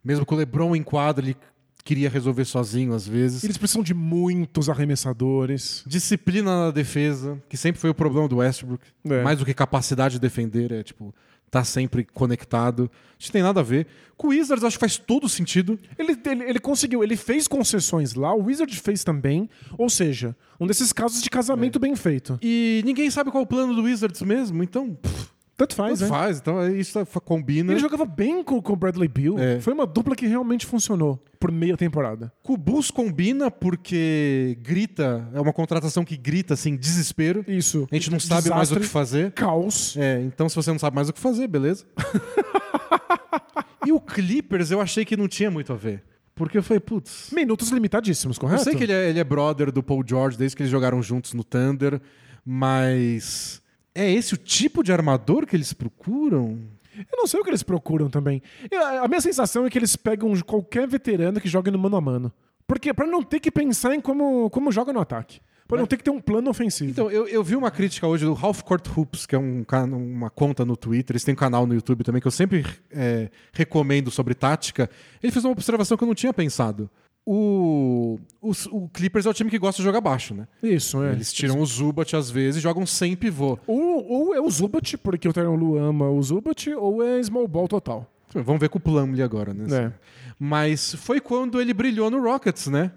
mesmo 0.04 0.24
com 0.24 0.34
o 0.34 0.38
LeBron 0.38 0.76
em 0.76 0.82
quadra, 0.82 1.24
ele 1.24 1.36
queria 1.84 2.08
resolver 2.08 2.44
sozinho 2.44 2.94
às 2.94 3.06
vezes. 3.06 3.42
Eles 3.42 3.58
precisam 3.58 3.82
de 3.82 3.94
muitos 3.94 4.68
arremessadores. 4.68 5.82
Disciplina 5.86 6.66
na 6.66 6.70
defesa, 6.70 7.42
que 7.48 7.56
sempre 7.56 7.80
foi 7.80 7.90
o 7.90 7.94
problema 7.94 8.28
do 8.28 8.36
Westbrook. 8.36 8.84
É. 9.04 9.22
Mais 9.22 9.38
do 9.38 9.44
que 9.44 9.52
capacidade 9.52 10.14
de 10.14 10.20
defender, 10.20 10.70
é 10.72 10.82
tipo, 10.82 11.14
tá 11.52 11.62
sempre 11.62 12.02
conectado. 12.14 12.90
Isso 13.18 13.28
não 13.28 13.32
tem 13.34 13.42
nada 13.42 13.60
a 13.60 13.62
ver. 13.62 13.86
Com 14.16 14.28
o 14.28 14.30
Wizards, 14.30 14.64
acho 14.64 14.76
que 14.76 14.80
faz 14.80 14.96
todo 14.96 15.28
sentido. 15.28 15.78
Ele, 15.98 16.18
ele, 16.24 16.44
ele 16.44 16.58
conseguiu, 16.58 17.04
ele 17.04 17.14
fez 17.14 17.46
concessões 17.46 18.14
lá, 18.14 18.34
o 18.34 18.44
Wizard 18.44 18.74
fez 18.80 19.04
também. 19.04 19.50
Ou 19.76 19.90
seja, 19.90 20.34
um 20.58 20.66
desses 20.66 20.94
casos 20.94 21.20
de 21.20 21.28
casamento 21.28 21.78
bem 21.78 21.94
feito. 21.94 22.38
E 22.42 22.80
ninguém 22.86 23.10
sabe 23.10 23.30
qual 23.30 23.42
é 23.42 23.44
o 23.44 23.46
plano 23.46 23.74
do 23.74 23.82
Wizards 23.82 24.22
mesmo, 24.22 24.62
então. 24.62 24.94
pff, 24.94 25.31
Tanto 25.56 25.74
faz, 25.74 25.98
Tanto 26.00 26.10
né? 26.12 26.18
faz, 26.18 26.38
então 26.38 26.60
é 26.60 26.72
isso 26.72 27.04
fa- 27.04 27.20
combina. 27.20 27.72
Ele 27.72 27.80
jogava 27.80 28.04
bem 28.04 28.42
com 28.42 28.56
o 28.64 28.76
Bradley 28.76 29.06
Beal. 29.08 29.38
É. 29.38 29.60
Foi 29.60 29.72
uma 29.72 29.86
dupla 29.86 30.16
que 30.16 30.26
realmente 30.26 30.64
funcionou 30.66 31.22
por 31.38 31.52
meia 31.52 31.76
temporada. 31.76 32.32
Bulls 32.58 32.90
combina 32.90 33.50
porque 33.50 34.56
grita, 34.62 35.28
é 35.34 35.40
uma 35.40 35.52
contratação 35.52 36.04
que 36.04 36.16
grita 36.16 36.54
assim, 36.54 36.76
desespero. 36.76 37.44
Isso. 37.46 37.86
A 37.90 37.94
gente 37.94 38.10
não 38.10 38.18
sabe 38.18 38.48
mais 38.50 38.70
o 38.70 38.74
que 38.74 38.80
Desastre, 38.80 38.88
fazer. 38.92 39.32
Caos. 39.32 39.96
É, 39.96 40.20
então 40.22 40.48
se 40.48 40.56
você 40.56 40.70
não 40.72 40.78
sabe 40.78 40.96
mais 40.96 41.08
o 41.08 41.12
que 41.12 41.20
fazer, 41.20 41.46
beleza. 41.46 41.84
e 43.86 43.92
o 43.92 44.00
Clippers 44.00 44.70
eu 44.70 44.80
achei 44.80 45.04
que 45.04 45.16
não 45.16 45.28
tinha 45.28 45.50
muito 45.50 45.72
a 45.72 45.76
ver. 45.76 46.02
Porque 46.34 46.56
eu 46.58 46.62
falei, 46.62 46.80
putz. 46.80 47.30
Minutos 47.32 47.68
limitadíssimos, 47.68 48.36
Eu 48.36 48.40
correto? 48.40 48.64
sei 48.64 48.74
que 48.74 48.84
ele 48.84 48.92
é, 48.92 49.10
ele 49.10 49.18
é 49.20 49.24
brother 49.24 49.70
do 49.70 49.82
Paul 49.82 50.02
George 50.06 50.36
desde 50.38 50.56
que 50.56 50.62
eles 50.62 50.70
jogaram 50.72 51.02
juntos 51.02 51.34
no 51.34 51.44
Thunder, 51.44 52.00
mas. 52.44 53.61
É 53.94 54.10
esse 54.10 54.34
o 54.34 54.36
tipo 54.36 54.82
de 54.82 54.92
armador 54.92 55.46
que 55.46 55.54
eles 55.56 55.72
procuram? 55.72 56.58
Eu 56.96 57.16
não 57.16 57.26
sei 57.26 57.40
o 57.40 57.42
que 57.44 57.50
eles 57.50 57.62
procuram 57.62 58.08
também. 58.10 58.42
Eu- 58.70 59.04
A 59.04 59.08
minha 59.08 59.20
sensação 59.20 59.64
é 59.66 59.70
que 59.70 59.78
eles 59.78 59.96
pegam 59.96 60.32
qualquer 60.42 60.86
veterano 60.86 61.40
que 61.40 61.48
joga 61.48 61.70
no 61.70 61.78
mano 61.78 61.96
a 61.96 62.00
mano. 62.00 62.32
Porque 62.66 62.92
pra 62.94 63.06
não 63.06 63.22
ter 63.22 63.40
que 63.40 63.50
pensar 63.50 63.94
em 63.94 64.00
como, 64.00 64.48
como 64.50 64.70
joga 64.72 64.92
no 64.92 65.00
ataque. 65.00 65.40
Pra 65.68 65.78
não 65.78 65.86
ter 65.86 65.96
que 65.96 66.04
ter 66.04 66.10
um 66.10 66.20
plano 66.20 66.50
ofensivo. 66.50 66.90
Então, 66.90 67.10
eu, 67.10 67.26
eu 67.26 67.42
vi 67.42 67.56
uma 67.56 67.70
crítica 67.70 68.06
hoje 68.06 68.26
do 68.26 68.32
Half 68.38 68.62
Court 68.62 68.86
Hoops, 68.94 69.24
que 69.24 69.34
é 69.34 69.38
um, 69.38 69.64
uma 69.90 70.28
conta 70.28 70.66
no 70.66 70.76
Twitter, 70.76 71.14
eles 71.14 71.24
têm 71.24 71.32
um 71.32 71.36
canal 71.36 71.66
no 71.66 71.72
YouTube 71.74 72.04
também, 72.04 72.20
que 72.20 72.26
eu 72.26 72.32
sempre 72.32 72.62
é, 72.90 73.30
recomendo 73.54 74.10
sobre 74.10 74.34
tática. 74.34 74.90
Ele 75.22 75.32
fez 75.32 75.42
uma 75.44 75.52
observação 75.52 75.96
que 75.96 76.04
eu 76.04 76.08
não 76.08 76.14
tinha 76.14 76.32
pensado. 76.32 76.90
O, 77.24 78.18
os- 78.40 78.66
o 78.66 78.88
Clippers 78.88 79.26
é 79.26 79.30
o 79.30 79.34
time 79.34 79.48
que 79.50 79.58
gosta 79.58 79.80
de 79.80 79.84
jogar 79.84 80.00
baixo, 80.00 80.34
né? 80.34 80.48
Isso, 80.62 81.02
é. 81.02 81.12
Eles 81.12 81.32
tiram 81.32 81.60
o 81.60 81.66
Zubat 81.66 82.16
às 82.16 82.30
vezes 82.30 82.56
e 82.58 82.60
jogam 82.60 82.84
sem 82.84 83.14
pivô. 83.14 83.58
Ou, 83.66 84.04
ou 84.10 84.34
é 84.34 84.40
o 84.40 84.50
Zubat, 84.50 84.98
porque 84.98 85.28
o 85.28 85.32
Tyron 85.32 85.54
Lu 85.54 85.78
ama 85.78 86.10
o 86.10 86.20
Zubat, 86.22 86.68
ou 86.74 87.02
é 87.02 87.22
small 87.22 87.46
ball 87.46 87.68
total. 87.68 88.10
Vamos 88.34 88.60
ver 88.60 88.68
com 88.70 88.78
o 88.78 88.80
Plumlee 88.80 89.22
agora, 89.22 89.52
né? 89.54 89.66
É. 89.86 89.92
Mas 90.38 90.94
foi 90.96 91.20
quando 91.20 91.60
ele 91.60 91.72
brilhou 91.74 92.10
no 92.10 92.20
Rockets, 92.22 92.66
né? 92.66 92.90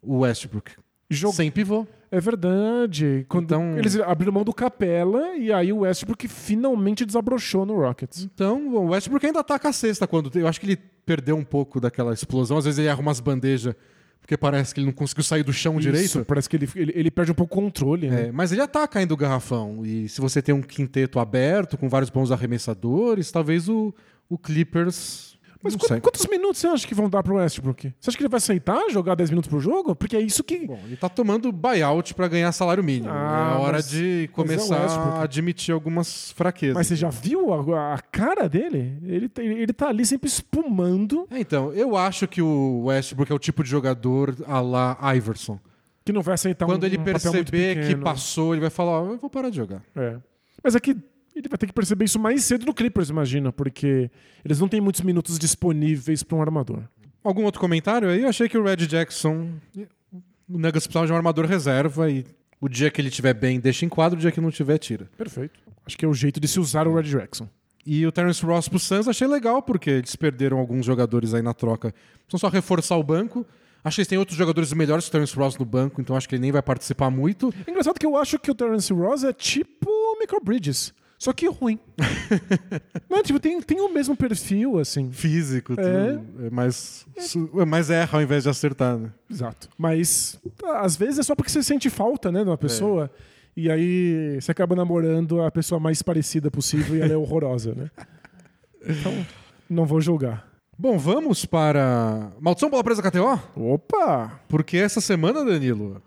O 0.00 0.18
Westbrook. 0.20 0.72
Jog- 1.10 1.34
Sem 1.34 1.50
pivô. 1.50 1.86
É 2.10 2.20
verdade. 2.20 3.24
Quando 3.28 3.44
Então- 3.44 3.78
Eles 3.78 3.96
abriram 4.00 4.32
mão 4.32 4.44
do 4.44 4.52
Capela 4.52 5.34
e 5.36 5.52
aí 5.52 5.72
o 5.72 5.78
Westbrook 5.78 6.26
finalmente 6.28 7.04
desabrochou 7.04 7.66
no 7.66 7.76
Rockets. 7.76 8.22
Então, 8.24 8.68
o 8.74 8.88
Westbrook 8.90 9.26
ainda 9.26 9.40
ataca 9.40 9.68
a 9.68 9.72
cesta 9.72 10.06
quando. 10.06 10.30
Eu 10.38 10.46
acho 10.46 10.60
que 10.60 10.66
ele 10.66 10.76
perdeu 10.76 11.36
um 11.36 11.44
pouco 11.44 11.80
daquela 11.80 12.12
explosão. 12.12 12.56
Às 12.58 12.64
vezes 12.64 12.78
ele 12.78 12.88
erra 12.88 13.00
umas 13.00 13.20
bandejas, 13.20 13.74
porque 14.20 14.36
parece 14.36 14.72
que 14.74 14.80
ele 14.80 14.86
não 14.86 14.92
conseguiu 14.92 15.22
sair 15.24 15.42
do 15.42 15.52
chão 15.52 15.74
Isso, 15.74 15.82
direito. 15.82 16.24
parece 16.24 16.48
que 16.48 16.56
ele, 16.56 16.68
ele, 16.74 16.92
ele 16.94 17.10
perde 17.10 17.30
um 17.30 17.34
pouco 17.34 17.58
o 17.58 17.62
controle, 17.62 18.08
né? 18.08 18.28
É, 18.28 18.32
mas 18.32 18.50
ele 18.52 18.60
ataca 18.60 18.98
ainda 18.98 19.12
o 19.14 19.16
garrafão. 19.16 19.84
E 19.84 20.08
se 20.08 20.20
você 20.20 20.40
tem 20.42 20.54
um 20.54 20.62
quinteto 20.62 21.18
aberto, 21.18 21.76
com 21.76 21.88
vários 21.88 22.10
bons 22.10 22.30
arremessadores, 22.32 23.30
talvez 23.30 23.68
o, 23.68 23.94
o 24.28 24.36
Clippers. 24.38 25.35
Mas 25.62 25.74
qu- 25.74 25.86
sei. 25.86 26.00
quantos 26.00 26.26
minutos 26.26 26.60
você 26.60 26.66
acha 26.68 26.86
que 26.86 26.94
vão 26.94 27.08
dar 27.10 27.22
pro 27.22 27.36
Westbrook? 27.36 27.92
Você 27.98 28.10
acha 28.10 28.16
que 28.16 28.22
ele 28.22 28.28
vai 28.28 28.38
aceitar 28.38 28.88
jogar 28.90 29.14
10 29.14 29.30
minutos 29.30 29.50
por 29.50 29.60
jogo? 29.60 29.96
Porque 29.96 30.16
é 30.16 30.20
isso 30.20 30.44
que. 30.44 30.66
Bom, 30.66 30.78
ele 30.84 30.96
tá 30.96 31.08
tomando 31.08 31.50
buyout 31.50 32.14
pra 32.14 32.28
ganhar 32.28 32.52
salário 32.52 32.84
mínimo. 32.84 33.12
Ah, 33.12 33.54
é 33.56 33.60
hora 33.60 33.72
mas- 33.74 33.88
de 33.88 34.24
é 34.24 34.26
começar 34.28 34.82
Westbrook. 34.82 35.18
a 35.18 35.22
admitir 35.22 35.72
algumas 35.72 36.30
fraquezas. 36.32 36.74
Mas 36.76 36.86
você 36.86 36.96
já 36.96 37.08
viu 37.10 37.52
a, 37.74 37.94
a 37.94 37.98
cara 37.98 38.48
dele? 38.48 38.98
Ele, 39.02 39.30
ele 39.36 39.72
tá 39.72 39.88
ali 39.88 40.04
sempre 40.06 40.28
espumando, 40.28 41.26
É, 41.30 41.38
então, 41.40 41.72
eu 41.72 41.96
acho 41.96 42.26
que 42.28 42.40
o 42.42 42.84
Westbrook 42.84 43.30
é 43.30 43.34
o 43.34 43.38
tipo 43.38 43.62
de 43.64 43.70
jogador 43.70 44.34
a 44.46 44.60
la 44.60 44.96
Iverson. 45.16 45.58
que 46.04 46.12
não 46.12 46.22
vai 46.22 46.34
aceitar 46.34 46.66
Quando 46.66 46.84
um, 46.84 46.86
ele 46.86 46.98
um 46.98 47.02
perceber 47.04 47.86
que 47.88 47.96
passou, 47.96 48.54
ele 48.54 48.60
vai 48.60 48.70
falar: 48.70 49.02
"Ó, 49.02 49.12
eu 49.12 49.18
vou 49.18 49.28
parar 49.30 49.50
de 49.50 49.56
jogar. 49.56 49.82
É. 49.96 50.16
Mas 50.62 50.74
é 50.76 50.80
que 50.80 50.96
ele 51.38 51.48
vai 51.48 51.58
ter 51.58 51.66
que 51.66 51.72
perceber 51.72 52.06
isso 52.06 52.18
mais 52.18 52.44
cedo 52.44 52.64
no 52.66 52.74
Clippers, 52.74 53.10
imagina, 53.10 53.52
porque 53.52 54.10
eles 54.44 54.58
não 54.58 54.68
têm 54.68 54.80
muitos 54.80 55.02
minutos 55.02 55.38
disponíveis 55.38 56.22
para 56.22 56.36
um 56.36 56.40
armador. 56.40 56.82
Algum 57.22 57.44
outro 57.44 57.60
comentário 57.60 58.08
aí? 58.08 58.22
Eu 58.22 58.28
achei 58.28 58.48
que 58.48 58.56
o 58.56 58.64
Red 58.64 58.86
Jackson. 58.86 59.50
O 60.48 60.58
Nuggets 60.58 60.86
precisava 60.86 61.06
de 61.06 61.12
um 61.12 61.16
armador 61.16 61.44
reserva 61.44 62.10
e 62.10 62.24
o 62.60 62.68
dia 62.68 62.90
que 62.90 63.00
ele 63.00 63.08
estiver 63.08 63.34
bem, 63.34 63.60
deixa 63.60 63.84
em 63.84 63.88
quadro, 63.88 64.16
o 64.16 64.20
dia 64.20 64.30
que 64.30 64.40
não 64.40 64.50
tiver, 64.50 64.78
tira. 64.78 65.10
Perfeito. 65.16 65.58
Acho 65.84 65.98
que 65.98 66.04
é 66.04 66.08
o 66.08 66.14
jeito 66.14 66.40
de 66.40 66.48
se 66.48 66.58
usar 66.58 66.86
o 66.86 66.94
Red 66.94 67.04
Jackson. 67.04 67.48
E 67.84 68.04
o 68.06 68.10
Terence 68.10 68.44
Ross 68.44 68.68
pro 68.68 68.78
Suns 68.78 69.06
achei 69.06 69.28
legal, 69.28 69.62
porque 69.62 69.90
eles 69.90 70.16
perderam 70.16 70.58
alguns 70.58 70.84
jogadores 70.84 71.34
aí 71.34 71.42
na 71.42 71.54
troca. 71.54 71.94
Precisam 72.26 72.38
só 72.40 72.48
reforçar 72.48 72.96
o 72.96 73.02
banco. 73.02 73.46
Acho 73.84 73.96
que 73.96 74.00
eles 74.00 74.08
têm 74.08 74.18
outros 74.18 74.36
jogadores 74.36 74.72
melhores 74.72 75.04
que 75.04 75.10
o 75.10 75.12
Terence 75.12 75.36
Ross 75.36 75.56
no 75.56 75.64
banco, 75.64 76.00
então 76.00 76.16
acho 76.16 76.28
que 76.28 76.34
ele 76.34 76.42
nem 76.42 76.50
vai 76.50 76.62
participar 76.62 77.08
muito. 77.10 77.54
É 77.64 77.70
engraçado 77.70 77.98
que 77.98 78.06
eu 78.06 78.16
acho 78.16 78.36
que 78.38 78.50
o 78.50 78.54
Terence 78.54 78.92
Ross 78.92 79.22
é 79.22 79.32
tipo 79.32 79.88
o 79.88 80.18
Micro 80.18 80.40
Bridges, 80.42 80.92
só 81.18 81.32
que 81.32 81.46
ruim. 81.48 81.78
Não, 83.08 83.22
tipo, 83.22 83.38
tem, 83.40 83.60
tem 83.62 83.80
o 83.80 83.92
mesmo 83.92 84.16
perfil, 84.16 84.78
assim. 84.78 85.10
Físico, 85.10 85.72
É. 85.78 86.12
tudo. 86.12 86.46
É 86.46 86.50
mais, 86.50 87.06
é 87.58 87.64
mais 87.64 87.90
erra 87.90 88.18
ao 88.18 88.22
invés 88.22 88.42
de 88.44 88.50
acertar, 88.50 88.96
né? 88.98 89.10
Exato. 89.30 89.68
Mas 89.78 90.38
às 90.76 90.96
vezes 90.96 91.18
é 91.20 91.22
só 91.22 91.34
porque 91.34 91.50
você 91.50 91.62
sente 91.62 91.88
falta, 91.90 92.30
né, 92.30 92.42
de 92.42 92.50
uma 92.50 92.58
pessoa. 92.58 93.10
E 93.56 93.70
aí 93.70 94.38
você 94.40 94.50
acaba 94.52 94.76
namorando 94.76 95.40
a 95.40 95.50
pessoa 95.50 95.80
mais 95.80 96.02
parecida 96.02 96.50
possível 96.50 96.96
e 96.96 97.00
ela 97.00 97.12
é 97.14 97.16
horrorosa, 97.16 97.74
né? 97.74 97.90
Então, 98.86 99.26
não 99.68 99.86
vou 99.86 100.00
julgar. 100.00 100.46
Bom, 100.78 100.98
vamos 100.98 101.46
para 101.46 102.30
Maldição 102.38 102.68
Bola 102.68 102.84
Presa 102.84 103.00
KTO? 103.02 103.40
Opa! 103.56 104.38
Porque 104.46 104.76
essa 104.76 105.00
semana, 105.00 105.42
Danilo, 105.42 106.02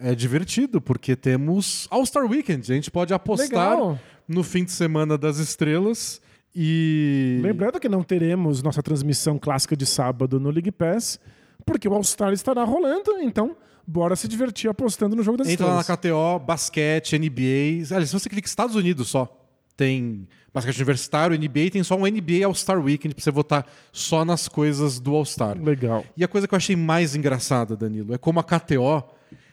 é 0.00 0.16
divertido, 0.16 0.80
porque 0.80 1.14
temos 1.14 1.86
All-Star 1.90 2.24
Weekend. 2.26 2.72
A 2.72 2.74
gente 2.74 2.90
pode 2.90 3.14
apostar 3.14 3.48
Legal. 3.70 3.98
No 4.30 4.44
fim 4.44 4.64
de 4.64 4.70
semana 4.70 5.18
das 5.18 5.38
estrelas. 5.38 6.20
E. 6.54 7.40
Lembrando 7.42 7.80
que 7.80 7.88
não 7.88 8.02
teremos 8.02 8.62
nossa 8.62 8.82
transmissão 8.82 9.38
clássica 9.38 9.76
de 9.76 9.84
sábado 9.84 10.38
no 10.38 10.50
League 10.50 10.70
Pass, 10.70 11.18
porque 11.66 11.88
o 11.88 11.92
All-Star 11.92 12.32
estará 12.32 12.62
rolando, 12.64 13.18
então 13.20 13.56
bora 13.86 14.14
se 14.14 14.28
divertir 14.28 14.70
apostando 14.70 15.16
no 15.16 15.22
jogo 15.22 15.38
das 15.38 15.48
Entra 15.48 15.66
lá 15.66 15.74
na 15.74 15.80
estrelas. 15.80 16.38
KTO, 16.38 16.46
basquete, 16.46 17.18
NBA. 17.18 17.86
Aliás, 17.90 18.10
se 18.10 18.12
você 18.12 18.28
clica 18.28 18.46
Estados 18.46 18.76
Unidos 18.76 19.08
só, 19.08 19.36
tem 19.76 20.28
basquete 20.54 20.76
universitário, 20.76 21.36
NBA, 21.36 21.70
tem 21.72 21.82
só 21.82 21.96
um 21.96 22.06
NBA 22.06 22.44
All-Star 22.44 22.80
Weekend 22.80 23.14
pra 23.14 23.24
você 23.24 23.30
votar 23.32 23.66
só 23.92 24.24
nas 24.24 24.46
coisas 24.46 25.00
do 25.00 25.14
All-Star. 25.14 25.60
Legal. 25.60 26.04
E 26.16 26.22
a 26.22 26.28
coisa 26.28 26.46
que 26.46 26.54
eu 26.54 26.56
achei 26.56 26.76
mais 26.76 27.16
engraçada, 27.16 27.76
Danilo, 27.76 28.14
é 28.14 28.18
como 28.18 28.38
a 28.38 28.44
KTO 28.44 29.02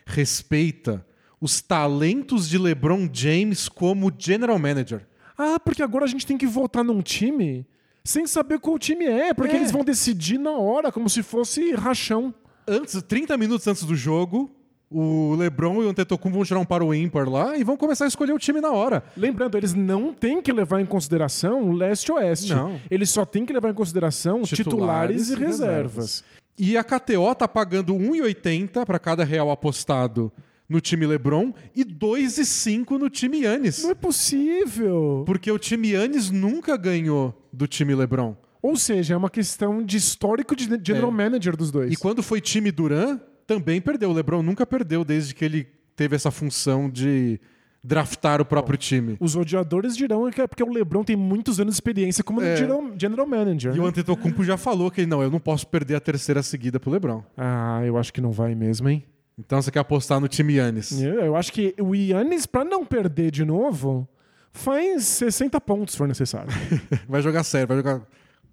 respeita 0.05 1.05
os 1.39 1.61
talentos 1.61 2.49
de 2.49 2.57
LeBron 2.57 3.07
James 3.11 3.69
como 3.69 4.11
general 4.18 4.57
manager. 4.59 5.05
Ah, 5.38 5.59
porque 5.59 5.84
agora 5.84 6.05
a 6.05 6.07
gente 6.07 6.26
tem 6.26 6.38
que 6.38 6.47
votar 6.47 6.84
num 6.84 7.01
time 7.01 7.65
sem 8.03 8.26
saber 8.26 8.59
qual 8.59 8.80
time 8.80 9.05
é, 9.05 9.34
porque 9.34 9.53
É. 9.53 9.57
eles 9.57 9.72
vão 9.72 9.84
decidir 9.84 10.38
na 10.39 10.51
hora, 10.51 10.91
como 10.91 11.09
se 11.09 11.22
fosse 11.22 11.73
rachão. 11.73 12.34
Antes, 12.68 13.01
30 13.03 13.38
minutos 13.38 13.68
antes 13.68 13.84
do 13.84 13.95
jogo, 13.95 14.49
o 14.89 15.35
LeBron 15.35 15.84
e 15.84 15.85
o 15.85 15.89
Antetokounmpo 15.89 16.38
vão 16.38 16.45
tirar 16.45 16.59
um 16.59 16.65
para 16.65 16.84
o 16.84 16.93
ímpar 16.93 17.30
lá 17.30 17.57
e 17.57 17.64
vão 17.64 17.76
começar 17.77 18.05
a 18.05 18.07
escolher 18.07 18.31
o 18.34 18.39
time 18.39 18.59
na 18.61 18.72
hora. 18.72 19.03
Lembrando, 19.15 19.57
eles 19.57 19.73
não 19.73 20.14
têm 20.14 20.41
que 20.41 20.51
levar 20.51 20.80
em 20.81 20.85
consideração 20.85 21.72
leste-oeste. 21.72 22.53
Não. 22.55 22.80
Eles 22.89 23.09
só 23.09 23.26
têm 23.26 23.45
que 23.45 23.53
levar 23.53 23.69
em 23.69 23.73
consideração 23.73 24.41
titulares, 24.43 25.27
Titulares 25.27 25.30
e 25.30 25.34
e 25.34 25.35
reservas. 25.35 26.23
E 26.57 26.77
a 26.77 26.84
KTO 26.84 27.35
tá 27.35 27.47
pagando 27.47 27.93
1,80 27.93 28.85
para 28.85 28.97
cada 28.97 29.23
real 29.23 29.51
apostado 29.51 30.31
no 30.69 30.81
time 30.81 31.06
LeBron 31.07 31.53
e 31.76 31.84
2,5 31.85 32.98
no 32.99 33.10
time 33.10 33.41
Yannis. 33.41 33.84
Não 33.84 33.91
é 33.91 33.95
possível. 33.95 35.23
Porque 35.26 35.52
o 35.52 35.57
time 35.57 35.89
Yannis 35.91 36.30
nunca 36.31 36.76
ganhou 36.77 37.34
do 37.53 37.68
time 37.68 37.95
LeBron. 37.95 38.35
Ou 38.61 38.76
seja, 38.76 39.14
é 39.14 39.18
uma 39.18 39.30
questão 39.30 39.84
de 39.84 39.98
histórico 39.98 40.56
de 40.56 40.64
general 40.84 41.10
É. 41.10 41.14
manager 41.14 41.56
dos 41.56 41.72
dois. 41.72 41.91
E 41.94 41.95
quando 41.95 42.22
foi 42.22 42.41
time 42.41 42.72
Duran, 42.72 43.19
também 43.45 43.80
perdeu. 43.80 44.10
O 44.10 44.14
LeBron 44.14 44.41
nunca 44.44 44.65
perdeu 44.65 45.06
desde 45.06 45.34
que 45.34 45.45
ele 45.45 45.68
teve 45.95 46.15
essa 46.15 46.31
função 46.31 46.89
de 46.89 47.39
draftar 47.84 48.41
o 48.41 48.45
próprio 48.45 48.77
time. 48.77 49.15
Os 49.19 49.35
odiadores 49.38 49.95
dirão 49.95 50.30
que 50.30 50.41
é 50.41 50.48
porque 50.48 50.64
o 50.64 50.69
LeBron 50.69 51.03
tem 51.03 51.15
muitos 51.15 51.60
anos 51.60 51.76
de 51.76 51.77
experiência 51.77 52.23
como 52.23 52.41
É. 52.41 52.57
general, 52.57 52.84
general 52.99 53.26
manager. 53.27 53.73
E 53.73 53.80
o 53.80 53.84
né? 53.84 53.89
Antetokounmpo 53.89 54.44
já 54.44 54.57
falou 54.57 54.91
que 54.91 55.06
não, 55.06 55.22
eu 55.23 55.31
não 55.31 55.39
posso 55.39 55.65
perder 55.68 55.95
a 55.95 55.99
terceira 56.02 56.44
seguida 56.44 56.80
pro 56.80 56.91
LeBron. 56.91 57.23
Ah, 57.38 57.81
eu 57.85 57.98
acho 57.98 58.11
que 58.11 58.19
não 58.19 58.31
vai 58.31 58.53
mesmo, 58.56 58.89
hein? 58.89 59.03
Então 59.38 59.61
você 59.61 59.69
quer 59.72 59.80
apostar 59.80 60.19
no 60.19 60.27
time 60.27 60.55
Yannis. 60.55 60.99
Eu, 61.01 61.14
eu 61.26 61.35
acho 61.35 61.51
que 61.53 61.76
o 61.80 61.93
Yannis, 61.93 62.45
pra 62.45 62.64
não 62.65 62.85
perder 62.85 63.30
de 63.31 63.45
novo, 63.45 64.07
faz 64.51 65.05
60 65.05 65.59
pontos 65.61 65.93
se 65.93 65.97
for 65.97 66.07
necessário. 66.07 66.49
Vai 67.07 67.22
jogar 67.22 67.43
sério, 67.43 67.68
vai 67.68 67.77
jogar 67.77 68.01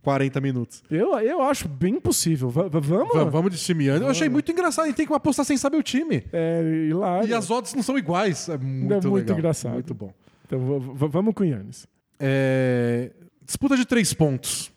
40 0.03 0.39
minutos. 0.43 0.83
eu, 0.91 1.19
eu 1.21 1.41
acho 1.43 1.67
bem 1.67 1.99
possível. 1.99 2.51
Va- 2.51 2.69
vamos? 2.69 3.15
Va- 3.15 3.25
Vamos 3.25 3.51
de 3.53 3.59
time 3.59 3.87
Yannis. 3.87 4.03
Eu 4.03 4.09
achei 4.11 4.29
muito 4.29 4.53
engraçado, 4.53 4.85
a 4.85 4.89
gente 4.89 4.97
tem 4.97 5.07
que 5.07 5.15
apostar 5.15 5.47
sem 5.47 5.57
saber 5.57 5.79
o 5.79 5.83
time. 5.83 6.23
É, 6.31 6.63
ir 6.91 6.93
lá. 6.95 7.25
E 7.25 7.33
as 7.33 7.51
odds 7.51 7.73
não 7.75 7.83
são 7.83 7.97
iguais. 7.97 8.49
É 8.51 8.59
muito, 8.59 9.09
muito 9.09 9.11
legal. 9.15 9.39
engraçado. 9.39 9.73
Muito 9.73 9.95
bom. 9.95 10.13
Então 10.47 10.59
va- 10.61 10.93
va- 10.95 11.07
vamos 11.07 11.33
com 11.35 11.43
o 11.43 11.47
Yannis. 11.47 11.87
É, 12.21 13.11
Disputa 13.43 13.77
de 13.77 13.87
três 13.87 14.13
pontos. 14.13 14.71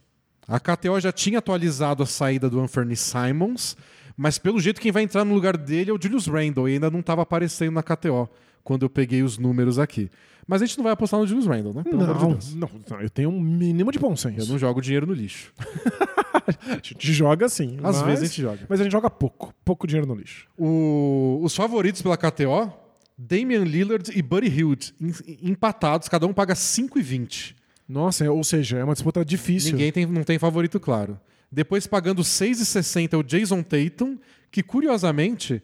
A 0.47 0.59
KTO 0.61 0.97
já 1.01 1.11
tinha 1.11 1.39
atualizado 1.39 2.01
a 2.03 2.05
saída 2.05 2.49
do 2.49 2.59
Anthony 2.61 2.95
Simons, 2.95 3.75
mas 4.17 4.37
pelo 4.39 4.59
jeito 4.59 4.81
quem 4.81 4.91
vai 4.91 5.03
entrar 5.03 5.23
no 5.23 5.33
lugar 5.33 5.55
dele 5.55 5.91
é 5.91 5.93
o 5.93 6.01
Julius 6.01 6.27
Randle, 6.27 6.67
e 6.67 6.73
ainda 6.73 6.89
não 6.91 6.99
estava 6.99 7.21
aparecendo 7.21 7.71
na 7.73 7.83
KTO 7.83 8.27
quando 8.63 8.83
eu 8.83 8.89
peguei 8.89 9.21
os 9.23 9.37
números 9.37 9.77
aqui. 9.79 10.09
Mas 10.45 10.61
a 10.61 10.65
gente 10.65 10.77
não 10.77 10.83
vai 10.83 10.93
apostar 10.93 11.19
no 11.19 11.27
Julius 11.27 11.45
Randle, 11.45 11.73
né? 11.73 11.83
Pelo 11.83 12.03
amor 12.03 12.15
de 12.15 12.21
Não, 12.23 12.29
Deus. 12.31 12.55
não, 12.55 12.69
não, 12.89 13.01
eu 13.01 13.09
tenho 13.09 13.29
um 13.29 13.39
mínimo 13.39 13.91
de 13.91 13.99
bom 13.99 14.11
Eu 14.11 14.17
senso. 14.17 14.49
não 14.51 14.57
jogo 14.57 14.81
dinheiro 14.81 15.05
no 15.05 15.13
lixo. 15.13 15.53
A 16.47 16.75
gente 16.81 17.11
joga 17.13 17.49
sim. 17.49 17.77
Às 17.83 17.97
mas- 17.97 18.01
vezes 18.03 18.23
a 18.23 18.25
gente 18.27 18.41
joga. 18.41 18.59
Mas 18.69 18.79
a 18.79 18.83
gente 18.83 18.91
joga 18.91 19.09
pouco. 19.09 19.53
Pouco 19.65 19.85
dinheiro 19.85 20.07
no 20.07 20.15
lixo. 20.15 20.47
O- 20.57 21.39
Os 21.43 21.53
favoritos 21.55 22.01
pela 22.01 22.15
KTO, 22.15 22.71
Damian 23.17 23.63
Lillard 23.65 24.09
e 24.17 24.21
Buddy 24.21 24.47
Hield, 24.47 24.93
em- 25.01 25.49
empatados, 25.49 26.07
cada 26.07 26.25
um 26.25 26.33
paga 26.33 26.55
5,20. 26.55 27.53
Nossa, 27.87 28.23
é- 28.25 28.29
ou 28.29 28.43
seja, 28.45 28.77
é 28.77 28.83
uma 28.83 28.93
disputa 28.93 29.25
difícil. 29.25 29.71
Ninguém 29.73 29.91
tem, 29.91 30.05
não 30.05 30.23
tem 30.23 30.39
favorito 30.39 30.79
claro. 30.79 31.19
Depois 31.51 31.87
pagando 31.87 32.21
6,60 32.21 33.17
o 33.19 33.23
Jason 33.23 33.63
Tatum, 33.63 34.17
que 34.51 34.61
curiosamente 34.61 35.61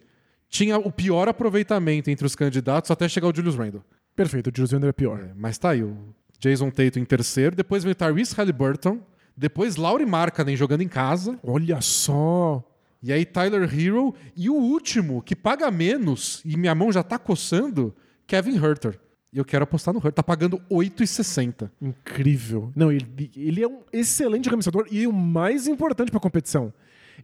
tinha 0.49 0.77
o 0.77 0.91
pior 0.91 1.27
aproveitamento 1.27 2.09
entre 2.09 2.25
os 2.25 2.35
candidatos 2.35 2.91
até 2.91 3.07
chegar 3.09 3.27
o 3.27 3.35
Julius 3.35 3.55
Randle. 3.55 3.83
Perfeito, 4.15 4.47
o 4.49 4.51
Julius 4.55 4.71
Randle 4.71 4.89
é 4.89 4.93
pior. 4.93 5.19
É, 5.19 5.31
mas 5.35 5.57
tá 5.57 5.71
aí, 5.71 5.83
o 5.83 5.97
Jason 6.39 6.69
Tatum 6.69 6.99
em 6.99 7.05
terceiro, 7.05 7.55
depois 7.55 7.83
veio 7.83 7.95
Tyrese 7.95 8.35
Halliburton, 8.35 8.99
depois 9.35 9.75
Laurie 9.75 10.05
Markkanen 10.05 10.55
jogando 10.55 10.81
em 10.81 10.87
casa, 10.87 11.39
Olha 11.43 11.81
só. 11.81 12.63
e 13.01 13.11
aí 13.11 13.25
Tyler 13.25 13.63
Hero, 13.63 14.13
e 14.35 14.49
o 14.49 14.53
último, 14.55 15.21
que 15.23 15.35
paga 15.35 15.71
menos, 15.71 16.41
e 16.45 16.55
minha 16.55 16.75
mão 16.75 16.91
já 16.91 17.01
tá 17.01 17.17
coçando, 17.17 17.95
Kevin 18.27 18.55
Herter. 18.63 18.99
E 19.33 19.39
eu 19.39 19.43
quero 19.43 19.63
apostar 19.63 19.91
no 19.91 19.97
Herter, 19.97 20.13
tá 20.13 20.21
pagando 20.21 20.61
8,60. 20.69 21.71
Incrível. 21.81 22.71
Não, 22.75 22.91
ele, 22.91 23.31
ele 23.35 23.63
é 23.63 23.67
um 23.67 23.79
excelente 23.91 24.47
arremessador 24.47 24.85
e 24.91 25.07
o 25.07 25.11
mais 25.11 25.67
importante 25.67 26.11
pra 26.11 26.19
competição. 26.19 26.71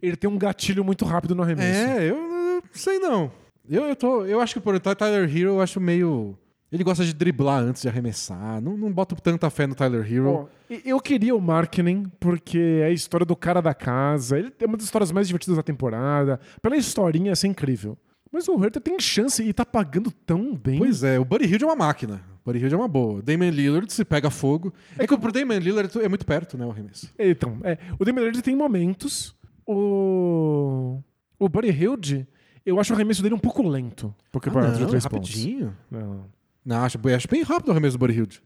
Ele 0.02 0.16
tem 0.16 0.28
um 0.28 0.36
gatilho 0.36 0.84
muito 0.84 1.04
rápido 1.04 1.36
no 1.36 1.42
arremesso. 1.42 1.88
É, 1.88 2.10
eu 2.10 2.16
não 2.16 2.62
sei 2.72 2.98
não. 2.98 3.30
Eu, 3.68 3.84
eu, 3.84 3.94
tô, 3.94 4.24
eu 4.24 4.40
acho 4.40 4.54
que 4.54 4.60
por 4.60 4.78
Tyler 4.80 5.24
Hero 5.24 5.50
eu 5.50 5.60
acho 5.60 5.80
meio. 5.80 6.36
Ele 6.72 6.82
gosta 6.82 7.04
de 7.04 7.12
driblar 7.12 7.62
antes 7.62 7.82
de 7.82 7.88
arremessar. 7.88 8.60
Não, 8.60 8.76
não 8.76 8.92
boto 8.92 9.14
tanta 9.14 9.48
fé 9.48 9.68
no 9.68 9.76
Tyler 9.76 10.04
Hero. 10.04 10.48
Eu 10.84 11.00
queria 11.00 11.34
o 11.34 11.40
Markkinen 11.40 12.06
porque 12.18 12.80
é 12.82 12.86
a 12.86 12.90
história 12.90 13.26
do 13.26 13.36
cara 13.36 13.60
da 13.60 13.74
casa. 13.74 14.36
Ele 14.36 14.52
é 14.58 14.66
uma 14.66 14.76
das 14.76 14.86
histórias 14.86 15.12
mais 15.12 15.28
divertidas 15.28 15.56
da 15.56 15.62
temporada. 15.62 16.40
Pela 16.60 16.76
historinha, 16.76 17.32
essa 17.32 17.46
é 17.46 17.50
incrível. 17.50 17.96
Mas 18.32 18.46
o 18.48 18.64
Herter 18.64 18.80
tem 18.80 18.98
chance 19.00 19.42
e 19.42 19.52
tá 19.52 19.64
pagando 19.66 20.10
tão 20.10 20.54
bem. 20.54 20.78
Pois 20.78 21.02
é, 21.02 21.18
o 21.18 21.24
Buddy 21.24 21.46
Hield 21.46 21.64
é 21.64 21.66
uma 21.66 21.76
máquina. 21.76 22.22
O 22.42 22.46
Buddy 22.46 22.58
Hield 22.60 22.74
é 22.74 22.78
uma 22.78 22.88
boa. 22.88 23.20
Damian 23.20 23.50
Lillard 23.50 23.92
se 23.92 24.04
pega 24.04 24.30
fogo. 24.30 24.72
É 24.96 25.06
que 25.06 25.18
pro 25.18 25.32
Damian 25.32 25.58
Lillard 25.58 25.98
é 26.00 26.08
muito 26.08 26.24
perto, 26.24 26.56
né, 26.56 26.64
o 26.64 26.70
arremesso. 26.70 27.12
Então, 27.18 27.58
é, 27.64 27.76
o 27.98 28.04
Damian 28.04 28.20
Lillard 28.22 28.42
tem 28.42 28.54
momentos. 28.54 29.34
O 29.66 31.02
o 31.40 31.48
Buddy 31.48 31.70
Hield, 31.70 32.28
eu 32.66 32.78
acho 32.78 32.92
o 32.92 32.96
arremesso 32.96 33.22
dele 33.22 33.34
um 33.34 33.38
pouco 33.38 33.66
lento. 33.66 34.14
Porque 34.30 34.50
para 34.50 34.70
de 34.72 34.86
três 34.86 35.06
pontos. 35.06 35.30
Ah, 35.30 35.32
rapidinho. 35.32 35.76
Não. 35.90 36.26
Não, 36.62 36.84
acho, 36.84 36.98
acho 37.16 37.28
bem 37.28 37.42
rápido 37.42 37.68
o 37.68 37.70
arremesso 37.72 37.96
do 37.96 38.00
Buddy 38.00 38.12
Hield. 38.12 38.42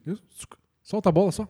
Solta 0.81 1.09
a 1.09 1.13
bola 1.13 1.33
só. 1.33 1.49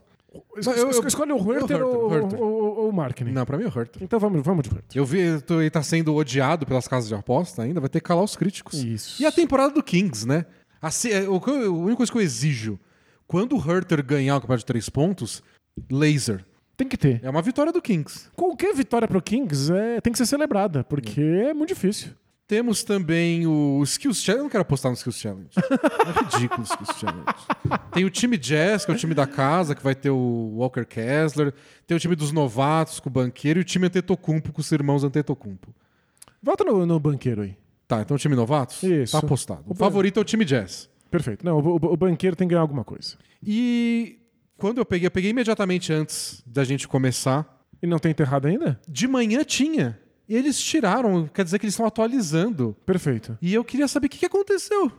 Es- 0.56 0.66
eu- 0.66 0.90
eu- 0.90 1.06
escolhe 1.06 1.32
o 1.32 1.52
Herter, 1.52 1.82
ou, 1.84 2.14
Herter. 2.14 2.40
ou- 2.42 2.78
ou 2.78 2.88
o 2.88 2.92
Markkinen. 2.92 3.32
Não, 3.32 3.44
pra 3.46 3.56
mim 3.58 3.64
é 3.64 3.68
o 3.68 3.78
Herter. 3.80 4.02
Então 4.02 4.18
vamos, 4.18 4.42
vamos 4.42 4.62
de 4.68 4.70
Herter. 4.74 4.84
Eu 5.00 5.04
vi, 5.04 5.20
ele 5.20 5.70
tá 5.70 5.82
sendo 5.82 6.14
odiado 6.14 6.66
pelas 6.66 6.86
casas 6.88 7.08
de 7.08 7.14
aposta 7.14 7.62
ainda, 7.62 7.80
vai 7.80 7.88
ter 7.88 8.00
que 8.00 8.06
calar 8.06 8.24
os 8.24 8.36
críticos. 8.36 8.74
Isso. 8.82 9.22
E 9.22 9.26
a 9.26 9.32
temporada 9.32 9.72
do 9.74 9.82
Kings, 9.82 10.26
né? 10.26 10.44
A, 10.80 10.88
é, 11.08 11.28
o 11.28 11.36
a 11.36 11.70
única 11.70 11.96
coisa 11.96 12.12
que 12.12 12.18
eu 12.18 12.22
exijo, 12.22 12.78
quando 13.26 13.56
o 13.56 13.70
Herter 13.70 14.04
ganhar 14.04 14.36
o 14.36 14.40
campeonato 14.40 14.60
de 14.60 14.66
três 14.66 14.88
pontos, 14.88 15.42
laser. 15.90 16.44
Tem 16.76 16.88
que 16.88 16.96
ter. 16.96 17.20
É 17.22 17.30
uma 17.30 17.40
vitória 17.40 17.72
do 17.72 17.80
Kings. 17.80 18.28
Qualquer 18.34 18.74
vitória 18.74 19.06
pro 19.06 19.22
Kings 19.22 19.72
é, 19.72 20.00
tem 20.00 20.12
que 20.12 20.18
ser 20.18 20.26
celebrada, 20.26 20.82
porque 20.84 21.20
é 21.20 21.54
muito 21.54 21.68
difícil. 21.68 22.10
Temos 22.46 22.84
também 22.84 23.46
o 23.46 23.82
Skills 23.84 24.18
Challenge. 24.22 24.40
Eu 24.40 24.44
não 24.44 24.50
quero 24.50 24.62
apostar 24.62 24.90
no 24.90 24.96
Skills 24.96 25.18
Challenge. 25.18 25.48
É 25.56 26.36
ridículo 26.36 26.60
o 26.60 26.64
Skills 26.64 26.98
Challenge. 27.00 27.24
Tem 27.92 28.04
o 28.04 28.10
time 28.10 28.36
Jazz, 28.36 28.84
que 28.84 28.90
é 28.90 28.94
o 28.94 28.98
time 28.98 29.14
da 29.14 29.26
casa, 29.26 29.74
que 29.74 29.82
vai 29.82 29.94
ter 29.94 30.10
o 30.10 30.52
Walker 30.56 30.84
Kessler. 30.84 31.54
Tem 31.86 31.96
o 31.96 32.00
time 32.00 32.14
dos 32.14 32.32
novatos, 32.32 33.00
com 33.00 33.08
o 33.08 33.12
banqueiro. 33.12 33.60
E 33.60 33.62
o 33.62 33.64
time 33.64 33.86
Antetokounmpo, 33.86 34.52
com 34.52 34.60
os 34.60 34.70
irmãos 34.72 35.02
Antetokounmpo. 35.04 35.74
Volta 36.42 36.64
no, 36.64 36.84
no 36.84 37.00
banqueiro 37.00 37.42
aí. 37.42 37.56
Tá, 37.88 38.02
então 38.02 38.14
o 38.14 38.18
time 38.20 38.34
novatos? 38.36 38.82
Isso. 38.82 39.12
Tá 39.12 39.18
apostado. 39.20 39.62
O 39.66 39.72
O 39.72 39.74
favorito 39.74 40.18
é 40.18 40.20
o 40.20 40.24
time 40.24 40.44
Jazz. 40.44 40.90
Perfeito. 41.10 41.44
Não, 41.46 41.58
o, 41.58 41.76
o- 41.76 41.92
o 41.92 41.96
banqueiro 41.96 42.36
tem 42.36 42.46
que 42.46 42.50
ganhar 42.52 42.60
alguma 42.62 42.84
coisa. 42.84 43.16
E 43.42 44.18
quando 44.58 44.78
eu 44.78 44.84
peguei, 44.84 45.06
eu 45.06 45.10
peguei 45.10 45.30
imediatamente 45.30 45.92
antes 45.94 46.42
da 46.46 46.62
gente 46.62 46.86
começar. 46.86 47.50
E 47.82 47.86
não 47.86 47.98
tem 47.98 48.10
enterrado 48.10 48.46
ainda? 48.48 48.78
De 48.88 49.06
manhã 49.08 49.42
tinha. 49.44 49.98
E 50.28 50.34
eles 50.34 50.58
tiraram, 50.58 51.28
quer 51.28 51.44
dizer 51.44 51.58
que 51.58 51.66
eles 51.66 51.74
estão 51.74 51.86
atualizando. 51.86 52.76
Perfeito. 52.86 53.36
E 53.42 53.52
eu 53.52 53.64
queria 53.64 53.86
saber 53.86 54.06
o 54.06 54.10
que, 54.10 54.18
que 54.18 54.26
aconteceu. 54.26 54.90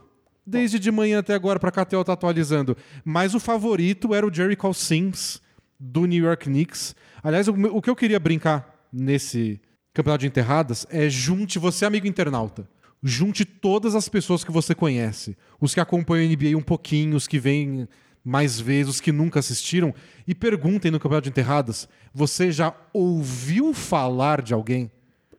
Desde 0.46 0.78
de 0.78 0.92
manhã 0.92 1.18
até 1.18 1.34
agora 1.34 1.58
para 1.58 1.70
a 1.70 1.84
KTO 1.84 2.04
tá 2.04 2.12
atualizando. 2.12 2.76
Mas 3.04 3.34
o 3.34 3.40
favorito 3.40 4.14
era 4.14 4.26
o 4.26 4.32
Jerry 4.32 4.54
Call 4.54 4.74
Sims, 4.74 5.42
do 5.78 6.06
New 6.06 6.24
York 6.24 6.44
Knicks. 6.44 6.94
Aliás, 7.22 7.48
o, 7.48 7.52
o 7.52 7.82
que 7.82 7.90
eu 7.90 7.96
queria 7.96 8.20
brincar 8.20 8.86
nesse 8.92 9.60
campeonato 9.92 10.20
de 10.20 10.28
enterradas 10.28 10.86
é 10.90 11.08
junte 11.08 11.58
você, 11.58 11.84
amigo 11.84 12.06
internauta. 12.06 12.68
Junte 13.02 13.44
todas 13.44 13.94
as 13.94 14.08
pessoas 14.08 14.44
que 14.44 14.52
você 14.52 14.74
conhece. 14.74 15.36
Os 15.60 15.74
que 15.74 15.80
acompanham 15.80 16.30
a 16.30 16.34
NBA 16.34 16.56
um 16.56 16.62
pouquinho, 16.62 17.16
os 17.16 17.26
que 17.26 17.38
vêm 17.38 17.88
mais 18.24 18.58
vezes, 18.58 18.94
os 18.94 19.00
que 19.00 19.12
nunca 19.12 19.40
assistiram. 19.40 19.94
E 20.26 20.34
perguntem 20.34 20.90
no 20.90 20.98
campeonato 20.98 21.24
de 21.24 21.30
enterradas: 21.30 21.88
você 22.12 22.50
já 22.50 22.74
ouviu 22.92 23.74
falar 23.74 24.42
de 24.42 24.54
alguém? 24.54 24.90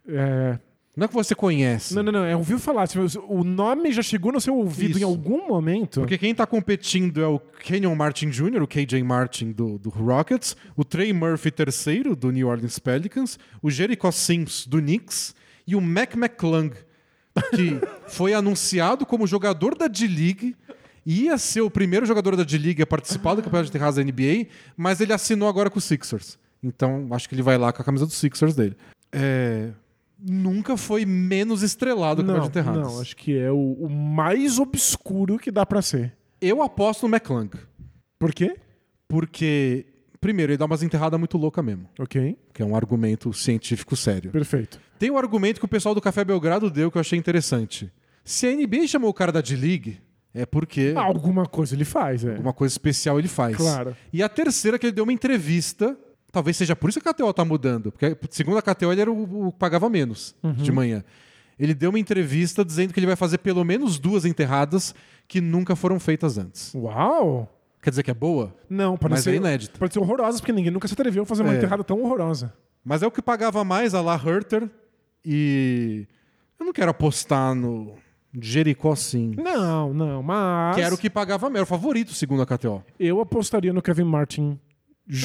É, 0.07 0.57
Não 0.95 1.05
é 1.05 1.07
que 1.07 1.13
você 1.13 1.35
conhece. 1.35 1.93
Não, 1.93 2.01
não, 2.03 2.11
não. 2.11 2.23
É 2.25 2.35
ouviu 2.35 2.57
falar. 2.57 2.88
Tipo, 2.88 3.05
O 3.27 3.43
nome 3.43 3.91
já 3.91 4.01
chegou 4.01 4.31
no 4.31 4.41
seu 4.41 4.55
ouvido 4.55 4.91
Isso. 4.91 4.99
em 4.99 5.03
algum 5.03 5.47
momento. 5.47 5.99
Porque 5.99 6.17
quem 6.17 6.34
tá 6.34 6.45
competindo 6.45 7.21
é 7.21 7.27
o 7.27 7.39
Kenyon 7.39 7.95
Martin 7.95 8.29
Jr., 8.29 8.61
o 8.61 8.67
KJ 8.67 9.03
Martin 9.03 9.51
do, 9.51 9.77
do 9.77 9.89
Rockets, 9.89 10.55
o 10.75 10.84
Trey 10.84 11.13
Murphy 11.13 11.49
III 11.49 12.15
do 12.15 12.31
New 12.31 12.47
Orleans 12.47 12.79
Pelicans, 12.79 13.38
o 13.61 13.69
Jericho 13.69 14.11
Sims 14.11 14.65
do 14.65 14.79
Knicks 14.79 15.35
e 15.67 15.75
o 15.75 15.81
Mac 15.81 16.15
McClung, 16.15 16.71
que 17.51 17.79
foi 18.07 18.34
anunciado 18.34 19.05
como 19.05 19.27
jogador 19.27 19.75
da 19.75 19.88
D-League, 19.88 20.55
ia 21.05 21.38
ser 21.38 21.61
o 21.61 21.69
primeiro 21.69 22.05
jogador 22.05 22.35
da 22.35 22.43
D-League 22.43 22.81
a 22.81 22.88
participar 22.88 23.35
do 23.35 23.43
campeonato 23.43 23.67
de 23.67 23.71
terras 23.71 23.95
da 23.95 24.03
NBA, 24.03 24.47
mas 24.75 24.99
ele 24.99 25.13
assinou 25.13 25.47
agora 25.47 25.69
com 25.69 25.77
o 25.77 25.81
Sixers. 25.81 26.39
Então 26.63 27.07
acho 27.11 27.29
que 27.29 27.35
ele 27.35 27.41
vai 27.43 27.57
lá 27.57 27.71
com 27.71 27.81
a 27.81 27.85
camisa 27.85 28.05
do 28.05 28.11
Sixers 28.11 28.55
dele. 28.55 28.75
É, 29.11 29.69
Nunca 30.19 30.76
foi 30.77 31.06
menos 31.06 31.61
estrelado 31.61 32.23
que 32.23 32.30
o 32.30 32.34
não, 32.34 32.41
Campeonato 32.41 32.72
de 32.72 32.76
Terradas. 32.76 32.94
não, 32.94 33.02
acho 33.02 33.15
que 33.15 33.38
é 33.38 33.52
o, 33.52 33.73
o 33.73 33.89
mais 33.89 34.57
obscuro 34.60 35.38
que 35.38 35.52
dá 35.52 35.65
pra 35.65 35.81
ser. 35.81 36.15
Eu 36.41 36.61
aposto 36.61 37.07
no 37.07 37.14
McClung. 37.15 37.49
Por 38.19 38.34
quê? 38.34 38.56
Porque, 39.07 39.85
primeiro, 40.19 40.52
ele 40.52 40.57
dá 40.57 40.65
umas 40.65 40.84
enterradas 40.84 41.19
muito 41.19 41.38
loucas 41.38 41.64
mesmo. 41.64 41.88
Ok, 41.99 42.38
Que 42.53 42.61
é 42.61 42.65
um 42.65 42.76
argumento 42.76 43.31
científico 43.34 43.95
sério. 43.95 44.31
perfeito. 44.31 44.80
Tem 44.99 45.11
um 45.11 45.18
argumento 45.18 45.60
que 45.60 45.65
o 45.65 45.69
pessoal 45.69 45.94
do 45.94 46.02
Café 46.02 46.26
Belgrado 46.26 46.69
deu 46.72 46.89
que 46.91 46.98
eu 46.98 47.02
achei 47.02 47.18
interessante. 47.18 47.91
Se 48.23 48.48
a 48.48 48.52
NBA 48.52 48.88
chamou 48.88 49.10
o 49.10 49.14
cara 49.14 49.31
da 49.31 49.39
D-League, 49.41 50.02
é 50.34 50.45
porque 50.45 50.94
alguma 50.95 51.45
coisa 51.45 51.76
ele 51.76 51.85
faz, 51.85 52.26
é. 52.26 52.31
alguma 52.31 52.52
coisa 52.53 52.73
especial 52.73 53.18
ele 53.19 53.27
faz. 53.27 53.56
Claro. 53.56 53.95
E 54.11 54.22
a 54.22 54.27
terceira, 54.27 54.77
que 54.77 54.88
ele 54.88 54.94
deu 54.94 55.03
uma 55.03 55.14
entrevista. 55.14 55.98
Talvez 56.38 56.55
seja 56.55 56.76
por 56.76 56.88
isso 56.88 57.01
que 57.01 57.09
a 57.09 57.14
KTO 57.15 57.34
tá 57.34 57.43
mudando. 57.43 57.91
Porque, 57.91 58.15
segundo 58.30 58.59
a 58.59 58.61
KTO, 58.61 58.91
ele 58.91 59.01
era 59.01 59.11
o, 59.11 59.47
o 59.47 59.51
que 59.51 59.57
pagava 59.57 59.89
menos 59.89 60.35
Uhum. 60.43 60.51
de 60.53 60.72
manhã. 60.72 61.03
Ele 61.57 61.73
deu 61.73 61.89
uma 61.89 61.97
entrevista 61.97 62.64
dizendo 62.64 62.93
que 62.93 62.99
ele 62.99 63.07
vai 63.07 63.15
fazer 63.15 63.39
pelo 63.39 63.64
menos 63.64 63.97
duas 63.97 64.23
enterradas 64.23 64.93
que 65.27 65.41
nunca 65.41 65.76
foram 65.76 65.99
feitas 65.99 66.38
antes. 66.38 66.72
Uau! 66.76 67.51
Quer 67.81 67.89
dizer 67.89 68.03
que 68.03 68.11
é 68.11 68.14
boa? 68.14 68.53
Não, 68.69 68.95
pode 68.97 69.15
Mas 69.15 69.23
ser 69.23 69.31
é 69.31 69.35
inédito. 69.38 69.80
Pode 69.80 69.91
ser 69.91 69.99
horrorosa, 69.99 70.38
porque 70.38 70.51
ninguém 70.51 70.72
nunca 70.72 70.88
se 70.88 70.93
atreveu 70.93 71.23
a 71.23 71.26
fazer 71.26 71.41
uma 71.41 71.53
É. 71.53 71.57
enterrada 71.57 71.84
tão 71.84 71.99
horrorosa. 72.03 72.53
Mas 72.85 73.01
é 73.01 73.07
o 73.07 73.11
que 73.11 73.22
pagava 73.23 73.64
mais 73.64 73.95
a 73.95 74.01
La 74.01 74.14
Herter. 74.23 74.69
E 75.26 76.05
eu 76.59 76.65
não 76.68 76.72
quero 76.73 76.91
apostar 76.91 77.55
no 77.55 77.95
Jericó 78.39 78.95
sim. 78.95 79.34
Não, 79.38 79.91
não, 79.93 80.22
mas. 80.22 80.76
Que 80.76 80.81
era 80.81 80.93
o 80.93 80.97
que 80.99 81.09
pagava 81.09 81.49
o 81.49 81.65
favorito, 81.65 82.14
segundo 82.14 82.43
a 82.43 82.45
KTO. 82.45 82.84
Eu 82.99 83.19
apostaria 83.19 83.73
no 83.73 83.81
Kevin 83.81 84.03
Martin 84.03 84.59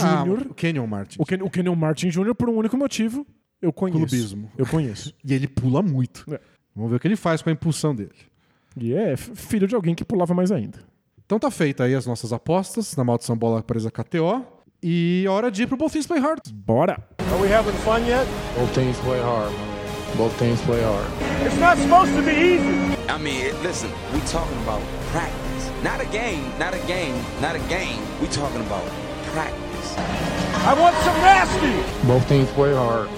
Ah, 0.01 0.25
Jr. 0.25 0.47
o 0.51 0.55
Kenyon 0.55 0.87
Martin. 0.87 1.17
o, 1.21 1.27
Ken, 1.27 1.39
o 1.43 1.51
Kenyon 1.51 1.75
Martin 1.75 2.09
Jr. 2.09 2.35
por 2.35 2.49
um 2.49 2.57
único 2.57 2.77
motivo. 2.77 3.27
Eu 3.61 3.73
conheço. 3.73 3.99
Clubismo. 3.99 4.51
Eu 4.57 4.67
conheço. 4.67 5.13
E 5.25 5.33
ele 5.35 5.47
pula 5.49 5.83
muito. 5.83 6.25
É. 6.33 6.41
Vamos 6.75 6.91
ver 6.91 6.97
o 6.97 7.01
que 7.01 7.07
ele 7.09 7.17
faz 7.17 7.43
com 7.43 7.51
a 7.51 7.53
impulsão 7.53 7.95
dele. 7.95 8.11
E 8.77 8.95
é 8.95 9.17
filho 9.17 9.67
de 9.69 9.75
alguém 9.75 9.95
que 9.95 10.05
pulava 10.05 10.33
mais 10.35 10.51
ainda. 10.51 10.79
Então 11.25 11.39
tá 11.39 11.51
feita 11.51 11.85
aí 11.85 11.95
as 11.95 12.07
nossas 12.07 12.33
apostas 12.33 12.97
na 12.97 13.05
Maldição 13.05 13.37
Bola 13.37 13.63
Presa 13.63 13.91
KTO. 13.91 14.45
E 14.83 15.25
hora 15.29 15.51
de 15.51 15.63
ir 15.63 15.67
pro 15.67 15.77
Both 15.77 15.93
Things 15.93 16.07
Play 16.07 16.21
Hard. 16.21 16.41
Bora! 16.53 16.99
Are 17.19 17.41
we 17.41 17.49
having 17.53 17.73
fun 17.85 18.01
yet? 18.07 18.27
Both 18.59 18.75
teams 18.75 18.99
play 19.01 19.21
hard, 19.21 19.53
man. 19.53 20.17
Both 20.17 20.37
teams 20.39 20.61
play 20.63 20.83
hard. 20.83 21.07
It's 21.47 21.57
not 21.59 21.79
supposed 21.79 22.13
to 22.17 22.23
be 22.23 22.33
easy. 22.33 22.97
I 23.09 23.17
mean, 23.19 23.55
listen, 23.63 23.91
we 24.13 24.21
talking 24.23 24.59
about 24.65 24.81
practice. 25.13 25.71
Not 25.85 26.01
a 26.01 26.07
game, 26.11 26.43
not 26.59 26.75
a 26.75 26.81
game, 26.87 27.15
not 27.41 27.55
a 27.55 27.61
game. 27.69 28.01
We 28.21 28.27
talking 28.29 28.61
about 28.67 28.85
practice. 29.33 29.72
I 30.65 30.75
want 30.79 30.97
some 31.05 31.21
nasty. 31.21 32.07
Both 32.07 32.29
teams 32.29 32.51
play 32.51 32.73
hard. 32.73 33.09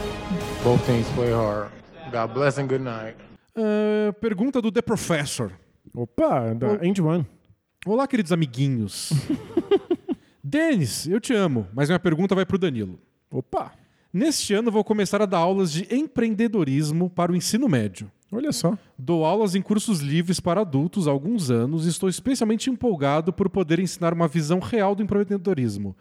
Both 0.63 0.87
teams 0.87 1.07
play 1.15 1.33
hard. 1.33 1.71
God 2.11 2.33
bless 2.35 2.59
and 2.59 2.69
good 2.69 2.83
night. 2.83 3.17
Ah, 3.57 4.13
pergunta 4.21 4.61
do 4.61 4.73
The 4.73 4.83
Professor. 4.83 5.53
Opa, 5.95 6.55
da 6.55 6.85
End 6.85 7.01
One. 7.01 7.27
Olá, 7.87 8.07
queridos 8.07 8.33
amiguinhos. 8.33 9.13
Denis, 10.43 11.07
eu 11.07 11.21
te 11.21 11.35
amo, 11.35 11.67
mas 11.75 11.89
minha 11.89 11.99
pergunta 11.99 12.35
vai 12.35 12.47
pro 12.47 12.59
Danilo. 12.59 12.99
Opa! 13.31 13.73
Neste 14.13 14.55
ano 14.55 14.71
vou 14.71 14.85
começar 14.85 15.21
a 15.21 15.27
dar 15.27 15.39
aulas 15.39 15.73
de 15.73 15.93
empreendedorismo 15.95 17.11
para 17.11 17.33
o 17.33 17.37
ensino 17.37 17.69
médio. 17.69 18.11
Olha 18.31 18.53
só. 18.53 18.79
Dou 18.99 19.25
aulas 19.25 19.55
em 19.55 19.63
cursos 19.63 20.01
livres 20.01 20.41
para 20.41 20.61
adultos 20.61 21.07
há 21.07 21.11
alguns 21.11 21.51
anos 21.51 21.87
e 21.87 21.89
estou 21.89 22.09
especialmente 22.09 22.71
empolgado 22.71 23.33
por 23.33 23.49
poder 23.49 23.79
ensinar 23.79 24.13
uma 24.13 24.27
visão 24.27 24.59
real 24.59 24.95
do 24.95 25.03
empreendedorismo, 25.03 25.97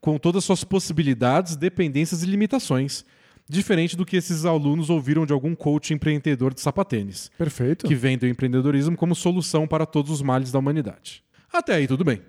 com 0.00 0.18
todas 0.18 0.44
suas 0.44 0.64
possibilidades, 0.64 1.56
dependências 1.56 2.22
e 2.22 2.26
limitações, 2.26 3.04
diferente 3.48 3.96
do 3.96 4.04
que 4.06 4.16
esses 4.16 4.44
alunos 4.44 4.90
ouviram 4.90 5.24
de 5.26 5.32
algum 5.32 5.54
coach 5.54 5.92
empreendedor 5.94 6.52
de 6.54 6.60
sapatênis, 6.60 7.30
Perfeito. 7.38 7.86
que 7.86 7.94
vende 7.94 8.26
o 8.26 8.28
empreendedorismo 8.28 8.96
como 8.96 9.14
solução 9.14 9.66
para 9.66 9.86
todos 9.86 10.10
os 10.10 10.22
males 10.22 10.52
da 10.52 10.58
humanidade. 10.58 11.22
Até 11.52 11.74
aí 11.74 11.86
tudo 11.88 12.04
bem. 12.04 12.20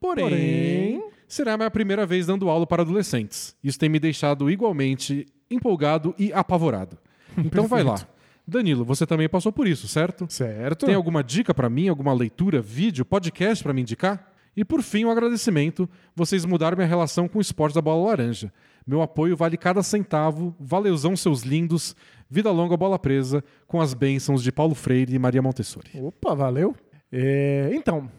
Porém, 0.00 0.24
Porém- 0.28 1.04
será 1.26 1.54
a 1.54 1.56
minha 1.56 1.70
primeira 1.70 2.04
vez 2.04 2.26
dando 2.26 2.48
aula 2.48 2.66
para 2.66 2.82
adolescentes. 2.82 3.56
Isso 3.62 3.78
tem 3.78 3.88
me 3.88 3.98
deixado 3.98 4.50
igualmente 4.50 5.26
empolgado 5.50 6.14
e 6.18 6.32
apavorado. 6.32 6.98
Então 7.38 7.66
vai 7.66 7.82
lá. 7.82 7.96
Danilo, 8.46 8.84
você 8.84 9.06
também 9.06 9.28
passou 9.28 9.50
por 9.50 9.66
isso, 9.66 9.88
certo? 9.88 10.26
Certo. 10.28 10.84
Tem 10.86 10.94
alguma 10.94 11.24
dica 11.24 11.54
para 11.54 11.68
mim, 11.70 11.88
alguma 11.88 12.12
leitura, 12.12 12.60
vídeo, 12.60 13.04
podcast 13.04 13.64
para 13.64 13.72
me 13.72 13.80
indicar? 13.80 14.33
E 14.56 14.64
por 14.64 14.82
fim, 14.82 15.04
um 15.04 15.10
agradecimento. 15.10 15.88
Vocês 16.14 16.44
mudaram 16.44 16.76
minha 16.76 16.88
relação 16.88 17.26
com 17.26 17.38
o 17.38 17.42
esporte 17.42 17.74
da 17.74 17.82
bola 17.82 18.08
laranja. 18.08 18.52
Meu 18.86 19.02
apoio 19.02 19.36
vale 19.36 19.56
cada 19.56 19.82
centavo. 19.82 20.54
Valeuzão, 20.58 21.16
seus 21.16 21.42
lindos. 21.42 21.96
Vida 22.30 22.50
longa, 22.50 22.76
bola 22.76 22.98
presa. 22.98 23.42
Com 23.66 23.80
as 23.80 23.94
bênçãos 23.94 24.42
de 24.42 24.52
Paulo 24.52 24.74
Freire 24.74 25.14
e 25.14 25.18
Maria 25.18 25.42
Montessori. 25.42 25.90
Opa, 25.94 26.34
valeu. 26.34 26.74
É, 27.10 27.70
então, 27.72 28.10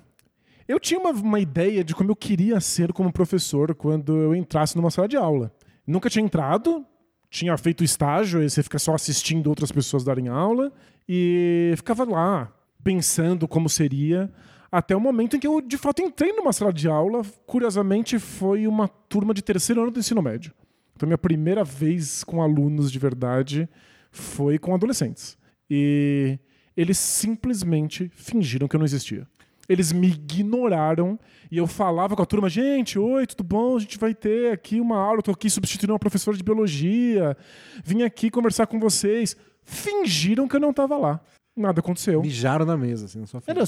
eu 0.68 0.80
tinha 0.80 1.00
uma, 1.00 1.12
uma 1.12 1.40
ideia 1.40 1.84
de 1.84 1.94
como 1.94 2.12
eu 2.12 2.16
queria 2.16 2.60
ser 2.60 2.92
como 2.92 3.12
professor 3.12 3.76
quando 3.76 4.16
eu 4.18 4.34
entrasse 4.34 4.76
numa 4.76 4.90
sala 4.90 5.08
de 5.08 5.16
aula. 5.16 5.52
Nunca 5.86 6.10
tinha 6.10 6.26
entrado, 6.26 6.84
tinha 7.30 7.56
feito 7.58 7.84
estágio, 7.84 8.40
aí 8.40 8.50
você 8.50 8.64
fica 8.64 8.80
só 8.80 8.96
assistindo 8.96 9.48
outras 9.48 9.72
pessoas 9.72 10.04
darem 10.04 10.28
aula, 10.28 10.72
e 11.08 11.74
ficava 11.78 12.04
lá 12.04 12.52
pensando 12.84 13.48
como 13.48 13.70
seria, 13.70 14.32
até 14.76 14.94
o 14.94 15.00
momento 15.00 15.38
em 15.38 15.40
que 15.40 15.48
eu 15.48 15.62
de 15.62 15.78
fato 15.78 16.02
entrei 16.02 16.34
numa 16.34 16.52
sala 16.52 16.74
de 16.74 16.90
aula. 16.90 17.22
Curiosamente, 17.46 18.20
foi 18.20 18.68
uma 18.68 18.90
turma 18.90 19.34
de 19.34 19.42
terceiro 19.42 19.82
ano 19.82 19.92
do 19.92 20.00
ensino 20.00 20.22
médio. 20.22 20.54
Então, 20.94 21.08
minha 21.08 21.18
primeira 21.18 21.64
vez 21.64 22.26
com 22.26 22.42
alunos 22.42 22.92
de 22.92 23.00
verdade 23.00 23.70
foi 24.12 24.60
com 24.60 24.76
adolescentes. 24.76 25.38
E 25.70 26.38
eles 26.76 26.98
simplesmente 26.98 28.12
fingiram 28.14 28.68
que 28.68 28.76
eu 28.76 28.78
não 28.78 28.86
existia. 28.86 29.26
Eles 29.68 29.94
me 29.94 30.08
ignoraram 30.08 31.18
e 31.50 31.58
eu 31.58 31.68
falava 31.68 32.14
com 32.14 32.22
a 32.22 32.26
turma: 32.26 32.50
gente, 32.50 33.00
oi, 33.00 33.26
tudo 33.26 33.46
bom? 33.46 33.78
A 33.78 33.80
gente 33.80 33.98
vai 33.98 34.14
ter 34.14 34.52
aqui 34.52 34.82
uma 34.82 34.98
aula. 34.98 35.20
Eu 35.20 35.24
tô 35.24 35.32
aqui 35.32 35.50
substituindo 35.50 35.94
uma 35.94 36.00
professora 36.00 36.36
de 36.36 36.44
biologia. 36.44 37.36
Vim 37.84 38.04
aqui 38.04 38.30
conversar 38.30 38.68
com 38.68 38.78
vocês. 38.78 39.38
Fingiram 39.64 40.50
que 40.50 40.58
eu 40.58 40.60
não 40.60 40.74
tava 40.74 40.98
lá. 40.98 41.22
Nada 41.56 41.80
aconteceu. 41.80 42.22
Mijaram 42.22 42.66
na 42.66 42.76
mesa, 42.76 43.06
assim, 43.06 43.20
na 43.20 43.28
sua 43.28 43.40
frente. 43.40 43.58
Era 43.58 43.64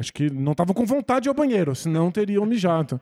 acho 0.00 0.12
que 0.12 0.30
não 0.30 0.52
estavam 0.52 0.74
com 0.74 0.86
vontade 0.86 1.24
de 1.24 1.28
ir 1.28 1.30
ao 1.30 1.34
banheiro, 1.34 1.74
senão 1.74 2.10
teriam 2.10 2.46
mijado. 2.46 3.00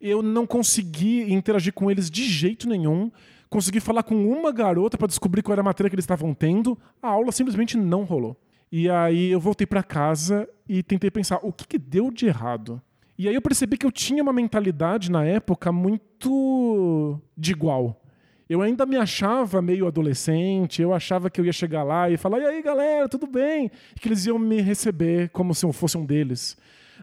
Eu 0.00 0.22
não 0.22 0.46
consegui 0.46 1.32
interagir 1.32 1.72
com 1.72 1.90
eles 1.90 2.10
de 2.10 2.24
jeito 2.24 2.68
nenhum. 2.68 3.10
Consegui 3.50 3.80
falar 3.80 4.02
com 4.02 4.14
uma 4.14 4.52
garota 4.52 4.96
para 4.96 5.08
descobrir 5.08 5.42
qual 5.42 5.52
era 5.54 5.60
a 5.62 5.64
matéria 5.64 5.90
que 5.90 5.94
eles 5.94 6.04
estavam 6.04 6.32
tendo. 6.32 6.78
A 7.02 7.08
aula 7.08 7.32
simplesmente 7.32 7.76
não 7.76 8.04
rolou. 8.04 8.36
E 8.70 8.88
aí 8.88 9.30
eu 9.30 9.40
voltei 9.40 9.66
para 9.66 9.82
casa 9.82 10.48
e 10.68 10.82
tentei 10.82 11.10
pensar 11.10 11.38
o 11.42 11.52
que, 11.52 11.66
que 11.66 11.78
deu 11.78 12.10
de 12.10 12.26
errado. 12.26 12.80
E 13.16 13.28
aí 13.28 13.34
eu 13.34 13.42
percebi 13.42 13.76
que 13.76 13.86
eu 13.86 13.92
tinha 13.92 14.22
uma 14.22 14.32
mentalidade 14.32 15.10
na 15.10 15.24
época 15.24 15.70
muito 15.70 17.20
de 17.36 17.52
igual. 17.52 18.00
Eu 18.48 18.60
ainda 18.60 18.84
me 18.84 18.96
achava 18.96 19.62
meio 19.62 19.86
adolescente, 19.86 20.82
eu 20.82 20.92
achava 20.92 21.30
que 21.30 21.40
eu 21.40 21.44
ia 21.46 21.52
chegar 21.52 21.82
lá 21.82 22.10
e 22.10 22.16
falar: 22.16 22.40
e 22.40 22.44
aí 22.46 22.62
galera, 22.62 23.08
tudo 23.08 23.26
bem? 23.26 23.70
E 23.96 24.00
que 24.00 24.08
eles 24.08 24.26
iam 24.26 24.38
me 24.38 24.60
receber 24.60 25.30
como 25.30 25.54
se 25.54 25.64
eu 25.64 25.72
fosse 25.72 25.96
um 25.96 26.04
deles. 26.04 26.56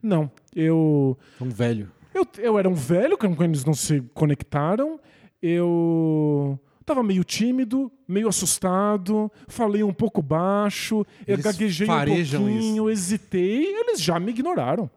Não, 0.04 0.30
eu. 0.56 1.18
Um 1.40 1.50
velho. 1.50 1.92
Eu, 2.14 2.28
eu 2.40 2.60
era 2.60 2.70
um 2.70 2.74
velho, 2.74 3.18
quando 3.18 3.42
eles 3.44 3.66
não 3.66 3.74
se 3.74 4.02
conectaram. 4.14 5.00
Eu 5.42 6.60
tava 6.86 7.02
meio 7.04 7.24
tímido, 7.24 7.92
meio 8.08 8.28
assustado, 8.28 9.32
falei 9.48 9.84
um 9.84 9.94
pouco 9.94 10.22
baixo, 10.22 11.06
eu 11.26 11.34
Eles 11.36 11.46
gaguejei 11.46 11.88
um 11.88 11.90
pouquinho, 12.50 12.90
hesitei, 12.90 13.66
eles 13.66 14.02
já 14.02 14.20
me 14.20 14.32
ignoraram. 14.32 14.90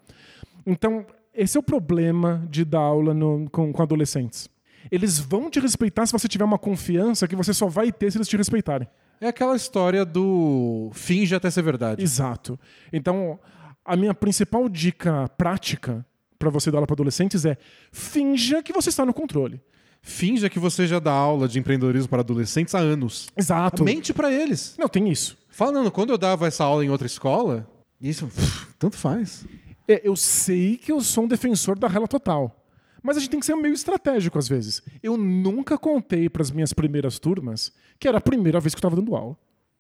Então, 0.67 1.07
esse 1.33 1.57
é 1.57 1.61
o 1.61 1.63
problema 1.63 2.47
de 2.51 2.65
dar 2.65 2.81
aula 2.81 3.15
no- 3.15 3.49
com, 3.51 3.73
com 3.73 3.83
adolescentes. 3.83 4.49
Eles 4.91 5.19
vão 5.19 5.51
te 5.51 5.61
respeitar 5.61 6.07
se 6.07 6.13
você 6.13 6.29
tiver 6.29 6.45
uma 6.45 6.59
confiança 6.59 7.27
que 7.27 7.37
você 7.37 7.53
só 7.55 7.67
vai 7.67 7.93
ter 7.93 8.11
se 8.11 8.19
eles 8.19 8.29
te 8.29 8.37
respeitarem. 8.37 8.89
É 9.21 9.29
aquela 9.29 9.57
história 9.57 10.05
do 10.05 10.91
finge 10.93 11.35
até 11.35 11.51
ser 11.51 11.63
verdade. 11.63 12.03
Exato. 12.03 12.59
Então, 12.93 13.39
a 13.85 13.97
minha 13.97 14.15
principal 14.15 14.69
dica 14.69 15.29
prática 15.37 16.05
para 16.39 16.51
você 16.51 16.71
dar 16.71 16.79
aula 16.79 16.87
para 16.87 16.95
adolescentes 16.95 17.45
é 17.45 17.57
finja 17.91 18.63
que 18.63 18.73
você 18.73 18.89
está 18.89 19.05
no 19.07 19.15
controle. 19.15 19.61
Finja 20.03 20.51
que 20.51 20.59
você 20.59 20.87
já 20.87 20.99
dá 20.99 21.13
aula 21.13 21.49
de 21.49 21.59
empreendedorismo 21.59 22.11
para 22.11 22.21
adolescentes 22.21 22.75
há 22.75 22.79
anos. 22.79 23.29
Exato. 23.35 23.83
Mente 23.83 24.13
pra 24.13 24.31
eles. 24.31 24.75
Não, 24.79 24.89
tem 24.89 25.09
isso. 25.09 25.39
Fala, 25.49 25.73
não, 25.73 25.91
quando 25.91 26.11
eu 26.11 26.19
dava 26.19 26.47
essa 26.47 26.65
aula 26.65 26.85
em 26.85 26.91
outra 26.91 27.07
escola, 27.07 27.67
isso, 27.99 28.31
tanto 28.79 28.99
faz. 28.99 29.47
É, 29.89 30.03
eu 30.05 30.15
sei 30.15 30.77
que 30.77 30.93
eu 30.93 31.01
sou 31.01 31.25
um 31.25 31.29
defensor 31.29 31.79
da 31.79 31.89
rela 31.89 32.07
total. 32.07 32.64
Mas 33.05 33.19
a 33.19 33.21
gente 33.21 33.31
tem 33.31 33.39
que 33.41 33.45
ser 33.47 33.55
meio 33.55 33.75
estratégico 33.75 34.39
às 34.39 34.49
vezes. 34.49 34.83
Eu 35.03 35.17
nunca 35.19 35.77
contei 35.77 36.29
para 36.29 36.41
as 36.43 36.51
minhas 36.51 36.73
primeiras 36.73 37.19
turmas 37.19 37.71
que 38.01 38.09
era 38.09 38.17
a 38.19 38.21
primeira 38.21 38.59
vez 38.59 38.75
que 38.75 38.79
eu 38.79 38.81
estava 38.81 38.97
dando 38.97 39.15
aula. 39.15 39.37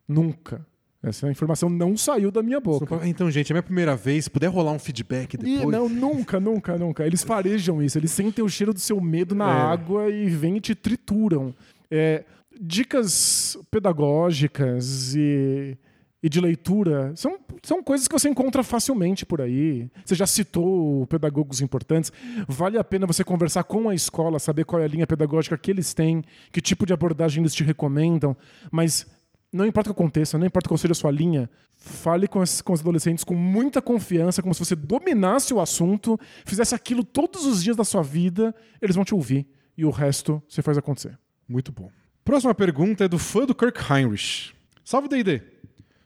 Nunca. 0.06 0.64
Essa 1.02 1.30
informação 1.30 1.68
não 1.68 1.96
saiu 1.96 2.30
da 2.30 2.42
minha 2.42 2.60
boca. 2.60 3.01
Então, 3.06 3.30
gente, 3.30 3.51
é 3.51 3.55
minha 3.55 3.62
primeira 3.62 3.94
vez. 3.96 4.24
Se 4.24 4.30
puder 4.30 4.46
rolar 4.48 4.72
um 4.72 4.78
feedback 4.78 5.34
E 5.34 5.36
depois. 5.38 5.66
não, 5.68 5.88
nunca, 5.88 6.38
nunca, 6.40 6.78
nunca. 6.78 7.06
Eles 7.06 7.22
farejam 7.22 7.82
isso. 7.82 7.98
Eles 7.98 8.10
sentem 8.10 8.44
o 8.44 8.48
cheiro 8.48 8.72
do 8.74 8.80
seu 8.80 9.01
medo 9.01 9.34
na 9.34 9.48
É. 9.48 9.60
água 9.72 10.09
e 10.10 10.28
vêm 10.28 10.56
e 10.56 10.60
te 10.60 10.74
trituram. 10.74 11.55
É, 11.90 12.24
dicas 12.60 13.56
pedagógicas 13.70 15.14
e, 15.14 15.76
e 16.24 16.28
de 16.30 16.40
leitura 16.40 17.12
são, 17.14 17.38
são 17.62 17.82
coisas 17.82 18.09
que 18.09 18.14
você 18.18 18.30
encontra 18.30 18.62
facilmente 18.62 19.26
por 19.26 19.42
aí. 19.42 19.90
Você 20.06 20.14
já 20.14 20.26
citou 20.26 21.06
pedagogos 21.06 21.60
importantes. 21.60 22.10
Vale 22.48 22.78
a 22.78 22.82
pena 22.82 23.06
você 23.06 23.22
conversar 23.22 23.62
com 23.64 23.90
a 23.90 23.94
escola, 23.94 24.38
saber 24.38 24.64
qual 24.64 24.80
é 24.80 24.86
a 24.86 24.88
linha 24.88 25.06
pedagógica 25.06 25.59
que 25.59 25.70
eles 25.70 25.92
têm, 25.92 26.24
que 26.51 26.62
tipo 26.62 26.86
de 26.86 26.94
abordagem 26.94 27.42
eles 27.42 27.55
te 27.55 27.62
recomendam. 27.62 28.34
Mas 28.72 29.06
não 29.52 29.66
importa 29.66 29.90
o 29.90 29.94
que 29.94 30.01
aconteça, 30.01 30.38
não 30.38 30.46
importa 30.46 30.66
qual 30.66 30.78
seja 30.78 30.92
a 30.92 30.94
sua 30.94 31.10
linha, 31.10 31.51
fale 31.76 32.26
com, 32.26 32.40
as- 32.40 32.62
com 32.62 32.72
os 32.72 32.80
adolescentes 32.80 33.22
com 33.22 33.34
muita 33.34 33.82
confiança, 33.82 34.40
como 34.40 34.55
se 34.55 34.64
você 34.64 34.74
dominasse 34.74 35.52
o 35.52 35.60
assunto, 35.60 36.18
fizesse 36.46 36.74
aquilo 36.74 37.05
todos 37.05 37.44
os 37.44 37.62
dias 37.62 37.76
da 37.76 37.84
sua 37.84 38.02
vida, 38.02 38.55
eles 38.80 38.96
vão 38.96 39.05
te 39.05 39.14
ouvir. 39.14 39.46
E 39.76 39.84
o 39.84 39.90
resto 39.90 40.42
você 40.48 40.62
faz 40.62 40.78
acontecer. 40.78 41.18
Muito 41.46 41.70
bom. 41.70 41.90
Próxima 42.24 42.55
pergunta 42.55 43.05
é 43.05 43.09
do 43.09 43.18
fã 43.18 43.44
do 43.44 43.55
Kirk 43.55 43.78
Heinrich. 43.92 44.55
Salve, 44.82 45.06
D&D. 45.09 45.53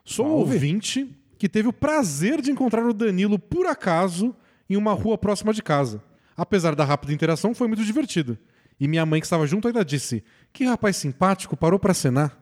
Sou 0.09 0.25
um 0.25 0.31
ouvinte 0.31 1.15
que 1.37 1.47
teve 1.47 1.67
o 1.67 1.73
prazer 1.73 2.41
de 2.41 2.49
encontrar 2.49 2.83
o 2.83 2.95
Danilo 2.95 3.37
por 3.37 3.67
acaso 3.67 4.35
em 4.67 4.75
uma 4.75 4.91
rua 4.91 5.19
próxima 5.19 5.53
de 5.53 5.61
casa. 5.61 6.01
Apesar 6.35 6.73
da 6.73 6.83
rápida 6.83 7.13
interação, 7.13 7.53
foi 7.53 7.67
muito 7.67 7.85
divertido. 7.85 8.35
E 8.79 8.87
minha 8.87 9.05
mãe 9.05 9.21
que 9.21 9.27
estava 9.27 9.45
junto 9.45 9.67
ainda 9.67 9.85
disse: 9.85 10.23
"Que 10.51 10.65
rapaz 10.65 10.95
simpático, 10.95 11.55
parou 11.55 11.77
para 11.77 11.93
cenar". 11.93 12.35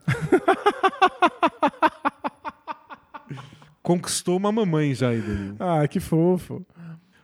Conquistou 3.82 4.38
uma 4.38 4.50
mamãe 4.50 4.94
já 4.94 5.10
aí, 5.10 5.20
Danilo. 5.20 5.56
Ah, 5.60 5.86
que 5.86 6.00
fofo. 6.00 6.64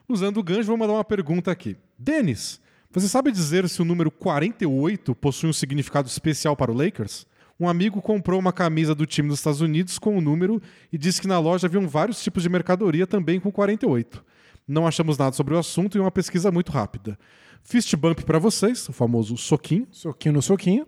Usando 0.07 0.37
o 0.37 0.43
gancho, 0.43 0.67
vou 0.67 0.77
mandar 0.77 0.93
uma 0.93 1.03
pergunta 1.03 1.49
aqui. 1.49 1.75
Denis, 1.97 2.61
você 2.91 3.07
sabe 3.07 3.31
dizer 3.31 3.67
se 3.67 3.81
o 3.81 3.85
número 3.85 4.11
48 4.11 5.15
possui 5.15 5.49
um 5.49 5.53
significado 5.53 6.07
especial 6.07 6.55
para 6.55 6.71
o 6.71 6.75
Lakers? 6.75 7.25
Um 7.59 7.69
amigo 7.69 8.01
comprou 8.01 8.39
uma 8.39 8.51
camisa 8.51 8.93
do 8.93 9.05
time 9.05 9.29
dos 9.29 9.39
Estados 9.39 9.61
Unidos 9.61 9.97
com 9.97 10.17
o 10.17 10.21
número 10.21 10.61
e 10.91 10.97
disse 10.97 11.21
que 11.21 11.27
na 11.27 11.39
loja 11.39 11.67
haviam 11.67 11.87
vários 11.87 12.21
tipos 12.21 12.43
de 12.43 12.49
mercadoria 12.49 13.07
também 13.07 13.39
com 13.39 13.51
48. 13.51 14.23
Não 14.67 14.85
achamos 14.85 15.17
nada 15.17 15.35
sobre 15.35 15.53
o 15.53 15.57
assunto 15.57 15.97
e 15.97 16.01
uma 16.01 16.11
pesquisa 16.11 16.51
muito 16.51 16.71
rápida. 16.71 17.17
Fist 17.63 17.95
bump 17.95 18.23
para 18.23 18.39
vocês, 18.39 18.87
o 18.89 18.93
famoso 18.93 19.37
soquinho, 19.37 19.87
Soquinho 19.89 20.33
no 20.33 20.41
soquinho. 20.41 20.85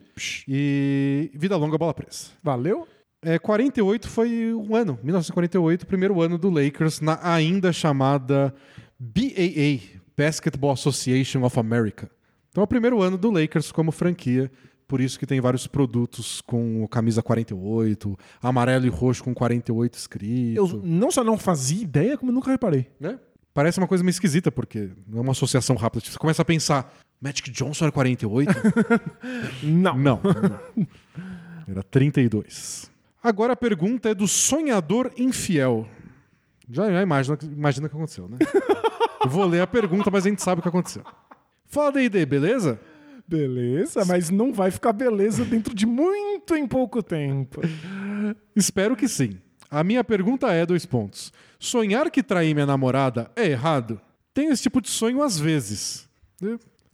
E 0.48 1.32
vida 1.34 1.56
longa 1.56 1.78
bola 1.78 1.94
presa. 1.94 2.28
valeu. 2.44 2.88
É, 3.22 3.40
48 3.40 4.08
foi 4.08 4.54
um 4.54 4.76
ano, 4.76 5.00
1948, 5.02 5.88
primeiro 5.88 6.22
ano 6.22 6.38
do 6.38 6.50
Lakers 6.52 7.02
na 7.02 7.20
ainda 7.24 7.74
chamada 7.74 8.54
BAA, 9.00 10.00
Basketball 10.16 10.72
Association 10.72 11.44
of 11.44 11.60
America. 11.60 12.10
Então 12.50 12.62
é 12.62 12.66
o 12.66 12.68
primeiro 12.68 13.02
ano 13.02 13.18
do 13.18 13.32
Lakers 13.32 13.72
como 13.72 13.92
franquia, 13.92 14.52
por 14.88 15.02
isso 15.02 15.20
que 15.20 15.26
tem 15.26 15.42
vários 15.42 15.68
produtos 15.68 16.42
com 16.42 16.88
camisa 16.88 17.22
48, 17.22 18.18
amarelo 18.42 18.86
e 18.86 18.90
roxo 18.90 19.24
com 19.24 19.34
48 19.34 19.94
escrito. 19.98 20.58
Eu 20.58 20.82
não 20.84 21.12
só 21.12 21.24
não 21.24 21.38
fazia 21.38 21.84
ideia, 21.84 22.18
como 22.18 22.32
nunca 22.32 22.50
reparei. 22.50 22.88
né? 23.00 23.20
Parece 23.54 23.80
uma 23.80 23.88
coisa 23.88 24.04
meio 24.04 24.12
esquisita, 24.12 24.52
porque 24.52 24.92
não 25.08 25.18
é 25.18 25.22
uma 25.22 25.32
associação 25.32 25.76
rápida. 25.76 26.06
Você 26.06 26.18
começa 26.20 26.44
a 26.44 26.46
pensar, 26.46 26.94
Magic 27.20 27.50
Johnson 27.50 27.86
era 27.86 27.92
48? 27.92 28.52
Não. 29.64 29.98
Não. 29.98 30.22
não. 30.24 30.88
Era 31.68 31.82
32. 31.82 32.90
Agora 33.22 33.54
a 33.54 33.56
pergunta 33.56 34.10
é 34.10 34.14
do 34.14 34.28
sonhador 34.28 35.12
infiel. 35.18 35.88
Já, 36.70 36.90
já 36.92 37.02
imagina, 37.02 37.38
imagina 37.44 37.88
o 37.88 37.90
que 37.90 37.96
aconteceu, 37.96 38.30
né? 38.30 38.38
Eu 39.24 39.30
vou 39.30 39.44
ler 39.46 39.62
a 39.62 39.68
pergunta, 39.68 40.12
mas 40.12 40.26
a 40.26 40.30
gente 40.30 40.44
sabe 40.44 40.60
o 40.60 40.62
que 40.62 40.70
aconteceu. 40.70 41.04
Fala 41.66 41.92
D&D, 41.92 42.26
beleza? 42.26 42.80
Beleza, 43.28 44.06
mas 44.06 44.30
não 44.30 44.54
vai 44.54 44.72
ficar 44.72 44.94
beleza 44.94 45.44
dentro 45.44 45.76
de 45.76 45.86
muito 45.86 46.56
em 46.56 46.66
pouco 46.66 47.04
tempo. 47.04 47.60
Espero 48.56 48.96
que 48.96 49.08
sim. 49.08 49.38
A 49.70 49.84
minha 49.84 50.04
pergunta 50.04 50.48
é 50.52 50.66
dois 50.66 50.86
pontos. 50.86 51.34
Sonhar 51.60 52.10
que 52.10 52.24
traí 52.24 52.54
minha 52.54 52.66
namorada 52.66 53.30
é 53.36 53.48
errado? 53.48 54.00
Tenho 54.34 54.52
esse 54.52 54.64
tipo 54.64 54.80
de 54.80 54.90
sonho 54.90 55.22
às 55.22 55.38
vezes. 55.38 56.08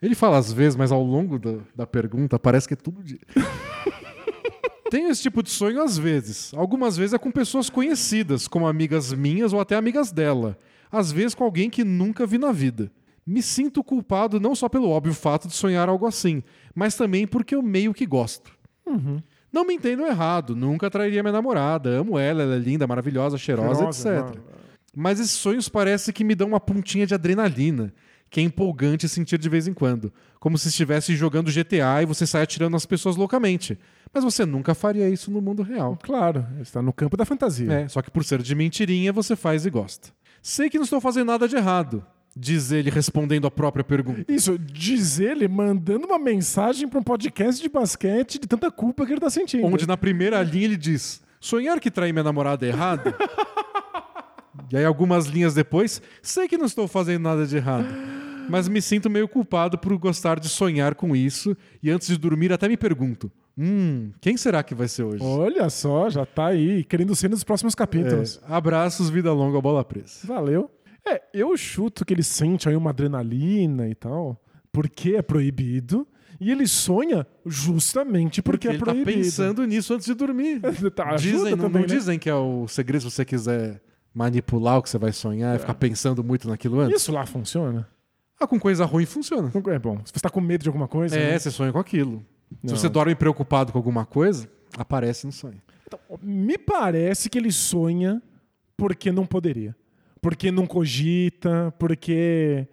Ele 0.01 0.15
fala 0.15 0.38
às 0.38 0.51
vezes, 0.51 0.76
mas 0.76 0.91
ao 0.91 1.03
longo 1.03 1.38
da, 1.38 1.60
da 1.76 1.88
pergunta 1.88 2.39
parece 2.39 2.68
que 2.68 2.73
é 2.73 2.77
tudo 2.77 3.03
dia. 3.03 3.19
Tenho 4.89 5.10
esse 5.10 5.22
tipo 5.22 5.41
de 5.43 5.49
sonho 5.49 5.81
às 5.81 5.97
vezes. 5.97 6.51
Algumas 6.55 6.97
vezes 6.97 7.14
é 7.14 7.18
com 7.18 7.31
pessoas 7.31 7.69
conhecidas, 7.69 8.47
como 8.47 8.68
amigas 8.68 9.14
minhas 9.14 9.53
ou 9.53 9.60
até 9.60 9.76
amigas 9.76 10.11
dela. 10.11 10.57
Às 10.91 11.11
vezes 11.11 11.35
com 11.35 11.43
alguém 11.43 11.69
que 11.69 11.84
nunca 11.84 12.26
vi 12.26 12.38
na 12.38 12.51
vida. 12.51 12.91
Me 13.25 13.41
sinto 13.41 13.83
culpado 13.83 14.39
não 14.39 14.53
só 14.53 14.67
pelo 14.67 14.89
óbvio 14.89 15.13
fato 15.13 15.47
de 15.47 15.53
sonhar 15.53 15.87
algo 15.87 16.05
assim, 16.05 16.43
mas 16.75 16.95
também 16.95 17.25
porque 17.25 17.55
eu 17.55 17.61
meio 17.61 17.93
que 17.93 18.05
gosto. 18.05 18.51
Não 19.51 19.65
me 19.65 19.75
entendam 19.75 20.07
errado, 20.07 20.55
nunca 20.55 20.89
trairia 20.89 21.21
minha 21.21 21.31
namorada. 21.31 21.89
Amo 21.89 22.17
ela, 22.17 22.41
ela 22.43 22.55
é 22.55 22.59
linda, 22.59 22.87
maravilhosa, 22.87 23.37
cheirosa, 23.37 23.91
Cheirosa, 23.91 24.17
etc. 24.31 24.41
Mas 24.95 25.19
esses 25.19 25.33
sonhos 25.33 25.69
parece 25.69 26.11
que 26.11 26.23
me 26.23 26.35
dão 26.35 26.47
uma 26.47 26.59
pontinha 26.59 27.05
de 27.05 27.13
adrenalina, 27.13 27.93
que 28.29 28.39
é 28.39 28.43
empolgante 28.43 29.07
sentir 29.07 29.37
de 29.37 29.47
vez 29.47 29.67
em 29.67 29.73
quando. 29.73 30.11
Como 30.39 30.57
se 30.57 30.67
estivesse 30.67 31.15
jogando 31.15 31.51
GTA 31.51 32.01
e 32.01 32.05
você 32.05 32.25
sai 32.25 32.41
atirando 32.41 32.73
nas 32.73 32.85
pessoas 32.85 33.15
loucamente. 33.15 33.77
Mas 34.11 34.23
você 34.23 34.45
nunca 34.45 34.75
faria 34.75 35.07
isso 35.07 35.31
no 35.31 35.41
mundo 35.41 35.63
real. 35.63 35.97
Claro, 36.01 36.45
está 36.59 36.81
no 36.81 36.91
campo 36.91 37.15
da 37.15 37.25
fantasia. 37.25 37.71
É, 37.71 37.87
só 37.87 38.01
que 38.01 38.11
por 38.11 38.23
ser 38.23 38.41
de 38.41 38.53
mentirinha, 38.55 39.13
você 39.13 39.35
faz 39.35 39.65
e 39.65 39.69
gosta. 39.69 40.09
Sei 40.41 40.69
que 40.69 40.77
não 40.77 40.83
estou 40.83 40.99
fazendo 40.99 41.27
nada 41.27 41.47
de 41.47 41.55
errado, 41.55 42.05
diz 42.35 42.72
ele 42.72 42.89
respondendo 42.89 43.47
a 43.47 43.51
própria 43.51 43.84
pergunta. 43.84 44.31
Isso, 44.31 44.57
diz 44.57 45.19
ele 45.19 45.47
mandando 45.47 46.05
uma 46.07 46.19
mensagem 46.19 46.88
para 46.88 46.99
um 46.99 47.03
podcast 47.03 47.61
de 47.61 47.69
basquete 47.69 48.39
de 48.39 48.47
tanta 48.47 48.72
culpa 48.72 49.05
que 49.05 49.14
ele 49.14 49.22
tá 49.22 49.30
sentindo. 49.30 49.65
Onde 49.65 49.88
na 49.88 49.97
primeira 49.97 50.41
linha 50.41 50.65
ele 50.65 50.77
diz: 50.77 51.22
Sonhar 51.39 51.80
que 51.80 51.91
traí 51.91 52.11
minha 52.11 52.23
namorada 52.23 52.65
é 52.65 52.69
errado? 52.69 53.14
e 54.72 54.77
aí, 54.77 54.85
algumas 54.85 55.27
linhas 55.27 55.53
depois, 55.53 56.01
sei 56.22 56.47
que 56.47 56.57
não 56.57 56.65
estou 56.65 56.88
fazendo 56.88 57.23
nada 57.23 57.45
de 57.45 57.55
errado. 57.57 57.88
Mas 58.49 58.68
me 58.68 58.81
sinto 58.81 59.10
meio 59.10 59.27
culpado 59.27 59.77
por 59.77 59.97
gostar 59.97 60.39
de 60.39 60.49
sonhar 60.49 60.95
com 60.95 61.15
isso. 61.15 61.55
E 61.81 61.89
antes 61.89 62.07
de 62.07 62.18
dormir, 62.18 62.51
até 62.51 62.68
me 62.68 62.76
pergunto: 62.76 63.31
Hum, 63.57 64.11
quem 64.19 64.35
será 64.35 64.64
que 64.64 64.76
vai 64.76 64.88
ser 64.88 65.03
hoje? 65.03 65.23
Olha 65.23 65.69
só, 65.69 66.10
já 66.10 66.26
tá 66.26 66.47
aí, 66.47 66.84
querendo 66.84 67.15
ser 67.15 67.30
nos 67.30 67.43
próximos 67.43 67.76
capítulos. 67.76 68.41
É, 68.47 68.53
abraços, 68.53 69.10
vida 69.10 69.31
longa, 69.31 69.61
bola 69.61 69.84
presa. 69.84 70.19
Valeu. 70.26 70.69
É, 71.05 71.21
eu 71.34 71.55
chuto 71.57 72.05
que 72.05 72.13
ele 72.13 72.23
sente 72.23 72.69
aí 72.69 72.75
uma 72.75 72.91
adrenalina 72.91 73.88
e 73.88 73.95
tal, 73.95 74.41
porque 74.71 75.15
é 75.15 75.21
proibido. 75.21 76.07
E 76.39 76.51
ele 76.51 76.67
sonha 76.67 77.25
justamente 77.45 78.41
porque, 78.41 78.67
Porque 78.67 78.67
é 78.67 78.71
ele 78.71 78.80
tá 78.80 78.85
proibido. 78.85 79.17
pensando 79.17 79.65
nisso 79.65 79.93
antes 79.93 80.05
de 80.05 80.13
dormir. 80.13 80.59
Tá, 80.93 81.15
dizem, 81.15 81.51
não, 81.51 81.65
também, 81.65 81.81
não 81.84 81.88
né? 81.88 81.95
dizem 81.95 82.19
que 82.19 82.30
é 82.30 82.35
o 82.35 82.67
segredo 82.67 83.01
se 83.01 83.11
você 83.11 83.23
quiser 83.23 83.81
manipular 84.13 84.77
o 84.77 84.84
que 84.84 84.89
você 84.89 84.97
vai 84.97 85.11
sonhar 85.11 85.55
e 85.55 85.59
ficar 85.59 85.73
pensando 85.75 86.23
muito 86.23 86.47
naquilo 86.47 86.80
antes? 86.80 87.01
Isso 87.01 87.11
lá 87.11 87.25
funciona? 87.25 87.88
Ah, 88.39 88.47
com 88.47 88.59
coisa 88.59 88.84
ruim 88.85 89.05
funciona. 89.05 89.51
É 89.67 89.80
bom. 89.80 89.99
Se 90.03 90.11
você 90.13 90.19
tá 90.19 90.30
com 90.30 90.41
medo 90.41 90.63
de 90.63 90.69
alguma 90.69 90.88
coisa. 90.88 91.15
É, 91.15 91.31
né? 91.31 91.39
você 91.39 91.49
sonha 91.49 91.71
com 91.71 91.80
aquilo. 91.80 92.25
Não. 92.61 92.75
Se 92.75 92.81
você 92.81 92.89
dorme 92.89 93.15
preocupado 93.15 93.71
com 93.71 93.77
alguma 93.77 94.05
coisa, 94.05 94.49
aparece 94.77 95.25
no 95.25 95.31
sonho. 95.31 95.61
Me 96.21 96.57
parece 96.57 97.30
que 97.30 97.38
ele 97.38 97.51
sonha 97.51 98.21
porque 98.75 99.11
não 99.11 99.25
poderia. 99.25 99.75
Porque 100.23 100.51
não 100.51 100.65
cogita, 100.65 101.73
porque 101.77 102.65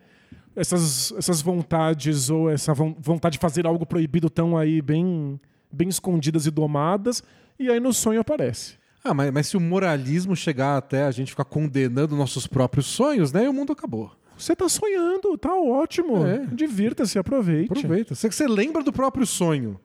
essas, 0.55 1.12
essas 1.18 1.43
vontades 1.43 2.31
ou 2.31 2.48
essa 2.48 2.72
von- 2.72 2.94
vontade 2.98 3.32
de 3.35 3.39
fazer 3.40 3.66
algo 3.66 3.85
proibido 3.85 4.28
estão 4.28 4.56
aí 4.56 4.81
bem, 4.81 5.39
bem 5.70 5.89
escondidas 5.89 6.47
e 6.47 6.51
domadas, 6.51 7.24
e 7.59 7.68
aí 7.68 7.81
no 7.81 7.93
sonho 7.93 8.20
aparece. 8.20 8.74
Ah, 9.02 9.12
mas, 9.12 9.32
mas 9.32 9.47
se 9.48 9.56
o 9.56 9.60
moralismo 9.60 10.36
chegar 10.36 10.77
até 10.77 11.02
a 11.05 11.10
gente 11.10 11.31
ficar 11.32 11.44
condenando 11.44 12.14
nossos 12.14 12.47
próprios 12.47 12.86
sonhos, 12.86 13.32
né? 13.32 13.44
E 13.44 13.48
o 13.48 13.52
mundo 13.52 13.72
acabou. 13.72 14.12
Você 14.39 14.55
tá 14.55 14.68
sonhando, 14.68 15.36
tá 15.36 15.52
ótimo. 15.55 16.24
É. 16.24 16.47
Divirta-se, 16.52 17.18
aproveite. 17.18 17.72
Aproveita. 17.72 18.14
Você, 18.14 18.31
você 18.31 18.47
lembra 18.47 18.82
do 18.85 18.93
próprio 18.93 19.27
sonho. 19.27 19.78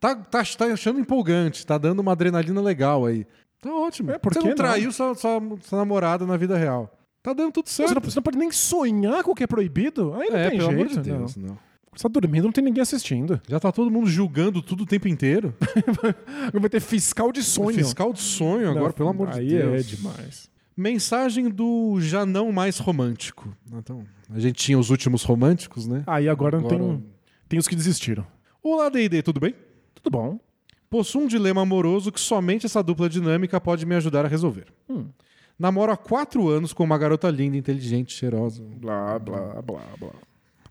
Tá, 0.00 0.14
tá, 0.16 0.42
tá 0.42 0.64
achando 0.64 0.98
empolgante, 0.98 1.66
tá 1.66 1.76
dando 1.76 2.00
uma 2.00 2.12
adrenalina 2.12 2.62
legal 2.62 3.04
aí. 3.04 3.26
Tá 3.60 3.70
ótimo. 3.74 4.10
É, 4.10 4.18
você 4.22 4.38
não 4.38 4.46
não? 4.48 4.54
traiu 4.54 4.90
sua, 4.90 5.14
sua, 5.14 5.38
sua 5.60 5.78
namorada 5.78 6.24
na 6.24 6.36
vida 6.38 6.56
real. 6.56 6.90
Tá 7.22 7.32
dando 7.32 7.52
tudo 7.52 7.68
Você 7.68 7.82
não, 7.82 7.88
certo. 7.88 8.10
você 8.10 8.16
não 8.18 8.22
pode 8.22 8.38
nem 8.38 8.50
sonhar 8.50 9.22
com 9.22 9.32
o 9.32 9.34
que 9.34 9.44
é 9.44 9.46
proibido? 9.46 10.14
Aí 10.14 10.30
não 10.30 10.36
é, 10.38 10.50
tem 10.50 10.58
pelo 10.58 10.70
jeito. 10.70 10.80
amor 10.82 10.88
de 10.88 10.96
não. 11.10 11.18
Deus, 11.18 11.36
não. 11.36 11.58
Você 11.94 12.02
tá 12.04 12.08
dormindo, 12.20 12.44
não 12.44 12.52
tem 12.52 12.62
ninguém 12.64 12.80
assistindo. 12.82 13.40
Já 13.48 13.58
tá 13.60 13.70
todo 13.72 13.90
mundo 13.90 14.08
julgando 14.08 14.62
tudo 14.62 14.84
o 14.84 14.86
tempo 14.86 15.08
inteiro. 15.08 15.52
Vai 16.54 16.70
ter 16.70 16.80
fiscal 16.80 17.32
de 17.32 17.42
sonho. 17.42 17.76
Fiscal 17.76 18.12
de 18.12 18.20
sonho 18.20 18.70
agora, 18.70 18.86
Não, 18.86 18.92
pelo 18.92 19.08
amor 19.08 19.28
de 19.30 19.40
aí 19.40 19.48
Deus. 19.48 19.80
é 19.80 19.96
demais. 19.96 20.50
Mensagem 20.76 21.50
do 21.50 21.98
já 22.00 22.24
não 22.24 22.52
mais 22.52 22.78
romântico. 22.78 23.54
Então, 23.72 24.04
a 24.32 24.38
gente 24.38 24.54
tinha 24.56 24.78
os 24.78 24.88
últimos 24.88 25.22
românticos, 25.24 25.86
né? 25.86 26.04
Aí 26.06 26.28
agora, 26.28 26.58
não 26.60 26.66
Agora- 26.68 26.78
tem, 26.82 27.04
tem 27.48 27.58
os 27.58 27.66
que 27.68 27.74
desistiram. 27.76 28.24
Olá, 28.62 28.88
D&D, 28.88 29.20
tudo 29.22 29.40
bem? 29.40 29.54
Tudo 29.94 30.10
bom. 30.10 30.38
Possuo 30.88 31.22
um 31.22 31.26
dilema 31.26 31.60
amoroso 31.62 32.10
que 32.12 32.20
somente 32.20 32.66
essa 32.66 32.82
dupla 32.82 33.08
dinâmica 33.10 33.60
pode 33.60 33.84
me 33.84 33.94
ajudar 33.96 34.24
a 34.24 34.28
resolver. 34.28 34.66
Namoro 35.60 35.92
há 35.92 35.96
quatro 35.96 36.48
anos 36.48 36.72
com 36.72 36.82
uma 36.82 36.96
garota 36.96 37.28
linda, 37.28 37.54
inteligente, 37.54 38.14
cheirosa. 38.14 38.64
Blá, 38.80 39.18
blá, 39.18 39.60
blá, 39.60 39.82
blá. 39.98 40.10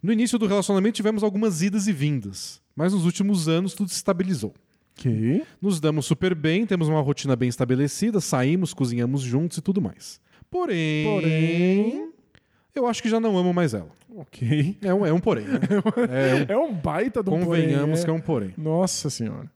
No 0.02 0.12
início 0.12 0.40
do 0.40 0.48
relacionamento 0.48 0.96
tivemos 0.96 1.24
algumas 1.24 1.62
idas 1.62 1.88
e 1.88 1.94
vindas, 1.94 2.60
mas 2.76 2.92
nos 2.92 3.06
últimos 3.06 3.48
anos 3.48 3.76
tudo 3.76 3.90
se 3.90 3.98
estabilizou. 3.98 4.52
Ok. 4.98 5.44
Nos 5.62 5.80
damos 5.80 6.08
super 6.08 6.34
bem, 6.34 6.66
temos 6.66 6.88
uma 6.88 7.00
rotina 7.02 7.36
bem 7.36 7.50
estabelecida, 7.50 8.20
saímos, 8.20 8.74
cozinhamos 8.74 9.22
juntos 9.22 9.60
e 9.60 9.62
tudo 9.62 9.80
mais. 9.80 10.20
Porém, 10.50 11.06
Porém- 11.06 12.10
eu 12.74 12.88
acho 12.88 13.04
que 13.04 13.10
já 13.10 13.20
não 13.20 13.38
amo 13.38 13.54
mais 13.54 13.76
ela. 13.76 13.92
Ok. 14.16 14.76
É 14.82 14.92
um, 14.92 15.06
é 15.06 15.14
um 15.14 15.20
porém. 15.20 15.46
Né? 15.46 15.60
É 16.50 16.54
É 16.54 16.58
um 16.58 16.74
baita 16.74 17.22
de 17.22 17.30
um, 17.30 17.36
um 17.36 17.46
convenhamos 17.46 18.00
porém, 18.00 18.04
que 18.06 18.10
é 18.10 18.14
um 18.14 18.20
porém. 18.22 18.54
Nossa 18.58 19.08
senhora. 19.12 19.52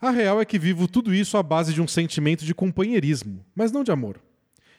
A 0.00 0.10
real 0.10 0.40
é 0.40 0.44
que 0.44 0.58
vivo 0.58 0.88
tudo 0.88 1.14
isso 1.14 1.36
à 1.36 1.42
base 1.44 1.72
de 1.72 1.80
um 1.80 1.86
sentimento 1.86 2.44
de 2.44 2.52
companheirismo, 2.52 3.44
mas 3.54 3.70
não 3.70 3.84
de 3.84 3.92
amor. 3.92 4.18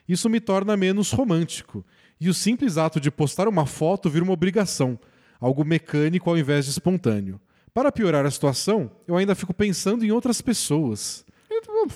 Isso 0.08 0.30
me 0.30 0.40
torna 0.40 0.76
menos 0.76 1.12
romântico, 1.12 1.86
e 2.20 2.30
o 2.30 2.34
simples 2.34 2.78
ato 2.78 3.00
de 3.00 3.12
postar 3.12 3.48
uma 3.48 3.66
foto 3.66 4.10
vira 4.10 4.24
uma 4.24 4.34
obrigação, 4.34 4.98
algo 5.40 5.66
mecânico 5.66 6.30
ao 6.30 6.38
invés 6.38 6.66
de 6.66 6.72
espontâneo. 6.72 7.40
Para 7.74 7.92
piorar 7.92 8.26
a 8.26 8.32
situação, 8.32 8.92
eu 9.08 9.18
ainda 9.18 9.34
fico 9.34 9.54
pensando 9.54 10.06
em 10.06 10.12
outras 10.12 10.42
pessoas. 10.42 11.26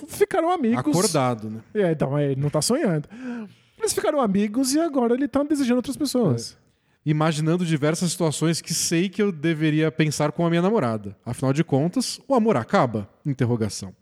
Ficaram 0.08 0.50
amigos. 0.50 0.80
Acordado, 0.80 1.48
né? 1.48 1.60
É, 1.74 1.92
então, 1.92 2.18
é, 2.18 2.32
ele 2.32 2.40
não 2.40 2.50
tá 2.50 2.60
sonhando. 2.60 3.08
Eles 3.78 3.92
ficaram 3.92 4.20
amigos 4.20 4.74
e 4.74 4.80
agora 4.80 5.14
ele 5.14 5.28
tá 5.28 5.42
desejando 5.42 5.76
outras 5.76 5.96
pessoas. 5.96 6.58
Imaginando 7.06 7.64
diversas 7.64 8.10
situações 8.10 8.60
que 8.60 8.74
sei 8.74 9.08
que 9.08 9.22
eu 9.22 9.30
deveria 9.32 9.90
pensar 9.90 10.32
com 10.32 10.44
a 10.44 10.50
minha 10.50 10.60
namorada. 10.60 11.16
Afinal 11.24 11.52
de 11.52 11.64
contas, 11.64 12.20
o 12.28 12.34
amor 12.34 12.56
acaba? 12.56 13.08
Interrogação. 13.24 13.94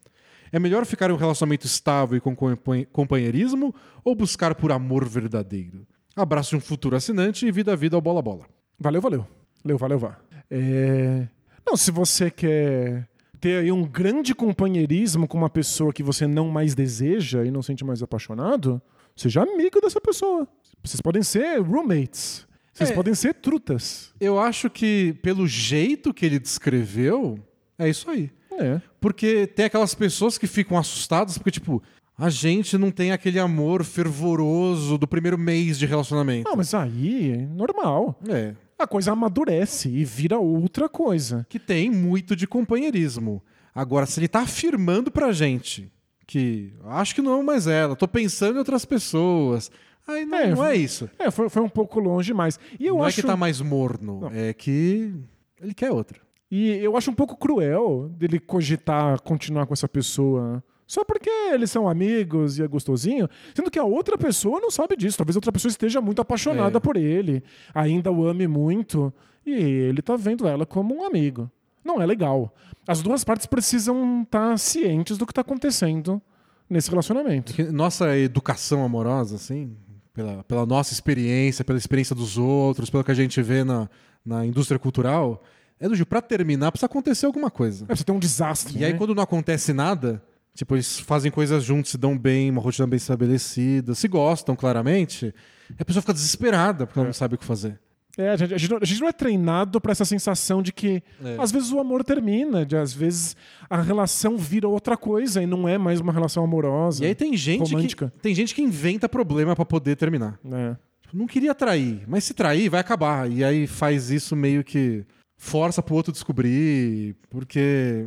É 0.53 0.59
melhor 0.59 0.85
ficar 0.87 1.11
em 1.11 1.13
um 1.13 1.17
relacionamento 1.17 1.67
estável 1.67 2.17
e 2.17 2.21
com 2.21 2.35
compan- 2.35 2.85
companheirismo 2.93 3.75
ou 4.05 4.15
buscar 4.15 4.55
por 4.55 4.71
amor 4.73 5.09
verdadeiro? 5.09 5.87
Abraço 6.15 6.51
de 6.51 6.57
um 6.57 6.61
futuro 6.61 6.97
assinante 6.97 7.47
e 7.47 7.53
vida 7.53 7.73
a 7.73 7.77
vida 7.77 7.97
ao 7.97 8.01
bola 8.01 8.23
bola. 8.23 8.47
Valeu, 8.79 9.01
valeu. 9.01 9.27
Valeu, 9.65 9.79
valeu, 9.79 9.99
vá. 9.99 10.19
É... 10.51 11.27
Não, 11.67 11.77
se 11.77 11.91
você 11.91 12.31
quer 12.31 13.09
ter 13.41 13.59
aí 13.59 13.73
um 13.73 13.85
grande 13.85 14.35
companheirismo 14.35 15.27
com 15.29 15.37
uma 15.37 15.51
pessoa 15.51 15.93
que 15.93 16.03
você 16.03 16.27
não 16.27 16.49
mais 16.49 16.75
deseja 16.75 17.45
e 17.45 17.51
não 17.51 17.63
sente 17.63 17.85
mais 17.85 18.03
apaixonado, 18.03 18.81
seja 19.15 19.43
amigo 19.43 19.81
dessa 19.81 20.01
pessoa. 20.01 20.47
Vocês 20.83 21.01
podem 21.01 21.23
ser 21.23 21.61
roommates. 21.61 22.47
Vocês 22.73 22.91
É. 22.91 22.95
podem 22.95 23.15
ser 23.15 23.35
trutas. 23.35 24.13
Eu 24.21 24.39
acho 24.39 24.71
que, 24.71 25.15
pelo 25.23 25.47
jeito 25.49 26.15
que 26.15 26.25
ele 26.25 26.39
descreveu, 26.39 27.39
é 27.79 27.89
isso 27.89 28.09
aí. 28.11 28.31
É. 28.59 28.81
Porque 29.01 29.47
tem 29.47 29.67
aquelas 29.67 29.95
pessoas 29.95 30.39
que 30.39 30.47
ficam 30.47 30.77
assustadas 30.79 31.37
porque, 31.39 31.51
tipo, 31.51 31.83
a 32.19 32.31
gente 32.31 32.77
não 32.79 32.91
tem 32.91 33.13
aquele 33.13 33.39
amor 33.39 33.85
fervoroso 33.85 34.97
do 34.99 35.07
primeiro 35.07 35.39
mês 35.39 35.79
de 35.79 35.87
relacionamento. 35.87 36.49
Não, 36.49 36.57
mas 36.57 36.75
aí 36.75 37.33
é 37.33 37.37
normal. 37.47 38.19
É. 38.29 38.55
A 38.79 38.87
coisa 38.87 39.13
amadurece 39.13 39.89
e 39.89 40.05
vira 40.05 40.39
outra 40.39 40.89
coisa. 40.89 41.47
que 41.49 41.59
tem 41.59 41.91
muito 41.91 42.37
de 42.37 42.47
companheirismo. 42.47 43.43
Agora, 43.75 44.07
se 44.07 44.19
ele 44.21 44.29
tá 44.29 44.41
afirmando 44.41 45.11
pra 45.11 45.33
gente 45.33 45.91
que 46.27 46.73
acho 46.85 47.15
que 47.15 47.23
não 47.23 47.41
é 47.41 47.43
mais 47.43 47.67
ela, 47.67 47.95
tô 47.95 48.09
pensando 48.09 48.57
em 48.57 48.59
outras 48.59 48.85
pessoas. 48.85 49.71
Aí 50.09 50.25
não 50.25 50.39
É, 50.39 50.55
não 50.55 50.65
é 50.65 50.75
isso. 50.77 51.09
É, 51.19 51.31
foi, 51.31 51.49
foi 51.49 51.63
um 51.63 51.69
pouco 51.69 52.01
longe 52.01 52.27
demais. 52.29 52.59
E 52.79 52.87
eu 52.87 52.97
não 52.97 53.05
acho 53.05 53.21
é 53.21 53.23
que 53.23 53.27
tá 53.27 53.37
mais 53.37 53.61
morno, 53.61 54.21
Não. 54.23 54.31
é 54.31 54.53
que 54.53 55.15
ele 55.61 55.75
quer 55.75 55.91
outra. 55.91 56.21
E 56.51 56.71
eu 56.77 56.97
acho 56.97 57.11
um 57.11 57.15
pouco 57.15 57.37
cruel 57.37 58.09
dele 58.17 58.39
cogitar 58.39 59.21
continuar 59.21 59.67
com 59.67 59.75
essa 59.75 59.89
pessoa 59.89 60.63
só 60.87 61.05
porque 61.05 61.29
eles 61.53 61.69
são 61.71 61.89
amigos 61.89 62.59
e 62.59 62.63
é 62.63 62.69
gostosinho, 62.69 63.29
sendo 63.55 63.71
que 63.73 63.79
a 63.79 63.83
outra 63.85 64.17
pessoa 64.17 64.61
não 64.61 64.71
sabe 64.71 64.95
disso. 64.97 65.19
Talvez 65.19 65.35
a 65.35 65.39
outra 65.39 65.51
pessoa 65.51 65.69
esteja 65.69 66.01
muito 66.01 66.23
apaixonada 66.23 66.79
É. 66.79 66.81
por 66.81 66.97
ele, 66.97 67.43
ainda 67.75 68.13
o 68.13 68.25
ame 68.25 68.47
muito, 68.47 69.13
e 69.45 69.51
ele 69.53 70.01
tá 70.01 70.15
vendo 70.15 70.47
ela 70.47 70.65
como 70.65 70.95
um 70.95 71.05
amigo. 71.05 71.51
Não 71.85 72.01
é 72.01 72.07
legal. 72.07 72.55
As 72.87 73.03
duas 73.03 73.25
partes 73.25 73.47
precisam 73.47 74.23
estar 74.23 74.57
cientes 74.61 75.19
do 75.19 75.27
que 75.27 75.35
tá 75.35 75.41
acontecendo 75.41 76.23
nesse 76.71 76.89
relacionamento. 76.89 77.53
Nossa 77.73 78.17
educação 78.17 78.85
amorosa, 78.85 79.35
assim, 79.35 79.77
pela, 80.15 80.45
pela 80.45 80.65
nossa 80.65 80.93
experiência, 80.93 81.65
pela 81.65 81.79
experiência 81.79 82.15
dos 82.15 82.39
outros, 82.39 82.91
pelo 82.91 83.03
que 83.03 83.11
a 83.11 83.15
gente 83.15 83.43
vê 83.43 83.65
na, 83.65 83.91
na 84.25 84.47
indústria 84.47 84.79
cultural, 84.79 85.43
é 85.81 85.89
do 85.89 85.95
tipo, 85.97 86.09
pra 86.09 86.21
terminar, 86.23 86.71
precisa 86.73 86.87
acontecer 86.87 87.27
alguma 87.27 87.51
coisa. 87.51 87.85
É, 87.89 87.95
você 87.95 88.05
tem 88.05 88.15
um 88.15 88.19
desastre. 88.19 88.79
E 88.79 88.85
aí, 88.85 88.93
né? 88.93 88.99
quando 88.99 89.15
não 89.15 89.23
acontece 89.23 89.73
nada, 89.73 90.23
tipo, 90.55 90.75
eles 90.75 90.99
fazem 91.01 91.31
coisas 91.31 91.63
juntos, 91.65 91.91
se 91.91 91.99
dão 91.99 92.17
bem, 92.17 92.51
uma 92.51 92.61
rotina 92.63 92.87
bem 92.87 92.97
estabelecida, 92.97 93.95
se 93.95 94.09
gostam 94.09 94.57
claramente, 94.57 95.35
a 95.79 95.85
pessoa 95.85 96.01
fica 96.03 96.13
desesperada 96.15 96.87
porque 96.87 96.99
ela 96.99 97.07
não 97.07 97.13
sabe 97.15 97.35
o 97.35 97.39
que 97.39 97.45
fazer. 97.45 97.79
É, 98.19 98.31
a 98.31 98.37
gente, 98.37 98.55
a 98.55 98.57
gente 98.57 98.71
não, 98.71 98.79
a 98.81 98.85
gente 98.87 99.01
não 99.03 99.09
é 99.09 99.13
treinado 99.13 99.79
pra 99.79 99.93
essa 99.93 100.07
sensação 100.07 100.63
de 100.63 100.73
que 100.73 101.03
É. 101.23 101.37
às 101.39 101.53
vezes 101.53 101.71
o 101.71 101.79
amor 101.79 102.03
termina, 102.03 102.65
de 102.65 102.75
às 102.75 102.91
vezes 102.95 103.37
a 103.69 103.79
relação 103.83 104.39
vira 104.39 104.67
outra 104.67 104.97
coisa 104.97 105.43
e 105.43 105.47
não 105.47 105.69
é 105.69 105.77
mais 105.77 106.01
uma 106.01 106.15
relação 106.15 106.43
amorosa. 106.43 107.05
E 107.05 107.09
aí 107.09 107.15
tem 107.15 107.37
gente, 107.37 107.65
que, 107.69 107.75
romântica. 107.75 108.11
tem 108.23 108.35
gente 108.35 108.55
que 108.55 108.63
inventa 108.63 109.07
problema 109.07 109.55
pra 109.55 109.67
poder 109.67 109.97
terminar. 109.97 110.39
É. 110.51 110.75
Tipo, 111.03 111.15
Não 111.15 111.27
queria 111.27 111.55
trair, 111.55 112.05
mas 112.09 112.25
se 112.25 112.33
trair, 112.33 112.71
vai 112.71 112.81
acabar. 112.81 113.31
E 113.31 113.45
aí 113.45 113.67
faz 113.67 114.09
isso 114.11 114.35
meio 114.35 114.65
que 114.65 115.05
força 115.37 115.83
pro 115.83 115.95
outro 115.95 116.13
descobrir, 116.13 117.15
porque 117.31 118.07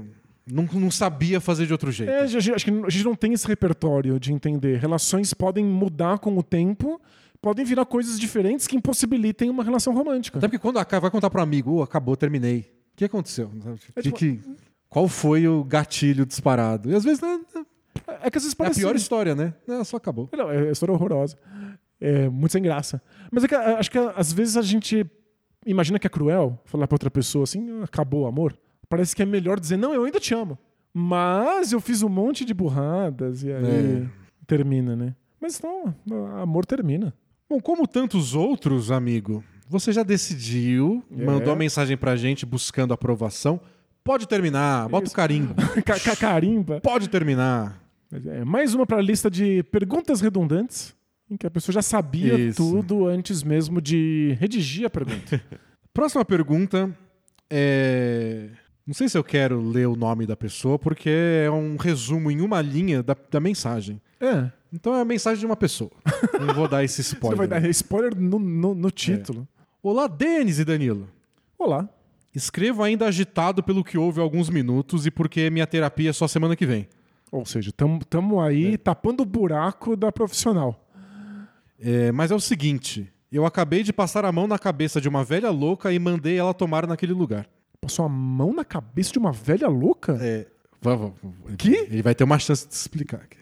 não, 0.51 0.63
não 0.73 0.89
sabia 0.91 1.39
fazer 1.39 1.65
de 1.65 1.71
outro 1.71 1.91
jeito. 1.91 2.09
É, 2.11 2.21
a 2.21 2.27
gente- 2.27 2.51
acho 2.53 2.65
que 2.65 2.71
a 2.71 2.89
gente 2.89 3.03
não 3.05 3.15
tem 3.15 3.33
esse 3.33 3.47
repertório 3.47 4.19
de 4.19 4.33
entender. 4.33 4.77
Relações 4.79 5.33
podem 5.33 5.63
mudar 5.63 6.17
com 6.19 6.35
o 6.37 6.41
tempo, 6.43 6.99
podem 7.41 7.63
virar 7.63 7.85
coisas 7.85 8.19
diferentes 8.19 8.65
que 8.67 8.75
impossibilitem 8.75 9.49
uma 9.49 9.63
relação 9.63 9.93
romântica. 9.93 10.37
Até 10.39 10.47
porque 10.47 10.59
quando 10.59 10.77
acaba, 10.79 11.01
vai 11.01 11.11
contar 11.11 11.29
pro 11.29 11.41
amigo, 11.41 11.73
"Ô, 11.75 11.83
acabou, 11.83 12.15
terminei. 12.17 12.71
O 12.93 12.97
que 12.97 13.05
aconteceu? 13.05 13.49
É 13.95 14.01
Que- 14.01 14.11
tipo- 14.11 14.17
que- 14.17 14.39
qual 14.89 15.07
foi 15.07 15.47
o 15.47 15.63
gatilho 15.63 16.25
disparado? 16.25 16.89
E 16.91 16.95
às 16.95 17.03
vezes 17.03 17.21
né, 17.21 17.39
É 18.23 18.29
que 18.29 18.37
às 18.37 18.43
vezes 18.43 18.51
é 18.51 18.55
a 18.55 18.57
parece. 18.57 18.79
pior 18.79 18.95
história, 18.95 19.35
né? 19.35 19.53
É, 19.67 19.83
só 19.83 19.97
acabou. 19.97 20.29
Não, 20.35 20.49
é 20.51 20.71
história 20.71 20.93
horrorosa. 20.93 21.37
É 22.01 22.27
muito 22.29 22.51
sem 22.53 22.61
graça. 22.63 23.01
Mas 23.31 23.43
é 23.43 23.47
que 23.47 23.55
a- 23.55 23.77
acho 23.77 23.91
que 23.91 23.97
às 23.97 24.33
vezes 24.33 24.57
a 24.57 24.61
gente 24.61 25.05
imagina 25.65 25.99
que 25.99 26.07
é 26.07 26.09
cruel 26.09 26.59
falar 26.65 26.87
pra 26.87 26.95
outra 26.95 27.11
pessoa 27.11 27.43
assim, 27.43 27.67
"Ah, 27.81 27.83
acabou 27.85 28.23
o 28.23 28.27
amor. 28.27 28.57
Parece 28.87 29.15
que 29.15 29.21
é 29.21 29.25
melhor 29.25 29.59
dizer, 29.59 29.77
não, 29.77 29.93
eu 29.93 30.03
ainda 30.03 30.19
te 30.19 30.33
amo. 30.33 30.57
Mas 30.93 31.71
eu 31.71 31.79
fiz 31.79 32.01
um 32.01 32.09
monte 32.09 32.43
de 32.43 32.53
burradas 32.53 33.43
e 33.43 33.51
aí 33.51 34.03
É. 34.03 34.05
termina, 34.47 34.95
né? 34.95 35.15
Mas 35.39 35.61
não, 35.61 35.93
amor 36.41 36.65
termina. 36.65 37.13
Bom, 37.49 37.59
como 37.61 37.87
tantos 37.87 38.33
outros, 38.35 38.91
amigo, 38.91 39.43
você 39.67 39.91
já 39.93 40.01
decidiu, 40.03 41.03
É. 41.15 41.23
mandou 41.23 41.53
a 41.53 41.55
mensagem 41.55 41.95
pra 41.95 42.15
gente 42.15 42.45
buscando 42.45 42.93
aprovação. 42.93 43.59
Pode 44.03 44.27
terminar, 44.27 44.89
bota 44.89 45.09
o 45.09 45.13
carimbo. 45.13 45.53
Ca- 45.85 45.99
ca- 45.99 46.15
Carimba. 46.15 46.81
Pode 46.81 47.07
terminar. 47.09 47.79
É, 48.11 48.43
mais 48.43 48.73
uma 48.73 48.87
para 48.87 48.97
a 48.97 49.01
lista 49.01 49.29
de 49.29 49.61
perguntas 49.63 50.19
redundantes, 50.19 50.95
em 51.29 51.37
que 51.37 51.45
a 51.45 51.51
pessoa 51.51 51.73
já 51.73 51.81
sabia 51.81 52.33
Isso. 52.39 52.57
tudo 52.57 53.05
antes 53.07 53.43
mesmo 53.43 53.79
de 53.81 54.35
redigir 54.39 54.85
a 54.85 54.89
pergunta. 54.89 55.41
Próxima 55.93 56.23
pergunta 56.25 56.95
é. 57.49 58.49
Não 58.85 58.93
sei 58.95 59.07
se 59.07 59.15
eu 59.17 59.23
quero 59.23 59.61
ler 59.61 59.87
o 59.87 59.95
nome 59.95 60.25
da 60.25 60.35
pessoa, 60.35 60.79
porque 60.79 61.09
é 61.45 61.51
um 61.51 61.75
resumo 61.77 62.31
em 62.31 62.41
uma 62.41 62.59
linha 62.59 63.03
da, 63.03 63.15
da 63.29 63.39
mensagem. 63.39 64.01
é. 64.19 64.51
Então 64.71 64.93
é 64.95 65.01
a 65.01 65.05
mensagem 65.05 65.39
de 65.39 65.45
uma 65.47 65.55
pessoa. 65.55 65.89
Não 66.39 66.53
vou 66.53 66.67
dar 66.67 66.83
esse 66.83 67.01
Você 67.03 67.13
spoiler. 67.15 67.37
vai 67.39 67.47
dar 67.47 67.67
spoiler 67.69 68.15
no, 68.15 68.37
no- 68.37 68.75
no 68.75 68.91
título. 68.91 69.47
Olá, 69.81 70.05
Denis 70.05 70.59
e 70.59 70.63
Danilo. 70.65 71.07
Olá. 71.57 71.89
Escrevo 72.35 72.83
ainda 72.83 73.07
agitado 73.07 73.63
pelo 73.63 73.83
que 73.83 73.97
houve 73.97 74.19
há 74.19 74.23
alguns 74.23 74.47
minutos 74.47 75.07
e 75.07 75.11
porque 75.11 75.49
minha 75.49 75.65
terapia 75.65 76.11
é 76.11 76.13
só 76.13 76.27
semana 76.27 76.55
que 76.55 76.67
vem. 76.67 76.87
Ou 77.31 77.45
seja, 77.47 77.71
estamos 77.71 78.03
aí 78.45 78.77
tapando 78.77 79.23
o 79.23 79.25
buraco 79.25 79.95
da 79.97 80.11
profissional. 80.11 80.87
É, 81.81 82.11
mas 82.11 82.31
é 82.31 82.35
o 82.35 82.39
seguinte: 82.39 83.11
eu 83.31 83.45
acabei 83.45 83.83
de 83.83 83.93
passar 83.93 84.25
a 84.25 84.31
mão 84.31 84.47
na 84.47 84.59
cabeça 84.59 84.99
de 84.99 85.07
uma 85.07 85.23
velha 85.23 85.49
louca 85.49 85.93
e 85.93 85.99
mandei 85.99 86.37
ela 86.37 86.53
tomar 86.53 86.87
naquele 86.87 87.13
lugar. 87.13 87.47
Passou 87.81 88.05
a 88.05 88.09
mão 88.09 88.53
na 88.53 88.65
cabeça 88.65 89.11
de 89.11 89.19
uma 89.19 89.31
velha 89.31 89.67
louca? 89.67 90.17
É. 90.21 90.47
Que? 91.57 91.75
Ele 91.75 92.01
vai 92.01 92.15
ter 92.15 92.23
uma 92.23 92.39
chance 92.39 92.67
de 92.67 92.73
explicar 92.73 93.17
aqui. 93.17 93.37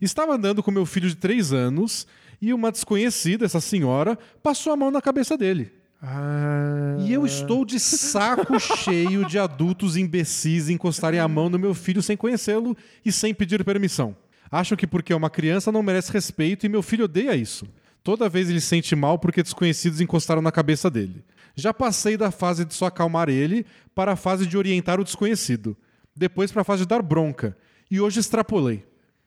Estava 0.00 0.34
andando 0.34 0.62
com 0.62 0.70
meu 0.70 0.84
filho 0.84 1.08
de 1.08 1.14
três 1.14 1.52
anos 1.52 2.06
e 2.40 2.52
uma 2.52 2.72
desconhecida, 2.72 3.44
essa 3.44 3.60
senhora, 3.60 4.18
passou 4.42 4.72
a 4.72 4.76
mão 4.76 4.90
na 4.90 5.00
cabeça 5.00 5.38
dele. 5.38 5.72
Ah. 6.02 6.96
E 6.98 7.12
eu 7.12 7.24
estou 7.24 7.64
de 7.64 7.78
saco 7.78 8.58
cheio 8.82 9.24
de 9.24 9.38
adultos 9.38 9.96
imbecis 9.96 10.68
encostarem 10.68 11.20
a 11.20 11.28
mão 11.28 11.48
no 11.48 11.58
meu 11.58 11.72
filho 11.72 12.02
sem 12.02 12.16
conhecê-lo 12.16 12.76
e 13.04 13.12
sem 13.12 13.32
pedir 13.32 13.64
permissão. 13.64 14.16
Acham 14.52 14.76
que 14.76 14.86
porque 14.86 15.14
é 15.14 15.16
uma 15.16 15.30
criança 15.30 15.72
não 15.72 15.82
merece 15.82 16.12
respeito 16.12 16.66
e 16.66 16.68
meu 16.68 16.82
filho 16.82 17.06
odeia 17.06 17.34
isso. 17.34 17.66
Toda 18.04 18.28
vez 18.28 18.50
ele 18.50 18.60
se 18.60 18.66
sente 18.66 18.94
mal 18.94 19.18
porque 19.18 19.42
desconhecidos 19.42 19.98
encostaram 19.98 20.42
na 20.42 20.52
cabeça 20.52 20.90
dele. 20.90 21.24
Já 21.56 21.72
passei 21.72 22.18
da 22.18 22.30
fase 22.30 22.62
de 22.66 22.74
só 22.74 22.84
acalmar 22.84 23.30
ele 23.30 23.64
para 23.94 24.12
a 24.12 24.16
fase 24.16 24.46
de 24.46 24.58
orientar 24.58 25.00
o 25.00 25.04
desconhecido. 25.04 25.74
Depois 26.14 26.52
para 26.52 26.60
a 26.60 26.64
fase 26.64 26.82
de 26.82 26.88
dar 26.88 27.00
bronca. 27.00 27.56
E 27.90 27.98
hoje 27.98 28.20
extrapolei. 28.20 28.84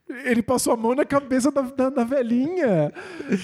Ele 0.07 0.43
passou 0.43 0.71
a 0.73 0.77
mão 0.77 0.93
na 0.93 1.05
cabeça 1.05 1.51
da, 1.51 1.61
da, 1.61 1.89
da 1.89 2.03
velhinha. 2.03 2.93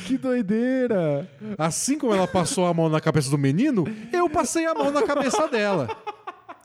Que 0.05 0.19
doideira. 0.19 1.27
Assim 1.57 1.97
como 1.97 2.13
ela 2.13 2.27
passou 2.27 2.67
a 2.67 2.73
mão 2.75 2.89
na 2.89 3.01
cabeça 3.01 3.31
do 3.31 3.37
menino, 3.39 3.85
eu 4.13 4.29
passei 4.29 4.67
a 4.67 4.75
mão 4.75 4.91
na 4.91 5.01
cabeça 5.01 5.47
dela. 5.47 5.87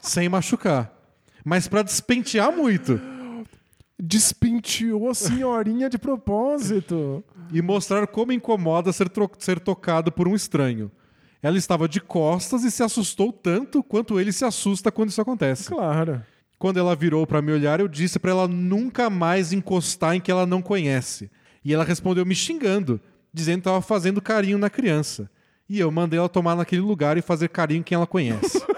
Sem 0.02 0.28
machucar. 0.28 0.93
Mas 1.43 1.66
para 1.66 1.82
despentear 1.82 2.52
muito. 2.52 3.01
Despenteou 3.98 5.09
a 5.09 5.14
senhorinha 5.14 5.89
de 5.89 5.98
propósito. 5.98 7.24
e 7.52 7.62
mostrar 7.62 8.06
como 8.06 8.32
incomoda 8.32 8.93
ser, 8.93 9.10
ser 9.39 9.59
tocado 9.60 10.12
por 10.12 10.28
um 10.28 10.35
estranho. 10.35 10.90
Ela 11.43 11.56
estava 11.56 11.89
de 11.89 12.01
costas 12.01 12.64
e 12.64 12.70
se 12.70 12.82
assustou 12.82 13.32
tanto 13.32 13.82
quanto 13.82 14.18
ele 14.18 14.32
se 14.32 14.44
assusta 14.44 14.90
quando 14.90 15.10
isso 15.10 15.20
acontece. 15.20 15.68
Claro. 15.68 16.23
Quando 16.59 16.78
ela 16.78 16.97
virou 16.97 17.27
para 17.27 17.40
me 17.43 17.52
olhar, 17.52 17.81
eu 17.81 17.89
disse 17.89 18.18
para 18.18 18.31
ela 18.31 18.48
nunca 18.48 19.09
mais 19.09 19.52
encostar 19.52 20.14
em 20.14 20.20
que 20.20 20.31
ela 20.31 20.47
não 20.47 20.60
conhece. 20.60 21.31
E 21.64 21.73
ela 21.73 21.85
respondeu 21.85 22.24
me 22.27 22.35
xingando, 22.35 23.01
dizendo 23.32 23.56
que 23.56 23.60
estava 23.68 23.82
fazendo 23.82 24.20
carinho 24.20 24.59
na 24.59 24.70
criança. 24.70 25.31
E 25.68 25.78
eu 25.78 25.90
mandei 25.90 26.18
ela 26.18 26.28
tomar 26.28 26.56
naquele 26.56 26.82
lugar 26.82 27.16
e 27.18 27.23
fazer 27.23 27.48
carinho 27.48 27.81
em 27.81 27.82
quem 27.82 27.97
ela 27.97 28.06
conhece. 28.06 28.62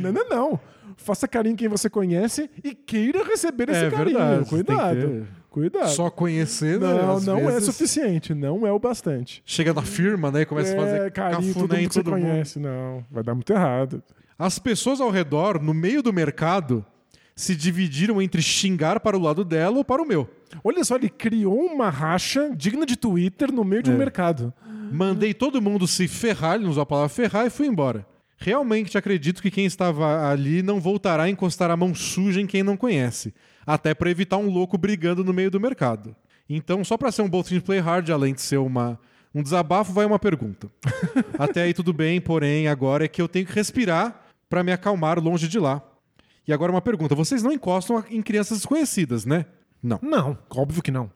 Não, 0.00 0.12
não, 0.12 0.28
não. 0.28 0.60
Faça 0.96 1.28
carinho 1.28 1.52
em 1.52 1.56
quem 1.56 1.68
você 1.68 1.88
conhece 1.88 2.50
e 2.64 2.74
queira 2.74 3.22
receber 3.24 3.68
esse 3.70 3.84
É 3.84 3.90
carinho. 3.90 4.18
verdade, 4.18 4.48
Cuidado. 4.48 5.28
Cuidado. 5.50 5.88
Só 5.88 6.10
conhecer, 6.10 6.78
né? 6.78 6.86
Não, 6.86 7.20
não 7.20 7.38
é 7.48 7.52
vezes 7.52 7.64
suficiente. 7.64 8.34
Não 8.34 8.66
é 8.66 8.72
o 8.72 8.78
bastante. 8.78 9.42
Chega 9.46 9.72
na 9.72 9.82
firma, 9.82 10.30
né? 10.30 10.42
E 10.42 10.46
começa 10.46 10.74
a 10.74 10.76
fazer 10.76 11.00
é, 11.06 11.10
carinho, 11.10 11.54
todo 11.54 11.68
cafuné 11.68 11.82
em 11.82 11.86
você 11.88 12.02
todo 12.02 12.12
mundo. 12.12 12.20
conhece. 12.22 12.58
Não, 12.58 13.04
vai 13.10 13.22
dar 13.22 13.34
muito 13.34 13.50
errado. 13.52 14.02
As 14.38 14.58
pessoas 14.58 15.00
ao 15.00 15.10
redor, 15.10 15.62
no 15.62 15.72
meio 15.72 16.02
do 16.02 16.12
mercado, 16.12 16.84
se 17.34 17.54
dividiram 17.56 18.20
entre 18.20 18.42
xingar 18.42 19.00
para 19.00 19.16
o 19.16 19.20
lado 19.20 19.44
dela 19.44 19.76
ou 19.78 19.84
para 19.84 20.02
o 20.02 20.06
meu. 20.06 20.28
Olha 20.62 20.84
só, 20.84 20.96
ele 20.96 21.08
criou 21.08 21.58
uma 21.66 21.88
racha 21.88 22.50
digna 22.54 22.84
de 22.84 22.96
Twitter 22.96 23.50
no 23.50 23.64
meio 23.64 23.82
de 23.82 23.90
um 23.90 23.94
É. 23.94 23.98
mercado. 23.98 24.52
Mandei 24.92 25.32
todo 25.32 25.60
mundo 25.62 25.86
se 25.86 26.06
ferrar, 26.06 26.54
ele 26.56 26.64
não 26.64 26.70
usou 26.70 26.82
a 26.82 26.86
palavra 26.86 27.08
ferrar, 27.08 27.46
e 27.46 27.50
fui 27.50 27.66
embora. 27.66 28.06
Realmente 28.36 28.98
acredito 28.98 29.40
que 29.40 29.50
quem 29.50 29.64
estava 29.64 30.30
ali 30.30 30.62
não 30.62 30.80
voltará 30.80 31.24
a 31.24 31.30
encostar 31.30 31.70
a 31.70 31.76
mão 31.76 31.94
suja 31.94 32.40
em 32.40 32.46
quem 32.46 32.62
não 32.62 32.76
conhece, 32.76 33.34
até 33.66 33.94
para 33.94 34.10
evitar 34.10 34.36
um 34.36 34.50
louco 34.50 34.76
brigando 34.76 35.24
no 35.24 35.32
meio 35.32 35.50
do 35.50 35.58
mercado. 35.58 36.14
Então, 36.48 36.84
só 36.84 36.96
para 36.96 37.10
ser 37.10 37.22
um 37.22 37.28
Bold 37.28 37.48
Team 37.48 37.60
Play 37.60 37.80
Hard, 37.80 38.10
além 38.10 38.34
de 38.34 38.42
ser 38.42 38.58
uma, 38.58 39.00
um 39.34 39.42
desabafo, 39.42 39.92
vai 39.92 40.04
uma 40.04 40.18
pergunta. 40.18 40.70
até 41.38 41.62
aí 41.62 41.74
tudo 41.74 41.92
bem, 41.92 42.20
porém, 42.20 42.68
agora 42.68 43.04
é 43.04 43.08
que 43.08 43.20
eu 43.20 43.28
tenho 43.28 43.46
que 43.46 43.52
respirar 43.52 44.22
para 44.48 44.62
me 44.62 44.70
acalmar 44.70 45.18
longe 45.18 45.48
de 45.48 45.58
lá. 45.58 45.82
E 46.46 46.52
agora 46.52 46.70
uma 46.70 46.82
pergunta: 46.82 47.14
vocês 47.14 47.42
não 47.42 47.52
encostam 47.52 48.04
em 48.08 48.22
crianças 48.22 48.58
desconhecidas, 48.58 49.24
né? 49.24 49.46
Não. 49.82 49.98
Não, 50.02 50.38
óbvio 50.50 50.82
que 50.82 50.90
não. 50.90 51.10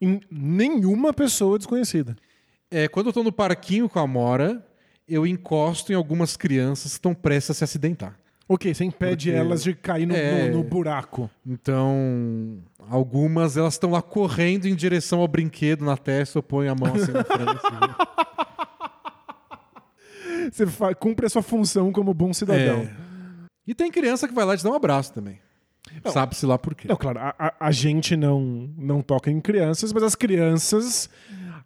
Em 0.00 0.20
nenhuma 0.30 1.12
pessoa 1.12 1.58
desconhecida. 1.58 2.16
É, 2.70 2.88
quando 2.88 3.06
eu 3.06 3.12
tô 3.12 3.22
no 3.22 3.32
parquinho 3.32 3.88
com 3.88 3.98
a 3.98 4.06
Mora, 4.06 4.64
eu 5.08 5.26
encosto 5.26 5.92
em 5.92 5.94
algumas 5.94 6.36
crianças 6.36 6.92
que 6.92 6.98
estão 6.98 7.14
prestes 7.14 7.50
a 7.50 7.54
se 7.54 7.64
acidentar. 7.64 8.18
Ok, 8.48 8.72
você 8.72 8.84
impede 8.84 9.30
Porque- 9.30 9.40
elas 9.40 9.62
de 9.64 9.74
cair 9.74 10.06
no, 10.06 10.14
É. 10.14 10.48
no- 10.50 10.58
no 10.58 10.64
buraco. 10.64 11.28
Então, 11.44 12.58
algumas 12.88 13.56
elas 13.56 13.74
estão 13.74 13.90
lá 13.90 14.00
correndo 14.00 14.66
em 14.66 14.74
direção 14.74 15.18
ao 15.20 15.26
brinquedo 15.26 15.84
na 15.84 15.96
testa, 15.96 16.38
eu 16.38 16.42
ponho 16.44 16.70
a 16.70 16.74
mão 16.74 16.94
assim 16.94 17.10
na 17.12 17.24
frente. 17.24 17.26
Você 20.52 20.66
fa- 20.66 20.94
cumpre 20.94 21.26
a 21.26 21.28
sua 21.28 21.42
função 21.42 21.90
como 21.92 22.14
bom 22.14 22.32
cidadão. 22.32 22.80
É. 22.82 22.90
E 23.66 23.74
tem 23.74 23.90
criança 23.90 24.28
que 24.28 24.34
vai 24.34 24.44
lá 24.44 24.56
te 24.56 24.62
dá 24.62 24.70
um 24.70 24.74
abraço 24.74 25.12
também. 25.12 25.40
Sabe-se 26.12 26.44
lá 26.46 26.58
por 26.58 26.74
quê. 26.74 26.88
Não, 26.88 26.96
claro, 26.96 27.18
a, 27.20 27.54
a- 27.58 27.70
gente 27.70 28.16
não, 28.16 28.68
não 28.76 29.02
toca 29.02 29.30
em 29.30 29.40
crianças, 29.40 29.92
mas 29.92 30.02
as 30.02 30.14
crianças 30.14 31.08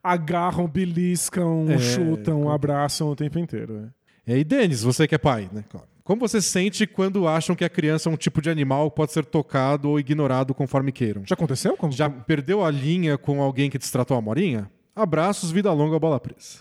agarram, 0.03 0.67
beliscam, 0.67 1.67
É, 1.71 1.79
chutam, 1.79 2.51
abraçam 2.51 3.09
o 3.11 3.17
tempo 3.17 3.39
inteiro. 3.39 3.75
né? 3.81 3.89
E 4.27 4.33
aí, 4.33 4.45
Denis, 4.45 4.83
você 4.83 5.07
que 5.07 5.15
é 5.15 5.19
pai, 5.19 5.49
né? 5.53 5.65
Claro. 5.69 5.87
Como 6.05 6.21
você 6.21 6.41
se 6.41 6.49
sente 6.49 6.87
quando 6.87 7.29
acham 7.29 7.55
que 7.55 7.65
a 7.65 7.69
criança 7.69 8.09
é 8.09 8.13
um 8.13 8.17
tipo 8.17 8.41
de 8.43 8.51
animal 8.51 8.91
que 8.91 8.97
pode 8.97 9.13
ser 9.13 9.25
tocado 9.25 9.89
ou 9.91 10.01
ignorado 10.01 10.53
conforme 10.55 10.91
queiram? 10.91 11.23
Já 11.25 11.35
aconteceu? 11.35 11.77
Como, 11.77 11.93
Já 11.93 12.09
perdeu 12.11 12.65
a 12.65 12.71
linha 12.71 13.17
com 13.17 13.41
alguém 13.43 13.71
que 13.71 13.79
destratou 13.79 14.17
a 14.17 14.21
morinha? 14.21 14.69
Abraços, 14.97 15.51
vida 15.53 15.73
longa, 15.73 15.99
bola 15.99 16.19
presa. 16.19 16.59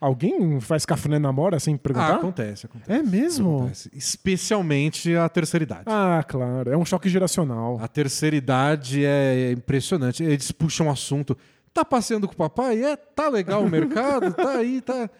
Alguém 0.00 0.58
faz 0.60 0.86
cafuné 0.86 1.18
namora 1.18 1.60
sem 1.60 1.74
Ah, 1.74 1.78
perguntar? 1.78 2.14
acontece, 2.14 2.64
acontece. 2.66 2.90
é 2.90 3.02
mesmo? 3.02 3.58
Acontece. 3.58 3.90
Especialmente 3.92 5.14
a 5.14 5.28
terceira 5.28 5.62
idade. 5.64 5.82
Ah, 5.86 6.24
claro. 6.26 6.70
É 6.70 6.76
um 6.76 6.84
choque 6.84 7.08
geracional. 7.08 7.78
A 7.82 7.86
terceira 7.86 8.34
idade 8.34 9.04
é 9.04 9.52
impressionante. 9.52 10.22
Eles 10.24 10.50
puxam 10.52 10.86
um 10.86 10.90
assunto. 10.90 11.36
Tá 11.74 11.84
passeando 11.84 12.26
com 12.26 12.32
o 12.32 12.36
papai? 12.36 12.82
É, 12.82 12.96
tá 12.96 13.28
legal 13.28 13.62
o 13.62 13.68
mercado? 13.70 14.32
tá 14.34 14.52
aí, 14.56 14.80
tá. 14.80 15.10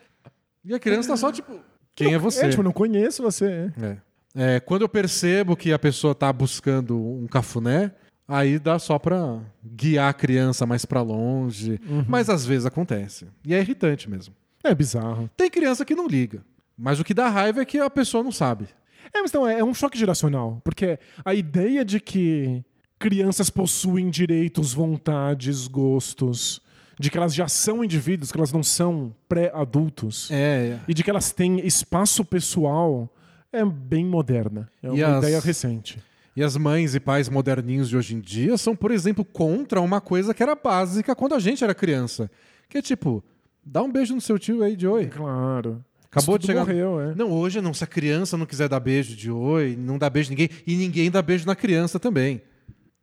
E 0.65 0.75
a 0.75 0.79
criança 0.79 1.11
tá 1.11 1.17
só 1.17 1.31
tipo. 1.31 1.53
Quem 1.95 2.15
é 2.15 2.19
você? 2.19 2.47
É, 2.47 2.49
tipo, 2.49 2.63
não 2.63 2.73
conheço 2.73 3.23
você. 3.23 3.45
é. 3.47 3.85
É. 3.87 3.97
É, 4.33 4.61
quando 4.61 4.83
eu 4.83 4.89
percebo 4.89 5.57
que 5.57 5.73
a 5.73 5.79
pessoa 5.79 6.15
tá 6.15 6.33
buscando 6.33 6.97
um 6.97 7.27
cafuné, 7.27 7.93
aí 8.29 8.61
dá 8.61 8.79
só 8.79 8.97
pra 8.97 9.41
guiar 9.65 10.09
a 10.09 10.13
criança 10.15 10.65
mais 10.65 10.85
pra 10.85 11.03
longe. 11.03 11.81
Uhum. 11.89 12.05
Mas 12.09 12.31
às 12.31 12.47
vezes 12.47 12.65
acontece. 12.65 13.27
E 13.45 13.53
é 13.53 13.61
irritante 13.61 14.09
mesmo. 14.09 14.33
É 14.63 14.75
bizarro. 14.75 15.31
Tem 15.37 15.51
criança 15.51 15.85
que 15.85 15.95
não 15.95 16.07
liga. 16.07 16.43
Mas 16.77 16.99
o 17.01 17.05
que 17.05 17.15
dá 17.15 17.29
raiva 17.29 17.61
é 17.61 17.65
que 17.65 17.79
a 17.79 17.91
pessoa 17.91 18.23
não 18.25 18.33
sabe. 18.33 18.67
É, 19.13 19.21
mas 19.21 19.31
então, 19.31 19.47
é, 19.47 19.59
é 19.61 19.65
um 19.65 19.75
choque 19.75 19.99
geracional. 19.99 20.61
Porque 20.65 20.99
a 21.25 21.35
ideia 21.35 21.85
de 21.85 21.99
que 22.01 22.63
crianças 22.99 23.49
possuem 23.51 24.11
direitos, 24.11 24.73
vontades, 24.75 25.67
gostos, 25.67 26.61
de 26.99 27.11
que 27.11 27.17
elas 27.17 27.35
já 27.35 27.49
são 27.49 27.83
indivíduos, 27.83 28.31
que 28.31 28.37
elas 28.39 28.53
não 28.53 28.63
são 28.63 29.15
pré-adultos, 29.27 30.31
É. 30.31 30.79
e 30.87 30.93
de 30.95 31.03
que 31.03 31.11
elas 31.11 31.33
têm 31.33 31.67
espaço 31.67 32.25
pessoal, 32.25 33.09
é 33.53 33.65
bem 33.65 34.05
moderna. 34.05 34.71
É 34.83 34.89
uma 34.91 34.99
E 34.99 35.03
as- 35.03 35.25
ideia 35.25 35.41
recente. 35.41 35.99
E 36.37 36.43
as 36.43 36.57
mães 36.57 36.95
e 36.95 37.01
pais 37.01 37.29
moderninhos 37.29 37.89
de 37.89 37.97
hoje 37.97 38.15
em 38.15 38.21
dia 38.21 38.57
são, 38.57 38.77
por 38.77 38.91
exemplo, 38.91 39.25
contra 39.25 39.81
uma 39.81 40.01
coisa 40.01 40.33
que 40.33 40.43
era 40.43 40.55
básica 40.55 41.15
quando 41.17 41.35
a 41.35 41.39
gente 41.41 41.65
era 41.65 41.75
criança. 41.75 42.31
Que 42.69 42.79
é 42.79 42.83
tipo, 42.83 43.25
dá 43.65 43.83
um 43.83 43.91
beijo 43.91 44.15
no 44.15 44.21
seu 44.21 44.39
tio 44.39 44.63
aí 44.63 44.77
de 44.77 44.87
oi. 44.87 45.07
Claro. 45.07 45.85
Acabou 46.11 46.35
Isso 46.35 46.41
de 46.41 46.47
chegar. 46.47 46.67
morreu, 46.67 47.01
é. 47.01 47.15
Não, 47.15 47.31
hoje 47.31 47.61
não. 47.61 47.73
Se 47.73 47.85
a 47.85 47.87
criança 47.87 48.37
não 48.37 48.45
quiser 48.45 48.69
dar 48.69 48.81
beijo 48.81 49.15
de 49.15 49.31
oi, 49.31 49.77
não 49.79 49.97
dá 49.97 50.11
beijo 50.11 50.29
em 50.29 50.37
ninguém. 50.37 50.51
E 50.67 50.75
ninguém 50.75 51.11
dá 51.11 51.23
beijo 51.23 51.47
na 51.47 51.55
criança 51.55 52.01
também. 52.01 52.43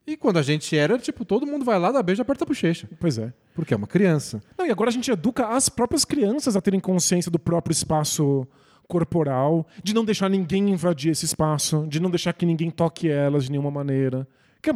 E 0.06 0.16
quando 0.16 0.38
a 0.38 0.42
gente 0.42 0.76
era, 0.76 0.98
tipo, 0.98 1.24
todo 1.24 1.46
mundo 1.46 1.64
vai 1.64 1.78
lá, 1.78 1.90
dá 1.92 2.02
beijo 2.02 2.20
e 2.20 2.22
aperta 2.22 2.44
a 2.44 2.46
bochecha. 2.46 2.88
Pois 2.98 3.18
é. 3.18 3.32
Porque 3.54 3.72
é 3.74 3.76
uma 3.76 3.86
criança. 3.86 4.42
Não, 4.56 4.66
e 4.66 4.70
agora 4.70 4.90
a 4.90 4.92
gente 4.92 5.10
educa 5.10 5.48
as 5.48 5.68
próprias 5.68 6.04
crianças 6.04 6.56
a 6.56 6.60
terem 6.60 6.80
consciência 6.80 7.30
do 7.30 7.38
próprio 7.38 7.72
espaço 7.72 8.46
corporal, 8.86 9.66
de 9.82 9.94
não 9.94 10.04
deixar 10.04 10.30
ninguém 10.30 10.70
invadir 10.70 11.12
esse 11.12 11.26
espaço, 11.26 11.86
de 11.86 12.00
não 12.00 12.10
deixar 12.10 12.32
que 12.32 12.46
ninguém 12.46 12.70
toque 12.70 13.08
elas 13.08 13.44
de 13.44 13.50
nenhuma 13.50 13.70
maneira. 13.70 14.26
Que 14.62 14.70
é 14.70 14.74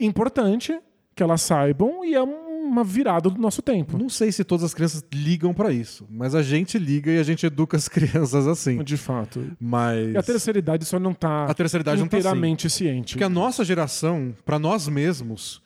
importante 0.00 0.76
que 1.14 1.22
elas 1.22 1.40
saibam 1.42 2.04
e 2.04 2.14
é 2.14 2.22
uma 2.68 2.84
virada 2.84 3.28
do 3.30 3.40
nosso 3.40 3.62
tempo. 3.62 3.96
Não 3.98 4.08
sei 4.08 4.30
se 4.30 4.44
todas 4.44 4.64
as 4.64 4.74
crianças 4.74 5.04
ligam 5.12 5.52
pra 5.54 5.72
isso, 5.72 6.06
mas 6.10 6.34
a 6.34 6.42
gente 6.42 6.78
liga 6.78 7.10
e 7.10 7.18
a 7.18 7.22
gente 7.22 7.44
educa 7.46 7.76
as 7.76 7.88
crianças 7.88 8.46
assim. 8.46 8.82
De 8.82 8.96
fato. 8.96 9.50
Mas. 9.60 10.12
E 10.14 10.16
a 10.16 10.22
terceira 10.22 10.58
idade 10.58 10.84
só 10.84 10.98
não 10.98 11.12
está 11.12 11.44
A 11.44 11.54
terceira 11.54 11.82
idade 11.82 12.00
não 12.00 12.08
tá 12.08 12.16
assim. 12.16 12.26
inteiramente 12.28 12.70
ciente. 12.70 13.14
Porque 13.14 13.24
a 13.24 13.28
nossa 13.28 13.64
geração, 13.64 14.34
pra 14.44 14.58
nós 14.58 14.86
mesmos, 14.88 15.62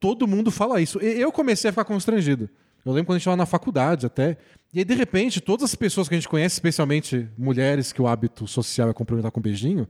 todo 0.00 0.26
mundo 0.26 0.50
fala 0.50 0.80
isso. 0.80 0.98
E 1.02 1.20
eu 1.20 1.30
comecei 1.30 1.68
a 1.68 1.72
ficar 1.72 1.84
constrangido. 1.84 2.48
Eu 2.84 2.92
lembro 2.92 3.06
quando 3.06 3.16
a 3.16 3.18
gente 3.18 3.22
estava 3.22 3.36
na 3.36 3.46
faculdade 3.46 4.06
até. 4.06 4.36
E 4.72 4.78
aí, 4.78 4.84
de 4.84 4.94
repente, 4.94 5.40
todas 5.40 5.64
as 5.64 5.74
pessoas 5.74 6.08
que 6.08 6.14
a 6.14 6.18
gente 6.18 6.28
conhece, 6.28 6.54
especialmente 6.54 7.28
mulheres, 7.36 7.92
que 7.92 8.00
o 8.00 8.06
hábito 8.06 8.46
social 8.46 8.88
é 8.88 8.92
cumprimentar 8.92 9.32
com 9.32 9.40
beijinho, 9.40 9.88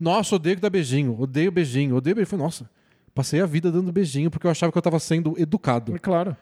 nossa, 0.00 0.34
odeio 0.34 0.56
que 0.56 0.62
dá 0.62 0.68
beijinho, 0.68 1.16
odeio 1.20 1.52
beijinho, 1.52 1.94
odeio 1.96 2.16
beijinho. 2.16 2.22
Eu 2.24 2.26
falei, 2.26 2.44
nossa, 2.44 2.68
passei 3.14 3.40
a 3.40 3.46
vida 3.46 3.70
dando 3.70 3.92
beijinho 3.92 4.30
porque 4.30 4.46
eu 4.46 4.50
achava 4.50 4.72
que 4.72 4.78
eu 4.78 4.80
estava 4.80 4.98
sendo 4.98 5.34
educado. 5.38 5.94
É 5.94 5.98
claro. 5.98 6.36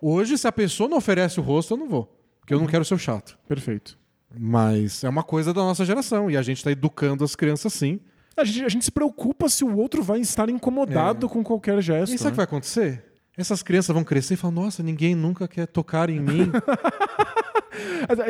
Hoje, 0.00 0.36
se 0.36 0.46
a 0.46 0.52
pessoa 0.52 0.88
não 0.88 0.98
oferece 0.98 1.40
o 1.40 1.42
rosto, 1.42 1.74
eu 1.74 1.78
não 1.78 1.88
vou. 1.88 2.14
Porque 2.40 2.52
eu 2.52 2.60
não 2.60 2.66
quero 2.66 2.84
ser 2.84 2.94
o 2.94 2.98
chato. 2.98 3.38
Perfeito. 3.48 3.98
Mas 4.36 5.02
é 5.04 5.08
uma 5.08 5.22
coisa 5.22 5.54
da 5.54 5.62
nossa 5.62 5.84
geração. 5.84 6.30
E 6.30 6.36
a 6.36 6.42
gente 6.42 6.58
está 6.58 6.70
educando 6.70 7.24
as 7.24 7.34
crianças 7.34 7.74
assim. 7.74 8.00
A 8.36 8.44
gente, 8.44 8.64
a 8.64 8.68
gente 8.68 8.84
se 8.84 8.90
preocupa 8.90 9.48
se 9.48 9.64
o 9.64 9.76
outro 9.76 10.02
vai 10.02 10.20
estar 10.20 10.48
incomodado 10.48 11.28
com 11.28 11.42
qualquer 11.42 11.80
gesto. 11.80 12.14
E 12.14 12.18
sabe 12.18 12.30
o 12.30 12.32
que 12.32 12.32
né? 12.32 12.36
vai 12.36 12.44
acontecer? 12.44 13.04
Essas 13.36 13.62
crianças 13.62 13.94
vão 13.94 14.04
crescer 14.04 14.34
e 14.34 14.36
falar: 14.36 14.54
Nossa, 14.54 14.82
ninguém 14.82 15.14
nunca 15.14 15.48
quer 15.48 15.66
tocar 15.66 16.10
em 16.10 16.20
mim. 16.20 16.50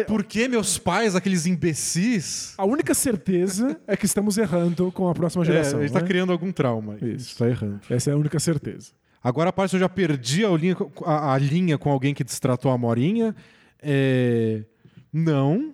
Por 0.07 0.25
que 0.25 0.49
meus 0.49 0.79
pais, 0.79 1.15
aqueles 1.15 1.47
imbecis... 1.47 2.55
A 2.59 2.65
única 2.65 2.95
certeza 2.95 3.79
é 3.87 3.97
que 3.97 4.07
estamos 4.07 4.39
errando 4.39 4.91
com 4.93 5.09
a 5.09 5.15
próxima 5.15 5.43
É, 5.45 5.47
geração. 5.47 5.79
a 5.81 5.83
gente 5.83 5.93
tá 5.93 6.01
né? 6.01 6.07
criando 6.07 6.33
algum 6.33 6.51
trauma. 6.53 6.97
Isso. 6.97 7.07
Isso 7.29 7.39
tá 7.39 7.49
errando. 7.49 7.81
Essa 7.91 8.11
é 8.11 8.13
a 8.15 8.17
única 8.17 8.39
certeza. 8.39 8.93
Agora 9.23 9.51
a 9.51 9.53
parte 9.53 9.71
que 9.71 9.77
eu 9.77 9.81
já 9.81 9.89
perdi 9.89 10.45
a 10.45 10.51
linha, 10.51 10.77
a, 11.05 11.35
a 11.35 11.39
linha 11.39 11.79
com 11.79 11.91
alguém 11.91 12.13
que 12.15 12.23
destratou 12.25 12.71
a 12.71 12.79
Morinha. 12.79 13.35
É... 13.83 14.65
Não, 15.13 15.73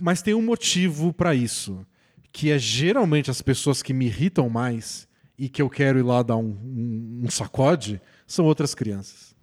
mas 0.00 0.22
tem 0.22 0.34
um 0.34 0.42
motivo 0.42 1.12
pra 1.12 1.34
isso. 1.34 1.84
Que 2.32 2.50
é 2.50 2.58
geralmente 2.58 3.30
as 3.30 3.40
pessoas 3.40 3.82
que 3.82 3.92
me 3.94 4.06
irritam 4.06 4.48
mais 4.48 5.08
e 5.38 5.48
que 5.48 5.62
eu 5.62 5.70
quero 5.70 5.98
ir 5.98 6.02
lá 6.02 6.22
dar 6.22 6.36
um, 6.36 6.50
um- 6.62 7.20
um 7.24 7.30
sacode 7.30 8.00
são 8.28 8.44
outras 8.44 8.74
crianças. 8.76 9.34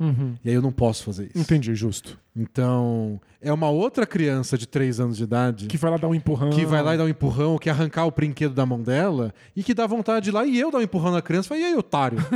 E 0.44 0.50
aí 0.50 0.56
eu 0.56 0.62
não 0.62 0.72
posso 0.72 1.04
fazer 1.04 1.26
isso. 1.28 1.38
Entendi, 1.38 1.74
justo. 1.76 2.18
Então, 2.36 3.20
é 3.42 3.52
uma 3.52 3.70
outra 3.70 4.06
criança 4.06 4.58
de 4.58 4.68
3 4.68 5.00
anos 5.00 5.18
de 5.18 5.24
idade 5.24 5.68
Que 5.68 5.78
vai 5.78 5.90
lá 5.92 5.98
dar 5.98 6.08
um 6.08 6.16
empurrão. 6.16 6.50
que 6.52 6.66
vai 6.66 6.82
lá 6.84 6.96
e 6.96 6.98
dá 6.98 7.04
um 7.06 7.10
empurrão, 7.10 7.58
que 7.58 7.70
arrancar 7.70 8.06
o 8.06 8.12
brinquedo 8.12 8.54
da 8.54 8.66
mão 8.66 8.82
dela 8.82 9.34
e 9.56 9.64
que 9.64 9.74
dá 9.74 9.88
vontade 9.88 10.26
de 10.26 10.30
ir 10.30 10.34
lá 10.34 10.46
e 10.46 10.60
eu 10.60 10.70
dar 10.72 10.78
um 10.78 10.82
empurrão 10.82 11.12
na 11.12 11.22
criança. 11.22 11.50
Fala, 11.50 11.60
e 11.62 11.64
aí, 11.66 11.76
otário? 11.76 12.20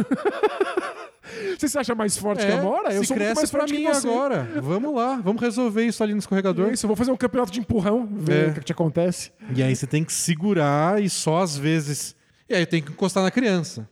Você 1.60 1.68
se 1.68 1.78
acha 1.78 1.94
mais 1.94 2.18
forte 2.18 2.44
que 2.46 2.52
a 2.52 2.62
Mora? 2.62 2.92
Eu 2.94 3.04
sou 3.04 3.16
muito 3.16 3.24
cresce 3.26 3.36
mais 3.36 3.52
pra 3.52 3.60
forte 3.62 3.74
mim 3.74 3.84
que 3.86 3.94
você. 3.94 4.08
agora. 4.08 4.50
Vamos 4.62 4.96
lá, 4.96 5.18
vamos 5.24 5.42
resolver 5.42 5.86
isso 5.86 6.02
ali 6.02 6.14
no 6.14 6.20
escorregador. 6.20 6.72
Isso, 6.72 6.86
eu 6.86 6.88
vou 6.88 6.96
fazer 6.96 7.12
um 7.12 7.18
campeonato 7.18 7.52
de 7.52 7.60
empurrão, 7.60 8.08
ver 8.12 8.48
É. 8.48 8.50
o 8.50 8.54
que, 8.56 8.62
que 8.62 8.72
acontece. 8.72 9.32
E 9.56 9.62
aí 9.62 9.76
você 9.76 9.86
tem 9.86 10.04
que 10.04 10.12
segurar 10.12 11.02
e 11.04 11.10
só 11.10 11.42
às 11.44 11.56
vezes. 11.58 12.16
E 12.50 12.56
aí 12.56 12.66
tem 12.66 12.82
que 12.82 12.92
encostar 12.92 13.22
na 13.22 13.30
criança. 13.30 13.88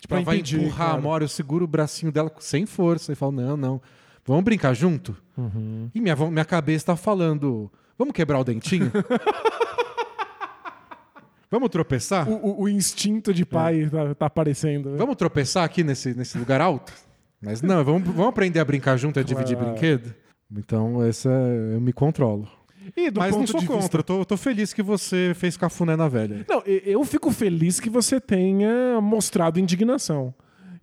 Tipo, 0.00 0.14
ela 0.14 0.24
vai 0.24 0.36
entendi, 0.36 0.56
empurrar 0.56 0.76
claro. 0.88 0.98
a 0.98 1.02
Mora, 1.02 1.24
eu 1.24 1.28
seguro 1.28 1.64
o 1.66 1.68
bracinho 1.68 2.10
dela 2.10 2.32
sem 2.40 2.64
força 2.66 3.12
e 3.12 3.14
falo: 3.14 3.32
não, 3.32 3.56
não. 3.56 3.80
Vamos 4.24 4.44
brincar 4.44 4.74
junto? 4.74 5.16
Uhum. 5.36 5.90
E 5.94 6.00
minha, 6.00 6.16
minha 6.16 6.44
cabeça 6.44 6.86
tá 6.86 6.96
falando: 6.96 7.70
vamos 7.98 8.14
quebrar 8.14 8.38
o 8.38 8.44
dentinho? 8.44 8.90
vamos 11.50 11.68
tropeçar? 11.68 12.28
O, 12.28 12.34
o- 12.34 12.62
o 12.62 12.68
instinto 12.68 13.32
de 13.34 13.44
pai 13.44 13.88
tá, 13.90 14.14
tá 14.14 14.26
aparecendo. 14.26 14.90
né? 14.90 14.96
Vamos 14.96 15.16
tropeçar 15.16 15.64
aqui 15.64 15.82
nesse, 15.84 16.14
nesse 16.14 16.38
lugar 16.38 16.60
alto? 16.60 16.92
Mas 17.42 17.62
não, 17.62 17.82
vamos, 17.84 18.02
vamos 18.08 18.28
aprender 18.28 18.60
a 18.60 18.64
brincar 18.64 18.96
junto 18.96 19.18
e 19.18 19.20
a 19.20 19.22
dividir 19.22 19.56
brinquedo? 19.56 20.14
Então, 20.54 21.02
essa 21.02 21.28
eu 21.30 21.80
me 21.80 21.92
controlo. 21.92 22.48
E 22.96 23.10
do 23.10 23.20
Mas 23.20 23.30
não 23.32 23.40
ponto 23.40 23.50
sou 23.52 23.60
de 23.60 23.66
contra, 23.66 23.82
vista- 23.82 23.96
eu 23.98 24.02
tô, 24.02 24.24
tô 24.24 24.36
feliz 24.36 24.72
que 24.72 24.82
você 24.82 25.32
fez 25.34 25.56
cafuné 25.56 25.96
na 25.96 26.08
velha. 26.08 26.44
Não, 26.48 26.62
eu 26.66 27.04
fico 27.04 27.30
feliz 27.30 27.78
que 27.78 27.90
você 27.90 28.20
tenha 28.20 29.00
mostrado 29.00 29.60
indignação. 29.60 30.34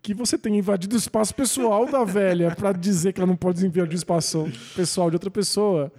Que 0.02 0.14
você 0.14 0.38
tenha 0.38 0.58
invadido 0.60 0.96
o 0.96 0.98
espaço 1.00 1.34
pessoal 1.34 1.86
da 1.90 2.04
velha 2.04 2.56
pra 2.56 2.72
dizer 2.72 3.14
que 3.14 3.20
ela 3.20 3.28
não 3.28 3.36
pode 3.36 3.66
invadir 3.66 3.94
o 3.94 3.96
espaço 3.96 4.48
pessoal 4.76 5.10
de 5.10 5.16
outra 5.16 5.32
pessoa. 5.32 5.92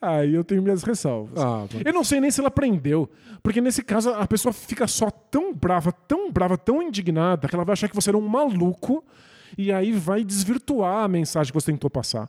Aí 0.00 0.34
eu 0.34 0.42
tenho 0.44 0.62
minhas 0.62 0.82
ressalvas. 0.82 1.38
Ah, 1.42 1.66
mas- 1.72 1.82
Eu 1.84 1.92
não 1.92 2.02
sei 2.04 2.20
nem 2.20 2.30
se 2.30 2.40
ela 2.40 2.48
aprendeu. 2.48 3.08
Porque 3.42 3.60
nesse 3.60 3.82
caso 3.82 4.10
a 4.10 4.26
pessoa 4.26 4.52
fica 4.52 4.86
só 4.86 5.10
tão 5.10 5.52
brava, 5.52 5.90
tão 5.92 6.30
brava, 6.32 6.56
tão 6.56 6.80
indignada, 6.82 7.48
que 7.48 7.54
ela 7.54 7.64
vai 7.64 7.72
achar 7.72 7.88
que 7.88 7.94
você 7.94 8.10
era 8.10 8.16
um 8.18 8.26
maluco 8.26 9.04
e 9.56 9.72
aí 9.72 9.92
vai 9.92 10.24
desvirtuar 10.24 11.04
a 11.04 11.08
mensagem 11.08 11.52
que 11.52 11.58
você 11.60 11.70
tentou 11.72 11.90
passar. 11.90 12.28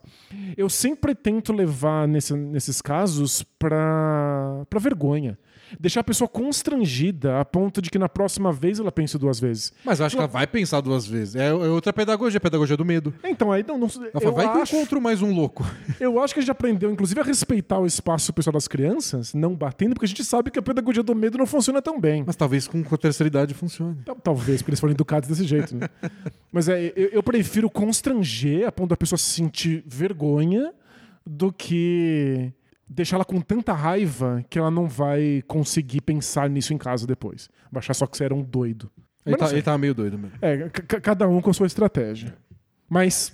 Eu 0.56 0.68
sempre 0.68 1.14
tento 1.14 1.52
levar 1.52 2.06
nesse- 2.08 2.34
nesses 2.34 2.80
casos 2.82 3.42
pra 3.58 4.64
vergonha. 4.78 5.38
Deixar 5.78 6.00
a 6.00 6.04
pessoa 6.04 6.28
constrangida 6.28 7.40
a 7.40 7.44
ponto 7.44 7.80
de 7.82 7.90
que 7.90 7.98
na 7.98 8.08
próxima 8.08 8.52
vez 8.52 8.78
ela 8.78 8.92
pense 8.92 9.18
duas 9.18 9.40
vezes. 9.40 9.72
Mas 9.84 10.00
eu 10.00 10.06
acho 10.06 10.16
que 10.16 10.20
ela 10.20 10.28
vai 10.28 10.46
pensar 10.46 10.80
duas 10.80 11.06
vezes. 11.06 11.36
É, 11.36 11.48
é 11.48 11.52
outra 11.52 11.92
pedagogia, 11.92 12.38
a 12.38 12.40
pedagogia 12.40 12.76
do 12.76 12.84
medo. 12.84 13.12
Então 13.24 13.50
aí 13.52 13.64
não, 13.66 13.78
não 13.78 13.88
Ela 13.88 14.10
eu, 14.14 14.20
fala, 14.20 14.32
vai 14.32 14.50
que 14.50 14.58
eu 14.58 14.62
acho, 14.62 14.76
encontro 14.76 15.00
mais 15.00 15.22
um 15.22 15.34
louco. 15.34 15.64
eu 16.00 16.22
acho 16.22 16.34
que 16.34 16.40
a 16.40 16.42
gente 16.42 16.50
aprendeu, 16.50 16.90
inclusive, 16.90 17.20
a 17.20 17.24
respeitar 17.24 17.78
o 17.78 17.86
espaço 17.86 18.32
pessoal 18.32 18.52
das 18.52 18.68
crianças, 18.68 19.34
não 19.34 19.54
batendo, 19.54 19.94
porque 19.94 20.06
a 20.06 20.08
gente 20.08 20.24
sabe 20.24 20.50
que 20.50 20.58
a 20.58 20.62
pedagogia 20.62 21.02
do 21.02 21.14
medo 21.14 21.38
não 21.38 21.46
funciona 21.46 21.80
tão 21.82 22.00
bem. 22.00 22.24
Mas 22.26 22.36
talvez 22.36 22.66
com, 22.68 22.82
a 22.90 22.96
terceira 22.98 23.28
idade 23.28 23.54
funcione. 23.54 23.98
Tal- 24.04 24.14
Talvez, 24.16 24.62
porque 24.62 24.70
eles 24.70 24.80
foram 24.80 24.92
educados 24.92 25.28
desse 25.28 25.44
jeito, 25.44 25.76
né? 25.76 25.88
Mas 26.50 26.68
é, 26.68 26.92
eu, 26.96 27.08
eu 27.12 27.22
prefiro 27.22 27.68
constranger 27.68 28.66
a 28.66 28.72
ponto 28.72 28.90
da 28.90 28.96
pessoa 28.96 29.18
se 29.18 29.30
sentir 29.30 29.84
vergonha 29.86 30.72
do 31.26 31.52
que 31.52 32.52
deixar 32.94 33.16
ela 33.16 33.24
com 33.24 33.40
tanta 33.40 33.72
raiva 33.72 34.44
que 34.48 34.58
ela 34.58 34.70
não 34.70 34.86
vai 34.88 35.42
conseguir 35.46 36.00
pensar 36.00 36.48
nisso 36.48 36.72
em 36.72 36.78
casa 36.78 37.06
depois. 37.06 37.48
Vai 37.70 37.80
achar 37.80 37.94
só 37.94 38.06
que 38.06 38.16
você 38.16 38.24
era 38.24 38.34
um 38.34 38.42
doido. 38.42 38.90
Ele 39.26 39.36
tá, 39.36 39.50
ele 39.50 39.62
tá 39.62 39.76
meio 39.78 39.94
doido 39.94 40.18
mesmo. 40.18 40.36
É, 40.40 40.68
ca- 40.68 40.82
ca- 40.82 41.00
cada 41.00 41.28
um 41.28 41.40
com 41.40 41.50
a 41.50 41.54
sua 41.54 41.66
estratégia. 41.66 42.36
Mas 42.88 43.32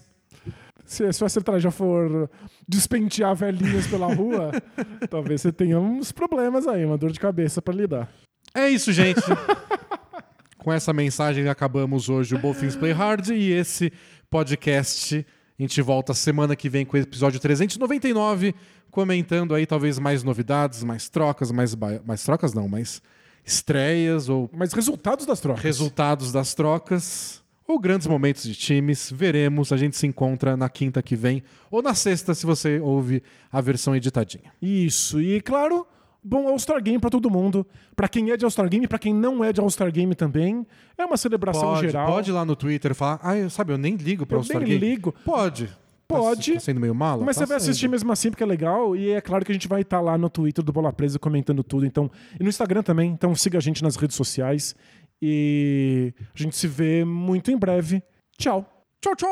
se, 0.86 1.12
se 1.12 1.22
a 1.24 1.26
estratégia 1.26 1.70
for 1.70 2.30
despentear 2.68 3.34
velhinhas 3.34 3.86
pela 3.88 4.12
rua, 4.14 4.52
talvez 5.10 5.40
você 5.42 5.50
tenha 5.52 5.78
uns 5.80 6.12
problemas 6.12 6.66
aí, 6.68 6.84
uma 6.84 6.96
dor 6.96 7.10
de 7.10 7.18
cabeça 7.20 7.60
pra 7.60 7.74
lidar. 7.74 8.08
É 8.54 8.68
isso, 8.68 8.92
gente. 8.92 9.20
Com 10.58 10.72
essa 10.72 10.92
mensagem 10.92 11.48
acabamos 11.48 12.08
hoje 12.08 12.34
o 12.34 12.38
Both 12.38 12.58
Things 12.60 12.76
Play 12.76 12.92
Hard 12.92 13.28
e 13.28 13.50
esse 13.50 13.92
podcast. 14.28 15.26
A 15.58 15.62
gente 15.62 15.80
volta 15.82 16.14
semana 16.14 16.54
que 16.54 16.68
vem 16.68 16.84
com 16.86 16.96
o 16.96 17.00
episódio 17.00 17.40
399, 17.40 18.54
comentando 18.90 19.54
aí 19.54 19.66
talvez 19.66 19.98
mais 19.98 20.22
novidades, 20.22 20.82
mais 20.82 21.08
trocas, 21.08 21.50
mais, 21.50 21.74
mais 22.04 22.22
trocas 22.24 22.52
não, 22.52 22.68
mais 22.68 23.00
estreias 23.44 24.28
ou 24.28 24.50
Mas 24.52 24.72
resultados 24.72 25.26
das 25.26 25.40
trocas. 25.40 25.62
resultados 25.62 26.32
das 26.32 26.54
trocas 26.54 27.42
ou 27.66 27.78
grandes 27.78 28.06
momentos 28.06 28.42
de 28.42 28.54
times. 28.54 29.10
Veremos. 29.14 29.72
A 29.72 29.76
gente 29.76 29.96
se 29.96 30.06
encontra 30.06 30.56
na 30.56 30.68
quinta 30.68 31.02
que 31.02 31.16
vem 31.16 31.42
ou 31.70 31.82
na 31.82 31.94
sexta, 31.94 32.34
se 32.34 32.44
você 32.44 32.80
ouve 32.80 33.22
a 33.50 33.60
versão 33.60 33.94
editadinha. 33.94 34.52
Isso, 34.60 35.20
e 35.20 35.40
claro, 35.40 35.86
bom 36.22 36.48
All-Star 36.48 36.82
Game 36.82 36.98
pra 36.98 37.10
todo 37.10 37.30
mundo. 37.30 37.66
Pra 37.96 38.08
quem 38.08 38.30
é 38.30 38.36
de 38.36 38.44
All-Star 38.44 38.68
Game, 38.68 38.86
pra 38.88 38.98
quem 38.98 39.14
não 39.14 39.42
é 39.44 39.52
de 39.52 39.60
All-Star 39.60 39.90
Game 39.92 40.14
também. 40.14 40.66
É 40.98 41.04
uma 41.04 41.16
celebração 41.16 41.62
Pode, 41.74 41.80
geral. 41.82 42.06
pode 42.06 42.30
ir 42.30 42.32
lá 42.32 42.44
no 42.44 42.56
Twitter 42.56 42.94
falar, 42.94 43.20
ah, 43.22 43.36
eu, 43.36 43.48
sabe, 43.50 43.72
eu 43.72 43.78
nem 43.78 43.94
ligo 43.94 44.26
Eu 44.28 44.36
All-Star 44.38 44.60
nem 44.60 44.68
Game. 44.78 44.80
ligo. 44.84 45.14
Pode. 45.24 45.70
Pode. 46.18 46.52
Tá, 46.52 46.58
tá 46.58 46.60
sendo 46.60 46.80
meio? 46.80 46.94
Mas 46.94 47.16
tá 47.18 47.24
você 47.24 47.46
vai 47.46 47.58
sendo. 47.60 47.70
assistir 47.70 47.88
mesmo 47.88 48.12
assim, 48.12 48.30
porque 48.30 48.42
é 48.42 48.46
legal. 48.46 48.96
E 48.96 49.10
é 49.10 49.20
claro 49.20 49.44
que 49.44 49.52
a 49.52 49.54
gente 49.54 49.68
vai 49.68 49.82
estar 49.82 50.00
lá 50.00 50.16
no 50.18 50.28
Twitter 50.28 50.64
do 50.64 50.72
Bola 50.72 50.92
Presa 50.92 51.18
comentando 51.18 51.62
tudo. 51.62 51.86
Então, 51.86 52.10
e 52.38 52.42
no 52.42 52.48
Instagram 52.48 52.82
também. 52.82 53.10
Então 53.10 53.34
siga 53.34 53.58
a 53.58 53.60
gente 53.60 53.82
nas 53.82 53.96
redes 53.96 54.16
sociais. 54.16 54.74
E 55.22 56.14
a 56.34 56.38
gente 56.42 56.56
se 56.56 56.66
vê 56.66 57.04
muito 57.04 57.50
em 57.50 57.56
breve. 57.56 58.02
Tchau. 58.38 58.64
Tchau, 59.00 59.14
tchau! 59.16 59.30